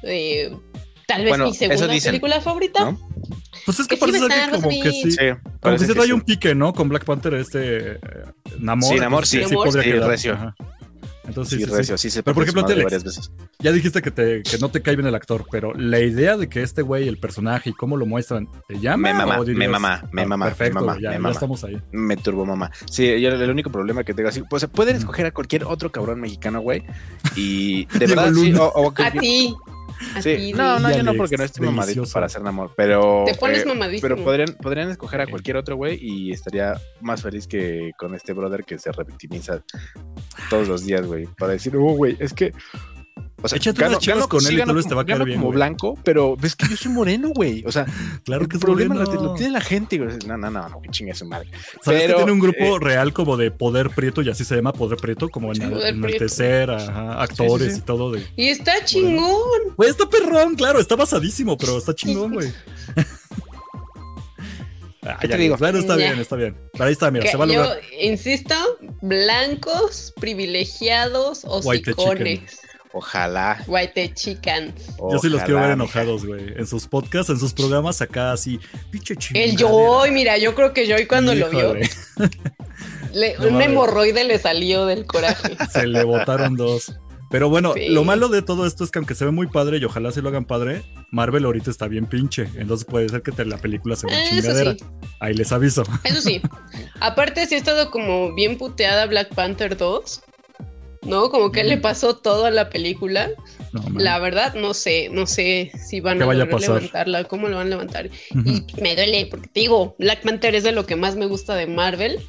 eh, 0.03 0.51
tal 1.07 1.21
vez 1.23 1.29
Bueno, 1.29 1.45
mi 1.47 1.53
segunda 1.53 1.87
dicen, 1.87 2.11
película 2.11 2.41
favorita. 2.41 2.91
¿no? 2.91 2.99
Pues 3.65 3.79
es 3.79 3.87
que 3.87 3.97
que 3.97 4.05
sí 4.05 4.11
parece 4.19 4.33
a 4.33 4.45
que 4.45 4.51
como 4.51 4.69
que 4.69 4.91
sí. 4.91 5.11
Sí, 5.11 5.17
Como 5.61 5.75
que 5.75 5.79
se 5.79 5.87
que 5.87 5.93
trae 5.93 6.05
sí. 6.07 6.11
un 6.13 6.21
pique, 6.21 6.55
¿no? 6.55 6.73
Con 6.73 6.87
Black 6.89 7.03
Panther, 7.05 7.33
este 7.33 7.93
eh, 7.93 7.99
Namor. 8.59 8.93
Sí, 8.93 8.99
Namor, 8.99 9.23
entonces 9.25 9.49
sí. 9.49 9.55
podría 9.55 9.83
Sí, 10.17 10.27
quedar. 10.27 10.53
Entonces, 11.27 11.59
Sí, 11.59 11.65
sí, 11.65 11.69
sí, 11.69 11.77
recio, 11.77 11.97
sí. 11.97 12.09
sí 12.09 12.15
se 12.15 12.23
Pero, 12.23 12.33
por 12.35 12.43
ejemplo, 12.43 12.65
Telex. 12.65 12.83
varias 12.85 13.03
veces. 13.03 13.31
Ya 13.59 13.71
dijiste 13.71 14.01
que, 14.01 14.11
te, 14.11 14.43
que 14.43 14.57
no 14.59 14.69
te 14.69 14.81
cae 14.81 14.95
bien 14.95 15.07
el 15.07 15.15
actor, 15.15 15.45
pero 15.51 15.73
la 15.73 15.99
idea 15.99 16.37
de 16.37 16.47
que 16.49 16.63
este 16.63 16.81
güey, 16.81 17.07
el 17.07 17.17
personaje 17.17 17.69
y 17.69 17.73
cómo 17.73 17.97
lo 17.97 18.05
muestran, 18.05 18.47
¿te 18.67 18.79
llama? 18.79 18.97
Me 18.97 19.09
dirías- 19.43 19.57
me 19.57 19.67
mama, 19.67 20.03
me 20.11 20.21
Ah, 20.21 20.25
mama, 20.25 20.45
me 20.45 20.51
Perfecto, 20.51 20.79
mama, 20.79 20.93
ya, 21.01 21.09
me 21.09 21.15
ya 21.15 21.19
mama. 21.19 21.33
estamos 21.33 21.63
ahí. 21.63 21.77
Me 21.91 22.15
turbo 22.17 22.45
mamá. 22.45 22.71
Sí, 22.89 23.19
yo 23.21 23.29
el 23.29 23.49
único 23.51 23.69
problema 23.71 24.03
que 24.03 24.13
tengo 24.13 24.29
así, 24.29 24.41
pues 24.49 24.65
pueden 24.67 24.95
escoger 24.95 25.25
a 25.25 25.31
cualquier 25.31 25.65
otro 25.65 25.91
cabrón 25.91 26.21
mexicano, 26.21 26.61
güey. 26.61 26.83
Y 27.35 27.85
de 27.99 28.07
verdad, 28.07 28.31
sí, 28.33 28.53
o, 28.53 28.63
o 28.67 28.93
A 28.95 29.11
ti. 29.11 29.53
Sí, 30.21 30.53
no, 30.53 30.79
no, 30.79 30.95
yo 30.95 31.03
no, 31.03 31.13
porque 31.13 31.37
no 31.37 31.43
estoy 31.43 31.65
mamadito 31.65 31.87
delicioso. 31.87 32.13
para 32.13 32.25
hacer 32.27 32.45
amor, 32.45 32.73
pero. 32.75 33.23
Te 33.25 33.35
pones 33.35 33.65
eh. 33.65 33.99
Pero 34.01 34.17
podrían, 34.23 34.53
podrían 34.53 34.89
escoger 34.89 35.21
a 35.21 35.27
cualquier 35.27 35.57
otro 35.57 35.75
güey 35.75 35.97
y 36.01 36.31
estaría 36.31 36.79
más 37.01 37.21
feliz 37.21 37.47
que 37.47 37.91
con 37.97 38.15
este 38.15 38.33
brother 38.33 38.63
que 38.63 38.77
se 38.79 38.91
revictimiza 38.91 39.63
todos 40.49 40.67
los 40.67 40.85
días, 40.85 41.05
güey. 41.05 41.27
Para 41.37 41.53
decir, 41.53 41.75
oh, 41.75 41.93
güey, 41.93 42.17
es 42.19 42.33
que. 42.33 42.53
O 43.39 43.47
sea, 43.47 43.57
Échate 43.57 43.85
unas 43.85 43.99
chivas 43.99 44.25
con 44.25 44.43
él 44.45 44.53
y 44.53 44.55
gano 44.55 44.69
tal 44.69 44.75
vez 44.77 44.87
te 44.87 44.95
va 44.95 45.01
a 45.01 45.03
como- 45.03 45.07
caer 45.07 45.17
gano 45.19 45.25
bien, 45.25 45.37
como 45.37 45.47
güey. 45.49 45.55
blanco, 45.57 45.99
pero 46.03 46.35
ves 46.35 46.55
que 46.55 46.67
yo 46.69 46.75
soy 46.75 46.91
moreno, 46.91 47.29
güey. 47.29 47.63
O 47.67 47.71
sea, 47.71 47.85
Claro 48.25 48.41
el 48.43 48.49
que 48.49 48.57
es 48.57 48.61
problema 48.63 48.95
moreno. 48.95 49.13
lo, 49.13 49.23
lo 49.27 49.33
tiene 49.35 49.51
la 49.53 49.61
gente, 49.61 49.99
güey. 49.99 50.17
No, 50.25 50.37
no, 50.37 50.49
no, 50.49 50.67
no, 50.69 50.81
que 50.81 50.89
chingue 50.89 51.13
su 51.13 51.25
madre. 51.25 51.51
¿Sabes 51.83 52.01
Pero, 52.01 52.13
que 52.13 52.23
tiene 52.23 52.31
un 52.31 52.39
grupo 52.39 52.77
eh, 52.77 52.79
real 52.81 53.13
como 53.13 53.37
de 53.37 53.51
poder 53.51 53.91
prieto 53.91 54.23
y 54.23 54.29
así 54.29 54.43
se 54.43 54.55
llama 54.55 54.73
poder 54.73 54.97
prieto? 54.97 55.29
Como 55.29 55.51
en, 55.53 55.61
enaltecer 55.61 56.71
a 56.71 57.21
actores 57.21 57.67
Sí, 57.67 57.69
sí, 57.69 57.75
sí. 57.75 57.81
y 57.81 57.85
todo. 57.85 58.11
De... 58.11 58.25
Y 58.35 58.47
está 58.47 58.83
chingón. 58.83 59.75
Güey, 59.75 59.89
está 59.91 60.09
perrón, 60.09 60.55
claro, 60.55 60.79
está 60.79 60.95
basadísimo, 60.95 61.57
pero 61.57 61.77
está 61.77 61.93
chingón, 61.93 62.33
güey. 62.33 62.51
Ah, 65.03 65.17
¿Qué 65.21 65.27
te 65.29 65.33
ya, 65.35 65.37
digo? 65.39 65.55
Claro, 65.55 65.77
está 65.77 65.93
Ya. 65.97 66.07
bien, 66.07 66.19
está 66.19 66.35
bien. 66.35 66.57
Pero 66.73 66.83
ahí 66.83 66.91
está, 66.91 67.09
mira, 67.11 67.23
Que 67.23 67.31
se 67.31 67.37
va 67.37 67.45
a 67.45 67.47
yo 67.47 67.61
lograr. 67.63 67.79
insisto, 68.01 68.55
blancos, 69.01 70.13
privilegiados, 70.19 71.45
White 71.63 71.91
hocicones, 71.91 72.59
Ojalá. 72.93 73.63
white 73.67 74.13
chican. 74.13 74.73
Yo 75.11 75.19
sí 75.19 75.29
los 75.29 75.43
quiero 75.43 75.59
ver 75.61 75.71
enojados, 75.71 76.25
güey. 76.25 76.53
En 76.57 76.65
sus 76.65 76.87
podcasts, 76.87 77.29
en 77.29 77.39
sus 77.39 77.53
programas, 77.53 78.01
acá 78.01 78.31
así, 78.31 78.59
pinche. 78.91 79.15
El 79.33 79.55
Joy, 79.57 80.11
mira, 80.11 80.37
yo 80.37 80.55
creo 80.55 80.73
que 80.73 80.87
Joy 80.87 81.05
cuando 81.05 81.35
lo 81.35 81.49
vio, 81.49 81.77
Híjole, 81.77 81.89
le- 83.13 83.37
No 83.39 83.47
un 83.49 83.61
hemorroide 83.61 84.23
le 84.23 84.39
salió 84.39 84.85
del 84.85 85.05
coraje. 85.05 85.55
Se 85.71 85.85
le 85.87 86.03
botaron 86.03 86.55
dos. 86.55 86.93
Pero 87.29 87.49
bueno, 87.49 87.73
Sí. 87.73 87.89
lo 87.89 88.05
malo 88.05 88.29
de 88.29 88.41
todo 88.41 88.65
esto 88.65 88.85
es 88.85 88.89
que 88.89 88.99
aunque 88.99 89.13
se 89.13 89.25
ve 89.25 89.31
muy 89.31 89.47
padre 89.47 89.79
y 89.79 89.83
ojalá 89.83 90.13
se 90.13 90.21
lo 90.21 90.29
hagan 90.29 90.45
padre, 90.45 90.83
Marvel 91.11 91.43
ahorita 91.43 91.69
está 91.69 91.89
bien 91.89 92.05
pinche. 92.05 92.43
Entonces 92.55 92.85
puede 92.85 93.09
ser 93.09 93.21
que 93.21 93.33
te- 93.33 93.43
la 93.43 93.57
película 93.57 93.97
sea 93.97 94.07
una 94.07 94.23
Eso 94.23 94.35
chingadera. 94.35 94.71
sí, 94.75 94.85
Ahí 95.19 95.33
les 95.33 95.51
aviso. 95.51 95.83
eso 96.05 96.21
sí. 96.21 96.41
Aparte, 97.01 97.45
sí 97.45 97.55
ha 97.55 97.57
estado 97.57 97.91
como 97.91 98.33
bien 98.33 98.57
puteada 98.57 99.05
Black 99.07 99.35
Panther 99.35 99.75
2. 99.75 100.21
¿No? 101.07 101.29
Como 101.31 101.51
que 101.51 101.63
le 101.63 101.77
pasó 101.77 102.17
todo 102.17 102.45
a 102.45 102.51
la 102.51 102.69
película. 102.69 103.29
No. 103.73 103.83
La 103.99 104.19
verdad, 104.19 104.53
no 104.55 104.73
sé, 104.73 105.09
no 105.11 105.25
sé 105.25 105.71
si 105.77 105.99
van 106.01 106.17
¿Qué 106.17 106.23
a, 106.23 106.27
vaya 106.27 106.43
a 106.43 106.45
levantarla, 106.45 107.23
cómo 107.25 107.47
lo 107.47 107.57
van 107.57 107.67
a 107.67 107.69
levantar. 107.69 108.09
Y 108.45 108.65
me 108.81 108.95
duele, 108.95 109.27
porque 109.29 109.47
te 109.47 109.59
digo, 109.61 109.95
Black 109.99 110.21
Panther 110.23 110.55
es 110.55 110.63
de 110.63 110.71
lo 110.71 110.85
que 110.85 110.95
más 110.95 111.15
me 111.15 111.25
gusta 111.25 111.55
de 111.55 111.67
Marvel. 111.67 112.19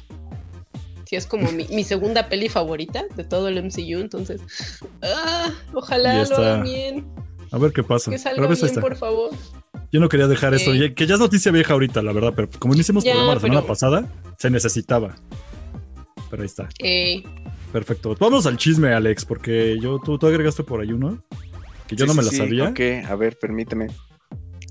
Sí, 1.05 1.15
es 1.15 1.25
como 1.25 1.51
mi, 1.51 1.65
mi 1.71 1.83
segunda 1.83 2.29
peli 2.29 2.49
favorita 2.49 3.03
de 3.15 3.23
todo 3.23 3.47
el 3.47 3.61
MCU, 3.63 3.99
entonces. 3.99 4.41
ah, 5.01 5.51
ojalá 5.73 6.23
lo 6.23 6.35
hagan 6.37 6.63
bien. 6.63 7.07
A 7.51 7.57
ver 7.57 7.71
qué 7.73 7.81
pasa. 7.83 8.11
Que 8.11 8.17
salga 8.19 8.45
bien, 8.47 8.65
está. 8.65 8.79
por 8.79 8.95
favor. 8.95 9.31
Yo 9.91 9.99
no 9.99 10.07
quería 10.07 10.27
dejar 10.27 10.53
esto, 10.53 10.71
Eh. 10.73 10.79
ya- 10.89 10.93
que 10.93 11.07
ya 11.07 11.15
es 11.15 11.19
noticia 11.19 11.51
vieja 11.51 11.73
ahorita, 11.73 12.03
la 12.03 12.11
verdad, 12.13 12.33
pero 12.35 12.47
como 12.59 12.75
no 12.75 12.79
hicimos 12.81 13.03
Ya, 13.03 13.13
programa 13.13 13.33
la 13.35 13.39
semana 13.41 13.61
pero- 13.61 13.67
pasada, 13.67 14.05
se 14.37 14.49
necesitaba. 14.51 15.15
Pero 16.29 16.43
ahí 16.43 16.45
está. 16.45 16.69
Eh, 16.77 17.23
Perfecto. 17.71 18.15
Vamos 18.19 18.45
al 18.45 18.57
chisme, 18.57 18.93
Alex, 18.93 19.25
porque 19.25 19.77
yo 19.79 19.99
tú, 19.99 20.17
tú 20.17 20.27
agregaste 20.27 20.63
por 20.63 20.81
ahí 20.81 20.91
uno 20.91 21.23
que 21.87 21.95
yo 21.95 22.05
Sí, 22.05 22.09
no 22.09 22.13
me 22.15 22.23
sí, 22.23 22.25
la 22.27 22.31
sí, 22.31 22.37
sabía. 22.37 22.69
Ok, 22.69 23.09
a 23.09 23.15
ver, 23.15 23.37
permíteme. 23.39 23.87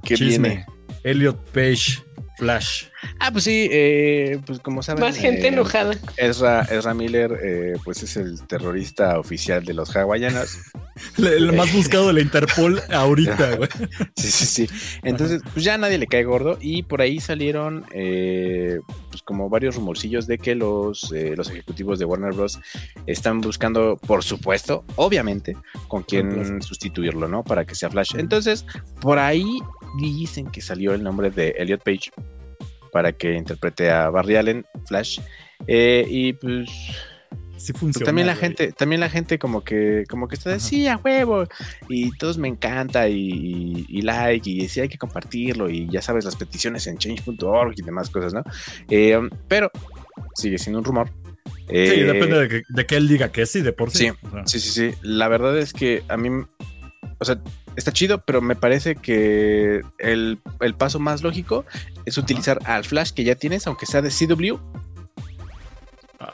¿Qué 0.03 0.15
Chisme. 0.17 0.49
viene? 0.49 0.67
Elliot 1.05 1.39
Page, 1.51 2.03
Flash. 2.39 2.85
Ah, 3.19 3.33
pues 3.33 3.45
sí, 3.45 3.69
eh, 3.73 4.41
pues 4.47 4.61
como 4.61 4.81
saben. 4.85 5.03
más 5.03 5.17
gente 5.17 5.47
eh, 5.47 5.49
enojada. 5.49 5.97
Ezra, 6.17 6.63
Ezra 6.63 6.95
Miller, 6.95 7.37
eh, 7.43 7.75
pues 7.83 8.05
es 8.05 8.17
el 8.17 8.41
terrorista 8.47 9.19
oficial 9.19 9.65
de 9.65 9.75
los 9.75 9.95
hawaianos. 9.95 10.59
El 11.19 11.53
más 11.53 11.73
buscado 11.73 12.09
de 12.09 12.13
la 12.15 12.21
Interpol 12.21 12.81
ahorita, 12.93 13.55
güey. 13.57 13.69
Sí, 14.17 14.31
sí, 14.31 14.47
sí. 14.47 14.69
Entonces, 15.03 15.43
pues 15.53 15.65
ya 15.65 15.75
a 15.75 15.79
nadie 15.79 15.99
le 15.99 16.07
cae 16.07 16.25
gordo 16.25 16.59
y 16.61 16.83
por 16.83 17.01
ahí 17.01 17.21
salieron 17.21 17.85
eh, 17.93 18.81
pues 19.11 19.23
como 19.23 19.49
varios 19.49 19.77
rumorcillos 19.77 20.27
de 20.27 20.39
que 20.39 20.55
los, 20.55 21.13
eh, 21.13 21.35
los 21.37 21.51
ejecutivos 21.51 21.99
de 21.99 22.05
Warner 22.05 22.33
Bros. 22.33 22.61
están 23.07 23.41
buscando, 23.41 23.97
por 23.97 24.25
supuesto, 24.25 24.85
obviamente, 24.97 25.57
con 25.89 26.03
quién 26.03 26.63
sustituirlo, 26.63 27.29
¿no? 27.29 27.43
Para 27.43 27.65
que 27.65 27.75
sea 27.75 27.91
Flash. 27.91 28.15
Entonces, 28.17 28.65
por 29.01 29.19
ahí 29.19 29.45
dicen 29.97 30.47
que 30.51 30.61
salió 30.61 30.95
el 30.95 31.03
nombre 31.03 31.31
de 31.31 31.55
Elliot 31.59 31.83
Page 31.83 32.11
para 32.93 33.13
que 33.13 33.35
interprete 33.35 33.91
a 33.91 34.09
Barry 34.11 34.37
Allen, 34.37 34.65
Flash. 34.87 35.21
Eh, 35.67 36.07
y 36.09 36.33
pues 36.35 36.69
Sí 37.57 37.73
pues 37.73 37.81
funciona. 37.81 38.07
también 38.07 38.27
la 38.29 38.37
gente, 38.37 38.71
también 38.71 39.01
la 39.01 39.11
gente 39.11 39.37
como 39.41 39.65
que, 39.65 40.05
como 40.09 40.29
que 40.29 40.37
está 40.37 40.51
de 40.51 40.57
Ajá. 40.57 40.65
sí, 40.65 40.87
a 40.87 40.97
huevo, 40.97 41.45
y 41.89 42.17
todos 42.17 42.39
me 42.39 42.47
encanta, 42.47 43.09
y, 43.09 43.17
y- 43.19 43.87
y 43.89 44.03
like, 44.03 44.49
y 44.49 44.69
sí 44.69 44.81
hay 44.81 44.89
que 44.89 44.97
compartirlo, 44.97 45.69
y 45.69 45.89
ya 45.91 46.01
sabes, 46.01 46.25
las 46.25 46.37
peticiones 46.37 46.87
en 46.87 46.99
change.org 46.99 47.75
y 47.77 47.83
demás 47.83 48.11
cosas, 48.11 48.33
¿no? 48.33 48.45
Eh, 48.89 49.19
pero 49.49 49.73
sigue 50.37 50.57
siendo 50.57 50.79
un 50.79 50.85
rumor. 50.85 51.11
Sí, 51.45 51.53
Eh, 51.71 52.05
depende 52.05 52.39
de 52.39 52.49
que, 52.49 52.63
de 52.69 52.87
que 52.87 52.97
él 52.97 53.09
diga 53.09 53.33
que 53.33 53.45
sí, 53.45 53.61
de 53.61 53.73
por 53.73 53.91
sí. 53.91 53.99
Sí. 54.09 54.09
O 54.23 54.31
sea, 54.31 54.47
Sí, 54.47 54.61
sí, 54.61 54.69
sí. 54.71 54.95
La 55.03 55.27
verdad 55.27 55.59
es 55.59 55.73
que 55.73 56.05
a 56.09 56.17
mí, 56.17 56.29
o 57.19 57.25
sea, 57.25 57.41
está 57.79 57.93
chido, 57.93 58.19
pero 58.25 58.41
me 58.43 58.57
parece 58.57 58.95
que 58.97 59.81
el, 59.99 60.39
el 60.61 60.75
paso 60.75 60.99
más 60.99 61.23
lógico 61.23 61.65
es 62.05 62.19
utilizar 62.19 62.59
al 62.65 62.85
Flash 62.85 63.13
que 63.13 63.25
ya 63.25 63.35
tienes, 63.35 63.67
aunque 63.67 63.87
sea 63.87 64.03
de 64.03 64.11
CW, 64.11 64.57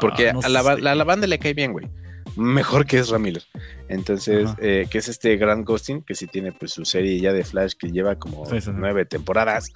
porque 0.00 0.30
ah, 0.30 0.32
no 0.32 0.40
a, 0.42 0.48
la, 0.48 0.62
la- 0.76 0.92
a 0.92 0.94
la 0.94 1.04
banda 1.04 1.26
le 1.26 1.38
cae 1.38 1.54
bien, 1.54 1.72
güey. 1.72 1.88
Mejor 2.36 2.84
que 2.84 2.98
es 2.98 3.12
Miller. 3.12 3.44
Entonces, 3.88 4.50
eh, 4.58 4.86
que 4.90 4.98
es 4.98 5.06
este 5.08 5.36
Grant 5.36 5.64
Ghosting, 5.64 6.02
que 6.02 6.16
sí 6.16 6.26
tiene 6.26 6.50
pues 6.50 6.72
su 6.72 6.84
serie 6.84 7.20
ya 7.20 7.32
de 7.32 7.44
Flash 7.44 7.74
que 7.78 7.88
lleva 7.92 8.16
como 8.16 8.44
Sí, 8.46 8.56
sí, 8.56 8.62
sí. 8.62 8.70
nueve 8.74 9.04
temporadas. 9.04 9.70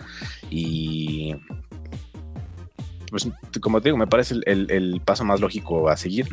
Y 0.51 1.37
pues 3.11 3.29
como 3.61 3.81
te 3.81 3.89
digo, 3.89 3.97
me 3.97 4.07
parece 4.07 4.35
el, 4.47 4.71
el- 4.71 5.01
paso 5.05 5.25
más 5.25 5.41
lógico 5.41 5.89
a 5.89 5.97
seguir. 5.97 6.27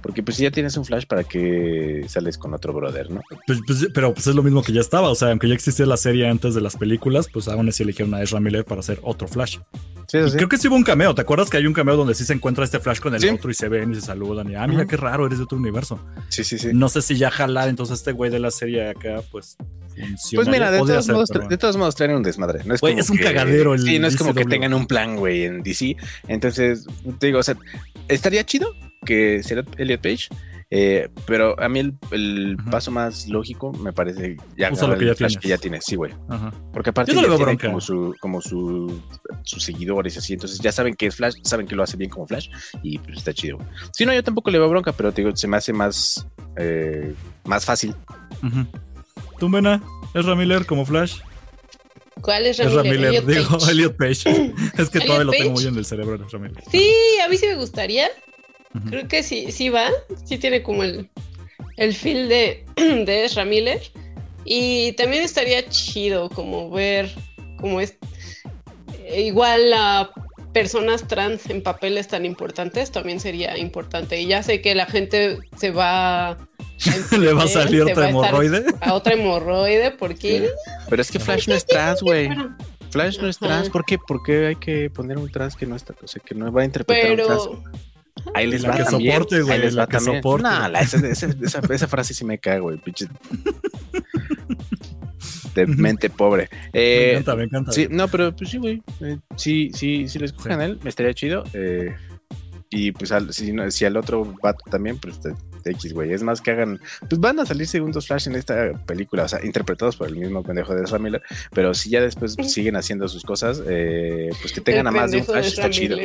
Porque 0.00 0.22
pues 0.22 0.36
si 0.36 0.42
ya 0.44 0.50
tienes 0.50 0.76
un 0.76 0.84
Flash 0.84 1.06
para 1.06 1.24
que 1.24 2.04
sales 2.08 2.38
con 2.38 2.54
otro 2.54 2.72
brother, 2.72 3.10
¿no? 3.10 3.22
Pues- 3.46 3.60
pues, 3.66 3.88
pero 3.94 4.14
pues 4.14 4.26
es 4.26 4.34
lo 4.34 4.42
mismo 4.42 4.62
que 4.62 4.72
ya 4.72 4.80
estaba. 4.80 5.08
O 5.10 5.14
sea, 5.14 5.30
aunque 5.30 5.48
ya 5.48 5.54
existía 5.54 5.86
la 5.86 5.96
serie 5.96 6.28
antes 6.28 6.54
de 6.54 6.60
las 6.60 6.76
películas, 6.76 7.28
pues 7.32 7.48
aún 7.48 7.68
así 7.68 7.82
eligieron 7.82 8.14
a 8.14 8.22
Ezra 8.22 8.40
Miller 8.40 8.64
para 8.64 8.80
hacer 8.80 8.98
otro 9.02 9.28
Flash. 9.28 9.58
Sí, 10.12 10.18
Y 10.18 10.28
sí. 10.30 10.36
creo 10.36 10.48
que 10.48 10.58
sí 10.58 10.68
hubo 10.68 10.76
un 10.76 10.82
cameo. 10.82 11.14
¿Te 11.14 11.22
acuerdas 11.22 11.48
que 11.48 11.56
hay 11.56 11.66
un 11.66 11.72
cameo 11.72 11.96
donde 11.96 12.14
sí 12.14 12.24
se 12.26 12.34
encuentra 12.34 12.64
este 12.64 12.78
Flash 12.80 12.98
con 13.00 13.14
el 13.14 13.20
Sí. 13.22 13.28
otro 13.30 13.50
y 13.50 13.54
se 13.54 13.68
ven 13.70 13.92
y 13.92 13.94
se 13.94 14.02
saludan? 14.02 14.50
Y 14.50 14.54
ah, 14.56 14.66
mira 14.66 14.84
qué 14.86 14.98
raro, 14.98 15.24
eres 15.24 15.38
de 15.38 15.44
otro 15.44 15.56
universo. 15.56 15.98
sí, 16.28 16.44
sí, 16.44 16.58
sí. 16.58 16.68
No 16.74 16.90
sé 16.90 17.00
si 17.00 17.16
ya 17.16 17.30
jalar 17.30 17.70
entonces 17.70 17.98
este 18.00 18.12
güey 18.12 18.30
de 18.30 18.38
la 18.38 18.50
serie 18.50 18.90
acá, 18.90 19.22
pues 19.30 19.56
funciona. 19.88 20.16
Pues 20.34 20.48
mira, 20.48 20.70
de 20.70 20.78
todos, 20.80 21.08
modos, 21.08 21.30
pero 21.32 21.48
de 21.48 21.56
todos 21.56 21.76
modos 21.78 21.94
traen 21.94 22.14
un 22.14 22.22
desmadre. 22.22 22.62
No 22.66 22.74
es, 22.74 22.82
Güey, 22.82 22.92
como 22.92 23.00
es 23.02 23.08
un 23.10 23.16
que- 23.16 23.24
cagadero 23.24 23.72
el 23.72 23.80
Sí, 23.80 23.98
no 23.98 24.06
es 24.06 24.16
como 24.16 24.34
que 24.34 24.44
tengan 24.44 24.74
un 24.74 24.86
plan, 24.86 25.16
güey, 25.16 25.44
en 25.44 25.62
DC. 25.62 25.96
Entonces, 26.28 26.84
te 27.18 27.26
digo, 27.28 27.38
o 27.38 27.42
sea, 27.42 27.56
estaría 28.08 28.44
chido 28.44 28.74
que 29.06 29.42
sea 29.42 29.64
Elliot 29.78 30.00
Page, 30.02 30.28
eh, 30.74 31.10
pero 31.26 31.54
a 31.60 31.68
mí 31.68 31.80
el, 32.12 32.56
paso 32.70 32.90
más 32.90 33.28
lógico 33.28 33.72
me 33.74 33.92
parece 33.92 34.38
ya 34.56 34.72
Usa 34.72 34.88
lo 34.88 34.96
que 34.96 35.04
ya 35.04 35.14
tienes. 35.14 35.36
que 35.36 35.48
ya 35.48 35.58
tienes, 35.58 35.84
sí, 35.84 35.96
güey. 35.96 36.14
Ajá. 36.30 36.50
Porque 36.72 36.88
aparte 36.88 37.12
Yo 37.12 37.16
no 37.16 37.20
le 37.20 37.26
ya 37.26 37.28
veo 37.28 37.36
tiene 37.36 37.52
bronca. 37.52 37.66
como 37.66 37.80
su, 37.82 38.16
como 38.18 38.40
su, 38.40 39.02
sus 39.42 39.62
seguidores 39.62 40.16
y 40.16 40.18
así, 40.20 40.32
entonces 40.32 40.60
ya 40.60 40.72
saben 40.72 40.94
que 40.94 41.08
es 41.08 41.16
Flash, 41.16 41.34
saben 41.42 41.66
que 41.66 41.76
lo 41.76 41.82
hace 41.82 41.98
bien 41.98 42.08
como 42.08 42.26
Flash 42.26 42.48
y 42.82 42.96
pues 42.96 43.18
está 43.18 43.34
chido. 43.34 43.58
Si 43.92 44.06
no, 44.06 44.14
yo 44.14 44.24
tampoco 44.24 44.50
le 44.50 44.58
veo 44.58 44.70
bronca, 44.70 44.92
pero 44.92 45.12
te 45.12 45.20
digo, 45.20 45.36
se 45.36 45.46
me 45.46 45.58
hace 45.58 45.74
más, 45.74 46.26
eh, 46.56 47.12
más 47.44 47.66
fácil. 47.66 47.94
¿Tú, 49.38 49.50
Mena? 49.50 49.82
¿Ezra 50.14 50.34
Miller 50.34 50.64
como 50.64 50.86
Flash? 50.86 51.18
¿Cuál 52.22 52.46
es 52.46 52.58
Ezra 52.58 52.76
Ramírez? 52.76 52.98
Miller, 52.98 53.08
Elliot 53.10 53.26
digo, 53.26 53.58
Page. 53.58 53.70
Elliot 53.72 53.96
Page. 53.98 54.54
es 54.78 54.88
que 54.88 55.00
todavía 55.00 55.24
lo 55.24 55.32
tengo 55.32 55.50
muy 55.50 55.66
en 55.66 55.76
el 55.76 55.84
cerebro, 55.84 56.24
Ezra 56.24 56.38
Miller. 56.38 56.64
Sí, 56.70 56.90
a 57.22 57.28
mí 57.28 57.36
sí 57.36 57.46
me 57.46 57.56
gustaría. 57.56 58.08
Creo 58.88 59.08
que 59.08 59.22
sí, 59.22 59.52
sí 59.52 59.68
va. 59.68 59.88
Sí 60.24 60.38
tiene 60.38 60.62
como 60.62 60.82
el, 60.82 61.08
el 61.76 61.94
feel 61.94 62.28
de, 62.28 62.64
de 62.76 63.24
Ezra 63.24 63.44
Miller. 63.44 63.80
Y 64.44 64.92
también 64.92 65.22
estaría 65.22 65.68
chido 65.68 66.28
como 66.28 66.70
ver 66.70 67.10
cómo 67.58 67.80
es 67.80 67.96
eh, 69.04 69.22
igual 69.22 69.72
a 69.72 70.10
personas 70.52 71.06
trans 71.08 71.48
en 71.48 71.62
papeles 71.62 72.08
tan 72.08 72.26
importantes 72.26 72.90
también 72.90 73.20
sería 73.20 73.56
importante. 73.56 74.20
Y 74.20 74.26
ya 74.26 74.42
sé 74.42 74.60
que 74.60 74.74
la 74.74 74.86
gente 74.86 75.38
se 75.56 75.70
va 75.70 76.36
Le 77.18 77.32
va 77.32 77.44
a 77.44 77.48
salir 77.48 77.82
otra 77.82 77.94
va 77.94 78.04
a 78.04 78.08
hemorroide. 78.08 78.64
A 78.80 78.94
otra 78.94 79.14
hemorroide 79.14 79.92
porque 79.92 80.50
Pero 80.88 81.02
es 81.02 81.10
que 81.10 81.18
Flash 81.18 81.48
no 81.48 81.54
es 81.54 81.66
trans, 81.66 82.02
güey. 82.02 82.28
Pero- 82.28 82.50
Flash 82.90 83.18
no 83.20 83.28
es 83.28 83.38
Ajá. 83.38 83.46
trans, 83.46 83.70
¿por 83.70 83.86
qué? 83.86 83.96
¿Por 83.98 84.22
qué 84.22 84.48
hay 84.48 84.56
que 84.56 84.90
poner 84.90 85.16
un 85.16 85.30
trans 85.30 85.56
que 85.56 85.64
no 85.64 85.74
está, 85.76 85.94
o 86.02 86.06
sea, 86.06 86.20
que 86.22 86.34
no 86.34 86.52
va 86.52 86.60
a 86.60 86.64
interpretar 86.66 87.12
un 87.12 87.16
trans? 87.16 87.48
Ahí 88.34 88.46
les 88.46 88.62
La 88.62 88.70
va 88.70 88.76
que 88.76 88.84
también. 88.84 89.12
soporte, 89.14 89.40
güey, 89.42 89.52
ahí 89.54 89.60
les 89.60 89.74
la 89.74 89.82
va 89.82 89.88
que 89.88 89.96
también. 89.98 90.16
soporte. 90.22 90.48
No, 90.48 90.68
la- 90.68 90.80
esa, 90.80 90.96
esa- 91.06 91.26
esa- 91.42 91.60
esa 91.74 91.88
frase 91.88 92.14
sí 92.14 92.24
me 92.24 92.38
cago, 92.38 92.64
güey, 92.64 92.78
pinche. 92.78 93.08
De 95.54 95.66
mente 95.66 96.08
pobre. 96.08 96.48
me 96.72 96.80
Eh, 96.80 97.10
encanta, 97.12 97.36
me 97.36 97.44
encanta. 97.44 97.72
sí, 97.72 97.86
no, 97.90 98.08
pero 98.08 98.34
pues 98.34 98.48
sí, 98.50 98.56
güey. 98.56 98.82
eh, 99.00 99.18
sí, 99.36 99.70
sí, 99.74 100.08
sí, 100.08 100.18
les 100.18 100.30
escogen 100.32 100.60
a 100.60 100.64
él, 100.64 100.78
me 100.82 100.88
estaría 100.88 101.12
chido. 101.12 101.44
eh, 101.52 101.94
y 102.70 102.92
pues 102.92 103.12
al, 103.12 103.34
si, 103.34 103.52
no- 103.52 103.70
si 103.70 103.84
al 103.84 103.96
otro 103.98 104.24
vato 104.42 104.64
también, 104.70 104.96
pues 104.98 105.22
de 105.22 105.34
X, 105.70 105.92
güey. 105.92 106.12
Es 106.12 106.22
más 106.22 106.40
que 106.40 106.50
hagan. 106.50 106.80
Pues 107.08 107.20
van 107.20 107.40
a 107.40 107.46
salir 107.46 107.66
segundos 107.66 108.06
Flash 108.06 108.28
en 108.28 108.36
esta 108.36 108.72
película, 108.86 109.24
o 109.24 109.28
sea, 109.28 109.44
interpretados 109.44 109.96
por 109.96 110.08
el 110.08 110.16
mismo 110.16 110.42
pendejo 110.42 110.74
de 110.74 110.84
Ezra 110.84 110.98
Miller. 110.98 111.22
Pero 111.52 111.74
si 111.74 111.90
ya 111.90 112.00
después 112.00 112.36
siguen 112.46 112.76
haciendo 112.76 113.08
sus 113.08 113.22
cosas, 113.24 113.62
eh, 113.66 114.30
pues 114.40 114.52
que 114.52 114.60
tengan 114.60 114.86
el 114.86 114.98
a 114.98 115.00
más 115.00 115.10
de 115.10 115.18
un 115.18 115.24
Flash, 115.24 115.46
está 115.46 115.70
chido. 115.70 115.98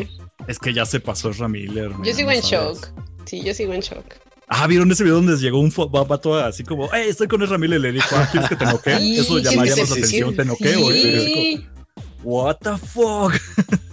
Es 0.48 0.60
que 0.60 0.74
ya 0.74 0.86
se 0.86 1.00
pasó 1.00 1.30
Ezra 1.30 1.48
Miller. 1.48 1.92
Yo 1.92 1.98
man, 1.98 2.16
sigo 2.16 2.30
no 2.30 2.36
en 2.36 2.44
sabes. 2.44 2.82
shock. 2.82 2.90
Sí, 3.26 3.44
yo 3.44 3.54
sigo 3.54 3.74
en 3.74 3.82
shock. 3.82 4.06
Ah, 4.50 4.66
¿vieron 4.66 4.90
ese 4.90 5.04
video 5.04 5.18
donde 5.18 5.36
llegó 5.36 5.60
un 5.60 5.74
vato 6.08 6.36
así 6.38 6.64
como, 6.64 6.90
hey, 6.94 7.08
estoy 7.10 7.28
con 7.28 7.42
Ezra 7.44 7.58
Miller 7.58 7.80
y 7.80 7.84
le 7.84 7.92
dijo, 7.92 8.16
ah, 8.16 8.30
¿quieres 8.32 8.48
que 8.50 8.56
te 8.56 8.66
noquee? 8.66 8.98
Sí, 8.98 9.20
Eso 9.20 9.40
llamaría 9.40 9.74
sí, 9.74 9.82
más 9.82 9.90
sí, 9.90 10.00
atención, 10.00 10.30
sí. 10.30 10.36
te 10.38 10.46
noqueo. 10.46 10.82
güey. 10.82 11.68
What 12.24 12.58
the 12.62 12.78
fuck? 12.78 13.34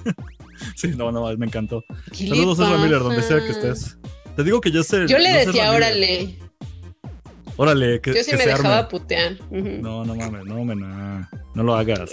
sí, 0.76 0.88
no, 0.96 1.10
no, 1.10 1.36
me 1.36 1.46
encantó. 1.46 1.84
¿Qué 2.16 2.24
le 2.24 2.30
Saludos 2.30 2.60
a 2.60 2.66
Ezra 2.66 2.78
Miller, 2.78 3.00
donde 3.00 3.22
sea 3.22 3.40
que 3.40 3.50
estés. 3.50 3.98
Te 4.36 4.42
digo 4.42 4.60
que 4.60 4.70
yo 4.70 4.82
sé. 4.82 5.06
Yo 5.06 5.18
le 5.18 5.32
no 5.32 5.38
decía, 5.38 5.72
órale. 5.72 6.38
Órale, 7.56 8.00
que, 8.00 8.12
Yo 8.14 8.22
sí 8.24 8.32
que 8.32 8.36
me 8.36 8.42
se 8.44 8.52
arme. 8.52 8.68
dejaba 8.68 8.88
putear. 8.88 9.36
No, 9.50 10.04
no 10.04 10.16
mames, 10.16 10.44
no, 10.44 10.64
mena. 10.64 11.30
No 11.54 11.62
lo 11.62 11.74
hagas. 11.76 12.10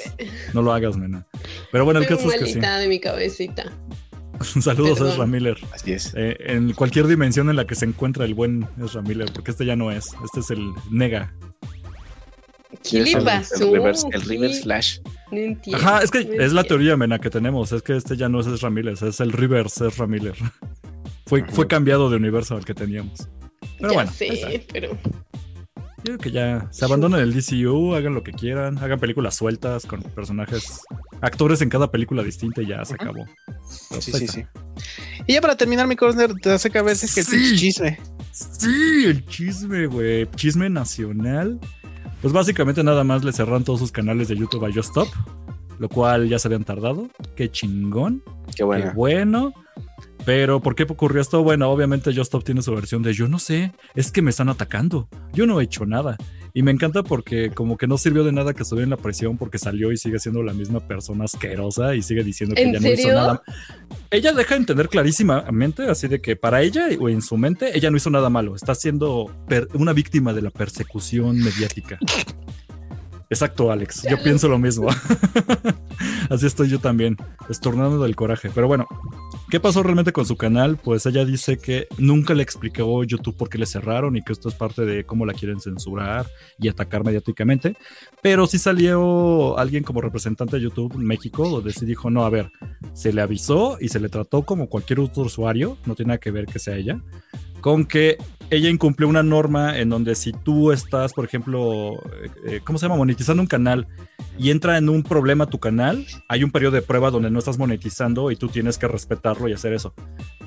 No 0.54 0.62
lo 0.62 0.72
hagas, 0.72 0.98
mena. 0.98 1.26
Pero 1.72 1.84
bueno, 1.84 2.00
el 2.00 2.06
caso 2.06 2.32
es 2.32 2.40
que 2.40 2.46
sí. 2.46 2.60
de 2.60 2.88
mi 2.88 3.00
cabecita. 3.00 3.66
Saludos 4.62 5.00
Perdón. 5.00 5.08
a 5.08 5.14
Ezra 5.14 5.26
Miller. 5.26 5.58
Así 5.74 5.94
es. 5.94 6.14
Eh, 6.16 6.38
en 6.40 6.74
cualquier 6.74 7.08
dimensión 7.08 7.50
en 7.50 7.56
la 7.56 7.66
que 7.66 7.74
se 7.74 7.86
encuentra 7.86 8.26
el 8.26 8.36
buen 8.36 8.68
Ezra 8.84 9.02
Miller, 9.02 9.32
porque 9.34 9.50
este 9.52 9.66
ya 9.66 9.76
no 9.76 9.92
es. 9.92 10.10
Este 10.24 10.42
es 10.42 10.52
el 10.52 10.72
nega. 10.92 11.34
¿Qué 12.84 13.02
le 13.02 13.12
el, 13.12 13.24
pasó? 13.24 13.64
el 13.64 13.72
reverse, 13.74 14.08
reverse 14.12 14.62
Flash. 14.64 15.00
No 15.32 15.38
entiendo. 15.38 15.84
Ajá, 15.84 16.04
es 16.04 16.12
que 16.12 16.26
no 16.26 16.44
es 16.44 16.54
la 16.54 16.64
teoría, 16.64 16.98
mena, 16.98 17.20
que 17.20 17.30
tenemos. 17.30 17.72
Es 17.72 17.82
que 17.82 17.96
este 17.96 18.16
ya 18.16 18.30
no 18.30 18.40
es 18.40 18.48
Ezra 18.48 18.70
Miller, 18.70 18.94
es 18.94 19.20
el 19.20 19.32
reverse 19.32 19.88
Ezra 19.88 20.08
Miller. 20.08 20.36
Fue, 21.32 21.46
fue 21.46 21.66
cambiado 21.66 22.10
de 22.10 22.18
universo 22.18 22.58
al 22.58 22.66
que 22.66 22.74
teníamos. 22.74 23.30
Pero 23.78 23.92
ya 23.92 23.94
bueno, 23.94 24.12
sé, 24.12 24.66
pero 24.74 24.90
Yo 24.92 26.04
creo 26.04 26.18
que 26.18 26.30
ya 26.32 26.68
se 26.72 26.84
abandonen 26.84 27.22
el 27.22 27.34
DCU, 27.34 27.96
hagan 27.96 28.14
lo 28.14 28.22
que 28.22 28.34
quieran, 28.34 28.78
hagan 28.80 29.00
películas 29.00 29.36
sueltas 29.36 29.86
con 29.86 30.02
personajes, 30.04 30.82
actores 31.22 31.62
en 31.62 31.70
cada 31.70 31.90
película 31.90 32.22
distinta 32.22 32.62
y 32.62 32.68
ya 32.68 32.84
se 32.84 32.96
acabó. 32.96 33.24
Pero 33.90 34.02
Sí, 34.02 34.12
sí, 34.12 34.28
sí. 34.28 34.44
Y 35.26 35.36
ya 35.36 35.40
para 35.40 35.56
terminar, 35.56 35.88
mi 35.88 35.96
corner, 35.96 36.34
te 36.34 36.52
hace 36.52 36.70
caber 36.70 36.98
es 37.02 37.16
que 37.16 37.22
el 37.22 37.26
Sí. 37.26 37.56
chisme. 37.56 37.98
Sí, 38.34 39.06
el 39.06 39.26
chisme, 39.26 39.86
güey. 39.86 40.30
Chisme 40.36 40.70
nacional. 40.70 41.62
Pues 42.22 42.34
básicamente 42.34 42.84
nada 42.84 43.06
más 43.06 43.24
le 43.24 43.32
cerraron 43.32 43.64
todos 43.64 43.80
sus 43.80 43.94
canales 43.94 44.28
de 44.28 44.36
YouTube 44.36 44.66
a 44.66 44.68
Just 44.68 44.90
Stop, 44.90 45.08
lo 45.80 45.88
cual 45.88 46.28
ya 46.28 46.40
se 46.40 46.50
habían 46.50 46.66
tardado. 46.66 47.08
Qué 47.38 47.50
chingón, 47.50 48.22
Qué 48.48 48.58
qué 48.58 48.92
bueno. 48.94 49.54
Pero 50.26 50.62
¿por 50.62 50.76
qué 50.76 50.84
ocurrió 50.84 51.22
esto? 51.22 51.44
Bueno, 51.44 51.70
obviamente 51.72 52.12
Just 52.12 52.28
Stop 52.28 52.44
tiene 52.44 52.62
su 52.62 52.74
versión 52.74 53.02
de 53.02 53.14
yo 53.14 53.28
no 53.28 53.40
sé, 53.40 53.74
es 53.96 54.12
que 54.12 54.22
me 54.22 54.30
están 54.30 54.50
atacando. 54.50 55.08
Yo 55.34 55.48
no 55.48 55.60
he 55.60 55.64
hecho 55.64 55.86
nada. 55.86 56.18
Y 56.54 56.64
me 56.64 56.72
encanta 56.72 57.02
porque 57.02 57.50
como 57.52 57.78
que 57.78 57.88
no 57.88 57.98
sirvió 57.98 58.24
de 58.24 58.32
nada 58.34 58.54
que 58.54 58.64
estuviera 58.64 58.84
en 58.84 58.90
la 58.90 58.98
presión 58.98 59.38
porque 59.38 59.58
salió 59.58 59.92
y 59.92 59.98
sigue 59.98 60.20
siendo 60.20 60.44
la 60.44 60.54
misma 60.54 60.86
persona 60.86 61.24
asquerosa 61.24 61.96
y 61.96 62.02
sigue 62.02 62.24
diciendo 62.24 62.56
que 62.56 62.64
¿En 62.64 62.74
ya 62.74 62.80
no 62.80 62.88
hizo 62.88 62.96
serio? 62.98 63.16
nada. 63.16 63.44
Ella 64.12 64.34
deja 64.34 64.56
de 64.56 64.60
entender 64.60 64.90
clarísimamente, 64.90 65.90
así 65.90 66.10
de 66.10 66.22
que 66.22 66.36
para 66.36 66.62
ella 66.62 66.88
o 67.00 67.08
en 67.08 67.22
su 67.22 67.38
mente, 67.38 67.76
ella 67.78 67.90
no 67.90 67.98
hizo 67.98 68.10
nada 68.10 68.30
malo. 68.30 68.56
Está 68.56 68.76
siendo 68.76 69.32
una 69.74 69.94
víctima 69.94 70.34
de 70.34 70.42
la 70.42 70.50
persecución 70.50 71.38
mediática. 71.38 71.98
Exacto, 73.32 73.72
Alex. 73.72 74.04
Yo 74.10 74.22
pienso 74.22 74.50
lo 74.50 74.60
mismo. 74.60 74.90
Así 76.30 76.46
estoy 76.46 76.70
yo 76.70 76.80
también, 76.80 77.16
estornando 77.50 78.04
del 78.04 78.16
coraje. 78.16 78.52
Pero 78.54 78.68
bueno, 78.68 78.88
¿Qué 79.52 79.60
pasó 79.60 79.84
realmente 79.84 80.14
con 80.14 80.26
su 80.26 80.38
canal? 80.38 80.78
Pues 80.78 81.06
ella 81.06 81.26
dice 81.26 81.58
que 81.58 81.90
nunca 81.98 82.34
le 82.34 82.42
explicó 82.42 83.04
YouTube 83.04 83.36
por 83.36 83.50
qué 83.50 83.58
le 83.58 83.66
cerraron 83.66 84.16
y 84.16 84.22
que 84.22 84.32
esto 84.32 84.48
es 84.48 84.56
parte 84.56 84.86
de 84.86 85.04
cómo 85.04 85.26
la 85.26 85.34
quieren 85.34 85.60
censurar 85.60 86.26
y 86.58 86.70
atacar 86.70 87.04
mediáticamente. 87.04 87.76
Pero 88.22 88.48
sí 88.48 88.58
salió 88.58 89.60
alguien 89.60 89.84
como 89.84 90.00
representante 90.00 90.56
de 90.56 90.62
YouTube 90.62 90.96
en 90.96 91.06
México, 91.06 91.50
donde 91.50 91.74
sí 91.74 91.86
dijo, 91.86 92.10
no, 92.10 92.24
a 92.24 92.30
ver, 92.30 92.50
se 92.94 93.12
le 93.12 93.22
avisó 93.22 93.76
y 93.82 93.90
se 93.90 94.00
le 94.00 94.08
trató 94.08 94.44
como 94.44 94.70
cualquier 94.70 95.02
otro 95.02 95.24
usuario, 95.24 95.78
no 95.86 95.96
tiene 95.96 96.12
nada 96.12 96.20
que 96.22 96.32
ver 96.32 96.46
que 96.46 96.58
sea 96.58 96.78
ella, 96.78 97.02
con 97.62 97.86
que 97.86 98.18
ella 98.50 98.70
incumplió 98.70 99.08
una 99.08 99.24
norma 99.24 99.80
en 99.80 99.90
donde 99.90 100.14
si 100.16 100.34
tú 100.34 100.74
estás, 100.74 101.14
por 101.14 101.24
ejemplo, 101.24 101.94
eh, 101.94 102.30
eh, 102.46 102.62
¿cómo 102.64 102.78
se 102.78 102.86
llama? 102.86 102.98
Monetizando 102.98 103.42
un 103.42 103.48
canal 103.48 103.88
y 104.38 104.52
entra 104.52 104.78
en 104.78 104.90
un 104.90 105.04
problema 105.04 105.46
tu 105.46 105.60
canal, 105.60 106.06
hay 106.28 106.44
un 106.44 106.52
periodo 106.52 106.76
de 106.76 106.82
prueba 106.82 107.12
donde 107.12 107.32
no 107.32 107.40
estás 107.40 107.58
monetizando 107.58 108.30
y 108.30 108.36
tú 108.36 108.50
tienes 108.50 108.78
que 108.78 108.90
respetarlo 108.90 109.48
y 109.48 109.54
hacer 109.54 109.72
eso. 109.74 109.94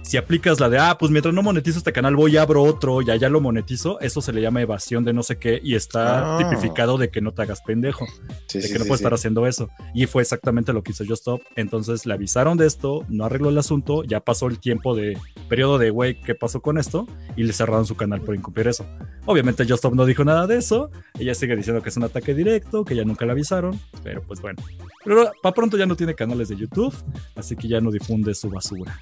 Si 0.06 0.18
aplicas 0.18 0.60
la 0.60 0.68
de, 0.68 0.78
ah, 0.78 0.96
pues 0.98 1.10
mientras 1.10 1.34
no 1.34 1.42
monetizo 1.42 1.78
este 1.78 1.90
canal, 1.92 2.14
voy 2.14 2.34
y 2.34 2.36
abro 2.36 2.62
otro 2.62 3.00
y 3.00 3.10
allá 3.10 3.30
lo 3.30 3.40
monetizo, 3.40 3.98
eso 4.00 4.20
se 4.20 4.34
le 4.34 4.42
llama 4.42 4.60
evasión 4.60 5.02
de 5.02 5.14
no 5.14 5.22
sé 5.22 5.38
qué 5.38 5.58
y 5.64 5.74
está 5.76 6.34
Ah. 6.34 6.38
tipificado 6.38 6.98
de 6.98 7.08
que 7.10 7.22
no 7.22 7.32
te 7.32 7.40
hagas 7.42 7.62
pendejo, 7.62 8.04
Sí, 8.46 8.58
de 8.58 8.66
sí, 8.66 8.72
que 8.74 8.78
no 8.78 8.84
puedes 8.84 8.98
sí. 8.98 9.02
estar 9.04 9.14
haciendo 9.14 9.46
eso. 9.46 9.70
Y 9.94 10.04
fue 10.06 10.20
exactamente 10.20 10.74
lo 10.74 10.82
que 10.82 10.92
hizo 10.92 11.04
Stop. 11.04 11.40
Entonces 11.56 12.04
le 12.04 12.12
avisaron 12.12 12.58
de 12.58 12.66
esto, 12.66 13.04
no 13.08 13.24
arregló 13.24 13.48
el 13.48 13.56
asunto, 13.56 14.04
ya 14.04 14.20
pasó 14.20 14.46
el 14.46 14.58
tiempo 14.60 14.94
de 14.94 15.16
periodo 15.48 15.78
de, 15.78 15.88
güey, 15.88 16.20
¿qué 16.20 16.34
pasó 16.34 16.60
con 16.60 16.76
esto? 16.76 17.06
Y 17.34 17.44
le 17.44 17.54
cerraron 17.54 17.86
su 17.86 17.96
canal 17.96 18.20
por 18.20 18.34
incumplir 18.34 18.68
eso. 18.68 18.84
Obviamente 19.24 19.62
Stop 19.64 19.94
no 19.94 20.04
dijo 20.04 20.22
nada 20.22 20.46
de 20.46 20.58
eso, 20.58 20.90
ella 21.18 21.34
sigue 21.34 21.56
diciendo 21.56 21.82
que 21.82 21.88
es 21.88 21.96
un 21.96 22.04
ataque 22.04 22.34
directo, 22.34 22.84
que 22.84 22.94
ya 22.94 23.04
nunca 23.04 23.24
le 23.24 23.32
avisaron, 23.32 23.80
pero 24.02 24.22
pues 24.22 24.40
bueno. 24.42 24.62
Pero 25.02 25.32
para 25.42 25.54
pronto 25.54 25.78
ya 25.78 25.86
no 25.86 25.96
tiene 25.96 26.14
canales 26.14 26.48
de 26.48 26.56
YouTube, 26.56 26.94
así 27.36 27.56
que 27.56 27.68
ya 27.68 27.80
no 27.80 27.90
difunde 27.90 28.34
su 28.34 28.50
basura. 28.50 29.00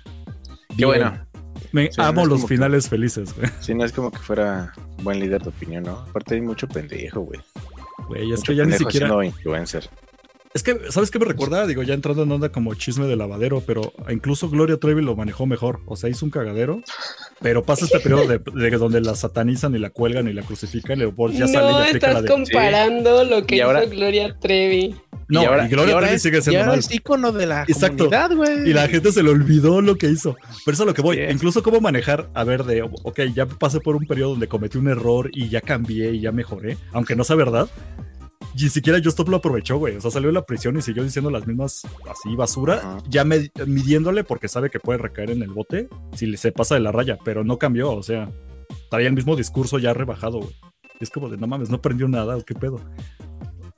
Qué 0.76 0.84
bueno. 0.84 1.26
Me 1.72 1.90
Sí, 1.90 2.00
amo 2.00 2.26
los 2.26 2.42
que- 2.42 2.48
finales 2.48 2.88
felices, 2.88 3.34
güey. 3.36 3.48
Sí, 3.60 3.74
no 3.74 3.84
es 3.84 3.92
como 3.92 4.10
que 4.10 4.18
fuera 4.18 4.72
buen 5.02 5.18
líder 5.20 5.42
de 5.42 5.48
opinión, 5.48 5.84
¿no? 5.84 5.92
Aparte 6.08 6.34
hay 6.34 6.40
mucho 6.40 6.68
pendejo, 6.68 7.20
güey. 7.20 7.40
Güey, 8.08 8.32
es 8.32 8.40
Mucho 8.40 8.52
que 8.52 8.56
ya 8.56 8.64
ni 8.64 8.72
siquiera. 8.74 9.24
influencer. 9.24 9.88
Es 10.54 10.62
que, 10.62 10.78
¿sabes 10.90 11.10
qué 11.10 11.18
me 11.18 11.24
recuerda? 11.24 11.66
Digo, 11.66 11.82
ya 11.82 11.94
entrando 11.94 12.24
en 12.24 12.32
onda 12.32 12.50
como 12.50 12.74
chisme 12.74 13.06
de 13.06 13.16
lavadero, 13.16 13.62
pero 13.66 13.94
incluso 14.10 14.50
Gloria 14.50 14.76
Trevi 14.76 15.00
lo 15.00 15.16
manejó 15.16 15.46
mejor. 15.46 15.80
O 15.86 15.96
sea, 15.96 16.10
hizo 16.10 16.26
un 16.26 16.30
cagadero, 16.30 16.82
pero 17.40 17.62
pasa 17.64 17.86
este 17.86 18.00
periodo 18.00 18.26
de, 18.26 18.38
de 18.38 18.70
donde 18.76 19.00
la 19.00 19.14
satanizan 19.14 19.74
y 19.74 19.78
la 19.78 19.88
cuelgan 19.88 20.28
y 20.28 20.34
la 20.34 20.42
crucifican. 20.42 21.00
Y 21.00 21.04
ya 21.38 21.48
sale 21.48 21.68
y 21.70 21.72
no, 21.72 21.78
aplica 21.78 22.06
la 22.12 22.18
estás 22.18 22.22
de. 22.24 22.28
comparando 22.28 23.24
lo 23.24 23.46
que 23.46 23.54
Y 23.54 23.58
hizo 23.58 23.66
ahora- 23.66 23.86
Gloria 23.86 24.36
Trevi. 24.40 24.94
No, 25.32 25.42
y, 25.64 25.68
Gloria 25.68 25.98
Trevi 25.98 26.14
es, 26.14 26.22
sigue 26.22 26.38
y 26.38 26.42
siendo 26.42 26.60
ahora 26.60 26.72
mal. 26.72 26.78
es 26.80 26.90
ícono 26.94 27.32
de 27.32 27.46
la 27.46 27.62
Exacto. 27.62 28.08
comunidad, 28.10 28.34
güey. 28.36 28.70
Y 28.70 28.72
la 28.72 28.88
gente 28.88 29.12
se 29.12 29.22
le 29.22 29.30
olvidó 29.30 29.80
lo 29.80 29.96
que 29.96 30.08
hizo. 30.08 30.36
Pero 30.64 30.74
eso 30.74 30.74
es 30.74 30.80
a 30.80 30.84
lo 30.84 30.94
que 30.94 31.02
voy. 31.02 31.16
Sí. 31.16 31.22
Incluso 31.30 31.62
cómo 31.62 31.80
manejar, 31.80 32.30
a 32.34 32.44
ver, 32.44 32.64
de, 32.64 32.82
ok, 32.82 33.20
ya 33.34 33.46
pasé 33.46 33.80
por 33.80 33.96
un 33.96 34.06
periodo 34.06 34.30
donde 34.30 34.48
cometí 34.48 34.78
un 34.78 34.88
error 34.88 35.30
y 35.32 35.48
ya 35.48 35.60
cambié 35.60 36.12
y 36.12 36.20
ya 36.20 36.32
mejoré, 36.32 36.76
aunque 36.92 37.16
no 37.16 37.24
sea 37.24 37.36
verdad. 37.36 37.68
Y 38.54 38.64
ni 38.64 38.68
siquiera 38.68 38.98
Stop 38.98 39.28
lo 39.30 39.38
aprovechó, 39.38 39.78
güey. 39.78 39.96
O 39.96 40.00
sea, 40.00 40.10
salió 40.10 40.28
de 40.28 40.34
la 40.34 40.44
prisión 40.44 40.76
y 40.76 40.82
siguió 40.82 41.02
diciendo 41.02 41.30
las 41.30 41.46
mismas, 41.46 41.86
así, 42.10 42.36
basura, 42.36 42.74
Ajá. 42.74 42.98
ya 43.08 43.24
med- 43.24 43.50
midiéndole 43.66 44.24
porque 44.24 44.48
sabe 44.48 44.68
que 44.68 44.78
puede 44.78 44.98
recaer 44.98 45.30
en 45.30 45.42
el 45.42 45.48
bote 45.50 45.88
si 46.14 46.36
se 46.36 46.52
pasa 46.52 46.74
de 46.74 46.80
la 46.82 46.92
raya, 46.92 47.16
pero 47.24 47.44
no 47.44 47.58
cambió, 47.58 47.92
o 47.92 48.02
sea, 48.02 48.30
traía 48.90 49.08
el 49.08 49.14
mismo 49.14 49.36
discurso 49.36 49.78
ya 49.78 49.94
rebajado, 49.94 50.40
güey. 50.40 50.54
Y 51.00 51.04
es 51.04 51.10
como 51.10 51.30
de, 51.30 51.38
no 51.38 51.46
mames, 51.46 51.70
no 51.70 51.76
aprendió 51.76 52.06
nada, 52.08 52.36
¿o 52.36 52.44
qué 52.44 52.54
pedo? 52.54 52.78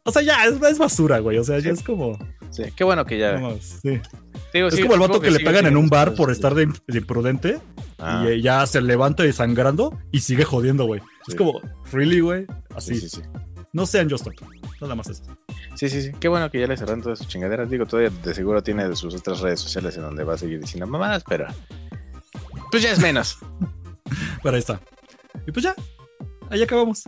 O 0.05 0.13
sea, 0.13 0.23
ya, 0.23 0.45
es, 0.45 0.61
es 0.61 0.79
basura, 0.79 1.19
güey. 1.19 1.39
O 1.39 1.45
sea, 1.45 1.59
ya 1.59 1.71
es 1.71 1.83
como. 1.83 2.19
Sí, 2.51 2.65
qué 2.77 2.85
bueno 2.85 3.05
que 3.05 3.19
ya. 3.19 3.39
sí. 3.61 4.01
Digo, 4.53 4.69
Es 4.69 4.75
sí, 4.75 4.83
como 4.83 4.95
el 4.95 5.01
vato 5.01 5.21
que, 5.21 5.31
le 5.31 5.41
pegan 5.41 5.67
en 5.67 5.77
un 5.77 5.89
bar 5.89 6.15
por 6.15 6.31
estar 6.31 6.55
de, 6.55 6.67
de 6.87 6.99
imprudente 6.99 7.61
Ah, 7.99 8.25
y 8.25 8.33
eh, 8.33 8.43
ya 8.43 8.67
se 8.67 8.81
levanta 8.81 9.23
desangrando 9.23 9.99
y 10.13 10.21
sigue 10.21 10.45
jodiendo, 10.45 10.85
güey. 10.85 11.01
Es 11.27 11.35
como, 11.35 11.61
really, 11.93 12.21
güey. 12.21 12.47
Así. 12.75 12.95
sí, 12.95 13.09
sí, 13.09 13.17
sí. 13.17 13.23
No 13.73 13.87
sean 13.87 14.09
Just 14.11 14.27
Stop. 14.27 14.49
Nada 14.81 14.95
más 14.95 15.09
eso. 15.09 15.25
Sí, 15.75 15.89
sí, 15.89 16.03
sí. 16.03 16.13
Qué 16.21 16.29
bueno 16.29 16.51
que 16.51 16.61
ya 16.61 16.67
le 16.67 16.77
cerraron 16.77 17.03
todas 17.03 17.19
sus 17.19 17.29
chingaderas. 17.29 17.71
Digo, 17.71 17.87
todavía 17.87 18.11
de 18.23 18.35
seguro 18.35 18.63
tiene 18.63 18.95
sus 18.95 19.15
otras 19.15 19.41
redes 19.41 19.61
sociales 19.61 19.97
en 19.97 20.03
donde 20.03 20.23
va 20.23 20.35
a 20.35 20.39
seguir 20.39 20.61
diciendo 20.61 20.87
mamadas, 20.87 21.25
pero. 21.27 21.47
Pues 22.71 22.83
ya 22.83 22.93
es 22.93 23.01
menos. 23.01 23.39
Pero 24.43 24.57
ahí 24.57 24.61
está. 24.61 24.79
Y 25.47 25.53
pues 25.53 25.65
ya. 25.65 25.75
Ahí 26.51 26.63
acabamos. 26.63 27.05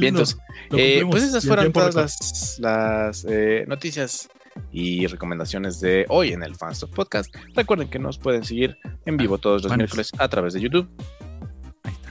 Vientos. 0.00 0.36
Lo 0.70 0.78
Eh, 0.78 1.04
pues 1.10 1.22
esas 1.22 1.46
fueron 1.46 1.72
todas 1.72 1.94
las, 1.94 2.58
las 2.58 3.26
eh, 3.28 3.64
noticias 3.68 4.28
y 4.72 5.06
recomendaciones 5.06 5.80
de 5.80 6.06
hoy 6.08 6.32
en 6.32 6.42
el 6.42 6.54
Fanstop 6.54 6.94
Podcast. 6.94 7.34
Recuerden 7.54 7.88
que 7.88 7.98
nos 7.98 8.18
pueden 8.18 8.44
seguir 8.44 8.76
en 9.06 9.16
vivo 9.16 9.38
todos 9.38 9.62
los 9.62 9.70
Manos. 9.70 9.78
miércoles 9.84 10.10
a 10.18 10.28
través 10.28 10.54
de 10.54 10.60
YouTube. 10.60 10.88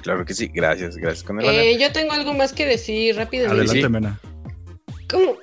Claro 0.02 0.26
que 0.26 0.34
sí, 0.34 0.50
gracias, 0.54 0.96
gracias 0.96 1.24
con 1.24 1.40
el 1.40 1.46
banner. 1.46 1.62
Eh, 1.62 1.78
yo 1.80 1.92
tengo 1.92 2.14
algo 2.14 2.34
más 2.34 2.54
que 2.54 2.66
decir 2.66 3.16
rápidamente. 3.16 3.62
Adelante, 3.62 3.82
sí. 3.82 3.90
Mena. 3.90 4.20
¿Cómo, 5.10 5.38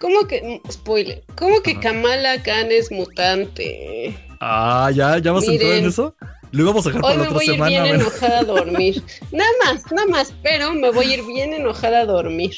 cómo 0.00 0.26
que, 0.26 0.60
spoiler, 0.70 1.24
cómo 1.36 1.62
que. 1.62 1.78
Kamala 1.80 2.42
Khan 2.42 2.70
es 2.70 2.90
mutante? 2.90 4.14
Ah, 4.40 4.90
ya, 4.94 5.18
ya 5.18 5.32
vas 5.32 5.48
a 5.48 5.52
entrar 5.52 5.72
en 5.72 5.86
eso. 5.86 6.14
Lo 6.54 6.62
íbamos 6.62 6.86
a 6.86 6.90
dejar 6.90 7.04
Hoy 7.04 7.10
para 7.10 7.14
la 7.16 7.22
me 7.22 7.28
otra 7.28 7.34
voy 7.34 7.42
a 7.42 7.46
ir 7.46 7.54
semana. 7.54 7.82
bien 7.82 7.94
enojada 8.00 8.38
a 8.38 8.44
dormir. 8.44 9.02
Nada 9.32 9.50
más, 9.64 9.92
nada 9.92 10.06
más, 10.08 10.34
pero 10.42 10.72
me 10.72 10.90
voy 10.92 11.06
a 11.10 11.14
ir 11.16 11.24
bien 11.26 11.52
enojada 11.52 12.00
a 12.00 12.06
dormir. 12.06 12.54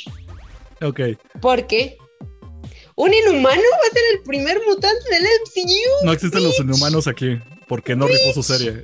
Ok. 0.82 1.00
Porque 1.40 1.96
un 2.96 3.12
inhumano 3.14 3.46
va 3.62 3.86
a 3.88 3.92
ser 3.92 4.02
el 4.14 4.22
primer 4.22 4.60
mutante 4.66 5.08
del 5.10 5.22
MCU. 5.22 6.04
No 6.06 6.12
existen 6.12 6.44
los 6.44 6.58
inhumanos 6.60 7.06
aquí. 7.06 7.38
Porque 7.66 7.96
no 7.96 8.06
rifó 8.06 8.32
su 8.34 8.42
serie. 8.42 8.80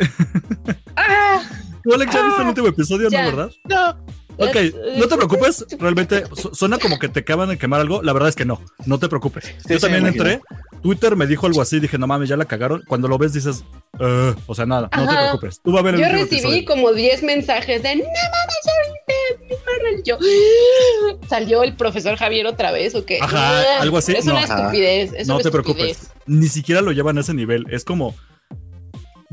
¡Ah! 0.97 1.43
Tú, 1.85 1.93
Alex, 1.95 2.13
ya 2.13 2.23
viste 2.27 2.43
el 2.43 2.49
último 2.49 2.69
episodio, 2.69 3.09
Ya. 3.11 3.25
¿no, 3.31 3.37
verdad? 3.37 3.53
No, 3.65 4.05
Ok, 4.39 4.57
no 4.97 5.07
te 5.09 5.16
preocupes, 5.16 5.66
realmente 5.78 6.24
su- 6.37 6.55
suena 6.55 6.78
como 6.78 6.99
que 6.99 7.09
te 7.09 7.20
acaban 7.20 7.49
de 7.49 7.59
quemar 7.59 7.80
algo, 7.80 8.03
la 8.03 8.12
verdad 8.12 8.28
es 8.28 8.37
que 8.37 8.45
no, 8.45 8.61
no 8.87 8.99
te 8.99 9.09
preocupes. 9.09 9.45
Yo 9.68 9.76
sí, 9.76 9.80
también 9.80 10.07
entré, 10.07 10.41
Twitter 10.83 11.14
me 11.16 11.26
dijo 11.26 11.47
algo 11.47 11.61
así, 11.62 11.78
dije, 11.80 11.99
no 11.99 12.07
mames, 12.07 12.28
ya 12.28 12.37
la 12.37 12.45
cagaron. 12.47 12.83
Cuando 12.89 13.07
lo 13.09 13.18
ves 13.18 13.33
dices, 13.33 13.64
"Eh", 14.01 14.35
o 14.47 14.55
sea, 14.55 14.66
nada, 14.66 14.89
no 14.97 15.07
te 15.09 15.14
preocupes. 15.14 15.61
Tú 15.62 15.70
vas 15.72 15.80
a 15.80 15.85
ver 15.85 15.95
el 15.95 16.01
Yo 16.01 16.09
recibí 16.09 16.37
episodio. 16.41 16.64
como 16.66 16.93
10 16.93 17.22
mensajes 17.22 17.83
de 17.83 17.97
no 17.97 18.03
mames, 18.05 19.39
ahorita, 19.47 19.64
Marvel". 19.70 20.03
Yo 20.05 20.18
"Ah, 20.20 21.16
salió 21.28 21.62
el 21.62 21.74
profesor 21.76 22.16
Javier 22.16 22.47
otra 22.47 22.72
vez 22.72 22.95
o 22.95 23.05
qué. 23.05 23.18
Ajá, 23.20 23.80
algo 23.80 23.99
así, 23.99 24.12
Es 24.12 24.24
no. 24.24 24.33
una 24.33 24.43
estupidez. 24.45 25.12
Es 25.16 25.28
No 25.28 25.35
una 25.37 25.43
te 25.43 25.49
estupidez. 25.51 25.99
preocupes, 25.99 26.11
ni 26.26 26.49
siquiera 26.49 26.80
lo 26.80 26.93
llevan 26.93 27.18
a 27.18 27.20
ese 27.20 27.35
nivel, 27.35 27.66
es 27.70 27.85
como 27.85 28.14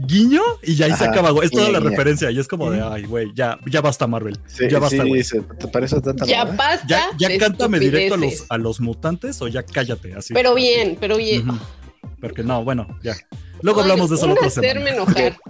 guiño 0.07 0.41
y 0.63 0.75
ya 0.75 0.85
ahí 0.87 0.93
se 0.93 1.05
acaba, 1.05 1.31
güey. 1.31 1.45
es 1.45 1.51
toda 1.51 1.69
la 1.71 1.79
referencia 1.79 2.31
y 2.31 2.39
es 2.39 2.47
como 2.47 2.71
de, 2.71 2.81
ay, 2.81 3.03
güey, 3.03 3.31
ya, 3.33 3.57
ya 3.69 3.81
basta 3.81 4.07
Marvel, 4.07 4.37
sí, 4.47 4.65
ya 4.69 4.79
basta, 4.79 5.03
sí, 5.03 5.09
güey. 5.09 5.23
se- 5.23 5.41
¿te 5.41 5.67
parece 5.67 5.99
tanta 6.01 6.25
Ya 6.25 6.45
basta. 6.45 7.11
Ya, 7.17 7.37
cántame 7.37 7.79
directo 7.79 8.15
a 8.15 8.17
los, 8.17 8.25
estupideces. 8.27 8.51
a 8.51 8.57
los 8.57 8.79
mutantes 8.81 9.41
o 9.41 9.47
ya 9.47 9.63
cállate, 9.63 10.13
así. 10.15 10.33
Pero 10.33 10.55
bien, 10.55 10.97
pero 10.99 11.17
bien. 11.17 11.45
Porque 12.21 12.43
no, 12.43 12.63
bueno, 12.63 12.87
ya. 13.03 13.15
Luego 13.61 13.81
hablamos 13.81 14.09
de 14.09 14.15
eso 14.15 14.27
la 14.27 14.33
otra 14.33 14.47
hacerme 14.47 14.91
semana. 14.91 14.95
enojar. 14.95 15.37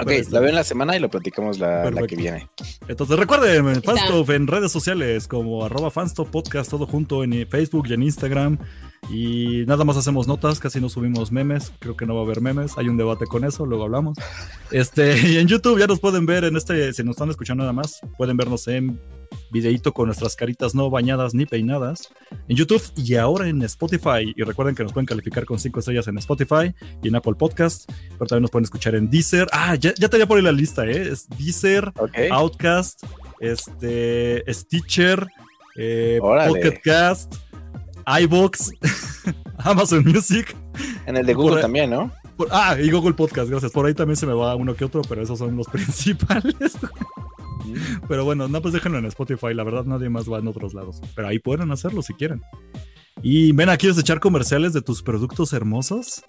Ok, 0.00 0.10
la 0.30 0.40
veo 0.40 0.48
en 0.48 0.54
la 0.54 0.64
semana 0.64 0.96
y 0.96 1.00
lo 1.00 1.10
platicamos 1.10 1.58
la, 1.58 1.90
la 1.90 2.06
que 2.06 2.16
viene. 2.16 2.48
Entonces 2.88 3.18
recuerden. 3.18 3.82
Fanstop 3.82 4.30
en 4.30 4.46
redes 4.46 4.72
sociales 4.72 5.28
como 5.28 5.62
arroba 5.62 5.90
Fanstop 5.90 6.30
Podcast, 6.30 6.70
todo 6.70 6.86
junto 6.86 7.22
en 7.22 7.46
Facebook 7.46 7.86
y 7.88 7.92
en 7.92 8.02
Instagram. 8.04 8.58
Y 9.08 9.64
nada 9.66 9.84
más 9.84 9.96
hacemos 9.96 10.28
notas, 10.28 10.60
casi 10.60 10.80
no 10.80 10.88
subimos 10.88 11.32
memes, 11.32 11.72
creo 11.78 11.96
que 11.96 12.06
no 12.06 12.14
va 12.14 12.20
a 12.20 12.24
haber 12.24 12.40
memes, 12.40 12.76
hay 12.76 12.88
un 12.88 12.96
debate 12.96 13.26
con 13.26 13.44
eso, 13.44 13.66
luego 13.66 13.84
hablamos. 13.84 14.16
Este, 14.70 15.18
y 15.28 15.38
en 15.38 15.48
YouTube 15.48 15.78
ya 15.78 15.86
nos 15.86 16.00
pueden 16.00 16.26
ver 16.26 16.44
en 16.44 16.56
este, 16.56 16.92
si 16.92 17.02
nos 17.02 17.14
están 17.14 17.30
escuchando 17.30 17.62
nada 17.62 17.72
más, 17.72 18.00
pueden 18.18 18.36
vernos 18.36 18.68
en 18.68 19.00
videíto 19.50 19.92
con 19.92 20.06
nuestras 20.06 20.36
caritas 20.36 20.74
no 20.74 20.90
bañadas 20.90 21.34
ni 21.34 21.46
peinadas 21.46 22.08
en 22.48 22.56
YouTube 22.56 22.82
y 22.96 23.16
ahora 23.16 23.48
en 23.48 23.62
Spotify. 23.62 24.32
Y 24.36 24.42
recuerden 24.42 24.74
que 24.74 24.82
nos 24.82 24.92
pueden 24.92 25.06
calificar 25.06 25.44
con 25.44 25.58
5 25.58 25.80
estrellas 25.80 26.08
en 26.08 26.18
Spotify 26.18 26.74
y 27.02 27.08
en 27.08 27.16
Apple 27.16 27.34
Podcast, 27.34 27.90
pero 28.12 28.26
también 28.26 28.42
nos 28.42 28.50
pueden 28.50 28.64
escuchar 28.64 28.94
en 28.94 29.10
Deezer. 29.10 29.48
Ah, 29.52 29.74
ya, 29.74 29.92
ya 29.94 30.08
tenía 30.08 30.26
por 30.26 30.36
ahí 30.36 30.42
la 30.42 30.52
lista, 30.52 30.86
¿eh? 30.86 31.08
Es 31.10 31.28
Deezer. 31.28 31.92
Outcast, 32.30 33.02
este, 33.40 34.44
Stitcher, 34.52 35.26
eh. 35.76 36.18
Pocket 36.20 36.80
Cast, 36.82 37.36
iBox, 38.20 38.72
Amazon 39.58 40.04
Music. 40.04 40.56
En 41.06 41.16
el 41.16 41.26
de 41.26 41.34
Google 41.34 41.56
ahí- 41.56 41.62
también, 41.62 41.90
¿no? 41.90 42.10
por- 42.36 42.48
ah, 42.50 42.76
y 42.80 42.90
Google 42.90 43.14
Podcast, 43.14 43.50
gracias. 43.50 43.70
Por 43.72 43.86
ahí 43.86 43.94
también 43.94 44.16
se 44.16 44.26
me 44.26 44.32
va 44.32 44.54
uno 44.56 44.74
que 44.74 44.84
otro, 44.84 45.02
pero 45.02 45.22
esos 45.22 45.38
son 45.38 45.56
los 45.56 45.66
principales. 45.72 46.78
pero 48.08 48.24
bueno, 48.24 48.48
no, 48.48 48.62
pues 48.62 48.72
déjenlo 48.74 48.98
en 48.98 49.06
Spotify. 49.06 49.52
La 49.54 49.62
verdad, 49.64 49.84
nadie 49.84 50.08
más 50.08 50.30
va 50.30 50.38
en 50.38 50.48
otros 50.48 50.72
lados. 50.74 51.00
Pero 51.14 51.28
ahí 51.28 51.38
pueden 51.38 51.70
hacerlo 51.70 52.02
si 52.02 52.14
quieren. 52.14 52.42
Y 53.22 53.52
ven, 53.52 53.68
¿quieres 53.76 53.98
echar 53.98 54.18
comerciales 54.20 54.72
de 54.72 54.80
tus 54.80 55.02
productos 55.02 55.52
hermosos? 55.52 56.22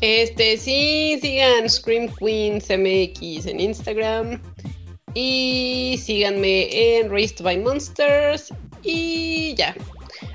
Este, 0.00 0.56
sí, 0.56 1.18
sigan 1.20 1.68
Scream 1.68 2.08
Queens 2.18 2.66
MX 2.70 3.46
en 3.46 3.60
Instagram. 3.60 4.40
Y 5.14 5.98
síganme 6.02 6.98
en 6.98 7.10
Raised 7.10 7.42
by 7.42 7.58
Monsters. 7.58 8.52
Y 8.82 9.54
ya. 9.56 9.74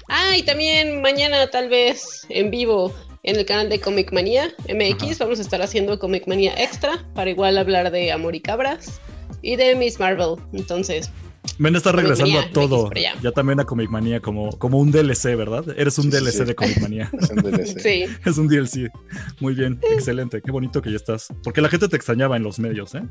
Ah, 0.09 0.37
y 0.37 0.43
también 0.43 1.01
mañana 1.01 1.47
tal 1.49 1.69
vez 1.69 2.25
en 2.29 2.51
vivo 2.51 2.93
en 3.23 3.37
el 3.37 3.45
canal 3.45 3.69
de 3.69 3.79
Comic 3.79 4.11
Manía 4.11 4.53
MX. 4.67 5.19
Vamos 5.19 5.39
a 5.39 5.41
estar 5.41 5.61
haciendo 5.61 5.97
Comic 5.97 6.27
Manía 6.27 6.53
Extra 6.61 7.05
para 7.15 7.29
igual 7.29 7.57
hablar 7.57 7.91
de 7.91 8.11
Amor 8.11 8.35
y 8.35 8.41
Cabras 8.41 8.99
y 9.41 9.55
de 9.55 9.75
Miss 9.75 9.99
Marvel. 9.99 10.35
Entonces, 10.53 11.09
Men 11.57 11.75
está 11.75 11.91
regresando 11.91 12.33
Manía, 12.33 12.49
a 12.49 12.53
todo. 12.53 12.87
MX. 12.87 13.21
Ya 13.21 13.31
también 13.31 13.59
a 13.59 13.65
Comic 13.65 13.89
Manía 13.89 14.19
como, 14.19 14.57
como 14.57 14.79
un 14.79 14.91
DLC, 14.91 15.35
¿verdad? 15.35 15.65
Eres 15.77 15.97
un 15.97 16.05
sí, 16.05 16.09
DLC 16.11 16.31
sí. 16.31 16.43
de 16.45 16.55
Comic 16.55 16.81
Manía. 16.81 17.11
Es 17.19 17.29
un 17.29 17.37
DLC. 17.37 17.79
sí. 17.79 18.05
es 18.25 18.37
un 18.37 18.47
DLC. 18.47 18.91
Muy 19.39 19.53
bien, 19.53 19.79
excelente. 19.91 20.41
Qué 20.41 20.51
bonito 20.51 20.81
que 20.81 20.89
ya 20.89 20.95
estás. 20.95 21.27
Porque 21.43 21.61
la 21.61 21.69
gente 21.69 21.87
te 21.87 21.95
extrañaba 21.95 22.37
en 22.37 22.43
los 22.43 22.59
medios, 22.59 22.95
¿eh? 22.95 23.03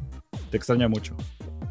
Te 0.50 0.56
extraña 0.56 0.88
mucho. 0.88 1.16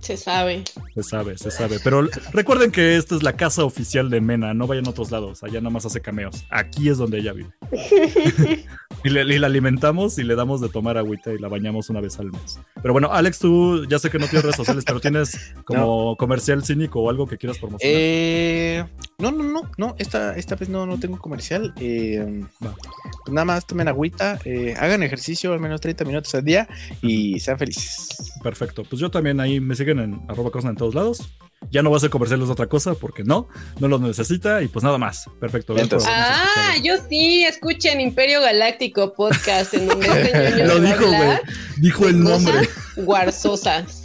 Se 0.01 0.17
sabe. 0.17 0.63
Se 0.95 1.03
sabe, 1.03 1.37
se 1.37 1.51
sabe. 1.51 1.79
Pero 1.83 2.07
recuerden 2.33 2.71
que 2.71 2.97
esta 2.97 3.15
es 3.15 3.23
la 3.23 3.33
casa 3.33 3.63
oficial 3.63 4.09
de 4.09 4.19
Mena. 4.19 4.53
No 4.53 4.67
vayan 4.67 4.87
a 4.87 4.89
otros 4.89 5.11
lados. 5.11 5.43
Allá 5.43 5.61
nada 5.61 5.69
más 5.69 5.85
hace 5.85 6.01
cameos. 6.01 6.43
Aquí 6.49 6.89
es 6.89 6.97
donde 6.97 7.19
ella 7.19 7.33
vive. 7.33 7.51
y, 9.03 9.09
le, 9.09 9.21
y 9.21 9.39
la 9.39 9.47
alimentamos 9.47 10.17
y 10.17 10.23
le 10.23 10.35
damos 10.35 10.59
de 10.59 10.69
tomar 10.69 10.97
agüita 10.97 11.31
y 11.31 11.37
la 11.37 11.47
bañamos 11.47 11.89
una 11.89 12.01
vez 12.01 12.19
al 12.19 12.31
mes. 12.31 12.59
Pero 12.81 12.93
bueno, 12.93 13.11
Alex, 13.13 13.39
tú 13.39 13.85
ya 13.85 13.99
sé 13.99 14.09
que 14.09 14.17
no 14.17 14.25
tienes 14.25 14.43
redes 14.43 14.55
sociales, 14.55 14.83
pero 14.85 14.99
tienes 14.99 15.53
como 15.65 16.15
comercial 16.17 16.63
cínico 16.63 17.01
o 17.01 17.09
algo 17.09 17.27
que 17.27 17.37
quieras 17.37 17.59
promocionar. 17.59 17.95
Eh, 17.95 18.83
no, 19.19 19.31
no, 19.31 19.43
no, 19.43 19.69
no, 19.77 19.95
esta, 19.99 20.35
esta 20.35 20.55
vez 20.55 20.67
no, 20.67 20.85
no 20.85 20.99
tengo 20.99 21.19
comercial. 21.19 21.73
Eh, 21.79 22.43
pues 22.59 23.33
nada 23.33 23.45
más 23.45 23.67
tomen 23.67 23.87
agüita, 23.87 24.39
eh, 24.45 24.73
hagan 24.79 25.03
ejercicio 25.03 25.53
al 25.53 25.59
menos 25.59 25.79
30 25.81 26.05
minutos 26.05 26.33
al 26.33 26.43
día 26.43 26.67
y 27.01 27.39
sean 27.39 27.59
felices. 27.59 28.33
Perfecto. 28.41 28.83
Pues 28.83 28.99
yo 28.99 29.11
también 29.11 29.39
ahí 29.39 29.59
me 29.59 29.75
siguen 29.75 29.90
en 29.99 30.21
arroba 30.27 30.51
cosna 30.51 30.69
en 30.71 30.75
todos 30.77 30.95
lados. 30.95 31.29
Ya 31.69 31.83
no 31.83 31.89
voy 31.89 31.97
a 31.97 31.99
hacer 31.99 32.09
comerciales 32.09 32.47
de 32.47 32.53
otra 32.53 32.65
cosa 32.67 32.95
porque 32.95 33.23
no, 33.23 33.47
no 33.79 33.87
los 33.87 34.01
necesita 34.01 34.63
y 34.63 34.67
pues 34.67 34.83
nada 34.83 34.97
más. 34.97 35.25
Perfecto. 35.39 35.77
Entonces- 35.77 36.09
Ah, 36.11 36.73
yo 36.83 36.95
sí, 37.07 37.43
escuchen 37.43 38.01
Imperio 38.01 38.41
Galáctico 38.41 39.13
Podcast, 39.13 39.73
en 39.75 39.87
donde 39.87 40.07
este 40.07 40.65
Lo 40.65 40.79
dijo, 40.79 41.05
güey. 41.05 41.37
Dijo 41.77 42.07
el 42.07 42.23
nombre. 42.23 42.67
guarzosas. 42.97 44.03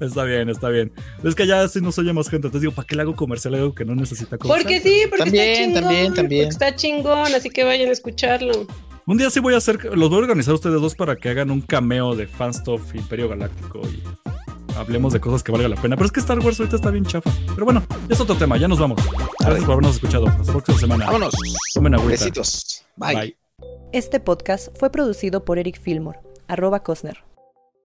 Está 0.00 0.24
bien, 0.24 0.48
está 0.48 0.68
bien. 0.68 0.92
Es 1.24 1.34
que 1.34 1.46
ya 1.46 1.66
si 1.68 1.80
no 1.80 1.92
soy 1.92 2.12
más 2.12 2.28
gente, 2.28 2.48
entonces 2.48 2.60
digo, 2.62 2.72
¿para 2.72 2.86
qué 2.86 2.94
le 2.96 3.02
hago 3.02 3.14
comercial 3.16 3.54
a 3.54 3.58
algo 3.58 3.74
que 3.74 3.84
no 3.84 3.94
necesita 3.94 4.36
comercial? 4.38 4.62
Porque 4.64 4.80
sí, 4.80 5.02
porque 5.08 5.24
También, 5.24 5.48
está 5.48 5.62
chingón. 5.64 5.82
también, 5.82 6.14
también. 6.14 6.48
está 6.48 6.76
chingón, 6.76 7.34
así 7.34 7.50
que 7.50 7.64
vayan 7.64 7.88
a 7.88 7.92
escucharlo. 7.92 8.66
Un 9.06 9.18
día 9.18 9.30
sí 9.30 9.40
voy 9.40 9.54
a 9.54 9.56
hacer, 9.56 9.84
los 9.96 10.08
voy 10.10 10.18
a 10.18 10.22
organizar 10.22 10.52
a 10.52 10.54
ustedes 10.54 10.80
dos 10.80 10.94
para 10.94 11.16
que 11.16 11.28
hagan 11.30 11.50
un 11.50 11.60
cameo 11.60 12.14
de 12.14 12.26
Fanstuff 12.28 12.94
Imperio 12.94 13.28
Galáctico 13.28 13.80
y 13.88 14.02
hablemos 14.76 15.12
de 15.12 15.20
cosas 15.20 15.42
que 15.42 15.52
valga 15.52 15.68
la 15.68 15.76
pena. 15.76 15.96
Pero 15.96 16.06
es 16.06 16.12
que 16.12 16.20
Star 16.20 16.38
Wars 16.38 16.58
ahorita 16.60 16.76
está 16.76 16.90
bien 16.90 17.04
chafa. 17.04 17.30
Pero 17.54 17.64
bueno, 17.64 17.82
es 18.08 18.20
otro 18.20 18.36
tema, 18.36 18.56
ya 18.56 18.68
nos 18.68 18.78
vamos. 18.78 19.00
Gracias 19.40 19.64
por 19.64 19.72
habernos 19.72 19.94
escuchado. 19.96 20.28
Hasta 20.28 20.44
la 20.44 20.52
próxima 20.52 20.78
semana. 20.78 21.06
Vámonos. 21.06 21.34
Tomen 21.74 21.94
agüita. 21.94 22.10
Besitos. 22.10 22.84
Bye. 22.96 23.36
Este 23.92 24.20
podcast 24.20 24.68
fue 24.78 24.90
producido 24.90 25.44
por 25.44 25.58
Eric 25.58 25.80
Fillmore, 25.80 26.18
arroba 26.48 26.82
Cosner. 26.82 27.31